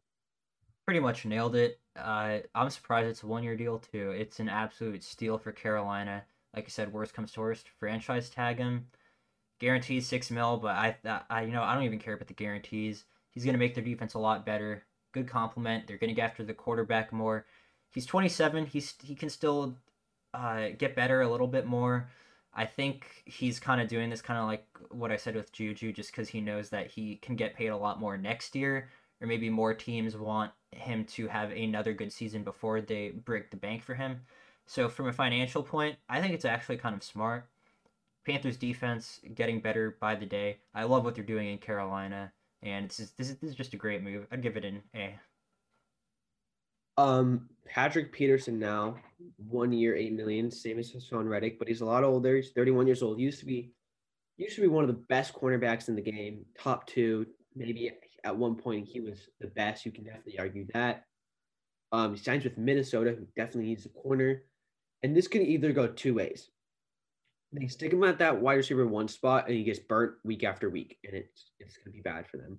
Pretty 0.86 1.00
much 1.00 1.24
nailed 1.24 1.54
it. 1.56 1.80
Uh, 1.96 2.38
I'm 2.54 2.70
surprised 2.70 3.08
it's 3.08 3.22
a 3.22 3.26
one 3.26 3.44
year 3.44 3.56
deal 3.56 3.78
too. 3.78 4.10
It's 4.10 4.40
an 4.40 4.48
absolute 4.48 5.04
steal 5.04 5.38
for 5.38 5.52
Carolina. 5.52 6.24
Like 6.54 6.64
I 6.64 6.68
said, 6.68 6.92
worst 6.92 7.14
comes 7.14 7.32
to 7.32 7.40
worst, 7.40 7.68
franchise 7.78 8.30
tag 8.30 8.58
him. 8.58 8.86
Guarantees 9.58 10.06
six 10.06 10.30
mil, 10.30 10.56
but 10.58 10.74
I, 10.74 10.96
I, 11.30 11.42
you 11.42 11.52
know, 11.52 11.62
I 11.62 11.74
don't 11.74 11.84
even 11.84 11.98
care 11.98 12.14
about 12.14 12.28
the 12.28 12.34
guarantees. 12.34 13.04
He's 13.30 13.44
gonna 13.44 13.58
make 13.58 13.74
their 13.74 13.84
defense 13.84 14.14
a 14.14 14.18
lot 14.18 14.44
better. 14.44 14.84
Good 15.12 15.28
compliment. 15.28 15.86
They're 15.86 15.98
gonna 15.98 16.14
get 16.14 16.30
after 16.30 16.44
the 16.44 16.54
quarterback 16.54 17.12
more. 17.12 17.46
He's 17.90 18.06
27. 18.06 18.66
He's 18.66 18.94
he 19.02 19.14
can 19.14 19.30
still 19.30 19.76
uh, 20.34 20.68
get 20.78 20.96
better 20.96 21.20
a 21.22 21.30
little 21.30 21.46
bit 21.46 21.66
more. 21.66 22.08
I 22.54 22.66
think 22.66 23.22
he's 23.24 23.58
kind 23.58 23.80
of 23.80 23.88
doing 23.88 24.10
this 24.10 24.20
kind 24.20 24.38
of 24.38 24.46
like 24.46 24.66
what 24.90 25.10
I 25.10 25.16
said 25.16 25.36
with 25.36 25.52
Juju, 25.52 25.92
just 25.92 26.10
because 26.10 26.28
he 26.28 26.40
knows 26.40 26.68
that 26.70 26.88
he 26.88 27.16
can 27.16 27.36
get 27.36 27.54
paid 27.54 27.68
a 27.68 27.76
lot 27.76 28.00
more 28.00 28.18
next 28.18 28.54
year, 28.54 28.90
or 29.20 29.26
maybe 29.26 29.48
more 29.48 29.72
teams 29.74 30.16
want 30.16 30.52
him 30.70 31.04
to 31.04 31.28
have 31.28 31.50
another 31.50 31.92
good 31.94 32.12
season 32.12 32.42
before 32.44 32.80
they 32.80 33.10
break 33.10 33.50
the 33.50 33.56
bank 33.56 33.82
for 33.82 33.94
him. 33.94 34.20
So 34.66 34.88
from 34.88 35.08
a 35.08 35.12
financial 35.12 35.62
point, 35.62 35.96
I 36.08 36.20
think 36.20 36.34
it's 36.34 36.44
actually 36.44 36.78
kind 36.78 36.94
of 36.94 37.02
smart. 37.02 37.48
Panthers 38.26 38.56
defense 38.56 39.20
getting 39.34 39.60
better 39.60 39.96
by 40.00 40.14
the 40.14 40.26
day. 40.26 40.58
I 40.74 40.84
love 40.84 41.04
what 41.04 41.14
they're 41.14 41.24
doing 41.24 41.48
in 41.48 41.58
Carolina. 41.58 42.32
and 42.62 42.88
this 42.88 43.00
is 43.00 43.12
this 43.16 43.36
is 43.42 43.54
just 43.54 43.74
a 43.74 43.76
great 43.76 44.02
move. 44.02 44.26
I'd 44.30 44.42
give 44.42 44.56
it 44.56 44.64
an 44.64 44.82
A. 44.94 45.18
Um, 46.96 47.48
Patrick 47.66 48.12
Peterson 48.12 48.58
now 48.58 48.96
one 49.36 49.72
year, 49.72 49.96
eight 49.96 50.12
million, 50.12 50.50
same 50.50 50.78
as 50.78 50.92
Haason 50.92 51.28
Reddick, 51.28 51.58
but 51.58 51.68
he's 51.68 51.80
a 51.80 51.86
lot 51.86 52.04
older. 52.04 52.36
He's 52.36 52.50
31 52.50 52.86
years 52.86 53.02
old. 53.02 53.18
Used 53.18 53.40
to 53.40 53.46
be, 53.46 53.72
used 54.36 54.56
to 54.56 54.60
be 54.60 54.68
one 54.68 54.84
of 54.84 54.88
the 54.88 55.02
best 55.08 55.34
cornerbacks 55.34 55.88
in 55.88 55.96
the 55.96 56.02
game, 56.02 56.44
top 56.58 56.86
two. 56.86 57.26
Maybe 57.54 57.92
at 58.24 58.36
one 58.36 58.54
point 58.54 58.88
he 58.88 59.00
was 59.00 59.28
the 59.40 59.48
best. 59.48 59.84
You 59.84 59.92
can 59.92 60.04
definitely 60.04 60.38
argue 60.38 60.66
that. 60.74 61.06
Um, 61.92 62.14
he 62.14 62.22
signs 62.22 62.44
with 62.44 62.56
Minnesota, 62.56 63.10
who 63.18 63.26
definitely 63.36 63.68
needs 63.68 63.84
a 63.84 63.90
corner, 63.90 64.42
and 65.02 65.16
this 65.16 65.28
can 65.28 65.42
either 65.42 65.72
go 65.72 65.86
two 65.86 66.14
ways. 66.14 66.50
They 67.52 67.66
stick 67.66 67.92
him 67.92 68.04
at 68.04 68.18
that 68.18 68.40
wide 68.40 68.54
receiver 68.54 68.86
one 68.86 69.08
spot, 69.08 69.46
and 69.46 69.56
he 69.56 69.64
gets 69.64 69.78
burnt 69.78 70.14
week 70.24 70.42
after 70.44 70.70
week, 70.70 70.98
and 71.04 71.14
it's 71.14 71.50
it's 71.60 71.76
gonna 71.76 71.92
be 71.92 72.00
bad 72.00 72.26
for 72.26 72.38
them. 72.38 72.58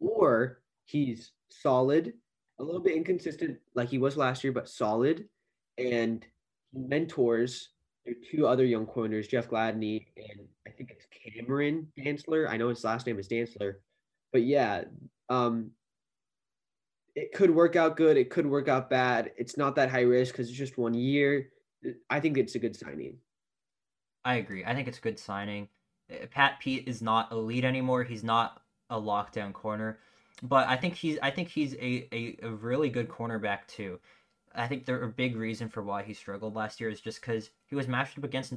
Or 0.00 0.60
he's 0.86 1.32
solid 1.50 2.14
a 2.60 2.62
little 2.62 2.80
bit 2.80 2.94
inconsistent 2.94 3.58
like 3.74 3.88
he 3.88 3.98
was 3.98 4.16
last 4.16 4.44
year, 4.44 4.52
but 4.52 4.68
solid. 4.68 5.26
And 5.78 6.24
he 6.72 6.78
mentors 6.78 7.70
their 8.04 8.14
two 8.30 8.46
other 8.46 8.64
young 8.64 8.86
corners, 8.86 9.26
Jeff 9.26 9.48
Gladney 9.48 10.06
and 10.16 10.46
I 10.66 10.70
think 10.70 10.90
it's 10.90 11.06
Cameron 11.10 11.88
Dantzler. 11.98 12.48
I 12.48 12.56
know 12.56 12.68
his 12.68 12.84
last 12.84 13.06
name 13.06 13.18
is 13.18 13.28
Dantzler. 13.28 13.76
But 14.32 14.42
yeah, 14.42 14.84
um, 15.28 15.70
it 17.16 17.32
could 17.32 17.50
work 17.50 17.76
out 17.76 17.96
good. 17.96 18.16
It 18.16 18.30
could 18.30 18.46
work 18.46 18.68
out 18.68 18.90
bad. 18.90 19.32
It's 19.36 19.56
not 19.56 19.74
that 19.76 19.90
high 19.90 20.02
risk 20.02 20.32
because 20.32 20.48
it's 20.48 20.58
just 20.58 20.78
one 20.78 20.94
year. 20.94 21.48
I 22.08 22.20
think 22.20 22.36
it's 22.38 22.54
a 22.54 22.58
good 22.58 22.76
signing. 22.76 23.18
I 24.24 24.34
agree. 24.36 24.64
I 24.64 24.74
think 24.74 24.88
it's 24.88 24.98
a 24.98 25.02
good 25.02 25.18
signing. 25.18 25.68
Uh, 26.10 26.26
Pat 26.30 26.60
Pete 26.60 26.86
is 26.86 27.00
not 27.00 27.32
elite 27.32 27.64
anymore. 27.64 28.04
He's 28.04 28.24
not 28.24 28.62
a 28.90 29.00
lockdown 29.00 29.52
corner 29.52 29.98
but 30.42 30.68
I 30.68 30.76
think 30.76 30.94
he's 30.94 31.18
I 31.22 31.30
think 31.30 31.48
he's 31.48 31.74
a, 31.74 32.08
a, 32.12 32.36
a 32.42 32.50
really 32.50 32.88
good 32.88 33.08
cornerback 33.08 33.66
too. 33.66 33.98
I 34.54 34.66
think 34.66 34.84
the 34.84 35.12
big 35.14 35.36
reason 35.36 35.68
for 35.68 35.82
why 35.82 36.02
he 36.02 36.12
struggled 36.12 36.56
last 36.56 36.80
year 36.80 36.90
is 36.90 37.00
just 37.00 37.20
because 37.20 37.50
he 37.66 37.76
was 37.76 37.86
matched 37.86 38.18
up 38.18 38.24
against 38.24 38.54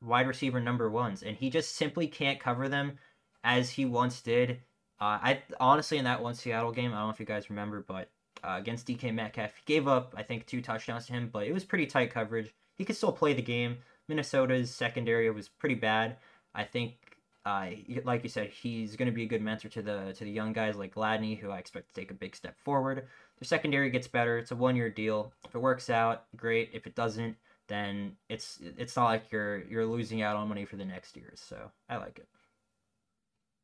wide 0.00 0.26
receiver 0.26 0.58
number 0.58 0.90
ones, 0.90 1.22
and 1.22 1.36
he 1.36 1.48
just 1.48 1.76
simply 1.76 2.08
can't 2.08 2.40
cover 2.40 2.68
them 2.68 2.98
as 3.44 3.70
he 3.70 3.84
once 3.84 4.20
did. 4.20 4.60
Uh, 5.00 5.18
I 5.22 5.42
honestly 5.60 5.98
in 5.98 6.04
that 6.04 6.22
one 6.22 6.34
Seattle 6.34 6.72
game, 6.72 6.92
I 6.92 6.96
don't 6.96 7.06
know 7.06 7.10
if 7.10 7.20
you 7.20 7.26
guys 7.26 7.50
remember, 7.50 7.84
but 7.86 8.10
uh, 8.44 8.56
against 8.58 8.86
DK 8.86 9.14
Metcalf, 9.14 9.52
he 9.56 9.62
gave 9.66 9.88
up 9.88 10.14
I 10.16 10.22
think 10.22 10.46
two 10.46 10.62
touchdowns 10.62 11.06
to 11.06 11.12
him, 11.12 11.30
but 11.32 11.46
it 11.46 11.52
was 11.52 11.64
pretty 11.64 11.86
tight 11.86 12.12
coverage. 12.12 12.54
He 12.76 12.84
could 12.84 12.96
still 12.96 13.12
play 13.12 13.34
the 13.34 13.42
game. 13.42 13.78
Minnesota's 14.08 14.74
secondary 14.74 15.30
was 15.30 15.48
pretty 15.48 15.74
bad. 15.76 16.16
I 16.54 16.64
think 16.64 17.12
uh, 17.44 17.70
like 18.04 18.22
you 18.22 18.28
said, 18.28 18.50
he's 18.50 18.94
going 18.94 19.06
to 19.06 19.12
be 19.12 19.24
a 19.24 19.26
good 19.26 19.42
mentor 19.42 19.68
to 19.70 19.82
the 19.82 20.14
to 20.16 20.24
the 20.24 20.30
young 20.30 20.52
guys 20.52 20.76
like 20.76 20.94
Gladney, 20.94 21.38
who 21.38 21.50
I 21.50 21.58
expect 21.58 21.88
to 21.88 22.00
take 22.00 22.10
a 22.10 22.14
big 22.14 22.36
step 22.36 22.56
forward. 22.64 22.98
Their 22.98 23.46
secondary 23.46 23.90
gets 23.90 24.06
better. 24.06 24.38
It's 24.38 24.52
a 24.52 24.56
one 24.56 24.76
year 24.76 24.90
deal. 24.90 25.32
If 25.44 25.54
it 25.54 25.58
works 25.58 25.90
out, 25.90 26.24
great. 26.36 26.70
If 26.72 26.86
it 26.86 26.94
doesn't, 26.94 27.36
then 27.68 28.16
it's 28.28 28.58
it's 28.78 28.96
not 28.96 29.06
like 29.06 29.32
you're 29.32 29.64
you're 29.64 29.86
losing 29.86 30.22
out 30.22 30.36
on 30.36 30.48
money 30.48 30.64
for 30.64 30.76
the 30.76 30.84
next 30.84 31.16
year. 31.16 31.32
So 31.34 31.70
I 31.88 31.96
like 31.96 32.18
it. 32.18 32.28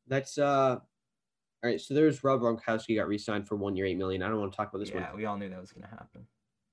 That's 0.07 0.37
uh, 0.37 0.79
all 1.63 1.69
right. 1.69 1.81
So 1.81 1.93
there's 1.93 2.23
Rob 2.23 2.41
Gronkowski 2.41 2.95
got 2.95 3.07
re-signed 3.07 3.47
for 3.47 3.55
one 3.55 3.75
year, 3.75 3.85
eight 3.85 3.97
million. 3.97 4.23
I 4.23 4.29
don't 4.29 4.39
want 4.39 4.51
to 4.51 4.57
talk 4.57 4.69
about 4.69 4.79
this 4.79 4.89
yeah, 4.89 4.95
one. 4.95 5.03
Yeah, 5.03 5.15
we 5.15 5.25
all 5.25 5.37
knew 5.37 5.49
that 5.49 5.59
was 5.59 5.71
going 5.71 5.83
to 5.83 5.89
happen. 5.89 6.25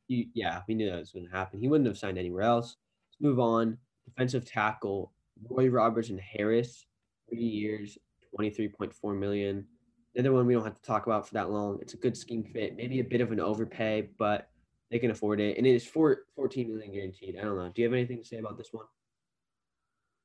You, 0.09 0.27
yeah, 0.35 0.63
we 0.69 0.75
knew 0.75 0.89
that 0.91 1.01
was 1.01 1.11
going 1.11 1.27
to 1.27 1.33
happen. 1.33 1.61
He 1.61 1.69
wouldn't 1.69 1.89
have 1.89 1.99
signed 1.99 2.19
anywhere 2.19 2.43
else. 2.43 2.77
Let's 3.11 3.21
move 3.21 3.41
on. 3.41 3.79
Defensive 4.05 4.45
tackle 4.45 5.13
Roy 5.51 5.69
Robertson-Harris 5.69 6.87
three 7.29 7.41
years, 7.41 7.99
23.4 8.39 9.19
million. 9.19 9.67
Another 10.15 10.33
one 10.33 10.47
we 10.47 10.55
don't 10.55 10.65
have 10.65 10.77
to 10.77 10.83
talk 10.83 11.07
about 11.07 11.27
for 11.27 11.35
that 11.35 11.51
long. 11.51 11.79
It's 11.83 11.95
a 11.95 11.99
good 11.99 12.17
scheme 12.17 12.45
fit, 12.45 12.77
maybe 12.77 13.01
a 13.01 13.05
bit 13.05 13.21
of 13.21 13.33
an 13.33 13.41
overpay, 13.41 14.11
but 14.19 14.49
they 14.91 14.99
can 14.99 15.11
afford 15.11 15.41
it. 15.41 15.59
And 15.59 15.67
it 15.67 15.75
is 15.75 15.85
for 15.85 16.21
14 16.37 16.69
million 16.69 16.93
guaranteed. 16.93 17.37
I 17.39 17.43
don't 17.43 17.57
know. 17.57 17.71
Do 17.75 17.83
you 17.83 17.89
have 17.89 17.95
anything 17.95 18.19
to 18.19 18.25
say 18.25 18.39
about 18.39 18.57
this 18.57 18.69
one? 18.73 18.87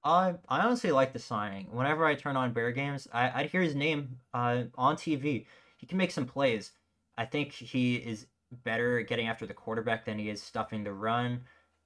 I 0.04 0.36
I 0.48 0.60
honestly 0.62 0.92
like 0.92 1.14
the 1.14 1.20
signing. 1.20 1.68
Whenever 1.72 2.06
I 2.06 2.16
turn 2.16 2.38
on 2.38 2.54
Bear 2.54 2.72
games, 2.72 3.08
I, 3.14 3.32
I'd 3.42 3.52
hear 3.52 3.62
his 3.62 3.76
name 3.76 4.18
uh, 4.34 4.64
on 4.76 4.96
TV. 4.96 5.46
He 5.78 5.88
can 5.88 5.98
make 5.98 6.12
some 6.12 6.26
plays. 6.26 6.72
I 7.18 7.26
think 7.26 7.52
he 7.52 7.96
is 7.96 8.28
better 8.64 9.02
getting 9.02 9.28
after 9.28 9.46
the 9.46 9.54
quarterback 9.54 10.06
than 10.06 10.20
he 10.20 10.30
is 10.30 10.42
stuffing 10.42 10.84
the 10.84 10.94
run. 10.94 11.42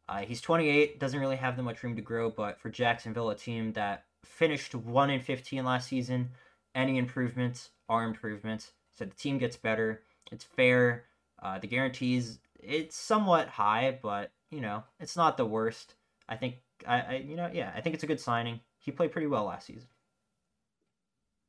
Uh, 0.08 0.20
he's 0.20 0.42
28, 0.42 1.00
doesn't 1.00 1.20
really 1.20 1.36
have 1.36 1.58
that 1.58 1.64
much 1.64 1.82
room 1.84 1.96
to 1.96 2.02
grow, 2.02 2.30
but 2.30 2.60
for 2.60 2.70
Jacksonville, 2.70 3.32
a 3.32 3.36
team 3.36 3.74
that 3.74 4.06
finished 4.24 4.76
1 4.76 5.10
in 5.10 5.20
15 5.20 5.66
last 5.66 5.88
season. 5.88 6.30
Any 6.76 6.98
improvements 6.98 7.72
are 7.90 8.04
improvements. 8.04 8.72
So 8.98 9.06
the 9.06 9.16
team 9.16 9.38
gets 9.38 9.58
better. 9.58 10.04
It's 10.32 10.44
fair. 10.44 11.06
Uh, 11.42 11.60
the 11.60 11.68
guarantees 11.68 12.40
it's 12.60 12.98
somewhat 12.98 13.48
high, 13.48 13.98
but 14.02 14.32
you 14.50 14.62
know 14.62 14.84
it's 15.00 15.16
not 15.16 15.38
the 15.38 15.46
worst. 15.46 15.96
I 16.28 16.36
think 16.36 16.56
I, 16.88 17.00
I 17.02 17.24
you 17.26 17.36
know 17.36 17.50
yeah 17.54 17.72
I 17.76 17.82
think 17.82 17.96
it's 17.96 18.04
a 18.04 18.08
good 18.08 18.20
signing. 18.20 18.60
He 18.80 18.92
played 18.92 19.12
pretty 19.12 19.28
well 19.28 19.46
last 19.46 19.68
season. 19.68 19.88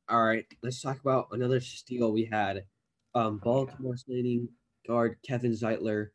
All 0.08 0.22
right, 0.22 0.44
let's 0.62 0.80
talk 0.80 1.00
about 1.00 1.28
another 1.32 1.60
steal 1.60 2.12
we 2.12 2.24
had. 2.24 2.64
Um, 3.14 3.40
Baltimore 3.42 3.96
signing 3.96 4.48
guard 4.86 5.16
Kevin 5.26 5.50
Zeitler, 5.52 6.08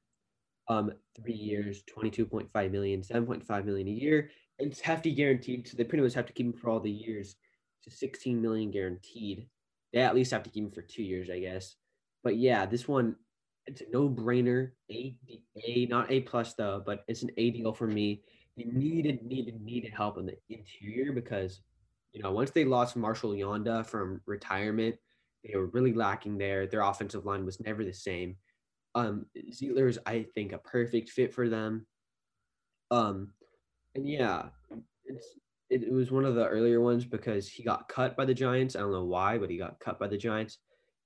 um, 0.70 0.94
three 1.16 1.34
years, 1.34 1.84
22.5 1.98 2.72
million, 2.72 3.02
7.5 3.02 3.66
million 3.66 3.88
a 3.88 3.92
year 3.92 4.30
it's 4.62 4.80
hefty 4.80 5.14
guaranteed, 5.14 5.68
so 5.68 5.76
they 5.76 5.84
pretty 5.84 6.04
much 6.04 6.14
have 6.14 6.28
to 6.28 6.34
keep 6.34 6.46
him 6.46 6.54
for 6.54 6.70
all 6.70 6.80
the 6.80 6.92
years. 6.92 7.36
To 7.84 7.90
16 7.90 8.40
million 8.40 8.70
guaranteed. 8.70 9.48
They 9.92 10.02
at 10.02 10.14
least 10.14 10.32
have 10.32 10.44
to 10.44 10.52
keep 10.52 10.66
him 10.66 10.72
for 10.72 10.84
two 10.84 11.02
years, 11.02 11.32
I 11.32 11.40
guess. 11.40 11.76
But 12.24 12.38
yeah, 12.38 12.68
this 12.68 12.88
one 12.88 13.16
it's 13.66 13.82
a 13.82 13.86
no 13.92 14.08
brainer. 14.08 14.72
A 14.92 15.18
A 15.66 15.88
not 15.88 16.12
A 16.12 16.22
plus 16.22 16.54
though, 16.54 16.84
but 16.86 17.04
it's 17.08 17.24
an 17.24 17.32
A 17.38 17.50
deal 17.50 17.74
for 17.74 17.88
me. 17.88 18.22
They 18.58 18.66
needed 18.66 19.24
needed 19.24 19.62
needed 19.62 19.94
help 19.94 20.18
in 20.18 20.26
the 20.26 20.36
interior 20.50 21.14
because 21.14 21.62
you 22.14 22.22
know 22.22 22.32
once 22.32 22.52
they 22.52 22.66
lost 22.66 22.96
Marshall 22.96 23.32
Yanda 23.32 23.86
from 23.86 24.22
retirement, 24.26 24.96
they 25.44 25.56
were 25.56 25.68
really 25.68 25.94
lacking 25.94 26.38
there. 26.38 26.68
Their 26.68 26.82
offensive 26.82 27.26
line 27.26 27.46
was 27.46 27.60
never 27.60 27.84
the 27.86 27.94
same. 27.94 28.36
Um, 28.94 29.26
Zeitler 29.52 29.90
is 29.90 30.00
I 30.06 30.26
think 30.36 30.52
a 30.52 30.58
perfect 30.58 31.10
fit 31.10 31.34
for 31.34 31.48
them. 31.48 31.88
Um, 32.92 33.34
and 33.96 34.08
yeah, 34.08 34.50
it's 35.06 35.26
it, 35.70 35.84
it 35.84 35.94
was 35.94 36.12
one 36.12 36.26
of 36.26 36.36
the 36.36 36.48
earlier 36.48 36.82
ones 36.82 37.06
because 37.06 37.48
he 37.48 37.64
got 37.64 37.88
cut 37.88 38.18
by 38.18 38.26
the 38.26 38.34
Giants. 38.34 38.76
I 38.76 38.80
don't 38.80 38.92
know 38.92 39.06
why, 39.06 39.38
but 39.38 39.50
he 39.50 39.58
got 39.58 39.80
cut 39.80 39.98
by 39.98 40.08
the 40.08 40.18
Giants. 40.18 40.60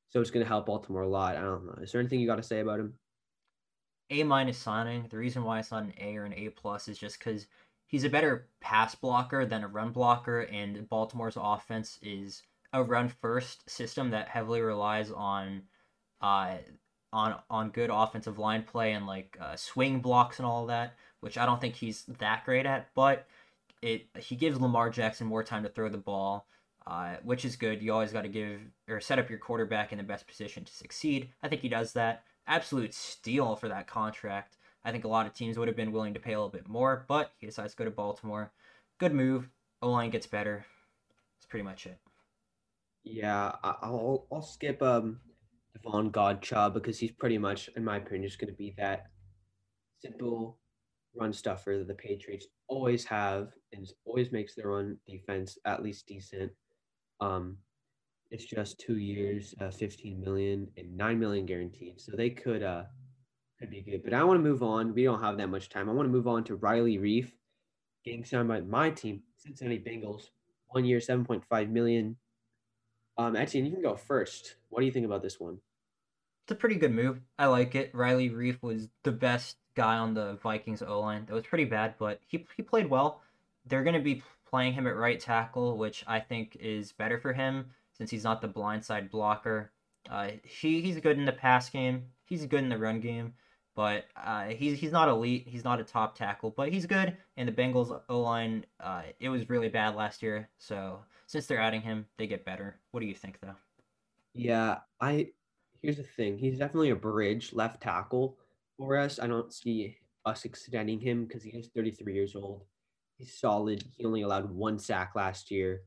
So 0.09 0.19
it's 0.19 0.31
going 0.31 0.43
to 0.43 0.47
help 0.47 0.65
Baltimore 0.65 1.03
a 1.03 1.07
lot. 1.07 1.35
I 1.35 1.41
don't 1.41 1.65
know. 1.65 1.77
Is 1.81 1.91
there 1.91 2.01
anything 2.01 2.19
you 2.19 2.27
got 2.27 2.37
to 2.37 2.43
say 2.43 2.61
about 2.61 2.79
him? 2.79 2.93
A 4.09 4.23
minus 4.23 4.57
signing. 4.57 5.07
The 5.09 5.17
reason 5.17 5.43
why 5.43 5.59
it's 5.59 5.71
not 5.71 5.83
an 5.83 5.93
A 5.99 6.15
or 6.17 6.25
an 6.25 6.33
A 6.33 6.49
plus 6.49 6.87
is 6.87 6.97
just 6.97 7.19
because 7.19 7.47
he's 7.87 8.03
a 8.03 8.09
better 8.09 8.47
pass 8.61 8.95
blocker 8.95 9.45
than 9.45 9.63
a 9.63 9.67
run 9.67 9.91
blocker, 9.91 10.41
and 10.41 10.87
Baltimore's 10.89 11.37
offense 11.39 11.99
is 12.01 12.43
a 12.73 12.83
run 12.83 13.09
first 13.09 13.69
system 13.69 14.11
that 14.11 14.27
heavily 14.27 14.61
relies 14.61 15.11
on 15.11 15.63
uh 16.21 16.57
on 17.13 17.35
on 17.49 17.69
good 17.69 17.89
offensive 17.91 18.37
line 18.37 18.63
play 18.63 18.93
and 18.93 19.07
like 19.07 19.37
uh, 19.39 19.55
swing 19.55 19.99
blocks 19.99 20.39
and 20.39 20.45
all 20.45 20.65
that 20.65 20.95
which 21.25 21.39
I 21.39 21.47
don't 21.47 21.59
think 21.59 21.75
he's 21.75 22.03
that 22.19 22.45
great 22.45 22.67
at, 22.67 22.89
but 22.93 23.25
it 23.81 24.05
he 24.19 24.35
gives 24.35 24.61
Lamar 24.61 24.91
Jackson 24.91 25.25
more 25.25 25.43
time 25.43 25.63
to 25.63 25.69
throw 25.69 25.89
the 25.89 25.97
ball, 25.97 26.45
uh, 26.85 27.15
which 27.23 27.45
is 27.45 27.55
good. 27.55 27.81
You 27.81 27.93
always 27.93 28.11
got 28.11 28.21
to 28.21 28.29
give 28.29 28.59
or 28.87 29.01
set 29.01 29.17
up 29.17 29.27
your 29.27 29.39
quarterback 29.39 29.91
in 29.91 29.97
the 29.97 30.03
best 30.03 30.27
position 30.27 30.63
to 30.65 30.71
succeed. 30.71 31.29
I 31.41 31.47
think 31.47 31.63
he 31.63 31.67
does 31.67 31.93
that. 31.93 32.25
Absolute 32.47 32.93
steal 32.93 33.55
for 33.55 33.69
that 33.69 33.87
contract. 33.87 34.57
I 34.83 34.91
think 34.91 35.03
a 35.03 35.07
lot 35.09 35.25
of 35.25 35.33
teams 35.33 35.57
would 35.57 35.67
have 35.67 35.77
been 35.77 35.91
willing 35.91 36.13
to 36.13 36.19
pay 36.19 36.33
a 36.33 36.37
little 36.37 36.49
bit 36.49 36.67
more, 36.67 37.05
but 37.07 37.31
he 37.37 37.47
decides 37.47 37.73
to 37.73 37.77
go 37.77 37.85
to 37.85 37.91
Baltimore. 37.91 38.51
Good 38.99 39.13
move. 39.13 39.49
O 39.81 39.89
line 39.89 40.11
gets 40.11 40.27
better. 40.27 40.65
That's 41.37 41.47
pretty 41.47 41.63
much 41.63 41.87
it. 41.87 41.99
Yeah, 43.03 43.51
I'll 43.63 44.27
I'll 44.31 44.41
skip 44.41 44.81
um 44.81 45.19
Davon 45.73 46.11
Godchaux 46.11 46.73
because 46.73 46.99
he's 46.99 47.11
pretty 47.11 47.37
much, 47.37 47.69
in 47.75 47.83
my 47.83 47.97
opinion, 47.97 48.27
just 48.27 48.39
going 48.39 48.51
to 48.51 48.57
be 48.57 48.73
that 48.77 49.07
simple 49.99 50.59
run 51.15 51.33
stuffer 51.33 51.77
that 51.77 51.87
the 51.87 51.93
Patriots 51.93 52.47
always 52.67 53.05
have 53.05 53.49
and 53.73 53.87
always 54.05 54.31
makes 54.31 54.55
their 54.55 54.71
own 54.71 54.97
defense 55.07 55.57
at 55.65 55.83
least 55.83 56.07
decent. 56.07 56.51
Um, 57.21 57.57
it's 58.31 58.45
just 58.45 58.79
two 58.79 58.97
years, 58.97 59.53
uh, 59.61 59.69
15 59.69 60.19
million 60.19 60.67
and 60.77 60.97
9 60.97 61.19
million 61.19 61.45
guaranteed. 61.45 62.01
So 62.01 62.13
they 62.15 62.29
could 62.29 62.63
uh 62.63 62.83
could 63.59 63.69
be 63.69 63.81
good. 63.81 64.03
But 64.03 64.13
I 64.13 64.23
want 64.23 64.39
to 64.39 64.43
move 64.43 64.63
on. 64.63 64.93
We 64.93 65.03
don't 65.03 65.21
have 65.21 65.37
that 65.37 65.49
much 65.49 65.69
time. 65.69 65.89
I 65.89 65.93
want 65.93 66.07
to 66.07 66.11
move 66.11 66.27
on 66.27 66.43
to 66.45 66.55
Riley 66.55 66.97
Reiff, 66.97 67.31
getting 68.03 68.25
signed 68.25 68.47
by 68.47 68.61
my 68.61 68.89
team, 68.89 69.23
Cincinnati 69.37 69.79
Bengals. 69.79 70.29
One 70.67 70.83
year, 70.83 70.99
7.5 70.99 71.69
million. 71.69 72.17
Um, 73.17 73.35
Etienne, 73.37 73.65
you 73.65 73.71
can 73.71 73.81
go 73.81 73.95
first. 73.95 74.55
What 74.67 74.81
do 74.81 74.85
you 74.85 74.91
think 74.91 75.05
about 75.05 75.21
this 75.21 75.39
one? 75.39 75.59
It's 76.43 76.51
a 76.51 76.55
pretty 76.55 76.75
good 76.75 76.93
move. 76.93 77.21
I 77.39 77.45
like 77.45 77.75
it. 77.75 77.91
Riley 77.93 78.29
Reiff 78.29 78.61
was 78.61 78.89
the 79.03 79.13
best 79.13 79.55
guy 79.75 79.97
on 79.97 80.13
the 80.13 80.37
Vikings 80.43 80.81
O 80.81 80.99
line. 80.99 81.25
That 81.25 81.33
was 81.33 81.45
pretty 81.45 81.65
bad, 81.65 81.95
but 81.97 82.19
he 82.27 82.45
he 82.57 82.61
played 82.61 82.89
well. 82.89 83.21
They're 83.65 83.83
going 83.83 83.95
to 83.95 84.01
be 84.01 84.21
playing 84.47 84.73
him 84.73 84.85
at 84.85 84.97
right 84.97 85.19
tackle, 85.19 85.77
which 85.77 86.03
I 86.05 86.19
think 86.19 86.57
is 86.59 86.91
better 86.91 87.19
for 87.19 87.33
him 87.33 87.71
since 87.97 88.11
he's 88.11 88.23
not 88.23 88.41
the 88.41 88.47
blindside 88.47 89.09
blocker. 89.09 89.71
Uh, 90.09 90.31
he 90.43 90.81
he's 90.81 90.99
good 90.99 91.17
in 91.17 91.25
the 91.25 91.31
pass 91.31 91.69
game. 91.69 92.03
He's 92.25 92.45
good 92.45 92.63
in 92.63 92.69
the 92.69 92.77
run 92.77 92.99
game, 92.99 93.33
but 93.75 94.05
uh, 94.15 94.45
he's 94.45 94.79
he's 94.79 94.91
not 94.91 95.09
elite. 95.09 95.47
He's 95.47 95.63
not 95.63 95.79
a 95.79 95.83
top 95.83 96.15
tackle, 96.15 96.53
but 96.55 96.71
he's 96.71 96.85
good. 96.85 97.17
And 97.37 97.47
the 97.47 97.53
Bengals 97.53 97.99
O 98.09 98.21
line, 98.21 98.65
uh, 98.79 99.03
it 99.19 99.29
was 99.29 99.49
really 99.49 99.69
bad 99.69 99.95
last 99.95 100.21
year. 100.21 100.49
So 100.57 100.99
since 101.27 101.47
they're 101.47 101.59
adding 101.59 101.81
him, 101.81 102.05
they 102.17 102.27
get 102.27 102.45
better. 102.45 102.79
What 102.91 102.99
do 102.99 103.07
you 103.07 103.15
think, 103.15 103.39
though? 103.41 103.55
Yeah, 104.33 104.79
I 105.01 105.29
here's 105.81 105.97
the 105.97 106.03
thing. 106.03 106.37
He's 106.37 106.59
definitely 106.59 106.89
a 106.89 106.95
bridge 106.95 107.53
left 107.53 107.81
tackle 107.81 108.37
for 108.77 108.97
us. 108.97 109.19
I 109.19 109.27
don't 109.27 109.53
see 109.53 109.97
us 110.25 110.45
extending 110.45 110.99
him 110.99 111.25
because 111.25 111.43
he 111.43 111.51
is 111.51 111.69
33 111.75 112.13
years 112.13 112.35
old. 112.35 112.63
He's 113.17 113.37
solid. 113.37 113.83
He 113.95 114.05
only 114.05 114.23
allowed 114.23 114.51
one 114.51 114.79
sack 114.79 115.13
last 115.15 115.51
year. 115.51 115.81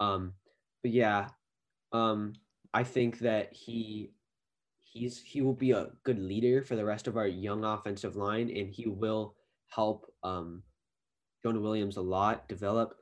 Um, 0.00 0.34
but 0.82 0.92
yeah, 0.92 1.28
um, 1.92 2.34
I 2.74 2.84
think 2.84 3.18
that 3.20 3.52
he 3.52 4.12
he's 4.78 5.20
he 5.20 5.40
will 5.40 5.54
be 5.54 5.72
a 5.72 5.88
good 6.04 6.18
leader 6.18 6.62
for 6.62 6.76
the 6.76 6.84
rest 6.84 7.06
of 7.06 7.16
our 7.16 7.26
young 7.26 7.64
offensive 7.64 8.16
line, 8.16 8.50
and 8.54 8.70
he 8.70 8.88
will 8.88 9.34
help 9.68 10.06
um, 10.22 10.62
Jonah 11.42 11.60
Williams 11.60 11.96
a 11.96 12.02
lot 12.02 12.48
develop. 12.48 12.94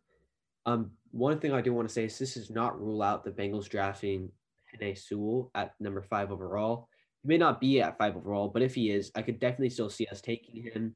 Um, 0.66 0.90
one 1.12 1.38
thing 1.38 1.52
I 1.52 1.60
do 1.60 1.72
want 1.72 1.88
to 1.88 1.94
say 1.94 2.04
is 2.04 2.18
this 2.18 2.34
does 2.34 2.50
not 2.50 2.80
rule 2.80 3.02
out 3.02 3.24
the 3.24 3.30
Bengals 3.30 3.68
drafting 3.68 4.30
Penei 4.74 4.98
Sewell 4.98 5.50
at 5.54 5.74
number 5.80 6.02
five 6.02 6.30
overall. 6.30 6.88
He 7.22 7.28
may 7.28 7.38
not 7.38 7.60
be 7.60 7.80
at 7.80 7.98
five 7.98 8.16
overall, 8.16 8.48
but 8.48 8.62
if 8.62 8.74
he 8.74 8.90
is, 8.90 9.10
I 9.14 9.22
could 9.22 9.38
definitely 9.38 9.70
still 9.70 9.90
see 9.90 10.06
us 10.06 10.20
taking 10.20 10.62
him 10.62 10.94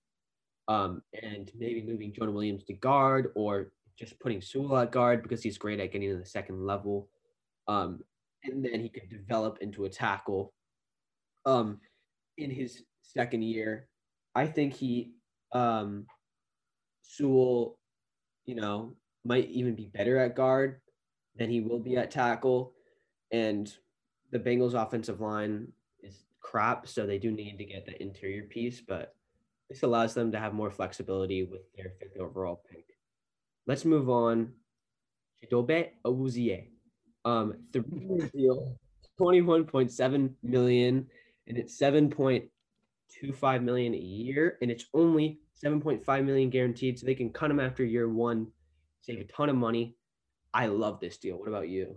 um, 0.68 1.03
and 1.22 1.51
maybe 1.57 1.82
moving 1.82 2.12
Jonah 2.12 2.32
Williams 2.32 2.64
to 2.64 2.72
guard 2.74 3.32
or 3.34 3.72
just 3.99 4.18
putting 4.20 4.41
Sewell 4.41 4.78
at 4.78 4.93
guard 4.93 5.22
because 5.22 5.43
he's 5.43 5.59
great 5.59 5.80
at 5.80 5.93
getting 5.93 6.11
to 6.11 6.16
the 6.16 6.26
second 6.26 6.64
level. 6.64 7.09
Um, 7.70 8.00
and 8.42 8.64
then 8.64 8.80
he 8.80 8.88
could 8.88 9.08
develop 9.08 9.58
into 9.60 9.84
a 9.84 9.88
tackle 9.88 10.52
um, 11.46 11.78
in 12.36 12.50
his 12.50 12.82
second 13.02 13.42
year. 13.42 13.86
I 14.34 14.46
think 14.46 14.74
he 14.74 15.12
um, 15.52 16.06
Sewell, 17.02 17.78
you 18.44 18.56
know, 18.56 18.96
might 19.24 19.48
even 19.50 19.76
be 19.76 19.86
better 19.86 20.18
at 20.18 20.34
guard 20.34 20.80
than 21.36 21.48
he 21.48 21.60
will 21.60 21.78
be 21.78 21.96
at 21.96 22.10
tackle. 22.10 22.72
And 23.30 23.72
the 24.32 24.40
Bengals 24.40 24.74
offensive 24.74 25.20
line 25.20 25.68
is 26.02 26.24
crap, 26.40 26.88
so 26.88 27.06
they 27.06 27.18
do 27.18 27.30
need 27.30 27.56
to 27.58 27.64
get 27.64 27.86
the 27.86 28.00
interior 28.02 28.44
piece, 28.44 28.80
but 28.80 29.14
this 29.68 29.84
allows 29.84 30.14
them 30.14 30.32
to 30.32 30.40
have 30.40 30.54
more 30.54 30.72
flexibility 30.72 31.44
with 31.44 31.60
their 31.76 31.92
fifth 32.00 32.18
overall 32.18 32.62
pick. 32.68 32.86
Let's 33.68 33.84
move 33.84 34.10
on. 34.10 34.54
Chidobe 35.40 35.90
Awuzie. 36.04 36.70
Um, 37.24 37.54
three-year 37.72 38.30
deal, 38.34 38.76
21.7 39.20 40.34
million, 40.42 41.06
and 41.46 41.58
it's 41.58 41.78
7.25 41.78 43.62
million 43.62 43.94
a 43.94 43.98
year, 43.98 44.58
and 44.62 44.70
it's 44.70 44.86
only 44.94 45.40
7.5 45.62 46.24
million 46.24 46.50
guaranteed, 46.50 46.98
so 46.98 47.06
they 47.06 47.14
can 47.14 47.30
cut 47.30 47.50
him 47.50 47.60
after 47.60 47.84
year 47.84 48.08
one, 48.08 48.48
save 49.02 49.20
a 49.20 49.24
ton 49.24 49.48
of 49.48 49.56
money. 49.56 49.96
I 50.52 50.66
love 50.66 51.00
this 51.00 51.18
deal. 51.18 51.38
What 51.38 51.48
about 51.48 51.68
you? 51.68 51.96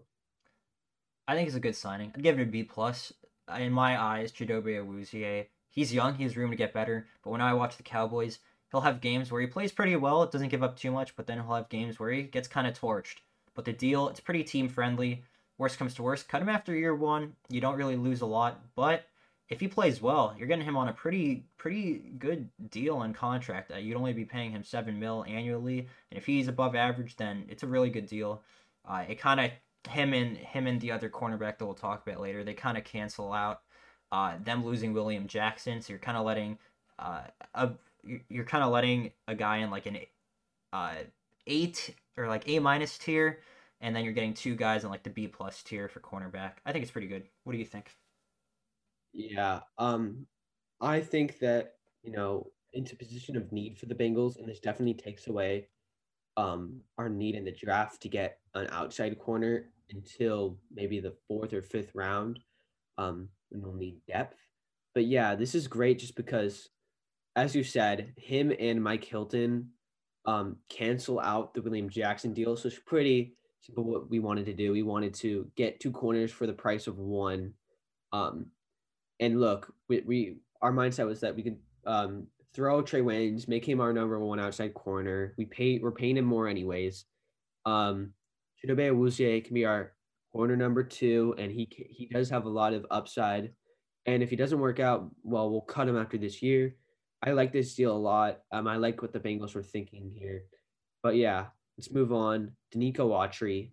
I 1.27 1.35
think 1.35 1.47
it's 1.47 1.57
a 1.57 1.61
good 1.61 1.75
signing. 1.75 2.11
I'd 2.13 2.23
give 2.23 2.39
it 2.39 2.43
a 2.43 2.45
B 2.45 2.63
plus. 2.63 3.13
In 3.57 3.71
my 3.73 4.01
eyes, 4.01 4.31
Chidobe 4.31 4.77
Awuzie, 4.77 5.47
he's 5.69 5.93
young, 5.93 6.15
he 6.15 6.23
has 6.23 6.37
room 6.37 6.51
to 6.51 6.57
get 6.57 6.73
better. 6.73 7.07
But 7.23 7.31
when 7.31 7.41
I 7.41 7.53
watch 7.53 7.77
the 7.77 7.83
Cowboys, 7.83 8.39
he'll 8.71 8.81
have 8.81 9.01
games 9.01 9.31
where 9.31 9.41
he 9.41 9.47
plays 9.47 9.71
pretty 9.71 9.95
well, 9.95 10.23
it 10.23 10.31
doesn't 10.31 10.49
give 10.49 10.63
up 10.63 10.77
too 10.77 10.91
much, 10.91 11.15
but 11.15 11.27
then 11.27 11.39
he'll 11.39 11.55
have 11.55 11.69
games 11.69 11.99
where 11.99 12.11
he 12.11 12.23
gets 12.23 12.47
kind 12.47 12.67
of 12.67 12.79
torched. 12.79 13.17
But 13.55 13.65
the 13.65 13.73
deal, 13.73 14.09
it's 14.09 14.19
pretty 14.19 14.43
team 14.43 14.69
friendly. 14.69 15.23
Worst 15.57 15.77
comes 15.77 15.93
to 15.95 16.03
worst, 16.03 16.27
cut 16.27 16.41
him 16.41 16.49
after 16.49 16.75
year 16.75 16.95
one. 16.95 17.33
You 17.49 17.61
don't 17.61 17.77
really 17.77 17.95
lose 17.95 18.21
a 18.21 18.25
lot, 18.25 18.61
but 18.75 19.05
if 19.49 19.59
he 19.59 19.67
plays 19.67 20.01
well, 20.01 20.33
you're 20.37 20.47
getting 20.47 20.65
him 20.65 20.77
on 20.77 20.87
a 20.89 20.93
pretty 20.93 21.45
pretty 21.57 22.01
good 22.17 22.49
deal 22.69 23.03
and 23.03 23.13
contract. 23.13 23.71
Uh, 23.71 23.77
you'd 23.77 23.97
only 23.97 24.13
be 24.13 24.25
paying 24.25 24.51
him 24.51 24.63
seven 24.63 24.99
mil 24.99 25.23
annually, 25.27 25.87
and 26.11 26.17
if 26.17 26.25
he's 26.25 26.47
above 26.47 26.75
average, 26.75 27.15
then 27.17 27.45
it's 27.49 27.63
a 27.63 27.67
really 27.67 27.89
good 27.89 28.07
deal. 28.07 28.41
Uh, 28.85 29.03
it 29.07 29.19
kind 29.19 29.39
of 29.39 29.51
him 29.91 30.13
and 30.13 30.37
him 30.37 30.65
and 30.65 30.81
the 30.81 30.91
other 30.91 31.09
cornerback 31.09 31.57
that 31.57 31.65
we'll 31.65 31.73
talk 31.73 32.05
about 32.07 32.21
later, 32.21 32.43
they 32.43 32.53
kind 32.53 32.77
of 32.77 32.83
cancel 32.83 33.31
out 33.31 33.61
uh, 34.11 34.33
them 34.43 34.65
losing 34.65 34.93
William 34.93 35.27
Jackson. 35.27 35.81
So 35.81 35.93
you're 35.93 35.99
kind 35.99 36.17
of 36.17 36.25
letting 36.25 36.57
uh, 36.99 37.21
a 37.53 37.71
you're 38.29 38.45
kind 38.45 38.63
of 38.63 38.71
letting 38.71 39.11
a 39.27 39.35
guy 39.35 39.57
in 39.57 39.71
like 39.71 39.85
an 39.85 39.97
uh, 40.71 40.95
eight 41.47 41.95
or 42.17 42.27
like 42.27 42.47
A 42.47 42.59
minus 42.59 42.97
tier, 42.97 43.41
and 43.81 43.95
then 43.95 44.03
you're 44.03 44.13
getting 44.13 44.33
two 44.33 44.55
guys 44.55 44.83
in 44.83 44.89
like 44.89 45.03
the 45.03 45.09
B 45.09 45.27
plus 45.27 45.63
tier 45.63 45.87
for 45.87 45.99
cornerback. 45.99 46.53
I 46.65 46.71
think 46.71 46.83
it's 46.83 46.91
pretty 46.91 47.07
good. 47.07 47.27
What 47.43 47.53
do 47.53 47.59
you 47.59 47.65
think? 47.65 47.91
Yeah, 49.13 49.61
um, 49.77 50.25
I 50.81 51.01
think 51.01 51.39
that 51.39 51.75
you 52.03 52.11
know 52.11 52.51
into 52.73 52.95
position 52.95 53.37
of 53.37 53.51
need 53.51 53.77
for 53.77 53.85
the 53.85 53.95
Bengals, 53.95 54.37
and 54.37 54.47
this 54.47 54.59
definitely 54.59 54.95
takes 54.95 55.27
away 55.27 55.67
um 56.35 56.81
our 56.97 57.09
need 57.09 57.35
in 57.35 57.45
the 57.45 57.51
draft 57.51 58.01
to 58.01 58.09
get 58.09 58.39
an 58.55 58.67
outside 58.71 59.19
corner 59.19 59.69
until 59.91 60.57
maybe 60.71 60.99
the 60.99 61.15
fourth 61.27 61.53
or 61.53 61.61
fifth 61.61 61.93
round. 61.93 62.39
Um, 62.97 63.29
when 63.53 63.61
we'll 63.61 63.73
need 63.73 64.01
depth. 64.07 64.37
But 64.93 65.05
yeah, 65.05 65.35
this 65.35 65.55
is 65.55 65.67
great 65.67 65.99
just 65.99 66.15
because, 66.15 66.69
as 67.35 67.55
you 67.55 67.63
said, 67.63 68.13
him 68.17 68.53
and 68.59 68.83
Mike 68.83 69.03
Hilton 69.03 69.69
um, 70.25 70.57
cancel 70.69 71.19
out 71.19 71.53
the 71.53 71.61
William 71.61 71.89
Jackson 71.89 72.33
deal. 72.33 72.55
So 72.55 72.67
it's 72.67 72.79
pretty 72.79 73.35
simple 73.61 73.83
what 73.83 74.09
we 74.09 74.19
wanted 74.19 74.45
to 74.45 74.53
do. 74.53 74.71
We 74.71 74.83
wanted 74.83 75.13
to 75.15 75.49
get 75.55 75.79
two 75.79 75.91
corners 75.91 76.31
for 76.31 76.47
the 76.47 76.53
price 76.53 76.87
of 76.87 76.97
one. 76.97 77.53
Um, 78.11 78.47
and 79.19 79.39
look, 79.39 79.73
we, 79.89 80.01
we 80.05 80.37
our 80.61 80.71
mindset 80.71 81.07
was 81.07 81.21
that 81.21 81.35
we 81.35 81.43
could 81.43 81.57
um, 81.85 82.27
throw 82.53 82.81
Trae 82.81 83.03
Waynes, 83.03 83.47
make 83.47 83.67
him 83.67 83.81
our 83.81 83.93
number 83.93 84.19
one 84.19 84.39
outside 84.39 84.73
corner. 84.73 85.33
We 85.37 85.45
pay 85.45 85.79
we're 85.79 85.91
paying 85.91 86.17
him 86.17 86.25
more 86.25 86.47
anyways. 86.47 87.05
Um, 87.65 88.11
Chidobe 88.63 88.91
Awuzie 88.91 89.43
can 89.43 89.53
be 89.53 89.65
our 89.65 89.93
corner 90.31 90.55
number 90.55 90.83
two, 90.83 91.35
and 91.37 91.51
he 91.51 91.67
he 91.69 92.07
does 92.07 92.29
have 92.29 92.45
a 92.45 92.49
lot 92.49 92.73
of 92.73 92.85
upside. 92.91 93.51
And 94.05 94.21
if 94.21 94.29
he 94.29 94.35
doesn't 94.35 94.59
work 94.59 94.79
out, 94.79 95.09
well, 95.23 95.49
we'll 95.49 95.61
cut 95.61 95.87
him 95.87 95.97
after 95.97 96.17
this 96.17 96.41
year. 96.41 96.75
I 97.25 97.31
like 97.31 97.53
this 97.53 97.73
deal 97.73 97.95
a 97.95 97.97
lot. 97.97 98.41
Um, 98.51 98.67
I 98.67 98.75
like 98.75 99.01
what 99.01 99.13
the 99.13 99.19
Bengals 99.19 99.55
were 99.55 99.63
thinking 99.63 100.11
here. 100.13 100.43
But 101.01 101.15
yeah, 101.15 101.45
let's 101.77 101.91
move 101.91 102.11
on. 102.11 102.51
Denico 102.73 103.09
Autry. 103.09 103.71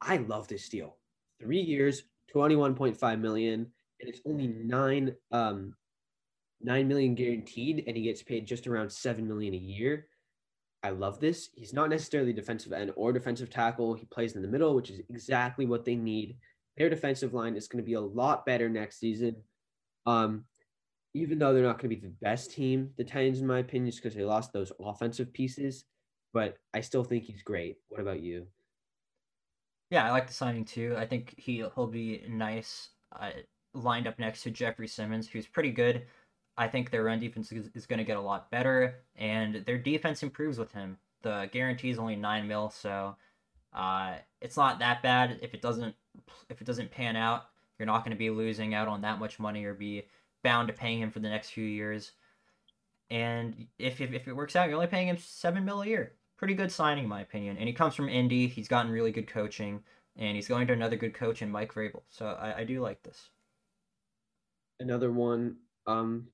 I 0.00 0.18
love 0.18 0.46
this 0.46 0.68
deal. 0.68 0.96
Three 1.40 1.60
years, 1.60 2.02
21.5 2.34 3.20
million, 3.20 3.66
and 4.00 4.08
it's 4.08 4.20
only 4.26 4.46
nine 4.46 5.14
um 5.32 5.74
nine 6.60 6.86
million 6.86 7.14
guaranteed, 7.14 7.84
and 7.86 7.96
he 7.96 8.02
gets 8.02 8.22
paid 8.22 8.46
just 8.46 8.66
around 8.66 8.90
seven 8.90 9.26
million 9.26 9.54
a 9.54 9.58
year. 9.58 10.08
I 10.82 10.90
love 10.90 11.20
this. 11.20 11.48
He's 11.54 11.72
not 11.72 11.90
necessarily 11.90 12.32
defensive 12.32 12.72
end 12.72 12.92
or 12.94 13.12
defensive 13.12 13.50
tackle. 13.50 13.94
He 13.94 14.06
plays 14.06 14.36
in 14.36 14.42
the 14.42 14.48
middle, 14.48 14.74
which 14.74 14.90
is 14.90 15.00
exactly 15.08 15.66
what 15.66 15.84
they 15.84 15.96
need. 15.96 16.36
Their 16.76 16.90
defensive 16.90 17.34
line 17.34 17.56
is 17.56 17.68
going 17.68 17.82
to 17.82 17.86
be 17.86 17.94
a 17.94 18.00
lot 18.00 18.46
better 18.46 18.68
next 18.68 19.00
season. 19.00 19.36
Um, 20.06 20.44
even 21.18 21.38
though 21.38 21.52
they're 21.52 21.62
not 21.62 21.78
going 21.78 21.90
to 21.90 21.96
be 21.96 22.00
the 22.00 22.14
best 22.22 22.52
team, 22.52 22.90
the 22.96 23.04
Titans, 23.04 23.40
in 23.40 23.46
my 23.46 23.58
opinion, 23.58 23.90
just 23.90 24.02
because 24.02 24.16
they 24.16 24.24
lost 24.24 24.52
those 24.52 24.72
offensive 24.80 25.32
pieces. 25.32 25.84
But 26.32 26.56
I 26.74 26.80
still 26.80 27.04
think 27.04 27.24
he's 27.24 27.42
great. 27.42 27.78
What 27.88 28.00
about 28.00 28.20
you? 28.20 28.46
Yeah, 29.90 30.06
I 30.06 30.10
like 30.10 30.26
the 30.26 30.34
signing 30.34 30.64
too. 30.64 30.94
I 30.98 31.06
think 31.06 31.34
he 31.36 31.64
he'll 31.74 31.86
be 31.86 32.24
nice 32.28 32.90
uh, 33.18 33.30
lined 33.74 34.06
up 34.06 34.18
next 34.18 34.42
to 34.42 34.50
Jeffery 34.50 34.88
Simmons, 34.88 35.28
who's 35.28 35.46
pretty 35.46 35.70
good. 35.70 36.04
I 36.56 36.68
think 36.68 36.90
their 36.90 37.04
run 37.04 37.20
defense 37.20 37.50
is, 37.52 37.70
is 37.74 37.86
going 37.86 37.98
to 37.98 38.04
get 38.04 38.16
a 38.16 38.20
lot 38.20 38.50
better, 38.50 38.96
and 39.16 39.64
their 39.64 39.78
defense 39.78 40.22
improves 40.22 40.58
with 40.58 40.72
him. 40.72 40.98
The 41.22 41.48
guarantee 41.52 41.90
is 41.90 41.98
only 41.98 42.16
nine 42.16 42.46
mil, 42.46 42.68
so 42.70 43.16
uh, 43.72 44.16
it's 44.40 44.56
not 44.56 44.78
that 44.80 45.02
bad. 45.02 45.38
If 45.40 45.54
it 45.54 45.62
doesn't 45.62 45.94
if 46.50 46.60
it 46.60 46.66
doesn't 46.66 46.90
pan 46.90 47.16
out, 47.16 47.46
you're 47.78 47.86
not 47.86 48.04
going 48.04 48.10
to 48.10 48.18
be 48.18 48.30
losing 48.30 48.74
out 48.74 48.88
on 48.88 49.00
that 49.02 49.18
much 49.18 49.38
money 49.38 49.64
or 49.64 49.72
be 49.72 50.04
bound 50.42 50.68
to 50.68 50.74
paying 50.74 51.00
him 51.00 51.10
for 51.10 51.20
the 51.20 51.28
next 51.28 51.50
few 51.50 51.64
years. 51.64 52.12
And 53.10 53.66
if, 53.78 54.00
if, 54.00 54.12
if 54.12 54.28
it 54.28 54.36
works 54.36 54.56
out, 54.56 54.68
you're 54.68 54.76
only 54.76 54.86
paying 54.86 55.08
him 55.08 55.18
seven 55.18 55.64
mil 55.64 55.82
a 55.82 55.86
year. 55.86 56.12
Pretty 56.36 56.54
good 56.54 56.70
signing, 56.70 57.04
in 57.04 57.10
my 57.10 57.22
opinion. 57.22 57.56
And 57.56 57.66
he 57.66 57.72
comes 57.72 57.94
from 57.94 58.08
Indy. 58.08 58.46
He's 58.46 58.68
gotten 58.68 58.92
really 58.92 59.10
good 59.10 59.26
coaching, 59.26 59.82
and 60.16 60.36
he's 60.36 60.46
going 60.46 60.66
to 60.68 60.72
another 60.72 60.96
good 60.96 61.14
coach 61.14 61.42
in 61.42 61.50
Mike 61.50 61.74
Vrabel. 61.74 62.02
So 62.10 62.26
I, 62.26 62.58
I 62.58 62.64
do 62.64 62.80
like 62.80 63.02
this. 63.02 63.30
Another 64.78 65.10
one 65.10 65.56
um, 65.86 66.28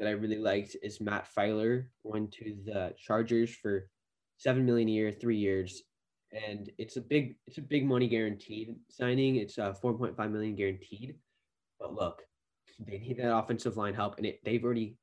that 0.00 0.08
I 0.08 0.12
really 0.12 0.38
liked 0.38 0.76
is 0.82 1.00
Matt 1.00 1.28
Feiler 1.32 1.86
went 2.02 2.32
to 2.32 2.56
the 2.64 2.94
Chargers 2.98 3.54
for 3.54 3.88
seven 4.38 4.64
million 4.64 4.88
a 4.88 4.92
year, 4.92 5.12
three 5.12 5.36
years, 5.36 5.82
and 6.32 6.70
it's 6.78 6.96
a 6.96 7.00
big 7.00 7.36
it's 7.46 7.58
a 7.58 7.62
big 7.62 7.86
money 7.86 8.08
guaranteed 8.08 8.74
signing. 8.88 9.36
It's 9.36 9.58
uh, 9.58 9.72
four 9.72 9.96
point 9.96 10.16
five 10.16 10.30
million 10.30 10.56
guaranteed. 10.56 11.14
But 11.78 11.94
look, 11.94 12.22
they 12.78 12.98
need 12.98 13.18
that 13.18 13.36
offensive 13.36 13.76
line 13.76 13.94
help, 13.94 14.16
and 14.18 14.26
it, 14.26 14.40
they've 14.44 14.64
already 14.64 14.96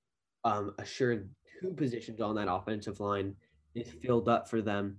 um, 0.44 0.74
assured 0.80 1.30
two 1.60 1.72
positions 1.72 2.22
on 2.22 2.36
that 2.36 2.52
offensive 2.52 3.00
line 3.00 3.36
is 3.74 3.90
filled 4.02 4.30
up 4.30 4.50
for 4.50 4.62
them 4.62 4.98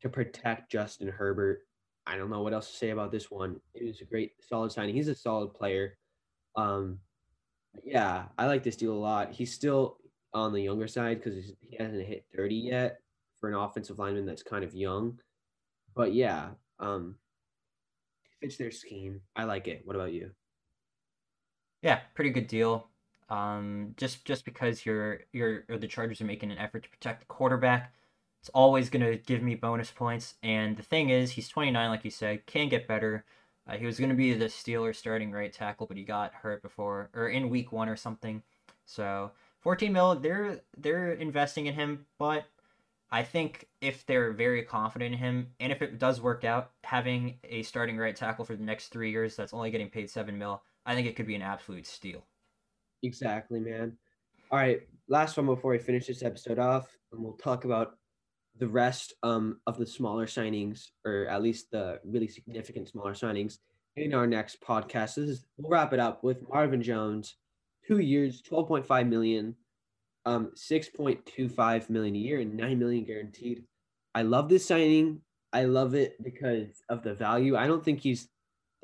to 0.00 0.08
protect 0.08 0.70
Justin 0.70 1.08
Herbert. 1.08 1.60
I 2.06 2.16
don't 2.16 2.30
know 2.30 2.42
what 2.42 2.52
else 2.52 2.70
to 2.70 2.76
say 2.76 2.90
about 2.90 3.12
this 3.12 3.30
one. 3.30 3.56
It 3.74 3.86
was 3.86 4.00
a 4.00 4.04
great, 4.04 4.32
solid 4.40 4.72
signing. 4.72 4.94
He's 4.94 5.08
a 5.08 5.14
solid 5.14 5.54
player. 5.54 5.96
Um, 6.56 6.98
yeah, 7.84 8.24
I 8.38 8.46
like 8.46 8.62
this 8.62 8.76
deal 8.76 8.92
a 8.92 8.94
lot. 8.94 9.32
He's 9.32 9.52
still 9.52 9.98
on 10.32 10.52
the 10.52 10.62
younger 10.62 10.88
side 10.88 11.22
because 11.22 11.52
he 11.60 11.76
hasn't 11.76 12.06
hit 12.06 12.24
30 12.34 12.54
yet 12.54 12.98
for 13.40 13.48
an 13.48 13.54
offensive 13.54 13.98
lineman 13.98 14.26
that's 14.26 14.42
kind 14.42 14.64
of 14.64 14.74
young. 14.74 15.18
But 15.94 16.14
yeah, 16.14 16.50
um, 16.78 17.16
fits 18.40 18.56
their 18.56 18.70
scheme. 18.70 19.20
I 19.34 19.44
like 19.44 19.68
it. 19.68 19.82
What 19.84 19.96
about 19.96 20.12
you? 20.12 20.30
Yeah, 21.82 22.00
pretty 22.14 22.30
good 22.30 22.46
deal. 22.48 22.88
Um, 23.28 23.94
just 23.96 24.24
just 24.24 24.44
because 24.44 24.86
you're 24.86 25.20
you're 25.32 25.64
or 25.68 25.78
the 25.78 25.88
Chargers 25.88 26.20
are 26.20 26.24
making 26.24 26.52
an 26.52 26.58
effort 26.58 26.84
to 26.84 26.90
protect 26.90 27.20
the 27.20 27.26
quarterback, 27.26 27.92
it's 28.40 28.50
always 28.50 28.90
gonna 28.90 29.16
give 29.16 29.42
me 29.42 29.54
bonus 29.54 29.90
points. 29.90 30.34
And 30.42 30.76
the 30.76 30.82
thing 30.82 31.10
is, 31.10 31.32
he's 31.32 31.48
29, 31.48 31.90
like 31.90 32.04
you 32.04 32.10
said, 32.10 32.46
can 32.46 32.68
get 32.68 32.86
better. 32.88 33.24
Uh, 33.66 33.76
he 33.76 33.86
was 33.86 33.98
gonna 33.98 34.14
be 34.14 34.32
the 34.34 34.46
Steeler 34.46 34.94
starting 34.94 35.32
right 35.32 35.52
tackle, 35.52 35.86
but 35.86 35.96
he 35.96 36.04
got 36.04 36.32
hurt 36.34 36.62
before 36.62 37.10
or 37.14 37.28
in 37.28 37.50
week 37.50 37.72
one 37.72 37.88
or 37.88 37.96
something. 37.96 38.42
So 38.84 39.32
14 39.60 39.92
mil, 39.92 40.14
they're 40.16 40.60
they're 40.76 41.12
investing 41.12 41.66
in 41.66 41.74
him, 41.74 42.06
but 42.18 42.46
I 43.10 43.22
think 43.22 43.68
if 43.80 44.04
they're 44.06 44.32
very 44.32 44.62
confident 44.62 45.14
in 45.14 45.18
him, 45.18 45.48
and 45.60 45.72
if 45.72 45.82
it 45.82 45.98
does 45.98 46.20
work 46.20 46.44
out, 46.44 46.72
having 46.84 47.38
a 47.44 47.62
starting 47.62 47.96
right 47.96 48.14
tackle 48.16 48.44
for 48.44 48.56
the 48.56 48.64
next 48.64 48.88
three 48.88 49.10
years 49.10 49.36
that's 49.36 49.52
only 49.54 49.70
getting 49.70 49.90
paid 49.90 50.10
seven 50.10 50.38
mil, 50.38 50.62
I 50.86 50.94
think 50.94 51.08
it 51.08 51.16
could 51.16 51.26
be 51.26 51.34
an 51.34 51.42
absolute 51.42 51.86
steal. 51.86 52.24
Exactly, 53.02 53.60
man. 53.60 53.98
All 54.50 54.58
right, 54.58 54.80
last 55.08 55.36
one 55.36 55.46
before 55.46 55.72
we 55.72 55.78
finish 55.78 56.06
this 56.06 56.22
episode 56.22 56.60
off, 56.60 56.86
and 57.12 57.22
we'll 57.22 57.32
talk 57.32 57.64
about 57.64 57.98
the 58.58 58.68
rest 58.68 59.12
um, 59.24 59.60
of 59.66 59.76
the 59.76 59.84
smaller 59.84 60.26
signings, 60.26 60.90
or 61.04 61.26
at 61.26 61.42
least 61.42 61.72
the 61.72 62.00
really 62.04 62.28
significant 62.28 62.88
smaller 62.88 63.12
signings, 63.12 63.58
in 63.96 64.14
our 64.14 64.26
next 64.26 64.62
podcast. 64.62 65.16
This 65.16 65.28
is, 65.28 65.46
we'll 65.58 65.70
wrap 65.70 65.92
it 65.92 65.98
up 65.98 66.22
with 66.22 66.48
Marvin 66.48 66.82
Jones, 66.82 67.34
two 67.86 67.98
years, 67.98 68.40
twelve 68.40 68.68
point 68.68 68.86
five 68.86 69.08
million, 69.08 69.56
um, 70.24 70.52
six 70.54 70.88
point 70.88 71.26
two 71.26 71.48
five 71.48 71.90
million 71.90 72.14
a 72.14 72.18
year, 72.18 72.40
and 72.40 72.56
nine 72.56 72.78
million 72.78 73.04
guaranteed. 73.04 73.64
I 74.14 74.22
love 74.22 74.48
this 74.48 74.66
signing. 74.66 75.20
I 75.52 75.64
love 75.64 75.94
it 75.94 76.22
because 76.22 76.82
of 76.88 77.02
the 77.02 77.14
value. 77.14 77.56
I 77.56 77.66
don't 77.66 77.84
think 77.84 78.00
he's 78.00 78.28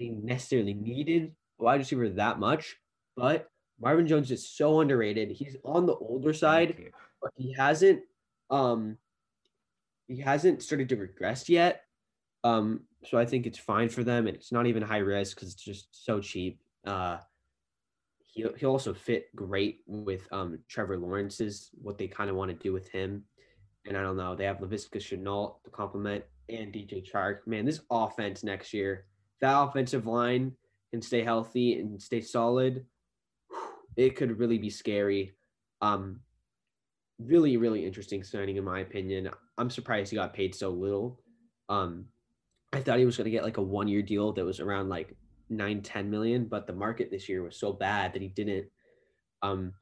necessarily 0.00 0.74
needed 0.74 1.32
wide 1.62 1.80
receiver 1.80 2.08
that 2.10 2.38
much, 2.38 2.76
but 3.16 3.48
Marvin 3.80 4.06
Jones 4.06 4.30
is 4.30 4.48
so 4.48 4.80
underrated. 4.80 5.30
He's 5.30 5.56
on 5.64 5.86
the 5.86 5.94
older 5.94 6.32
side, 6.32 6.76
but 7.20 7.32
he 7.36 7.52
hasn't 7.52 8.02
um 8.50 8.96
he 10.06 10.20
hasn't 10.20 10.62
started 10.62 10.88
to 10.90 10.96
regress 10.96 11.48
yet. 11.48 11.82
Um, 12.44 12.82
so 13.04 13.18
I 13.18 13.24
think 13.24 13.46
it's 13.46 13.58
fine 13.58 13.88
for 13.88 14.04
them, 14.04 14.26
and 14.26 14.36
it's 14.36 14.52
not 14.52 14.66
even 14.66 14.82
high 14.82 14.98
risk 14.98 15.36
because 15.36 15.52
it's 15.52 15.64
just 15.64 16.04
so 16.04 16.20
cheap. 16.20 16.60
Uh, 16.86 17.18
he 18.20 18.44
he 18.56 18.66
also 18.66 18.94
fit 18.94 19.34
great 19.34 19.80
with 19.86 20.26
um 20.32 20.58
Trevor 20.68 20.98
Lawrence's 20.98 21.70
what 21.80 21.98
they 21.98 22.08
kind 22.08 22.30
of 22.30 22.36
want 22.36 22.50
to 22.50 22.56
do 22.56 22.72
with 22.72 22.88
him, 22.88 23.24
and 23.86 23.96
I 23.96 24.02
don't 24.02 24.16
know. 24.16 24.34
They 24.34 24.44
have 24.44 24.58
Laviska 24.58 24.98
Shenault 24.98 25.62
to 25.64 25.70
complement 25.70 26.24
and 26.48 26.72
DJ 26.72 27.08
Chark. 27.08 27.46
Man, 27.46 27.64
this 27.64 27.80
offense 27.90 28.44
next 28.44 28.72
year, 28.72 29.06
that 29.40 29.60
offensive 29.60 30.06
line 30.06 30.52
can 30.92 31.02
stay 31.02 31.22
healthy 31.22 31.78
and 31.78 32.00
stay 32.00 32.20
solid 32.20 32.84
it 33.96 34.16
could 34.16 34.38
really 34.38 34.58
be 34.58 34.70
scary. 34.70 35.32
Um, 35.80 36.20
really, 37.18 37.56
really 37.56 37.84
interesting 37.84 38.22
signing 38.22 38.56
in 38.56 38.64
my 38.64 38.80
opinion. 38.80 39.30
I'm 39.58 39.70
surprised 39.70 40.10
he 40.10 40.16
got 40.16 40.34
paid 40.34 40.54
so 40.54 40.70
little. 40.70 41.20
Um, 41.68 42.06
I 42.72 42.80
thought 42.80 42.98
he 42.98 43.04
was 43.04 43.16
going 43.16 43.26
to 43.26 43.30
get 43.30 43.44
like 43.44 43.58
a 43.58 43.62
one 43.62 43.88
year 43.88 44.02
deal 44.02 44.32
that 44.32 44.44
was 44.44 44.60
around 44.60 44.88
like 44.88 45.14
nine, 45.50 45.82
10 45.82 46.10
million, 46.10 46.46
but 46.46 46.66
the 46.66 46.72
market 46.72 47.10
this 47.10 47.28
year 47.28 47.42
was 47.42 47.56
so 47.56 47.72
bad 47.72 48.12
that 48.14 48.22
he 48.22 48.28
didn't. 48.28 48.66
Um, 49.42 49.72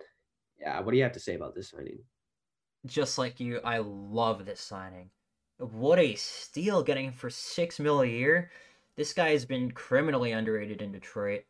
yeah, 0.59 0.81
what 0.81 0.91
do 0.91 0.97
you 0.97 1.03
have 1.03 1.13
to 1.13 1.21
say 1.21 1.35
about 1.35 1.55
this 1.55 1.71
signing? 1.71 2.01
Just 2.87 3.19
like 3.19 3.41
you, 3.41 3.61
I 3.65 3.79
love 3.79 4.45
this 4.45 4.61
signing. 4.61 5.11
What 5.59 5.99
a 5.99 6.15
steal 6.15 6.83
getting 6.83 7.13
for 7.13 7.29
six 7.31 7.79
mil 7.79 8.01
a 8.01 8.07
year. 8.07 8.51
This 9.01 9.15
guy 9.15 9.31
has 9.31 9.47
been 9.47 9.71
criminally 9.71 10.33
underrated 10.33 10.83
in 10.83 10.93
Detroit. 10.93 11.45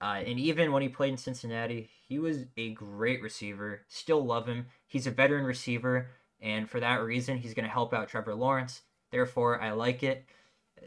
Uh, 0.00 0.24
and 0.26 0.40
even 0.40 0.72
when 0.72 0.82
he 0.82 0.88
played 0.88 1.12
in 1.12 1.16
Cincinnati, 1.16 1.88
he 2.08 2.18
was 2.18 2.46
a 2.56 2.72
great 2.72 3.22
receiver. 3.22 3.82
Still 3.86 4.26
love 4.26 4.48
him. 4.48 4.66
He's 4.88 5.06
a 5.06 5.12
veteran 5.12 5.44
receiver, 5.44 6.08
and 6.40 6.68
for 6.68 6.80
that 6.80 7.04
reason, 7.04 7.38
he's 7.38 7.54
going 7.54 7.64
to 7.64 7.70
help 7.70 7.94
out 7.94 8.08
Trevor 8.08 8.34
Lawrence. 8.34 8.82
Therefore, 9.12 9.62
I 9.62 9.70
like 9.70 10.02
it. 10.02 10.24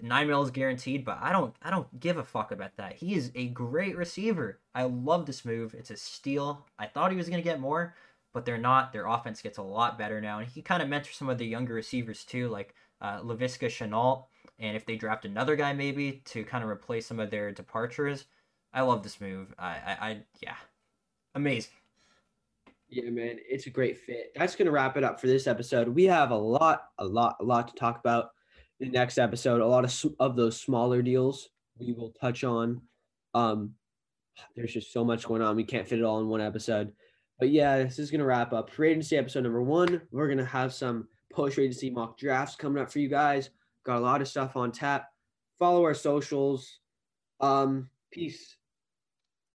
Nine 0.01 0.27
mil 0.27 0.43
is 0.43 0.51
guaranteed, 0.51 1.05
but 1.05 1.19
I 1.21 1.31
don't. 1.31 1.55
I 1.61 1.69
don't 1.69 1.97
give 2.01 2.17
a 2.17 2.23
fuck 2.25 2.51
about 2.51 2.75
that. 2.75 2.95
He 2.95 3.13
is 3.13 3.31
a 3.33 3.47
great 3.47 3.95
receiver. 3.95 4.59
I 4.75 4.83
love 4.83 5.25
this 5.25 5.45
move. 5.45 5.73
It's 5.73 5.89
a 5.89 5.95
steal. 5.95 6.65
I 6.77 6.87
thought 6.87 7.11
he 7.11 7.17
was 7.17 7.29
going 7.29 7.41
to 7.41 7.49
get 7.49 7.61
more, 7.61 7.95
but 8.33 8.43
they're 8.43 8.57
not. 8.57 8.91
Their 8.91 9.07
offense 9.07 9.41
gets 9.41 9.57
a 9.57 9.63
lot 9.63 9.97
better 9.97 10.19
now, 10.19 10.39
and 10.39 10.49
he 10.49 10.61
kind 10.61 10.83
of 10.83 10.89
mentors 10.89 11.15
some 11.15 11.29
of 11.29 11.37
the 11.37 11.45
younger 11.45 11.75
receivers 11.75 12.25
too, 12.25 12.49
like 12.49 12.75
uh, 12.99 13.21
Laviska 13.21 13.67
Shenault. 13.67 14.25
And 14.59 14.75
if 14.77 14.85
they 14.85 14.95
draft 14.95 15.25
another 15.25 15.55
guy, 15.55 15.73
maybe 15.73 16.21
to 16.25 16.43
kind 16.43 16.63
of 16.63 16.69
replace 16.69 17.05
some 17.05 17.19
of 17.19 17.31
their 17.31 17.51
departures, 17.51 18.25
I 18.73 18.81
love 18.81 19.03
this 19.03 19.19
move. 19.19 19.53
I, 19.57 19.69
I, 19.69 19.97
I 20.09 20.17
yeah, 20.41 20.55
amazing. 21.35 21.71
Yeah, 22.89 23.09
man, 23.09 23.37
it's 23.49 23.65
a 23.65 23.71
great 23.71 23.97
fit. 23.97 24.31
That's 24.35 24.55
gonna 24.55 24.71
wrap 24.71 24.97
it 24.97 25.03
up 25.03 25.19
for 25.19 25.27
this 25.27 25.47
episode. 25.47 25.87
We 25.87 26.03
have 26.05 26.31
a 26.31 26.35
lot, 26.35 26.89
a 26.99 27.05
lot, 27.05 27.37
a 27.39 27.43
lot 27.43 27.67
to 27.69 27.75
talk 27.75 27.99
about 27.99 28.31
the 28.79 28.87
next 28.87 29.17
episode. 29.17 29.61
A 29.61 29.67
lot 29.67 29.83
of 29.83 30.13
of 30.19 30.35
those 30.35 30.59
smaller 30.59 31.01
deals 31.01 31.49
we 31.79 31.93
will 31.93 32.11
touch 32.11 32.43
on. 32.43 32.81
Um, 33.33 33.73
there's 34.55 34.73
just 34.73 34.93
so 34.93 35.03
much 35.03 35.25
going 35.25 35.41
on. 35.41 35.55
We 35.55 35.63
can't 35.63 35.87
fit 35.87 35.99
it 35.99 36.05
all 36.05 36.19
in 36.19 36.27
one 36.27 36.41
episode. 36.41 36.91
But 37.39 37.49
yeah, 37.49 37.83
this 37.83 37.99
is 37.99 38.11
gonna 38.11 38.25
wrap 38.25 38.53
up 38.53 38.69
free 38.69 38.91
agency 38.91 39.17
episode 39.17 39.43
number 39.43 39.63
one. 39.63 40.01
We're 40.11 40.29
gonna 40.29 40.45
have 40.45 40.73
some 40.73 41.07
post 41.31 41.57
agency 41.57 41.89
mock 41.89 42.17
drafts 42.17 42.55
coming 42.55 42.81
up 42.81 42.91
for 42.91 42.99
you 42.99 43.09
guys. 43.09 43.49
Got 43.83 43.97
a 43.97 43.99
lot 43.99 44.21
of 44.21 44.27
stuff 44.27 44.55
on 44.55 44.71
tap. 44.71 45.07
Follow 45.59 45.83
our 45.83 45.93
socials. 45.93 46.79
Um, 47.39 47.89
peace. 48.11 48.55